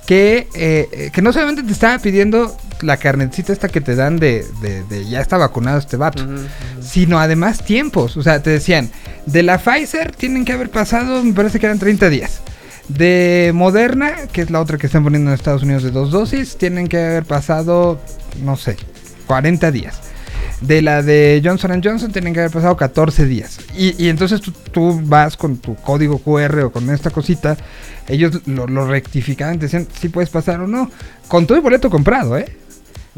que, 0.06 0.46
eh, 0.54 1.10
que 1.12 1.20
no 1.20 1.32
solamente 1.32 1.64
te 1.64 1.72
estaba 1.72 1.98
pidiendo 1.98 2.56
la 2.80 2.96
carnecita 2.96 3.52
esta 3.52 3.68
que 3.68 3.80
te 3.80 3.96
dan 3.96 4.18
de, 4.18 4.46
de, 4.60 4.84
de 4.84 5.08
ya 5.08 5.20
está 5.20 5.36
vacunado 5.36 5.78
este 5.78 5.96
vato, 5.96 6.24
sino 6.80 7.18
además 7.18 7.64
tiempos. 7.64 8.16
O 8.16 8.22
sea, 8.22 8.42
te 8.42 8.50
decían, 8.50 8.90
de 9.26 9.42
la 9.42 9.58
Pfizer 9.58 10.12
tienen 10.12 10.44
que 10.44 10.52
haber 10.52 10.70
pasado, 10.70 11.22
me 11.24 11.32
parece 11.32 11.58
que 11.58 11.66
eran 11.66 11.78
30 11.78 12.08
días. 12.08 12.40
De 12.88 13.50
Moderna, 13.52 14.28
que 14.32 14.42
es 14.42 14.50
la 14.50 14.60
otra 14.60 14.78
que 14.78 14.86
están 14.86 15.02
poniendo 15.02 15.30
en 15.30 15.34
Estados 15.34 15.64
Unidos 15.64 15.82
de 15.82 15.90
dos 15.90 16.12
dosis, 16.12 16.56
tienen 16.56 16.86
que 16.86 16.98
haber 16.98 17.24
pasado, 17.24 18.00
no 18.42 18.56
sé, 18.56 18.76
40 19.26 19.72
días. 19.72 20.00
De 20.60 20.80
la 20.80 21.02
de 21.02 21.42
Johnson 21.44 21.80
Johnson 21.84 22.12
tienen 22.12 22.32
que 22.32 22.40
haber 22.40 22.50
pasado 22.52 22.76
14 22.76 23.26
días. 23.26 23.58
Y, 23.76 24.02
y 24.02 24.08
entonces 24.08 24.40
tú, 24.40 24.52
tú 24.72 25.00
vas 25.04 25.36
con 25.36 25.58
tu 25.58 25.74
código 25.76 26.18
QR 26.18 26.60
o 26.60 26.72
con 26.72 26.88
esta 26.90 27.10
cosita, 27.10 27.56
ellos 28.08 28.40
lo, 28.46 28.66
lo 28.66 28.86
rectificaban, 28.86 29.58
te 29.58 29.66
decían 29.66 29.86
si 30.00 30.08
puedes 30.08 30.30
pasar 30.30 30.60
o 30.60 30.66
no. 30.66 30.90
Con 31.28 31.46
todo 31.46 31.58
el 31.58 31.62
boleto 31.62 31.90
comprado, 31.90 32.38
¿eh? 32.38 32.56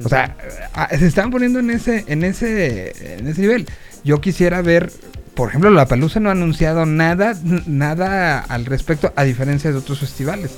O 0.05 0.09
sea, 0.09 0.36
a- 0.74 0.89
se 0.97 1.06
están 1.06 1.31
poniendo 1.31 1.60
en 1.60 1.70
ese, 1.70 2.05
en 2.09 2.24
ese, 2.24 3.19
en 3.19 3.27
ese 3.28 3.40
nivel. 3.40 3.66
Yo 4.05 4.20
quisiera 4.20 4.60
ver, 4.62 4.90
por 5.35 5.48
ejemplo, 5.48 5.70
la 5.70 5.86
Palusa 5.86 6.19
no 6.20 6.28
ha 6.31 6.32
anunciado 6.32 6.86
nada, 6.86 7.36
nada 7.66 8.40
al 8.40 8.65
respecto, 8.65 9.12
a 9.15 9.23
diferencia 9.24 9.70
de 9.70 9.78
otros 9.78 10.01
festivales. 10.01 10.51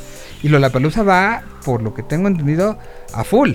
Y 0.43 0.49
Lollapalooza 0.49 1.03
va, 1.03 1.43
por 1.65 1.83
lo 1.83 1.93
que 1.93 2.03
tengo 2.03 2.27
entendido, 2.29 2.79
a 3.13 3.25
full. 3.25 3.53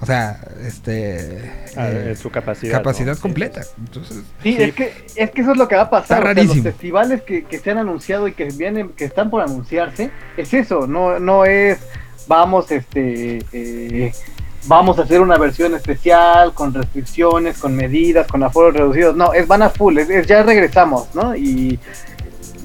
O 0.00 0.06
sea, 0.06 0.40
este 0.64 1.52
Ah, 1.76 1.88
eh, 1.90 2.16
su 2.20 2.30
capacidad. 2.30 2.72
capacidad 2.78 3.16
completa. 3.18 3.62
Entonces, 3.78 4.18
Sí, 4.42 4.56
Sí. 4.56 4.62
Es, 4.62 4.74
que, 4.74 4.92
es 5.16 5.30
que 5.30 5.40
eso 5.40 5.52
es 5.52 5.56
lo 5.56 5.66
que 5.68 5.74
va 5.76 5.82
a 5.82 5.90
pasar. 5.90 6.02
Está 6.02 6.14
o 6.18 6.18
sea, 6.18 6.34
rarísimo. 6.34 6.54
los 6.54 6.62
festivales 6.74 7.22
que, 7.22 7.44
que 7.44 7.58
se 7.58 7.70
han 7.70 7.78
anunciado 7.78 8.28
y 8.28 8.32
que 8.32 8.44
vienen, 8.46 8.90
que 8.90 9.04
están 9.06 9.30
por 9.30 9.42
anunciarse, 9.42 10.10
es 10.36 10.52
eso, 10.54 10.86
no, 10.86 11.18
no 11.18 11.44
es 11.44 11.78
vamos, 12.28 12.70
este, 12.72 13.38
eh, 13.52 14.12
vamos 14.66 14.98
a 14.98 15.02
hacer 15.02 15.20
una 15.20 15.38
versión 15.38 15.74
especial 15.74 16.52
con 16.54 16.74
restricciones, 16.74 17.58
con 17.58 17.74
medidas, 17.74 18.26
con 18.26 18.42
aforos 18.42 18.74
reducidos. 18.74 19.16
No, 19.16 19.32
es 19.32 19.46
van 19.46 19.62
a 19.62 19.70
full, 19.70 19.96
es, 19.98 20.10
es 20.10 20.26
ya 20.26 20.42
regresamos, 20.42 21.14
¿no? 21.14 21.34
Y, 21.36 21.78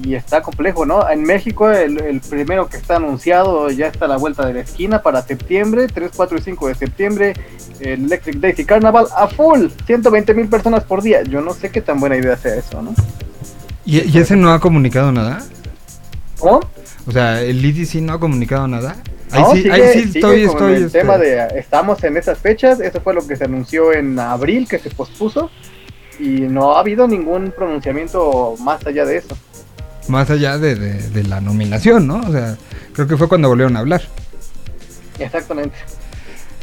y 0.02 0.14
está 0.14 0.42
complejo, 0.42 0.84
¿no? 0.86 1.08
En 1.08 1.22
México 1.22 1.70
el, 1.70 2.00
el 2.00 2.20
primero 2.20 2.68
que 2.68 2.76
está 2.76 2.96
anunciado 2.96 3.70
ya 3.70 3.86
está 3.88 4.04
a 4.06 4.08
la 4.08 4.16
vuelta 4.16 4.46
de 4.46 4.54
la 4.54 4.60
esquina 4.60 5.02
para 5.02 5.22
septiembre, 5.22 5.86
3, 5.86 6.10
4 6.14 6.38
y 6.38 6.40
5 6.42 6.68
de 6.68 6.74
septiembre, 6.74 7.32
el 7.80 8.04
Electric 8.04 8.36
Daisy 8.36 8.64
Carnival 8.64 9.06
a 9.16 9.26
full, 9.28 9.66
120 9.86 10.34
mil 10.34 10.48
personas 10.48 10.84
por 10.84 11.02
día. 11.02 11.22
Yo 11.22 11.40
no 11.40 11.54
sé 11.54 11.70
qué 11.70 11.80
tan 11.80 12.00
buena 12.00 12.16
idea 12.16 12.36
sea 12.36 12.54
eso, 12.54 12.82
¿no? 12.82 12.94
¿y, 13.84 14.00
y 14.08 14.18
ese 14.18 14.36
no 14.36 14.52
ha 14.52 14.60
comunicado 14.60 15.10
nada? 15.12 15.42
¿Cómo? 16.38 16.60
O 17.06 17.10
sea, 17.12 17.40
el 17.42 17.64
IDC 17.64 17.96
no 18.02 18.14
ha 18.14 18.20
comunicado 18.20 18.66
nada. 18.68 18.96
Ahí 19.30 19.42
No, 19.42 19.52
sí, 19.52 19.62
sigue- 19.62 19.72
ahí 19.72 19.82
sí 19.92 19.98
sigue 20.12 20.18
estoy, 20.18 20.46
con 20.46 20.56
estoy. 20.56 20.74
el 20.74 20.84
este, 20.84 20.98
tema 21.00 21.18
de 21.18 21.46
estamos 21.58 22.04
en 22.04 22.16
esas 22.16 22.38
fechas, 22.38 22.80
eso 22.80 23.00
fue 23.00 23.14
lo 23.14 23.26
que 23.26 23.34
se 23.36 23.44
anunció 23.44 23.92
en 23.92 24.18
abril, 24.18 24.68
que 24.68 24.78
se 24.78 24.90
pospuso, 24.90 25.50
y 26.18 26.42
no 26.42 26.76
ha 26.76 26.80
habido 26.80 27.08
ningún 27.08 27.50
pronunciamiento 27.56 28.54
más 28.60 28.86
allá 28.86 29.04
de 29.06 29.16
eso. 29.16 29.36
Más 30.08 30.30
allá 30.30 30.58
de, 30.58 30.74
de- 30.74 31.08
de 31.10 31.22
la 31.24 31.40
nominación, 31.40 32.06
¿no? 32.06 32.20
O 32.20 32.32
sea, 32.32 32.56
creo 32.92 33.06
que 33.06 33.16
fue 33.16 33.28
cuando 33.28 33.48
volvieron 33.48 33.76
a 33.76 33.80
hablar. 33.80 34.02
Exactamente. 35.18 35.76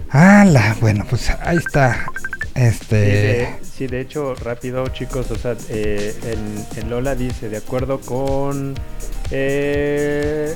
¡Hala! 0.10 0.76
Bueno, 0.82 1.06
pues 1.10 1.30
ahí 1.42 1.58
está. 1.58 2.06
Sí, 2.06 2.56
Este. 2.56 2.96
de, 2.98 3.60
sí, 3.62 3.88
de 3.88 4.02
hecho, 4.02 4.36
rápido, 4.36 4.88
chicos, 4.90 5.32
o 5.32 5.36
sea, 5.38 5.56
eh, 5.70 6.16
en, 6.24 6.66
en 6.84 6.90
Lola 6.90 7.16
dice, 7.16 7.50
de 7.50 7.58
acuerdo 7.58 8.02
con... 8.02 8.76
eh, 9.32 10.56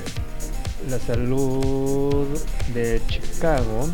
la 0.90 0.98
salud 0.98 2.26
de 2.74 3.00
Chicago 3.08 3.88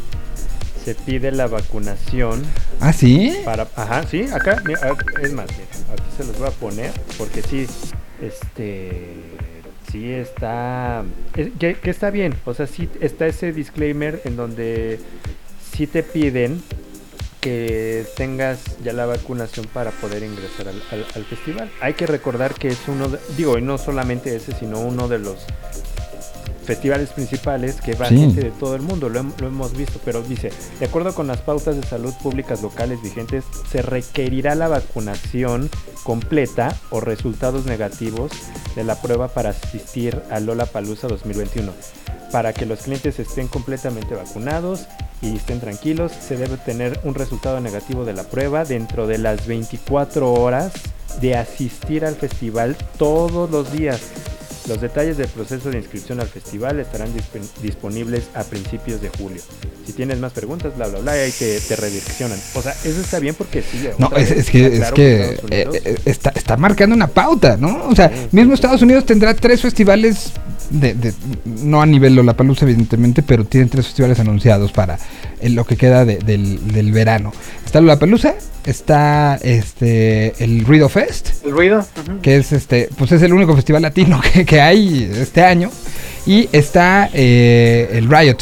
se 0.84 0.94
pide 0.96 1.30
la 1.30 1.46
vacunación 1.46 2.42
¿Ah, 2.80 2.92
sí? 2.92 3.36
para... 3.44 3.68
Ajá, 3.76 4.04
sí, 4.08 4.26
acá, 4.32 4.60
mira, 4.64 4.80
ah, 4.82 4.96
es 5.22 5.32
más, 5.32 5.46
mira, 5.52 5.68
aquí 5.92 6.02
se 6.16 6.24
los 6.24 6.36
voy 6.38 6.48
a 6.48 6.52
poner 6.52 6.92
porque 7.18 7.42
sí, 7.42 7.66
este... 8.22 9.14
Sí 9.90 10.12
está... 10.12 11.02
es- 11.36 11.48
que, 11.58 11.76
está 11.90 12.10
bien, 12.10 12.34
o 12.44 12.54
sea, 12.54 12.66
sí 12.66 12.88
está 13.00 13.26
ese 13.26 13.52
disclaimer 13.52 14.20
en 14.24 14.36
donde 14.36 15.00
sí 15.72 15.86
te 15.88 16.02
piden 16.04 16.62
que 17.40 18.04
tengas 18.16 18.60
ya 18.84 18.92
la 18.92 19.06
vacunación 19.06 19.66
para 19.72 19.90
poder 19.90 20.22
ingresar 20.22 20.68
al, 20.68 20.80
al- 20.92 21.06
al 21.14 21.24
festival. 21.24 21.70
Hay 21.80 21.94
que 21.94 22.06
recordar 22.06 22.54
que 22.54 22.68
es 22.68 22.78
uno, 22.86 23.08
de- 23.08 23.18
digo, 23.36 23.58
y 23.58 23.62
no 23.62 23.78
solamente 23.78 24.36
ese, 24.36 24.52
sino 24.52 24.78
uno 24.80 25.08
de 25.08 25.18
los 25.18 25.38
festivales 26.64 27.10
principales 27.10 27.80
que 27.80 27.94
va 27.94 28.06
Sí. 28.08 28.16
gente 28.18 28.42
de 28.42 28.50
todo 28.50 28.74
el 28.76 28.82
mundo, 28.82 29.08
lo, 29.08 29.22
lo 29.22 29.46
hemos 29.46 29.76
visto, 29.76 30.00
pero 30.04 30.22
dice, 30.22 30.50
de 30.78 30.86
acuerdo 30.86 31.14
con 31.14 31.26
las 31.26 31.40
pautas 31.40 31.76
de 31.76 31.82
salud 31.86 32.12
públicas 32.22 32.62
locales 32.62 33.02
vigentes, 33.02 33.44
se 33.70 33.82
requerirá 33.82 34.54
la 34.54 34.68
vacunación 34.68 35.70
completa 36.04 36.76
o 36.90 37.00
resultados 37.00 37.66
negativos 37.66 38.30
de 38.76 38.84
la 38.84 39.00
prueba 39.00 39.28
para 39.28 39.50
asistir 39.50 40.22
a 40.30 40.40
Lola 40.40 40.66
Palusa 40.66 41.08
2021. 41.08 41.72
Para 42.32 42.52
que 42.52 42.64
los 42.66 42.80
clientes 42.82 43.18
estén 43.18 43.48
completamente 43.48 44.14
vacunados 44.14 44.86
y 45.20 45.34
estén 45.36 45.58
tranquilos, 45.60 46.12
se 46.12 46.36
debe 46.36 46.56
tener 46.58 47.00
un 47.04 47.14
resultado 47.14 47.60
negativo 47.60 48.04
de 48.04 48.12
la 48.12 48.22
prueba 48.22 48.64
dentro 48.64 49.06
de 49.08 49.18
las 49.18 49.46
24 49.46 50.32
horas 50.32 50.72
de 51.20 51.34
asistir 51.36 52.04
al 52.04 52.14
festival 52.14 52.76
todos 52.98 53.50
los 53.50 53.72
días. 53.72 54.00
Los 54.68 54.80
detalles 54.80 55.16
del 55.16 55.28
proceso 55.28 55.70
de 55.70 55.78
inscripción 55.78 56.20
al 56.20 56.28
festival 56.28 56.78
estarán 56.80 57.08
disp- 57.14 57.40
disponibles 57.62 58.24
a 58.34 58.44
principios 58.44 59.00
de 59.00 59.08
julio. 59.08 59.40
Si 59.86 59.92
tienes 59.92 60.18
más 60.18 60.32
preguntas, 60.32 60.76
bla, 60.76 60.86
bla, 60.86 60.98
bla, 61.00 61.16
y 61.16 61.20
ahí 61.20 61.32
te, 61.32 61.60
te 61.60 61.76
redireccionan. 61.76 62.38
O 62.54 62.62
sea, 62.62 62.72
eso 62.84 63.00
está 63.00 63.18
bien 63.18 63.34
porque 63.34 63.62
sí. 63.62 63.88
No, 63.98 64.10
es, 64.16 64.30
es 64.30 64.50
que, 64.50 64.66
es 64.76 64.92
que 64.92 65.40
eh, 65.50 65.68
eh, 65.72 65.96
está, 66.04 66.30
está 66.34 66.56
marcando 66.56 66.94
una 66.94 67.06
pauta, 67.08 67.56
¿no? 67.56 67.86
O 67.88 67.94
sea, 67.96 68.08
Sí, 68.10 68.28
mismo 68.32 68.52
sí, 68.52 68.54
Estados 68.56 68.82
Unidos 68.82 69.06
tendrá 69.06 69.34
tres 69.34 69.62
festivales, 69.62 70.32
de, 70.70 70.94
de- 70.94 71.12
no 71.44 71.82
a 71.82 71.86
nivel 71.86 72.14
Lollapalooza 72.14 72.64
evidentemente, 72.64 73.22
pero 73.22 73.44
tienen 73.44 73.68
tres 73.68 73.86
festivales 73.86 74.18
anunciados 74.20 74.72
para 74.72 74.98
en 75.40 75.54
lo 75.54 75.64
que 75.64 75.76
queda 75.76 76.04
de- 76.04 76.18
del, 76.18 76.72
del 76.72 76.92
verano. 76.92 77.32
Está 77.64 77.80
Lollapalooza, 77.80 78.34
está 78.64 79.38
este 79.42 80.42
el 80.42 80.64
Ruido 80.64 80.88
Fest, 80.88 81.44
El 81.44 81.52
ruido. 81.52 81.86
que 82.22 82.36
es 82.36 82.52
este, 82.52 82.88
pues 82.96 83.12
es 83.12 83.22
el 83.22 83.32
único 83.32 83.54
festival 83.54 83.82
latino 83.82 84.20
que, 84.32 84.44
que 84.44 84.60
hay 84.60 85.10
este 85.14 85.42
año, 85.42 85.70
y 86.26 86.48
está 86.52 87.08
eh, 87.12 87.88
el 87.92 88.08
Riot, 88.10 88.38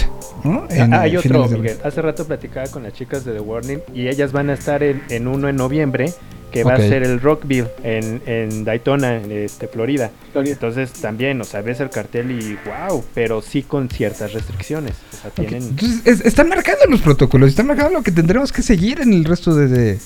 ¿no? 0.48 0.66
En, 0.70 0.92
Ah, 0.94 1.02
hay 1.02 1.14
eh, 1.14 1.18
otro, 1.18 1.46
Miguel. 1.48 1.76
Hace 1.84 2.02
rato 2.02 2.24
platicaba 2.26 2.66
con 2.68 2.82
las 2.82 2.92
chicas 2.94 3.24
de 3.24 3.32
The 3.34 3.40
Warning 3.40 3.80
y 3.94 4.08
ellas 4.08 4.32
van 4.32 4.50
a 4.50 4.54
estar 4.54 4.82
en, 4.82 5.02
en 5.10 5.28
uno 5.28 5.48
en 5.48 5.56
noviembre 5.56 6.12
que 6.50 6.64
va 6.64 6.74
a 6.74 6.78
ser 6.78 7.02
el 7.02 7.20
Rockville 7.20 7.68
en, 7.84 8.22
en 8.24 8.64
Daytona, 8.64 9.16
en 9.18 9.30
este, 9.30 9.68
Florida. 9.68 10.10
Florida. 10.32 10.52
Entonces 10.54 10.92
también, 10.94 11.38
o 11.42 11.44
sea, 11.44 11.60
ves 11.60 11.78
el 11.80 11.90
cartel 11.90 12.30
y 12.30 12.58
wow, 12.66 13.04
pero 13.14 13.42
sí 13.42 13.62
con 13.62 13.90
ciertas 13.90 14.32
restricciones. 14.32 14.94
O 15.12 15.16
sea, 15.20 15.30
tienen... 15.30 15.62
Entonces, 15.62 16.00
es- 16.06 16.20
están 16.24 16.48
marcando 16.48 16.86
los 16.88 17.02
protocolos, 17.02 17.50
están 17.50 17.66
marcando 17.66 17.92
lo 17.98 18.02
que 18.02 18.12
tendremos 18.12 18.50
que 18.50 18.62
seguir 18.62 19.00
en 19.02 19.12
el 19.12 19.26
resto 19.26 19.54
de, 19.54 19.68
de- 19.68 19.98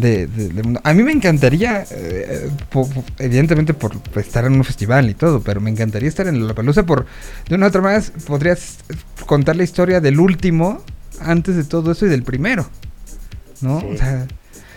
de- 0.00 0.26
de- 0.26 0.48
del 0.48 0.64
mundo. 0.64 0.80
A 0.84 0.92
mí 0.94 1.02
me 1.02 1.12
encantaría, 1.12 1.84
eh, 1.90 2.50
po- 2.70 2.88
po- 2.88 3.04
evidentemente 3.18 3.74
por 3.74 3.92
estar 4.16 4.44
en 4.44 4.54
un 4.54 4.64
festival 4.64 5.08
y 5.10 5.14
todo, 5.14 5.40
pero 5.42 5.60
me 5.60 5.70
encantaría 5.70 6.08
estar 6.08 6.26
en 6.26 6.46
la 6.46 6.54
palusa 6.54 6.84
por, 6.84 7.06
de 7.48 7.54
una 7.54 7.66
u 7.66 7.68
otra 7.68 7.80
manera, 7.80 8.02
podrías 8.26 8.78
contar 9.26 9.56
la 9.56 9.64
historia 9.64 10.00
del 10.00 10.18
último 10.20 10.82
antes 11.20 11.56
de 11.56 11.64
todo 11.64 11.92
eso 11.92 12.06
y 12.06 12.08
del 12.08 12.22
primero. 12.22 12.68
¿no? 13.60 13.80
Sí. 13.80 13.86
O 13.92 13.96
sea, 13.98 14.26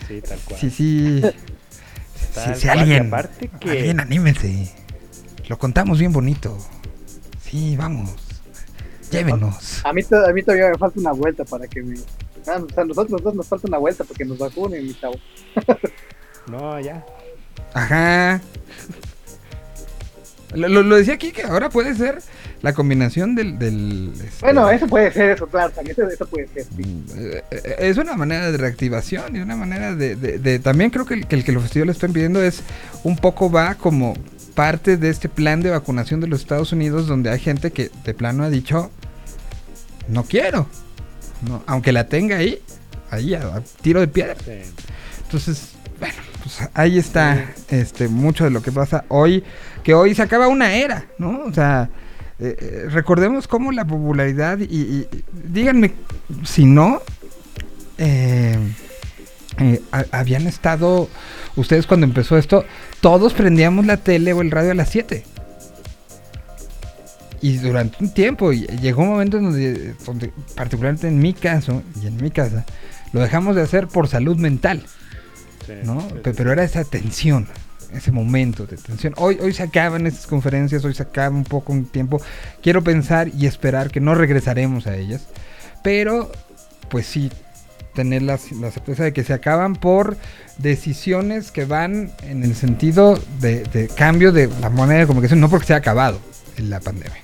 Sí, 0.07 0.21
tal 0.27 0.39
cual. 0.45 0.59
sí, 0.59 0.69
sí. 0.69 1.21
Sí, 2.57 2.67
alguien, 2.67 3.11
que- 3.59 3.69
alguien 3.69 3.99
anímense. 3.99 4.69
Lo 5.47 5.57
contamos 5.57 5.99
bien 5.99 6.11
bonito. 6.11 6.57
Sí, 7.49 7.75
vamos. 7.77 8.11
Llévenos. 9.11 9.81
A 9.85 9.93
mí, 9.93 10.01
to- 10.03 10.25
a 10.25 10.33
mí 10.33 10.41
todavía 10.41 10.69
me 10.69 10.77
falta 10.77 10.99
una 10.99 11.11
vuelta 11.11 11.45
para 11.45 11.67
que 11.67 11.83
me. 11.83 11.95
Ah, 12.47 12.61
o 12.63 12.73
sea, 12.73 12.83
nosotros 12.85 13.21
dos 13.23 13.35
nos 13.35 13.47
falta 13.47 13.67
una 13.67 13.77
vuelta 13.77 14.03
porque 14.03 14.25
nos 14.25 14.37
vacunen, 14.37 14.85
mi 14.85 14.93
chavo. 14.93 15.15
No, 16.47 16.77
ya. 16.79 17.05
Ajá. 17.73 18.41
Lo, 20.53 20.67
lo- 20.67 20.83
lo 20.83 20.95
decía 20.97 21.15
aquí 21.15 21.31
que 21.31 21.43
ahora 21.43 21.69
puede 21.69 21.95
ser 21.95 22.19
la 22.61 22.73
combinación 22.73 23.33
del... 23.33 23.57
del, 23.57 24.11
este, 24.13 24.29
Bueno, 24.41 24.69
eso 24.69 24.85
puede 24.87 25.11
ser, 25.11 25.31
eso, 25.31 25.47
claro, 25.47 25.71
también 25.71 25.95
eso, 25.97 26.07
eso 26.07 26.27
puede 26.27 26.47
ser. 26.49 26.65
sí. 26.65 27.03
eh, 27.15 27.43
eh, 27.49 27.75
es 27.79 27.97
una 27.97 28.13
manera 28.15 28.51
de 28.51 28.57
reactivación 28.57 29.35
y 29.35 29.39
una 29.39 29.55
manera 29.55 29.95
de, 29.95 30.15
de- 30.15 30.37
de- 30.37 30.59
también 30.59 30.91
creo 30.91 31.05
que 31.05 31.15
el, 31.15 31.27
que 31.27 31.35
el 31.37 31.43
que 31.43 31.53
los 31.53 31.63
festivales 31.63 31.95
están 31.95 32.13
pidiendo 32.13 32.43
es 32.43 32.61
un 33.03 33.15
poco 33.17 33.49
va 33.49 33.75
como 33.75 34.13
parte 34.53 34.97
de 34.97 35.09
este 35.09 35.27
plan 35.29 35.61
de 35.61 35.71
vacunación 35.71 36.19
de 36.19 36.27
los 36.27 36.41
Estados 36.41 36.71
Unidos 36.71 37.07
donde 37.07 37.31
hay 37.31 37.39
gente 37.39 37.71
que 37.71 37.89
de 38.03 38.13
plano 38.13 38.43
ha 38.43 38.49
dicho 38.51 38.91
no 40.07 40.23
quiero 40.23 40.67
no, 41.47 41.63
aunque 41.67 41.91
la 41.91 42.07
tenga 42.07 42.37
ahí 42.37 42.59
ahí 43.11 43.33
a, 43.35 43.61
tiro 43.81 43.99
de 43.99 44.07
piedra 44.07 44.35
Sí. 44.43 44.51
entonces, 45.23 45.69
bueno, 45.99 46.15
pues 46.41 46.69
ahí 46.73 46.97
está 46.97 47.51
este 47.69 48.07
mucho 48.07 48.43
de 48.43 48.49
lo 48.49 48.61
que 48.61 48.71
pasa 48.71 49.05
hoy, 49.09 49.43
que 49.83 49.93
hoy 49.93 50.15
se 50.15 50.21
acaba 50.23 50.47
una 50.47 50.73
era, 50.75 51.05
¿no? 51.19 51.43
O 51.45 51.53
sea, 51.53 51.89
eh, 52.39 52.55
eh, 52.59 52.85
recordemos 52.89 53.47
cómo 53.47 53.71
la 53.71 53.85
popularidad 53.85 54.57
y, 54.59 54.63
y- 54.63 55.07
díganme 55.47 55.93
si 56.43 56.65
no 56.65 57.01
eh, 57.99 58.57
eh, 59.59 59.81
ha- 59.91 60.05
habían 60.11 60.47
estado 60.47 61.07
ustedes 61.55 61.85
cuando 61.85 62.05
empezó 62.05 62.37
esto, 62.37 62.65
todos 63.01 63.33
prendíamos 63.33 63.85
la 63.85 63.97
tele 63.97 64.33
o 64.33 64.41
el 64.41 64.49
radio 64.51 64.71
a 64.71 64.75
las 64.75 64.89
7. 64.89 65.23
Y 67.43 67.57
durante 67.57 67.97
un 68.01 68.13
tiempo, 68.13 68.53
llegó 68.53 69.01
un 69.03 69.09
momento 69.09 69.37
en 69.37 69.43
donde, 69.43 69.93
donde, 70.05 70.31
particularmente 70.55 71.09
en 71.09 71.19
mi 71.19 71.33
caso 71.33 71.83
y 72.01 72.07
en 72.07 72.15
mi 72.15 72.31
casa, 72.31 72.63
lo 73.11 73.19
dejamos 73.19 73.57
de 73.57 73.61
hacer 73.63 73.89
por 73.89 74.07
salud 74.07 74.37
mental. 74.37 74.85
Sí, 75.67 75.73
¿no? 75.83 75.99
sí, 76.01 76.15
Pe- 76.23 76.31
sí. 76.31 76.35
Pero 76.37 76.53
era 76.53 76.63
esa 76.63 76.85
tensión, 76.85 77.47
ese 77.93 78.13
momento 78.13 78.65
de 78.65 78.77
tensión. 78.77 79.13
Hoy, 79.17 79.39
hoy 79.41 79.51
se 79.53 79.63
acaban 79.63 80.07
estas 80.07 80.25
conferencias, 80.25 80.85
hoy 80.85 80.93
se 80.93 81.03
acaba 81.03 81.35
un 81.35 81.43
poco 81.43 81.73
un 81.73 81.83
tiempo. 81.85 82.21
Quiero 82.61 82.81
pensar 82.81 83.27
y 83.37 83.45
esperar 83.45 83.91
que 83.91 83.99
no 83.99 84.15
regresaremos 84.15 84.87
a 84.87 84.95
ellas, 84.95 85.27
pero 85.83 86.31
pues 86.89 87.05
sí 87.07 87.29
tener 87.93 88.21
la, 88.21 88.39
la 88.61 88.71
certeza 88.71 89.03
de 89.03 89.11
que 89.11 89.25
se 89.25 89.33
acaban 89.33 89.75
por 89.75 90.15
decisiones 90.59 91.51
que 91.51 91.65
van 91.65 92.11
en 92.23 92.43
el 92.43 92.55
sentido 92.55 93.19
de, 93.41 93.63
de 93.63 93.89
cambio 93.89 94.31
de 94.31 94.47
la 94.61 94.69
moneda 94.69 94.99
de 94.99 95.07
comunicación, 95.07 95.41
no 95.41 95.49
porque 95.49 95.67
se 95.67 95.73
ha 95.73 95.77
acabado 95.77 96.21
la 96.57 96.79
pandemia. 96.79 97.22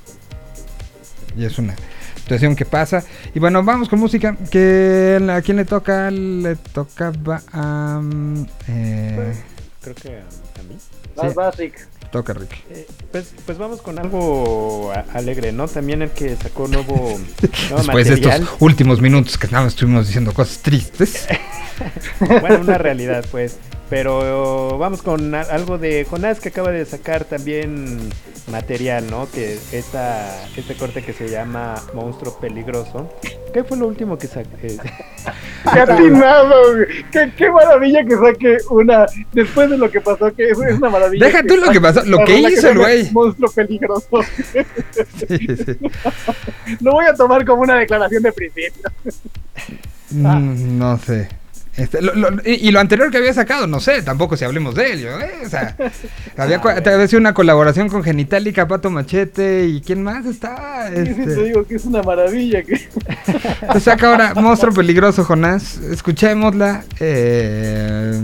Y 1.39 1.45
es 1.45 1.57
una 1.57 1.73
situación 2.17 2.53
que 2.55 2.65
pasa. 2.65 3.01
Y 3.33 3.39
bueno, 3.39 3.63
vamos 3.63 3.87
con 3.87 3.97
música. 3.99 4.35
Que, 4.51 5.17
¿A 5.31 5.41
quién 5.41 5.55
le 5.57 5.63
toca? 5.65 6.11
Le 6.11 6.57
tocaba 6.57 7.41
a... 7.53 8.01
eh, 8.67 9.33
Creo 9.81 9.95
que 9.95 10.09
a, 10.09 10.63
mí. 10.67 10.75
Vas, 11.15 11.29
Sí. 11.29 11.33
vas, 11.35 11.57
Rick. 11.57 11.87
toca 12.11 12.33
Rick. 12.33 12.51
Eh, 12.69 12.85
pues, 13.13 13.33
pues 13.45 13.57
vamos 13.57 13.81
con 13.81 13.97
algo 13.99 14.91
alegre, 15.13 15.53
¿no? 15.53 15.67
También 15.69 16.01
el 16.01 16.09
que 16.11 16.35
sacó 16.35 16.67
nuevo, 16.67 16.95
nuevo 17.69 17.77
Después 17.77 18.07
de 18.09 18.13
estos 18.15 18.41
últimos 18.59 18.99
minutos 19.01 19.37
que 19.37 19.47
nada 19.47 19.63
más 19.63 19.73
estuvimos 19.73 20.07
diciendo 20.07 20.33
cosas 20.33 20.59
tristes. 20.59 21.27
Bueno, 22.19 22.59
una 22.59 22.77
realidad, 22.77 23.23
pues. 23.31 23.57
Pero 23.89 24.77
vamos 24.77 25.01
con 25.01 25.33
algo 25.33 25.77
de 25.79 26.05
Jonás 26.07 26.39
que 26.39 26.49
acaba 26.49 26.69
de 26.71 26.85
sacar 26.85 27.25
también 27.25 27.97
material, 28.51 29.09
¿no? 29.09 29.27
Que 29.31 29.57
esta, 29.71 30.47
este 30.55 30.75
corte 30.75 31.01
que 31.01 31.13
se 31.13 31.29
llama 31.29 31.75
Monstruo 31.93 32.39
Peligroso. 32.39 33.09
¿Qué 33.53 33.63
fue 33.63 33.77
lo 33.77 33.87
último 33.87 34.17
que 34.17 34.27
sacó? 34.27 34.49
¡Qué 34.61 35.79
atinado, 35.79 36.75
güey! 36.75 37.03
¡Qué, 37.11 37.31
qué 37.35 37.51
maravilla 37.51 38.05
que 38.05 38.15
saque 38.15 38.57
una. 38.69 39.05
Después 39.33 39.69
de 39.69 39.77
lo 39.77 39.89
que 39.89 40.01
pasó, 40.01 40.33
que 40.35 40.49
es, 40.49 40.57
una 40.57 40.89
maravilla. 40.89 41.25
Deja 41.25 41.43
tú 41.43 41.57
lo 41.57 41.71
que 41.71 41.81
pasó, 41.81 42.03
lo 42.05 42.23
que 42.25 42.39
hizo 42.39 42.69
el 42.69 42.77
güey. 42.77 43.11
Monstruo 43.11 43.51
peligroso. 43.51 44.07
Sí, 45.27 45.37
sí. 45.37 45.77
Lo 46.81 46.93
voy 46.93 47.05
a 47.05 47.13
tomar 47.13 47.45
como 47.45 47.61
una 47.63 47.75
declaración 47.75 48.23
de 48.23 48.31
principio. 48.31 48.89
Mm, 50.11 50.77
no 50.77 50.97
sé. 50.97 51.29
Este, 51.79 52.01
lo- 52.01 52.13
lo- 52.13 52.29
y, 52.45 52.67
y 52.67 52.71
lo 52.71 52.79
anterior 52.79 53.09
que 53.09 53.17
había 53.17 53.33
sacado, 53.33 53.65
no 53.65 53.79
sé, 53.79 54.01
tampoco 54.01 54.35
si 54.37 54.43
hablemos 54.45 54.75
de 54.75 54.91
él, 54.93 54.99
yo, 55.01 55.19
¿eh? 55.19 55.31
O 55.45 55.49
sea, 55.49 55.75
había, 56.37 57.07
sido 57.07 57.19
una 57.19 57.33
colaboración 57.33 57.87
con 57.89 58.03
Genitalica, 58.03 58.67
Pato 58.67 58.89
Machete 58.89 59.65
y 59.67 59.81
¿quién 59.81 60.03
más 60.03 60.25
estaba? 60.25 60.89
Sí, 60.89 61.05
sí, 61.05 61.13
te 61.13 61.21
Este, 61.23 61.43
digo 61.43 61.65
que 61.65 61.75
es 61.75 61.85
una 61.85 62.01
maravilla. 62.03 62.63
Que... 62.63 62.89
Saca 63.79 64.09
ahora 64.11 64.33
Monstruo 64.35 64.73
Peligroso, 64.73 65.23
Jonás. 65.23 65.77
Escuchémosla. 65.77 66.83
eh, 66.99 68.19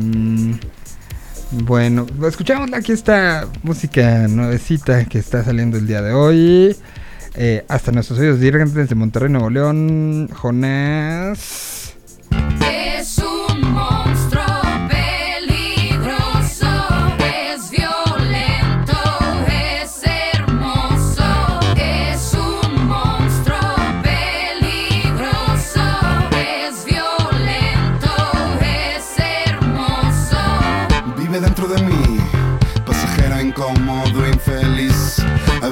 bueno, 1.52 2.06
escuchémosla. 2.28 2.78
Aquí 2.78 2.92
está 2.92 3.48
música 3.64 4.28
nuevecita 4.28 5.06
que 5.06 5.20
está 5.20 5.44
saliendo 5.44 5.78
el 5.78 5.88
día 5.88 6.02
de 6.02 6.14
hoy. 6.14 6.76
eh, 7.36 7.64
hasta 7.68 7.92
nuestros 7.92 8.20
oídos 8.20 8.40
directamente 8.40 8.80
desde 8.82 8.96
Monterrey, 8.96 9.30
Nuevo 9.30 9.50
León, 9.50 10.30
Jonás. 10.34 11.94
Es 12.98 13.20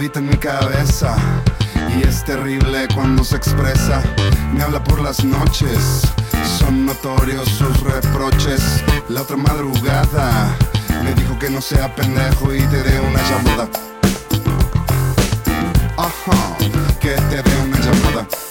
habita 0.04 0.20
en 0.20 0.28
mi 0.28 0.36
cabeza 0.36 1.16
y 1.98 2.06
es 2.06 2.26
terrible 2.26 2.90
cuando 2.94 3.24
se 3.24 3.38
expresa. 3.38 4.04
Me 4.54 4.62
habla 4.62 4.84
por 4.84 5.02
las 5.02 5.24
noches, 5.24 6.02
son 6.60 6.86
notorios 6.86 7.48
sus 7.48 7.80
reproches. 7.80 8.84
La 9.08 9.22
otra 9.22 9.38
madrugada 9.38 10.58
me 11.06 11.14
dijo 11.14 11.40
que 11.40 11.50
no 11.50 11.62
sea 11.62 11.96
pendejo 11.96 12.54
y 12.54 12.60
te 12.64 12.84
dé 12.84 13.00
una 13.00 13.22
llamada. 13.30 13.70
Ajá, 15.96 16.58
que 17.00 17.12
te 17.12 17.42
dé 17.42 17.62
una 17.64 17.80
llamada. 17.80 18.43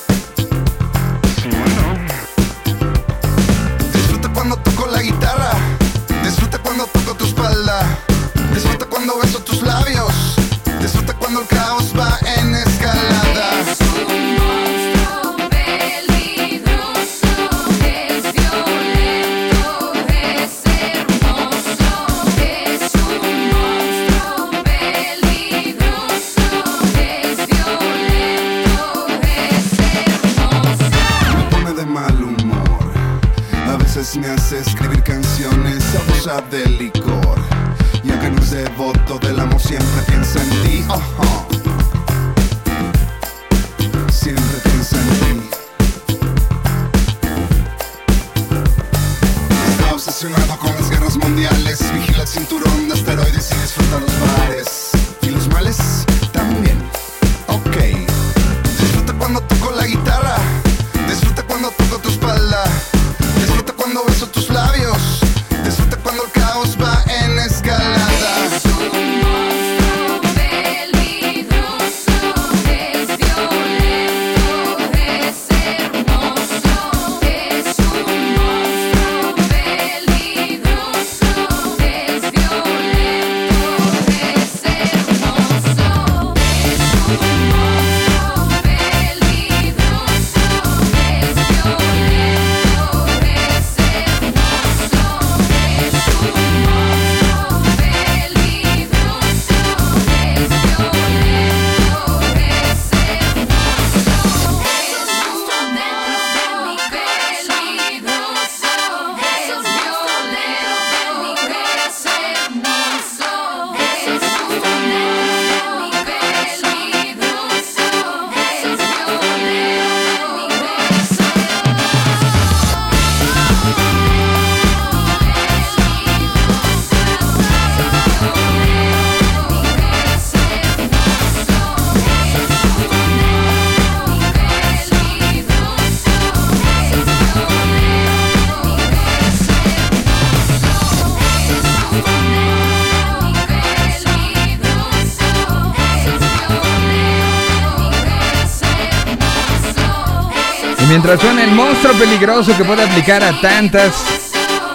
Suena 151.03 151.45
el 151.45 151.51
monstruo 151.51 151.93
peligroso 151.99 152.57
que 152.57 152.65
puede 152.65 152.85
aplicar 152.85 153.23
a 153.25 153.39
tantas 153.41 154.33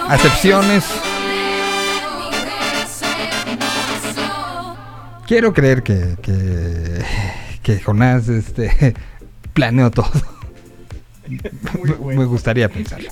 acepciones, 0.08 0.84
quiero 5.26 5.52
creer 5.52 5.82
que, 5.82 6.16
que, 6.22 7.02
que 7.62 7.80
Jonás 7.80 8.28
este, 8.28 8.94
planeó 9.54 9.90
todo. 9.90 10.12
Me 12.14 12.24
gustaría 12.26 12.68
pensarlo. 12.68 13.10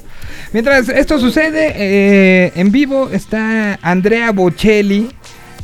Mientras 0.53 0.89
esto 0.91 1.19
sucede, 1.19 1.73
eh, 1.75 2.53
en 2.55 2.71
vivo 2.71 3.09
está 3.11 3.79
Andrea 3.83 4.31
Bocelli 4.31 5.11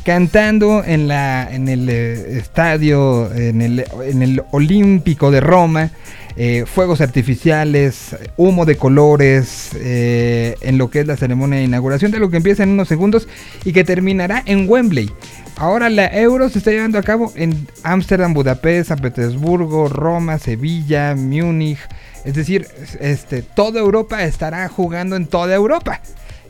cantando 0.03 0.83
en, 0.83 1.07
la, 1.07 1.53
en 1.53 1.69
el 1.69 1.87
eh, 1.87 2.37
estadio, 2.39 3.31
en 3.33 3.61
el, 3.61 3.85
en 4.03 4.21
el 4.21 4.43
Olímpico 4.51 5.31
de 5.31 5.39
Roma. 5.39 5.91
Eh, 6.35 6.65
fuegos 6.65 7.01
artificiales, 7.01 8.15
humo 8.37 8.65
de 8.65 8.75
colores, 8.75 9.69
eh, 9.75 10.55
en 10.61 10.77
lo 10.77 10.89
que 10.89 11.01
es 11.01 11.07
la 11.07 11.17
ceremonia 11.17 11.59
de 11.59 11.65
inauguración, 11.65 12.11
de 12.11 12.19
lo 12.19 12.29
que 12.29 12.37
empieza 12.37 12.63
en 12.63 12.69
unos 12.69 12.87
segundos 12.87 13.27
y 13.65 13.73
que 13.73 13.83
terminará 13.83 14.41
en 14.45 14.69
Wembley. 14.69 15.11
Ahora 15.55 15.89
la 15.89 16.07
Euro 16.07 16.49
se 16.49 16.57
está 16.57 16.71
llevando 16.71 16.97
a 16.97 17.03
cabo 17.03 17.31
en 17.35 17.67
Ámsterdam, 17.83 18.33
Budapest, 18.33 18.89
San 18.89 18.99
Petersburgo, 18.99 19.87
Roma, 19.87 20.39
Sevilla, 20.39 21.15
Múnich. 21.15 21.79
Es 22.25 22.33
decir, 22.33 22.67
este, 22.99 23.41
toda 23.41 23.79
Europa 23.79 24.23
estará 24.23 24.67
jugando 24.69 25.15
en 25.15 25.27
toda 25.27 25.53
Europa. 25.53 26.01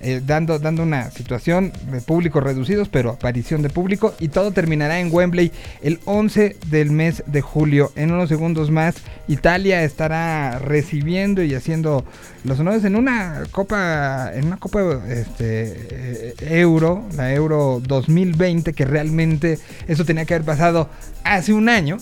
Eh, 0.03 0.21
dando, 0.25 0.59
dando 0.59 0.83
una 0.83 1.09
situación 1.11 1.71
de 1.91 2.01
públicos 2.01 2.43
reducidos, 2.43 2.89
pero 2.89 3.11
aparición 3.11 3.61
de 3.61 3.69
público. 3.69 4.13
Y 4.19 4.27
todo 4.27 4.51
terminará 4.51 4.99
en 4.99 5.09
Wembley 5.11 5.51
el 5.81 5.99
11 6.05 6.57
del 6.67 6.91
mes 6.91 7.23
de 7.25 7.41
julio. 7.41 7.91
En 7.95 8.11
unos 8.11 8.29
segundos 8.29 8.69
más, 8.69 8.95
Italia 9.27 9.83
estará 9.83 10.59
recibiendo 10.59 11.43
y 11.43 11.55
haciendo 11.55 12.05
los 12.43 12.59
honores 12.59 12.83
en 12.83 12.95
una 12.95 13.43
copa, 13.51 14.31
en 14.33 14.47
una 14.47 14.57
copa 14.57 15.01
este, 15.09 15.73
eh, 15.91 16.35
euro, 16.41 17.03
la 17.15 17.33
Euro 17.33 17.81
2020, 17.85 18.73
que 18.73 18.85
realmente 18.85 19.59
eso 19.87 20.05
tenía 20.05 20.25
que 20.25 20.33
haber 20.33 20.45
pasado 20.45 20.89
hace 21.23 21.53
un 21.53 21.69
año 21.69 21.97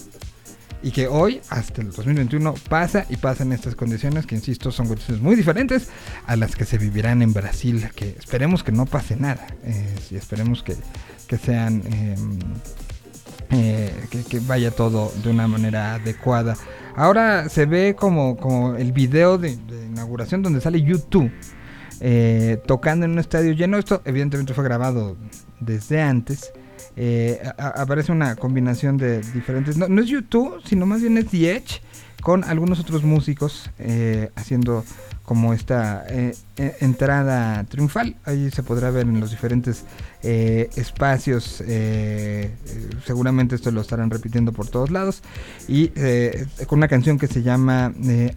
y 0.84 0.92
que 0.92 1.08
hoy, 1.08 1.42
hasta 1.50 1.82
el 1.82 1.92
2021, 1.92 2.54
pasa 2.70 3.06
y 3.10 3.18
pasa 3.18 3.44
en 3.44 3.54
estas 3.54 3.76
condiciones 3.76 4.26
que, 4.26 4.36
insisto, 4.36 4.72
son 4.72 4.88
condiciones 4.88 5.22
muy 5.22 5.36
diferentes 5.36 5.90
a 6.26 6.36
las 6.36 6.56
que 6.56 6.66
se 6.66 6.78
vivirán 6.78 7.22
en 7.22 7.34
Brasil, 7.34 7.90
que 7.96 8.16
esperemos 8.18 8.64
que 8.64 8.72
no 8.72 8.86
pase 8.86 9.16
nada 9.16 9.48
y 10.10 10.16
esperemos 10.16 10.64
que, 10.64 10.76
que 11.28 11.38
sean... 11.38 11.84
eh, 11.86 12.16
eh, 13.54 13.94
vaya 14.48 14.72
todo 14.72 15.12
de 15.24 15.30
una 15.30 15.48
manera 15.48 15.96
adecuada. 15.96 16.56
Ahora 16.96 17.50
se 17.50 17.66
ve 17.66 17.96
como, 17.98 18.38
como 18.38 18.76
el 18.76 18.94
video 18.94 19.38
de, 19.38 19.58
de 19.58 19.86
inauguración 19.88 20.42
donde 20.42 20.62
sale 20.62 20.82
YouTube 20.82 21.32
eh, 22.04 22.60
tocando 22.66 23.06
en 23.06 23.12
un 23.12 23.20
estadio 23.20 23.54
lleno. 23.54 23.78
Esto 23.78 24.02
evidentemente 24.06 24.54
fue 24.54 24.64
grabado 24.64 25.16
desde 25.60 26.02
antes. 26.02 26.52
Eh, 26.96 27.42
aparece 27.58 28.12
una 28.12 28.36
combinación 28.36 28.98
de 28.98 29.22
diferentes. 29.22 29.78
No, 29.78 30.02
es 30.02 30.08
YouTube, 30.08 30.62
sino 30.66 30.86
más 30.86 31.02
bien 31.02 31.18
es 31.18 31.28
The 31.28 31.56
Edge 31.56 31.82
con 32.22 32.44
algunos 32.44 32.80
otros 32.80 33.04
músicos 33.04 33.70
eh, 33.80 34.30
haciendo 34.36 34.86
como 35.26 35.54
esta 35.54 36.06
eh, 36.10 36.36
eh, 36.58 36.76
entrada 36.82 37.64
triunfal. 37.66 38.16
Ahí 38.26 38.52
se 38.52 38.64
podrá 38.64 38.92
ver 38.92 39.08
en 39.08 39.20
los 39.20 39.32
diferentes 39.32 39.86
espacios. 40.24 41.64
seguramente 43.06 43.56
esto 43.56 43.72
lo 43.72 43.82
estarán 43.82 44.12
repitiendo 44.12 44.52
por 44.52 44.68
todos 44.68 44.92
lados. 44.92 45.24
Y 45.68 45.88
con 46.68 46.80
una 46.80 46.88
canción 46.88 47.18
que 47.18 47.28
se 47.28 47.42
llama 47.42 47.94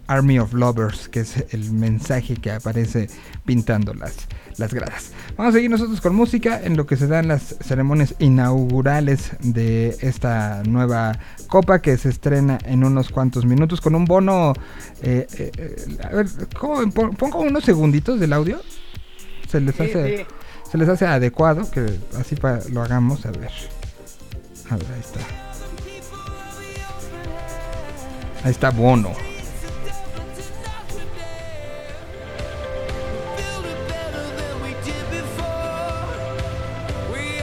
Army 0.07 0.39
of 0.39 0.53
Lovers, 0.53 1.09
que 1.09 1.19
es 1.19 1.45
el 1.51 1.71
mensaje 1.71 2.35
que 2.37 2.51
aparece 2.51 3.07
pintando 3.45 3.93
las, 4.57 4.73
gradas. 4.73 5.11
Vamos 5.37 5.53
a 5.53 5.57
seguir 5.57 5.69
nosotros 5.69 6.01
con 6.01 6.15
música 6.15 6.59
en 6.63 6.77
lo 6.77 6.85
que 6.85 6.95
se 6.97 7.07
dan 7.07 7.27
las 7.27 7.55
ceremonias 7.61 8.15
inaugurales 8.19 9.31
de 9.41 9.95
esta 10.01 10.63
nueva 10.63 11.17
copa 11.47 11.81
que 11.81 11.97
se 11.97 12.09
estrena 12.09 12.57
en 12.65 12.83
unos 12.83 13.09
cuantos 13.09 13.45
minutos 13.45 13.81
con 13.81 13.95
un 13.95 14.05
bono. 14.05 14.53
eh, 15.01 15.27
eh, 15.37 15.51
eh, 15.57 15.97
a 16.03 16.09
ver, 16.09 16.27
¿cómo? 16.59 16.89
Pon- 16.91 17.15
pongo 17.15 17.39
unos 17.39 17.63
segunditos 17.63 18.19
del 18.19 18.33
audio. 18.33 18.59
Se 19.49 19.59
les 19.61 19.75
Sí, 19.75 19.83
hace, 19.83 20.17
sí. 20.19 20.25
se 20.71 20.77
les 20.77 20.89
hace 20.89 21.05
adecuado 21.05 21.69
que 21.69 21.99
así 22.19 22.35
pa- 22.35 22.59
lo 22.71 22.81
hagamos. 22.81 23.25
A 23.25 23.31
ver, 23.31 23.49
a 24.69 24.75
ver, 24.77 24.85
ahí 24.93 24.99
está. 25.01 25.19
Ahí 28.43 28.51
está 28.51 28.69
Bono. 28.71 29.11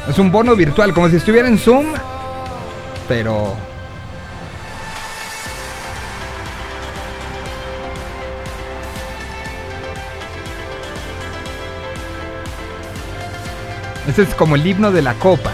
Es 0.09 0.19
un 0.19 0.33
bono 0.33 0.57
virtual, 0.57 0.93
como 0.93 1.09
si 1.09 1.17
estuviera 1.17 1.49
en 1.49 1.59
Zoom, 1.59 1.87
pero... 3.09 3.57
Ese 14.07 14.23
es 14.23 14.35
como 14.35 14.57
el 14.57 14.67
himno 14.67 14.91
de 14.91 15.01
la 15.01 15.15
copa. 15.15 15.53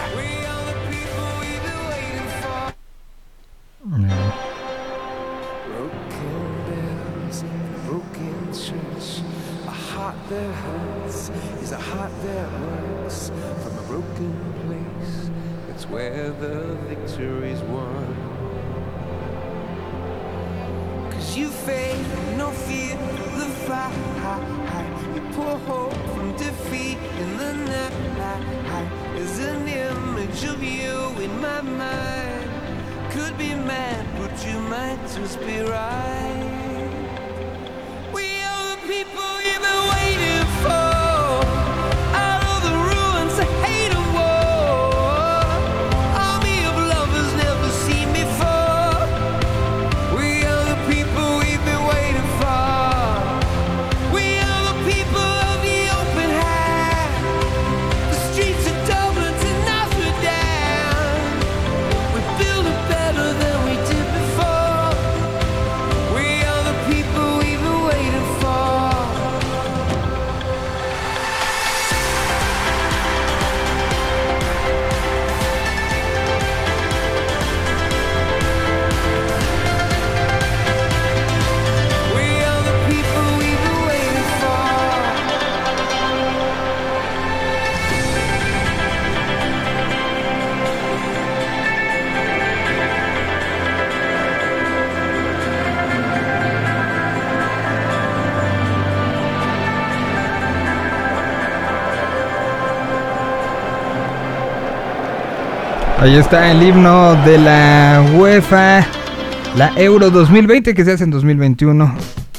Image 30.39 30.55
of 30.55 30.63
you 30.63 31.23
in 31.23 31.41
my 31.41 31.61
mind. 31.61 32.49
Could 33.11 33.37
be 33.37 33.53
mad, 33.55 34.05
but 34.17 34.45
you 34.45 34.59
might 34.59 34.99
just 35.15 35.39
be 35.39 35.61
right. 35.61 36.48
Ahí 105.99 106.15
está 106.15 106.49
el 106.49 106.63
himno 106.63 107.13
de 107.25 107.37
la 107.37 108.01
UEFA, 108.15 108.87
la 109.57 109.73
Euro 109.75 110.09
2020 110.09 110.73
que 110.73 110.85
se 110.85 110.93
hace 110.93 111.03
en 111.03 111.11
2021. 111.11 111.93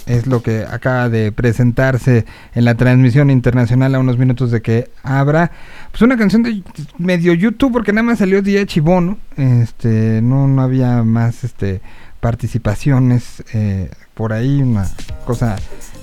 Es 0.06 0.26
lo 0.26 0.42
que 0.42 0.64
acaba 0.64 1.10
de 1.10 1.30
presentarse 1.30 2.24
en 2.54 2.64
la 2.64 2.74
transmisión 2.74 3.30
internacional 3.30 3.94
a 3.94 3.98
unos 3.98 4.16
minutos 4.16 4.50
de 4.50 4.62
que 4.62 4.90
abra. 5.02 5.52
Pues 5.90 6.00
una 6.00 6.16
canción 6.16 6.42
de 6.42 6.62
medio 6.96 7.34
YouTube 7.34 7.70
porque 7.70 7.92
nada 7.92 8.02
más 8.02 8.20
salió 8.20 8.40
DH 8.40 8.76
y 8.78 8.80
Bono. 8.80 9.18
Este, 9.36 10.20
no, 10.22 10.48
no 10.48 10.62
había 10.62 11.02
más 11.02 11.44
este 11.44 11.82
participaciones 12.20 13.44
eh, 13.52 13.90
por 14.14 14.32
ahí, 14.32 14.62
una 14.62 14.88
cosa 15.26 15.56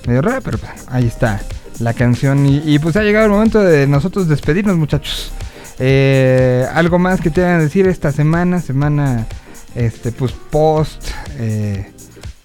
medio 0.06 0.22
rara, 0.22 0.40
pero 0.42 0.58
pues, 0.58 0.86
ahí 0.88 1.06
está 1.06 1.40
la 1.80 1.92
canción. 1.92 2.46
Y, 2.46 2.78
pues 2.78 2.96
ha 2.96 3.02
llegado 3.02 3.26
el 3.26 3.32
momento 3.32 3.60
de 3.60 3.88
nosotros 3.88 4.28
despedirnos, 4.28 4.76
muchachos. 4.76 5.32
Eh, 5.78 6.66
algo 6.74 6.98
más 6.98 7.20
que 7.20 7.30
te 7.30 7.40
van 7.42 7.52
a 7.52 7.58
decir 7.58 7.86
esta 7.86 8.10
semana, 8.12 8.60
semana 8.60 9.26
este 9.74 10.10
pues 10.12 10.32
post 10.32 11.04
eh, 11.38 11.86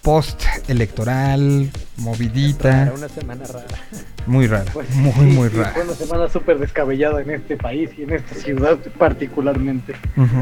post 0.02 0.42
electoral, 0.68 1.70
movidita, 1.96 2.70
Rara, 2.70 2.92
una 2.96 3.08
semana 3.08 3.44
rara. 3.46 3.66
muy 4.26 4.46
rara, 4.46 4.70
Pues 4.72 4.88
muy 4.94 5.12
sí, 5.12 5.20
muy 5.20 5.48
rara. 5.48 5.70
Fue 5.72 5.82
una 5.82 5.94
semana 5.94 6.28
súper 6.28 6.58
descabellada 6.58 7.22
en 7.22 7.30
este 7.30 7.56
país 7.56 7.90
y 7.98 8.02
en 8.02 8.12
esta 8.12 8.34
ciudad 8.34 8.78
particularmente. 8.98 9.94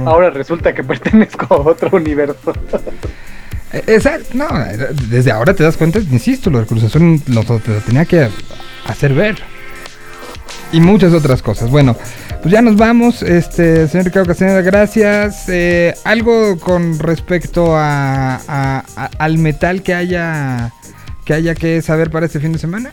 Ahora 0.05 0.31
resulta 0.31 0.74
que 0.74 0.82
pertenezco 0.85 1.55
a 1.55 1.59
otro 1.60 1.90
universo. 1.97 2.52
Eh, 3.73 3.85
esa- 3.86 4.19
no, 4.35 4.48
desde 5.09 5.31
ahora 5.31 5.55
te 5.55 5.62
das 5.62 5.77
cuenta, 5.78 5.98
insisto, 6.01 6.51
lo 6.51 6.59
de 6.60 6.66
Cruz 6.66 6.82
Azul 6.85 7.23
lo, 7.28 7.43
lo- 7.43 7.59
te 7.60 7.70
lo 7.70 7.81
tenía 7.81 8.05
que 8.05 8.28
hacer 8.86 9.14
ver. 9.14 9.36
Y 10.73 10.81
muchas 10.81 11.12
otras 11.12 11.40
cosas. 11.43 11.70
Bueno, 11.70 11.97
pues 12.43 12.52
ya 12.52 12.60
nos 12.62 12.77
vamos. 12.77 13.23
Este, 13.23 13.86
señor 13.89 14.06
Ricardo 14.06 14.27
Castañeda, 14.28 14.60
gracias. 14.62 15.48
Eh, 15.48 15.94
algo 16.05 16.59
con 16.59 16.98
respecto 16.98 17.74
a- 17.77 18.85
al 19.19 19.39
metal 19.39 19.82
que 19.82 19.94
haya 19.94 20.73
que 21.24 21.35
haya 21.35 21.55
que 21.55 21.81
saber 21.82 22.10
para 22.10 22.27
este 22.27 22.40
fin 22.40 22.52
de 22.52 22.59
semana. 22.59 22.90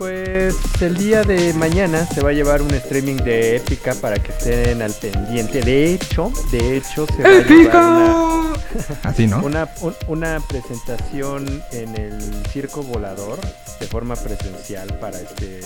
Pues 0.00 0.54
el 0.80 0.96
día 0.96 1.24
de 1.24 1.52
mañana 1.52 2.06
se 2.06 2.22
va 2.22 2.30
a 2.30 2.32
llevar 2.32 2.62
un 2.62 2.70
streaming 2.72 3.16
de 3.16 3.56
Épica 3.56 3.94
para 3.94 4.16
que 4.16 4.32
estén 4.32 4.80
al 4.80 4.94
pendiente. 4.94 5.60
De 5.60 5.92
hecho, 5.92 6.32
de 6.50 6.78
hecho 6.78 7.04
se 7.14 7.22
va 7.22 7.28
a 7.28 7.46
llevar 7.46 7.76
una, 7.76 8.52
Así, 9.02 9.26
¿no? 9.26 9.44
una, 9.44 9.68
un- 9.82 9.94
una 10.08 10.40
presentación 10.48 11.62
en 11.72 11.94
el 11.96 12.18
Circo 12.50 12.82
Volador 12.82 13.38
de 13.78 13.86
forma 13.88 14.16
presencial 14.16 14.88
para 14.98 15.18
este 15.20 15.60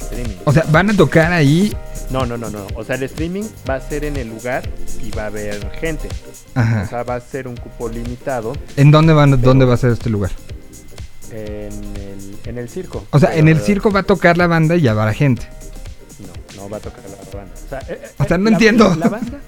streaming. 0.00 0.36
O 0.44 0.52
sea, 0.52 0.64
van 0.70 0.90
a 0.90 0.96
tocar 0.96 1.32
ahí. 1.32 1.76
No, 2.10 2.24
no, 2.24 2.36
no, 2.36 2.48
no. 2.48 2.68
O 2.76 2.84
sea, 2.84 2.94
el 2.94 3.02
streaming 3.02 3.42
va 3.68 3.74
a 3.74 3.80
ser 3.80 4.04
en 4.04 4.16
el 4.16 4.28
lugar 4.28 4.62
y 5.04 5.10
va 5.10 5.24
a 5.24 5.26
haber 5.26 5.68
gente. 5.80 6.08
Ajá. 6.54 6.82
O 6.86 6.88
sea, 6.88 7.02
va 7.02 7.16
a 7.16 7.20
ser 7.20 7.48
un 7.48 7.56
cupo 7.56 7.88
limitado 7.88 8.52
¿En 8.76 8.92
dónde 8.92 9.12
van, 9.14 9.42
dónde 9.42 9.64
va 9.64 9.74
a 9.74 9.78
ser 9.78 9.90
este 9.90 10.10
lugar? 10.10 10.30
En 11.32 11.72
el, 11.96 12.36
en 12.46 12.58
el 12.58 12.68
circo. 12.68 13.04
O 13.10 13.18
sea, 13.18 13.34
en 13.36 13.48
el 13.48 13.60
circo 13.60 13.90
va 13.90 14.00
a 14.00 14.02
tocar 14.04 14.36
la 14.36 14.46
banda 14.46 14.76
y 14.76 14.80
ya 14.82 14.94
va 14.94 15.04
la 15.06 15.12
gente. 15.14 15.46
No, 16.56 16.62
no 16.62 16.68
va 16.70 16.76
a 16.78 16.80
tocar 16.80 17.00
la 17.04 17.38
banda. 17.38 17.52
O 17.54 17.68
sea, 17.68 17.78
eh, 17.88 18.00
eh, 18.02 18.08
O 18.18 18.24
sea, 18.24 18.38
no 18.38 18.44
la- 18.44 18.50
entiendo. 18.50 18.94
La 18.98 19.08
banda. 19.08 19.38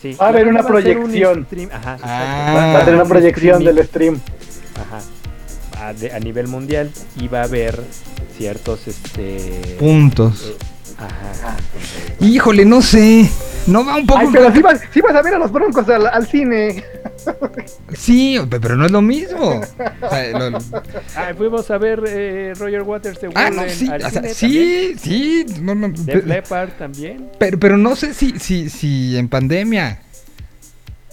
Sí, 0.00 0.14
Va 0.20 0.26
a 0.26 0.28
haber 0.30 0.48
una 0.48 0.60
un 0.62 0.66
proyección. 0.66 1.44
stream, 1.46 1.70
Ajá. 1.72 1.96
Ah. 2.02 2.52
Va 2.54 2.76
a 2.76 2.80
tener 2.80 2.94
una 2.94 3.02
un 3.04 3.08
proyección 3.08 3.54
streaming, 3.62 3.76
del 3.76 3.86
stream. 3.86 4.20
Ajá. 4.80 5.86
A, 5.88 5.92
de- 5.94 6.12
a 6.12 6.18
nivel 6.20 6.48
mundial 6.48 6.90
y 7.20 7.28
va 7.28 7.40
a 7.40 7.44
haber 7.44 7.80
ciertos 8.36 8.88
este 8.88 9.76
Puntos. 9.78 10.46
eh, 10.48 10.56
Ajá. 11.06 11.56
Híjole, 12.20 12.64
no 12.64 12.80
sé. 12.82 13.28
No 13.66 13.84
va 13.84 13.96
un 13.96 14.06
poco. 14.06 14.20
Ay, 14.20 14.28
pero 14.32 14.52
si 14.52 14.60
vas, 14.60 14.80
sí 14.92 15.00
vas 15.00 15.14
a 15.14 15.22
ver 15.22 15.34
a 15.34 15.38
los 15.38 15.52
broncos 15.52 15.88
al, 15.88 16.06
al 16.06 16.26
cine. 16.26 16.82
Sí, 17.94 18.36
pe- 18.50 18.58
pero 18.58 18.74
no 18.76 18.86
es 18.86 18.90
lo 18.90 19.00
mismo. 19.02 19.60
O 20.00 20.08
sea, 20.10 20.38
lo- 20.50 20.58
Ah, 21.14 21.32
fuimos 21.36 21.70
a 21.70 21.78
ver 21.78 22.02
eh, 22.08 22.52
Roger 22.58 22.82
Waters 22.82 23.20
de 23.20 23.30
Ah, 23.34 23.50
no, 23.50 23.62
sí, 23.68 23.88
al 23.88 24.02
o 24.04 24.10
sea, 24.10 24.22
cine 24.22 24.34
sí, 24.34 24.94
sí, 24.98 25.46
no, 25.60 25.74
no, 25.76 25.86
también. 25.92 26.06
pe- 26.06 26.12
Def 26.14 26.26
Leppard 26.26 26.70
también. 26.70 27.28
pero, 27.38 27.58
pero 27.60 27.76
no 27.76 27.94
sé 27.94 28.14
si, 28.14 28.38
si, 28.40 28.68
si 28.70 29.16
en 29.16 29.28
pandemia. 29.28 30.00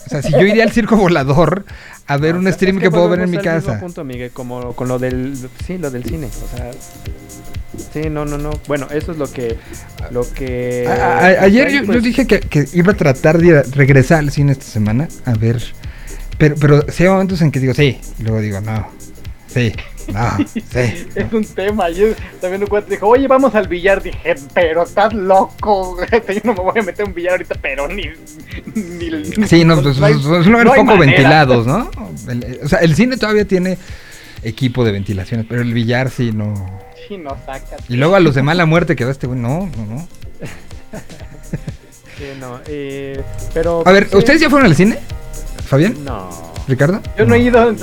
O 0.05 0.09
sea, 0.09 0.21
si 0.23 0.31
yo 0.31 0.39
iría 0.41 0.63
al 0.63 0.71
circo 0.71 0.95
volador 0.95 1.65
a 2.07 2.17
ver 2.17 2.35
un 2.35 2.47
Es 2.47 2.55
stream 2.55 2.79
que, 2.79 2.89
puedo 2.89 3.07
ver 3.09 3.19
en 3.19 3.29
mi 3.29 3.37
mismo 3.37 3.51
casa. 3.51 3.79
punto, 3.79 4.03
Miguel, 4.03 4.31
como 4.31 4.73
con 4.73 4.87
lo 4.87 4.97
del 4.97 5.37
sí, 5.67 5.77
lo 5.77 5.91
del 5.91 6.05
cine, 6.05 6.27
o 6.27 6.57
sea, 6.57 6.71
sí, 7.93 8.09
no, 8.09 8.25
no, 8.25 8.37
no. 8.37 8.51
Bueno, 8.67 8.87
eso 8.91 9.11
es 9.11 9.17
lo 9.17 9.31
que 9.31 9.57
lo 10.11 10.31
que 10.33 10.85
A- 10.87 11.17
a- 11.19 11.25
ayer 11.43 11.69
yo, 11.71 11.79
yo 11.81 11.85
pues, 11.87 12.03
dije 12.03 12.27
que, 12.27 12.39
que 12.39 12.65
iba 12.73 12.91
a 12.93 12.95
tratar 12.95 13.37
de 13.39 13.63
regresar 13.63 14.19
al 14.19 14.31
cine 14.31 14.51
esta 14.53 14.65
semana 14.65 15.07
a 15.25 15.33
ver. 15.33 15.61
Pero, 16.37 16.55
pero 16.55 16.85
sí 16.89 17.03
hay 17.03 17.09
momentos 17.09 17.41
en 17.41 17.51
que 17.51 17.59
digo 17.59 17.73
sí, 17.73 17.99
y 18.17 18.23
luego 18.23 18.39
digo 18.41 18.61
no, 18.61 18.87
sí, 19.47 19.73
no, 20.13 20.37
sí. 20.53 21.07
Es 21.15 21.33
un 21.33 21.43
tema. 21.45 21.89
Yo 21.89 22.07
también 22.41 22.63
un 22.63 22.67
cuate 22.69 22.91
dijo, 22.91 23.07
oye, 23.07 23.27
vamos 23.27 23.53
al 23.55 23.67
billar. 23.67 24.01
Dije, 24.01 24.35
pero 24.53 24.83
estás 24.83 25.13
loco. 25.13 25.97
Yo 26.27 26.41
no 26.45 26.53
me 26.53 26.59
voy 26.61 26.79
a 26.79 26.83
meter 26.83 27.05
un 27.05 27.13
billar 27.13 27.33
ahorita, 27.33 27.55
pero 27.61 27.87
ni. 27.89 28.03
ni 28.75 29.45
Sí, 29.47 29.65
no, 29.65 29.81
pues, 29.81 30.01
hay- 30.01 30.13
son 30.13 30.45
lugares 30.45 30.47
no 30.47 30.73
hay 30.73 30.79
poco 30.81 30.83
manera. 30.97 31.05
ventilados, 31.05 31.67
¿no? 31.67 31.91
El- 32.29 32.59
o 32.63 32.67
sea, 32.69 32.79
el 32.79 32.95
cine 32.95 33.17
todavía 33.17 33.45
tiene 33.45 33.77
equipo 34.43 34.85
de 34.85 34.93
ventilaciones, 34.93 35.45
pero 35.49 35.61
el 35.61 35.73
billar 35.73 36.09
sí 36.09 36.31
no. 36.31 36.79
No. 37.17 37.35
Y 37.87 37.95
luego 37.97 38.15
a 38.15 38.19
los 38.19 38.35
de 38.35 38.43
mala 38.43 38.65
muerte 38.65 38.95
que 38.95 39.05
va 39.05 39.11
este 39.11 39.27
güey, 39.27 39.39
no, 39.39 39.69
no, 39.77 39.85
no. 39.85 40.07
sí, 42.17 42.25
no, 42.39 42.59
eh, 42.67 43.21
pero 43.53 43.83
A 43.87 43.91
ver, 43.91 44.09
sí, 44.09 44.17
¿ustedes 44.17 44.41
ya 44.41 44.49
fueron 44.49 44.67
al 44.67 44.75
cine? 44.75 44.99
¿Fabián? 45.65 46.03
No. 46.03 46.29
¿Ricardo? 46.67 47.01
Yo 47.17 47.25
no 47.25 47.33
he 47.33 47.39
ido. 47.39 47.73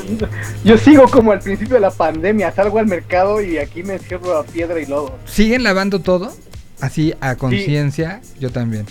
Yo 0.65 0.78
sigo 0.78 1.09
como 1.09 1.32
al 1.32 1.40
principio 1.40 1.74
de 1.74 1.81
la 1.81 1.90
pandemia. 1.90 2.53
Salgo 2.53 2.78
al 2.78 2.86
mercado 2.86 3.43
y 3.43 3.59
aquí 3.59 3.82
me 3.82 3.94
encierro 3.94 4.36
a 4.39 4.44
piedra 4.44 4.78
y 4.81 4.86
lodo. 4.86 5.19
¿Siguen 5.27 5.65
lavando 5.65 6.01
todo? 6.01 6.32
Así 6.81 7.12
a 7.20 7.35
conciencia, 7.35 8.20
yo 8.39 8.51
también. 8.53 8.86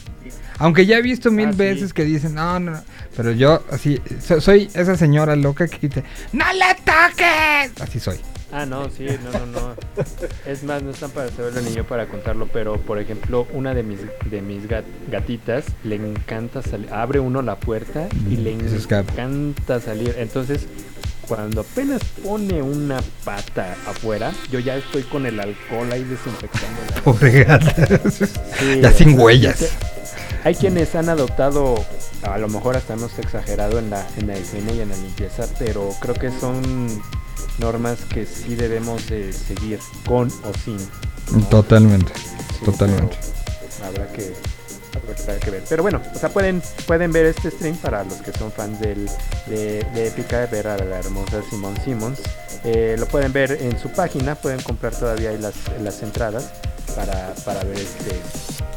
Aunque 0.58 0.86
ya 0.86 0.98
he 0.98 1.02
visto 1.02 1.32
mil 1.32 1.48
Ah, 1.50 1.52
sí. 1.52 1.58
veces 1.58 1.94
que 1.94 2.04
dicen, 2.04 2.34
no, 2.36 2.60
no, 2.60 2.72
no", 2.72 2.82
pero 3.16 3.32
yo 3.32 3.64
así, 3.72 4.02
so- 4.22 4.42
soy 4.42 4.70
esa 4.74 4.98
señora 4.98 5.36
loca 5.36 5.68
que 5.68 5.88
dice, 5.88 6.04
¡No 6.34 6.46
le 6.54 6.76
toques! 6.84 7.82
Así 7.82 8.00
soy. 8.00 8.18
Ah, 8.58 8.66
no, 8.66 8.90
sí, 8.90 9.06
no, 9.22 9.32
no, 9.38 9.46
no. 9.48 9.76
Es 10.46 10.64
más, 10.64 10.82
no 10.82 10.92
están 10.92 11.12
para 11.12 11.30
saberlo 11.30 11.60
ni 11.62 11.74
yo 11.74 11.84
para 11.86 12.08
contarlo, 12.08 12.48
pero 12.54 12.78
por 12.80 13.00
ejemplo, 13.00 13.46
una 13.54 13.74
de 13.74 13.84
mis 13.84 14.00
de 14.32 14.42
mis 14.42 14.66
gat- 14.70 14.86
gatitas 15.12 15.66
le 15.84 15.96
encanta 15.96 16.62
salir, 16.62 16.88
abre 16.94 17.20
uno 17.20 17.42
la 17.42 17.58
puerta 17.58 18.08
y 18.30 18.38
le 18.38 18.56
Mm, 18.56 18.76
escapa. 18.76 19.12
encanta 19.12 19.82
salir. 19.82 20.16
Entonces, 20.18 20.68
cuando 21.28 21.62
apenas 21.62 22.02
pone 22.24 22.62
una 22.62 23.02
pata 23.26 23.76
afuera, 23.88 24.32
yo 24.50 24.60
ya 24.60 24.78
estoy 24.78 25.04
con 25.04 25.26
el 25.26 25.38
alcohol 25.40 25.92
ahí 25.92 26.06
desinfectándola. 26.06 27.02
Pobre 27.04 27.44
gata. 27.44 28.10
Sí, 28.10 28.80
ya 28.82 28.92
sin 28.94 29.20
huellas. 29.20 29.70
Hay 30.46 30.56
quienes 30.56 30.96
han 30.96 31.10
adoptado, 31.10 31.76
a 32.24 32.38
lo 32.38 32.48
mejor 32.48 32.78
hasta 32.78 32.94
hemos 32.94 33.18
exagerado 33.20 33.80
en 33.80 33.90
la, 33.90 34.08
en 34.18 34.28
la 34.28 34.38
higiene 34.40 34.76
y 34.76 34.80
en 34.80 34.90
la 34.90 34.96
limpieza, 34.96 35.46
pero 35.60 35.90
creo 36.00 36.14
que 36.14 36.30
son 36.32 36.62
normas 37.60 38.00
que 38.06 38.26
sí 38.26 38.56
debemos 38.56 39.08
de 39.08 39.32
seguir, 39.34 39.80
con 40.06 40.30
o 40.30 40.52
sin. 40.64 40.78
¿no? 41.32 41.46
Totalmente, 41.48 42.12
Sí, 42.58 42.66
totalmente. 42.66 43.18
Habrá 43.84 44.12
que, 44.12 44.34
habrá 44.96 45.40
que 45.40 45.52
ver. 45.52 45.64
Pero 45.68 45.84
bueno, 45.84 46.02
o 46.14 46.18
sea, 46.18 46.30
pueden, 46.30 46.62
pueden 46.88 47.12
ver 47.12 47.26
este 47.26 47.52
stream 47.52 47.76
para 47.78 48.04
los 48.04 48.16
que 48.16 48.32
son 48.32 48.52
fans 48.52 48.80
del, 48.80 49.10
de, 49.48 49.86
de 49.94 50.08
Épica, 50.08 50.46
ver 50.48 50.68
a 50.68 50.78
la 50.78 51.00
hermosa 51.00 51.42
Simón 51.50 51.76
Simmons. 51.84 52.20
Eh, 52.64 52.96
lo 52.98 53.06
pueden 53.08 53.32
ver 53.32 53.52
en 53.62 53.78
su 53.80 53.90
página, 53.90 54.36
pueden 54.36 54.60
comprar 54.62 54.96
todavía 54.96 55.30
ahí 55.30 55.38
las, 55.38 55.54
las 55.82 56.02
entradas 56.02 56.52
para, 56.96 57.34
para 57.46 57.64
ver 57.64 57.78
este, 57.78 58.20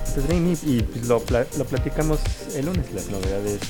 este 0.04 0.20
stream 0.22 0.48
y, 0.62 0.68
y, 0.68 1.02
lo, 1.06 1.22
lo 1.56 1.64
platicamos 1.64 2.20
el 2.54 2.66
lunes, 2.66 2.92
las 2.92 3.06
novedades. 3.08 3.60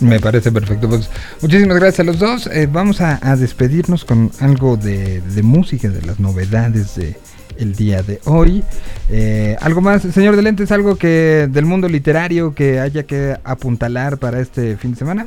Me 0.00 0.20
parece 0.20 0.52
perfecto. 0.52 0.88
Pues, 0.88 1.10
muchísimas 1.40 1.76
gracias 1.76 2.00
a 2.00 2.04
los 2.04 2.18
dos. 2.18 2.46
Eh, 2.48 2.68
vamos 2.70 3.00
a, 3.00 3.18
despedirnos 3.36 4.04
con 4.04 4.30
algo 4.40 4.76
de, 4.76 5.22
música, 5.42 5.88
de 5.88 6.02
las 6.02 6.20
novedades 6.20 6.96
de 6.96 7.16
el 7.58 7.74
día 7.74 8.02
de 8.02 8.20
hoy. 8.24 8.62
Eh, 9.10 9.56
algo 9.60 9.80
más, 9.80 10.02
señor 10.02 10.36
de 10.36 10.42
lentes, 10.42 10.70
algo 10.70 10.96
que 10.96 11.48
del 11.50 11.64
mundo 11.64 11.88
literario 11.88 12.54
que 12.54 12.78
haya 12.78 13.02
que 13.02 13.36
apuntalar 13.42 14.18
para 14.18 14.40
este 14.40 14.76
fin 14.76 14.92
de 14.92 14.96
semana. 14.98 15.26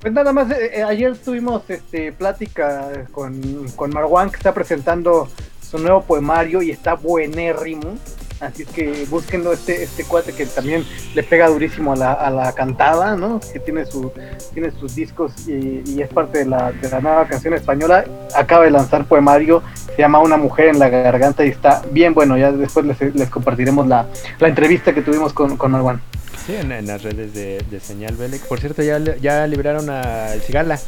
Pues 0.00 0.12
nada 0.12 0.32
más, 0.32 0.50
eh, 0.50 0.82
ayer 0.82 1.16
tuvimos 1.16 1.62
este 1.68 2.12
plática 2.12 3.06
con, 3.12 3.66
con 3.76 3.90
Marwan 3.92 4.30
que 4.30 4.36
está 4.36 4.52
presentando 4.52 5.28
su 5.62 5.78
nuevo 5.78 6.02
poemario 6.02 6.60
y 6.60 6.70
está 6.70 6.94
buenérrimo. 6.94 7.96
Así 8.42 8.64
es 8.64 8.68
que 8.70 9.06
búsquenlo 9.08 9.52
este, 9.52 9.84
este 9.84 10.02
cuate 10.04 10.32
que 10.32 10.46
también 10.46 10.84
le 11.14 11.22
pega 11.22 11.46
durísimo 11.48 11.92
a 11.92 11.96
la, 11.96 12.12
a 12.12 12.28
la 12.28 12.52
cantada, 12.52 13.14
¿no? 13.16 13.38
Que 13.52 13.60
tiene 13.60 13.86
su, 13.86 14.10
tiene 14.52 14.72
sus 14.72 14.96
discos 14.96 15.32
y, 15.46 15.82
y 15.86 16.02
es 16.02 16.08
parte 16.08 16.38
de 16.38 16.46
la, 16.46 16.72
de 16.72 16.90
la 16.90 17.00
nueva 17.00 17.26
canción 17.28 17.54
española. 17.54 18.04
Acaba 18.34 18.64
de 18.64 18.72
lanzar 18.72 19.04
poemario, 19.04 19.62
se 19.94 20.02
llama 20.02 20.18
Una 20.18 20.36
mujer 20.36 20.66
en 20.66 20.80
la 20.80 20.88
garganta 20.88 21.44
y 21.46 21.50
está 21.50 21.82
bien 21.92 22.14
bueno. 22.14 22.36
Ya 22.36 22.50
después 22.50 22.84
les, 22.84 23.14
les 23.14 23.28
compartiremos 23.30 23.86
la, 23.86 24.06
la 24.40 24.48
entrevista 24.48 24.92
que 24.92 25.02
tuvimos 25.02 25.32
con, 25.32 25.56
con 25.56 25.70
Marwan. 25.70 26.00
Sí, 26.44 26.56
en, 26.56 26.72
en 26.72 26.88
las 26.88 27.02
redes 27.04 27.32
de, 27.34 27.62
de 27.70 27.78
Señal 27.78 28.16
Belec. 28.16 28.42
Por 28.48 28.58
cierto, 28.58 28.82
ya, 28.82 28.98
le- 28.98 29.20
ya 29.20 29.46
liberaron 29.46 29.88
a 29.88 30.32
El 30.34 30.40
Cigala. 30.42 30.80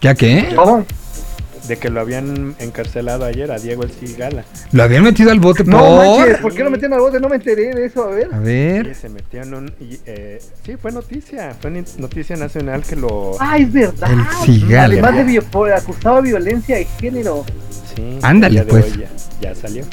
¿Ya 0.00 0.14
qué? 0.16 0.52
¿Cómo? 0.56 0.84
De 1.68 1.76
que 1.76 1.90
lo 1.90 2.00
habían 2.00 2.54
encarcelado 2.58 3.24
ayer 3.26 3.52
a 3.52 3.58
Diego 3.58 3.82
El 3.82 3.90
Cigala. 3.90 4.44
Lo 4.72 4.82
habían 4.82 5.02
metido 5.04 5.30
al 5.30 5.38
bote 5.38 5.64
No 5.64 5.78
por. 5.78 6.18
manches, 6.18 6.38
¿por 6.38 6.54
qué 6.54 6.64
lo 6.64 6.70
metieron 6.70 6.94
al 6.94 7.00
bote? 7.00 7.20
No 7.20 7.28
me 7.28 7.36
enteré 7.36 7.74
de 7.74 7.84
eso, 7.84 8.04
a 8.04 8.10
ver. 8.10 8.28
A 8.32 8.38
ver. 8.38 8.94
se 8.94 9.08
metió 9.10 9.42
en 9.42 9.52
un. 9.54 9.72
y, 9.78 9.98
eh, 10.06 10.40
sí, 10.64 10.76
fue 10.80 10.92
noticia. 10.92 11.54
Fue 11.60 11.70
ni- 11.70 11.84
noticia 11.98 12.36
nacional 12.36 12.82
que 12.82 12.96
lo. 12.96 13.32
Ah, 13.38 13.58
es 13.58 13.70
verdad. 13.72 14.10
El 14.10 14.24
Cigala. 14.46 14.94
Además 14.94 15.14
de 15.16 15.24
bio- 15.24 15.42
por 15.44 15.70
acusado 15.72 16.16
de 16.16 16.30
violencia 16.30 16.76
de 16.76 16.84
género. 16.86 17.44
Sí, 17.94 18.18
Ándale, 18.22 18.62
pues. 18.64 18.96
Ya, 18.96 19.08
ya 19.42 19.54
salió. 19.54 19.84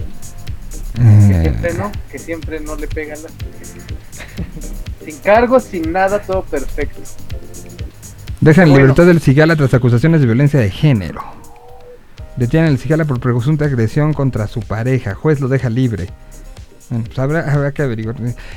Que 0.95 1.02
Eh, 1.02 1.41
siempre 1.43 1.73
no, 1.73 1.91
que 2.10 2.19
siempre 2.19 2.60
no 2.61 2.76
le 2.77 2.88
pegan 2.88 3.22
las... 3.22 3.31
Sin 5.06 5.18
cargos, 5.18 5.64
sin 5.65 5.91
nada, 5.91 6.19
todo 6.22 6.43
perfecto. 6.43 7.02
dejan 8.39 8.64
en 8.64 8.69
Bueno. 8.72 8.84
libertad 8.85 9.06
del 9.06 9.19
Cigala 9.19 9.56
tras 9.57 9.73
acusaciones 9.73 10.22
de 10.22 10.26
violencia 10.27 10.60
de 10.60 10.69
género. 10.72 11.22
Detienen 12.38 12.72
al 12.72 12.78
Cigala 12.78 13.06
por 13.06 13.20
presunta 13.20 13.66
agresión 13.66 14.14
contra 14.14 14.48
su 14.48 14.60
pareja. 14.60 15.16
Juez 15.16 15.40
lo 15.40 15.48
deja 15.48 15.70
libre. 15.70 16.10
Bueno, 16.90 17.06
pues 17.06 17.18
habrá, 17.18 17.52
habrá 17.52 17.72
que 17.72 17.82
averiguar. 17.82 18.16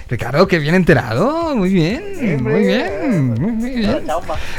Ricardo, 0.09 0.47
que 0.47 0.59
bien 0.59 0.75
enterado. 0.75 1.57
Muy 1.57 1.73
bien. 1.73 2.43
Muy 2.43 2.61
bien. 2.61 3.35
Muy, 3.35 3.53
muy 3.53 3.71
bien. 3.71 4.03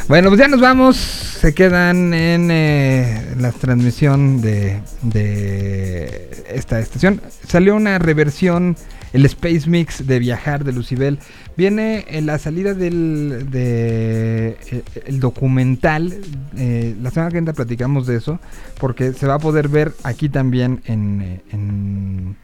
Bueno, 0.08 0.30
pues 0.30 0.40
ya 0.40 0.48
nos 0.48 0.60
vamos. 0.60 0.98
Se 0.98 1.54
quedan 1.54 2.14
en 2.14 2.50
eh, 2.50 3.36
la 3.38 3.52
transmisión 3.52 4.42
de, 4.42 4.82
de 5.04 6.44
esta 6.50 6.80
estación. 6.80 7.22
Salió 7.48 7.76
una 7.76 8.00
reversión, 8.00 8.76
el 9.14 9.26
Space 9.26 9.70
Mix 9.70 10.06
de 10.06 10.20
Viajar 10.20 10.64
de 10.64 10.72
Lucibel. 10.72 11.20
Viene 11.58 12.06
en 12.10 12.26
la 12.26 12.38
salida 12.38 12.74
del 12.74 13.48
de, 13.50 14.58
eh, 14.72 14.84
el 15.06 15.20
documental. 15.20 16.14
eh, 16.58 16.96
la 17.02 17.12
semana 17.12 17.30
que 17.30 17.40
viene 17.40 17.54
platicamos 17.54 18.08
de 18.08 18.18
eso. 18.18 18.40
Porque 18.80 19.14
se 19.14 19.28
va 19.28 19.36
a 19.36 19.40
poder 19.40 19.68
ver 19.68 19.94
aquí 20.04 20.30
también 20.30 20.82
en, 20.86 21.22
eh, 21.22 22.36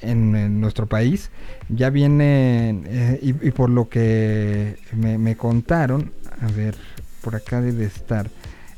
en, 0.00 0.60
nuestro 0.60 0.86
país. 0.86 1.30
Ya 1.68 1.90
viene, 1.90 3.18
y, 3.20 3.32
por 3.50 3.68
lo 3.68 3.88
que 3.88 4.76
me, 4.92 5.18
me 5.18 5.36
contaron, 5.36 6.12
a 6.40 6.46
ver, 6.52 6.76
por 7.20 7.34
acá 7.36 7.60
debe 7.60 7.84
estar, 7.84 8.30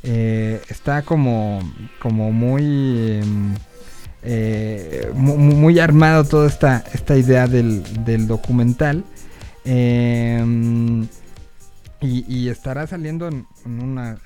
está 0.02 1.02
como, 1.02 1.60
como 2.00 2.32
muy, 2.32 3.20
em, 3.20 3.54
eh, 4.22 5.10
mu- 5.14 5.36
mu- 5.36 5.54
muy 5.56 5.78
armado 5.78 6.24
toda 6.24 6.46
esta, 6.48 6.84
esta 6.92 7.16
idea 7.16 7.46
del, 7.46 7.82
del 8.04 8.26
documental. 8.26 9.04
Em, 9.64 11.06
y, 12.02 12.48
estará 12.48 12.86
saliendo 12.86 13.28
en 13.28 13.46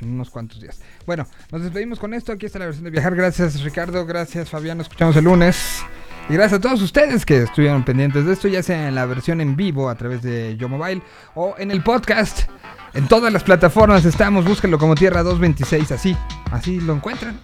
unos 0.01 0.31
cuantos 0.31 0.61
días. 0.61 0.81
Bueno, 1.07 1.27
nos 1.51 1.63
despedimos 1.63 1.99
con 1.99 2.15
esto. 2.15 2.31
Aquí 2.33 2.47
está 2.47 2.61
la 2.61 2.67
versión 2.67 2.85
de 2.85 2.91
viajar. 2.91 3.17
Gracias 3.17 3.61
Ricardo, 3.63 4.07
gracias 4.07 4.49
Fabián. 4.49 4.79
Nos 4.79 4.87
escuchamos 4.87 5.17
el 5.17 5.25
lunes. 5.25 5.83
Y 6.31 6.35
gracias 6.35 6.59
a 6.61 6.63
todos 6.63 6.81
ustedes 6.81 7.27
que 7.27 7.43
estuvieron 7.43 7.85
pendientes 7.85 8.25
de 8.25 8.33
esto, 8.33 8.49
ya 8.49 8.63
sea 8.63 8.89
en 8.89 8.95
la 8.95 9.05
versión 9.07 9.41
en 9.43 9.57
vivo 9.57 9.91
a 9.91 9.95
través 9.97 10.23
de 10.23 10.57
Yo 10.57 10.69
Mobile 10.71 11.03
o 11.35 11.55
en 11.59 11.71
el 11.71 11.83
podcast. 11.83 12.49
En 12.95 13.09
todas 13.09 13.33
las 13.33 13.43
plataformas 13.43 14.05
estamos, 14.05 14.45
búsquenlo 14.45 14.79
como 14.79 14.95
Tierra 14.95 15.23
226, 15.25 15.91
así, 15.93 16.17
así 16.53 16.81
lo 16.81 16.95
encuentran. 16.95 17.39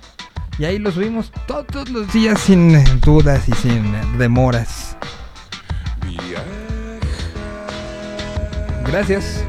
Y 0.60 0.66
ahí 0.66 0.78
lo 0.78 0.92
subimos 0.92 1.32
todos 1.46 1.88
los 1.88 2.12
días 2.12 2.38
sin 2.38 2.74
eh, 2.74 2.84
dudas 3.02 3.48
y 3.48 3.52
sin 3.52 3.94
eh, 3.94 4.02
demoras. 4.18 4.94
Gracias. 8.86 9.42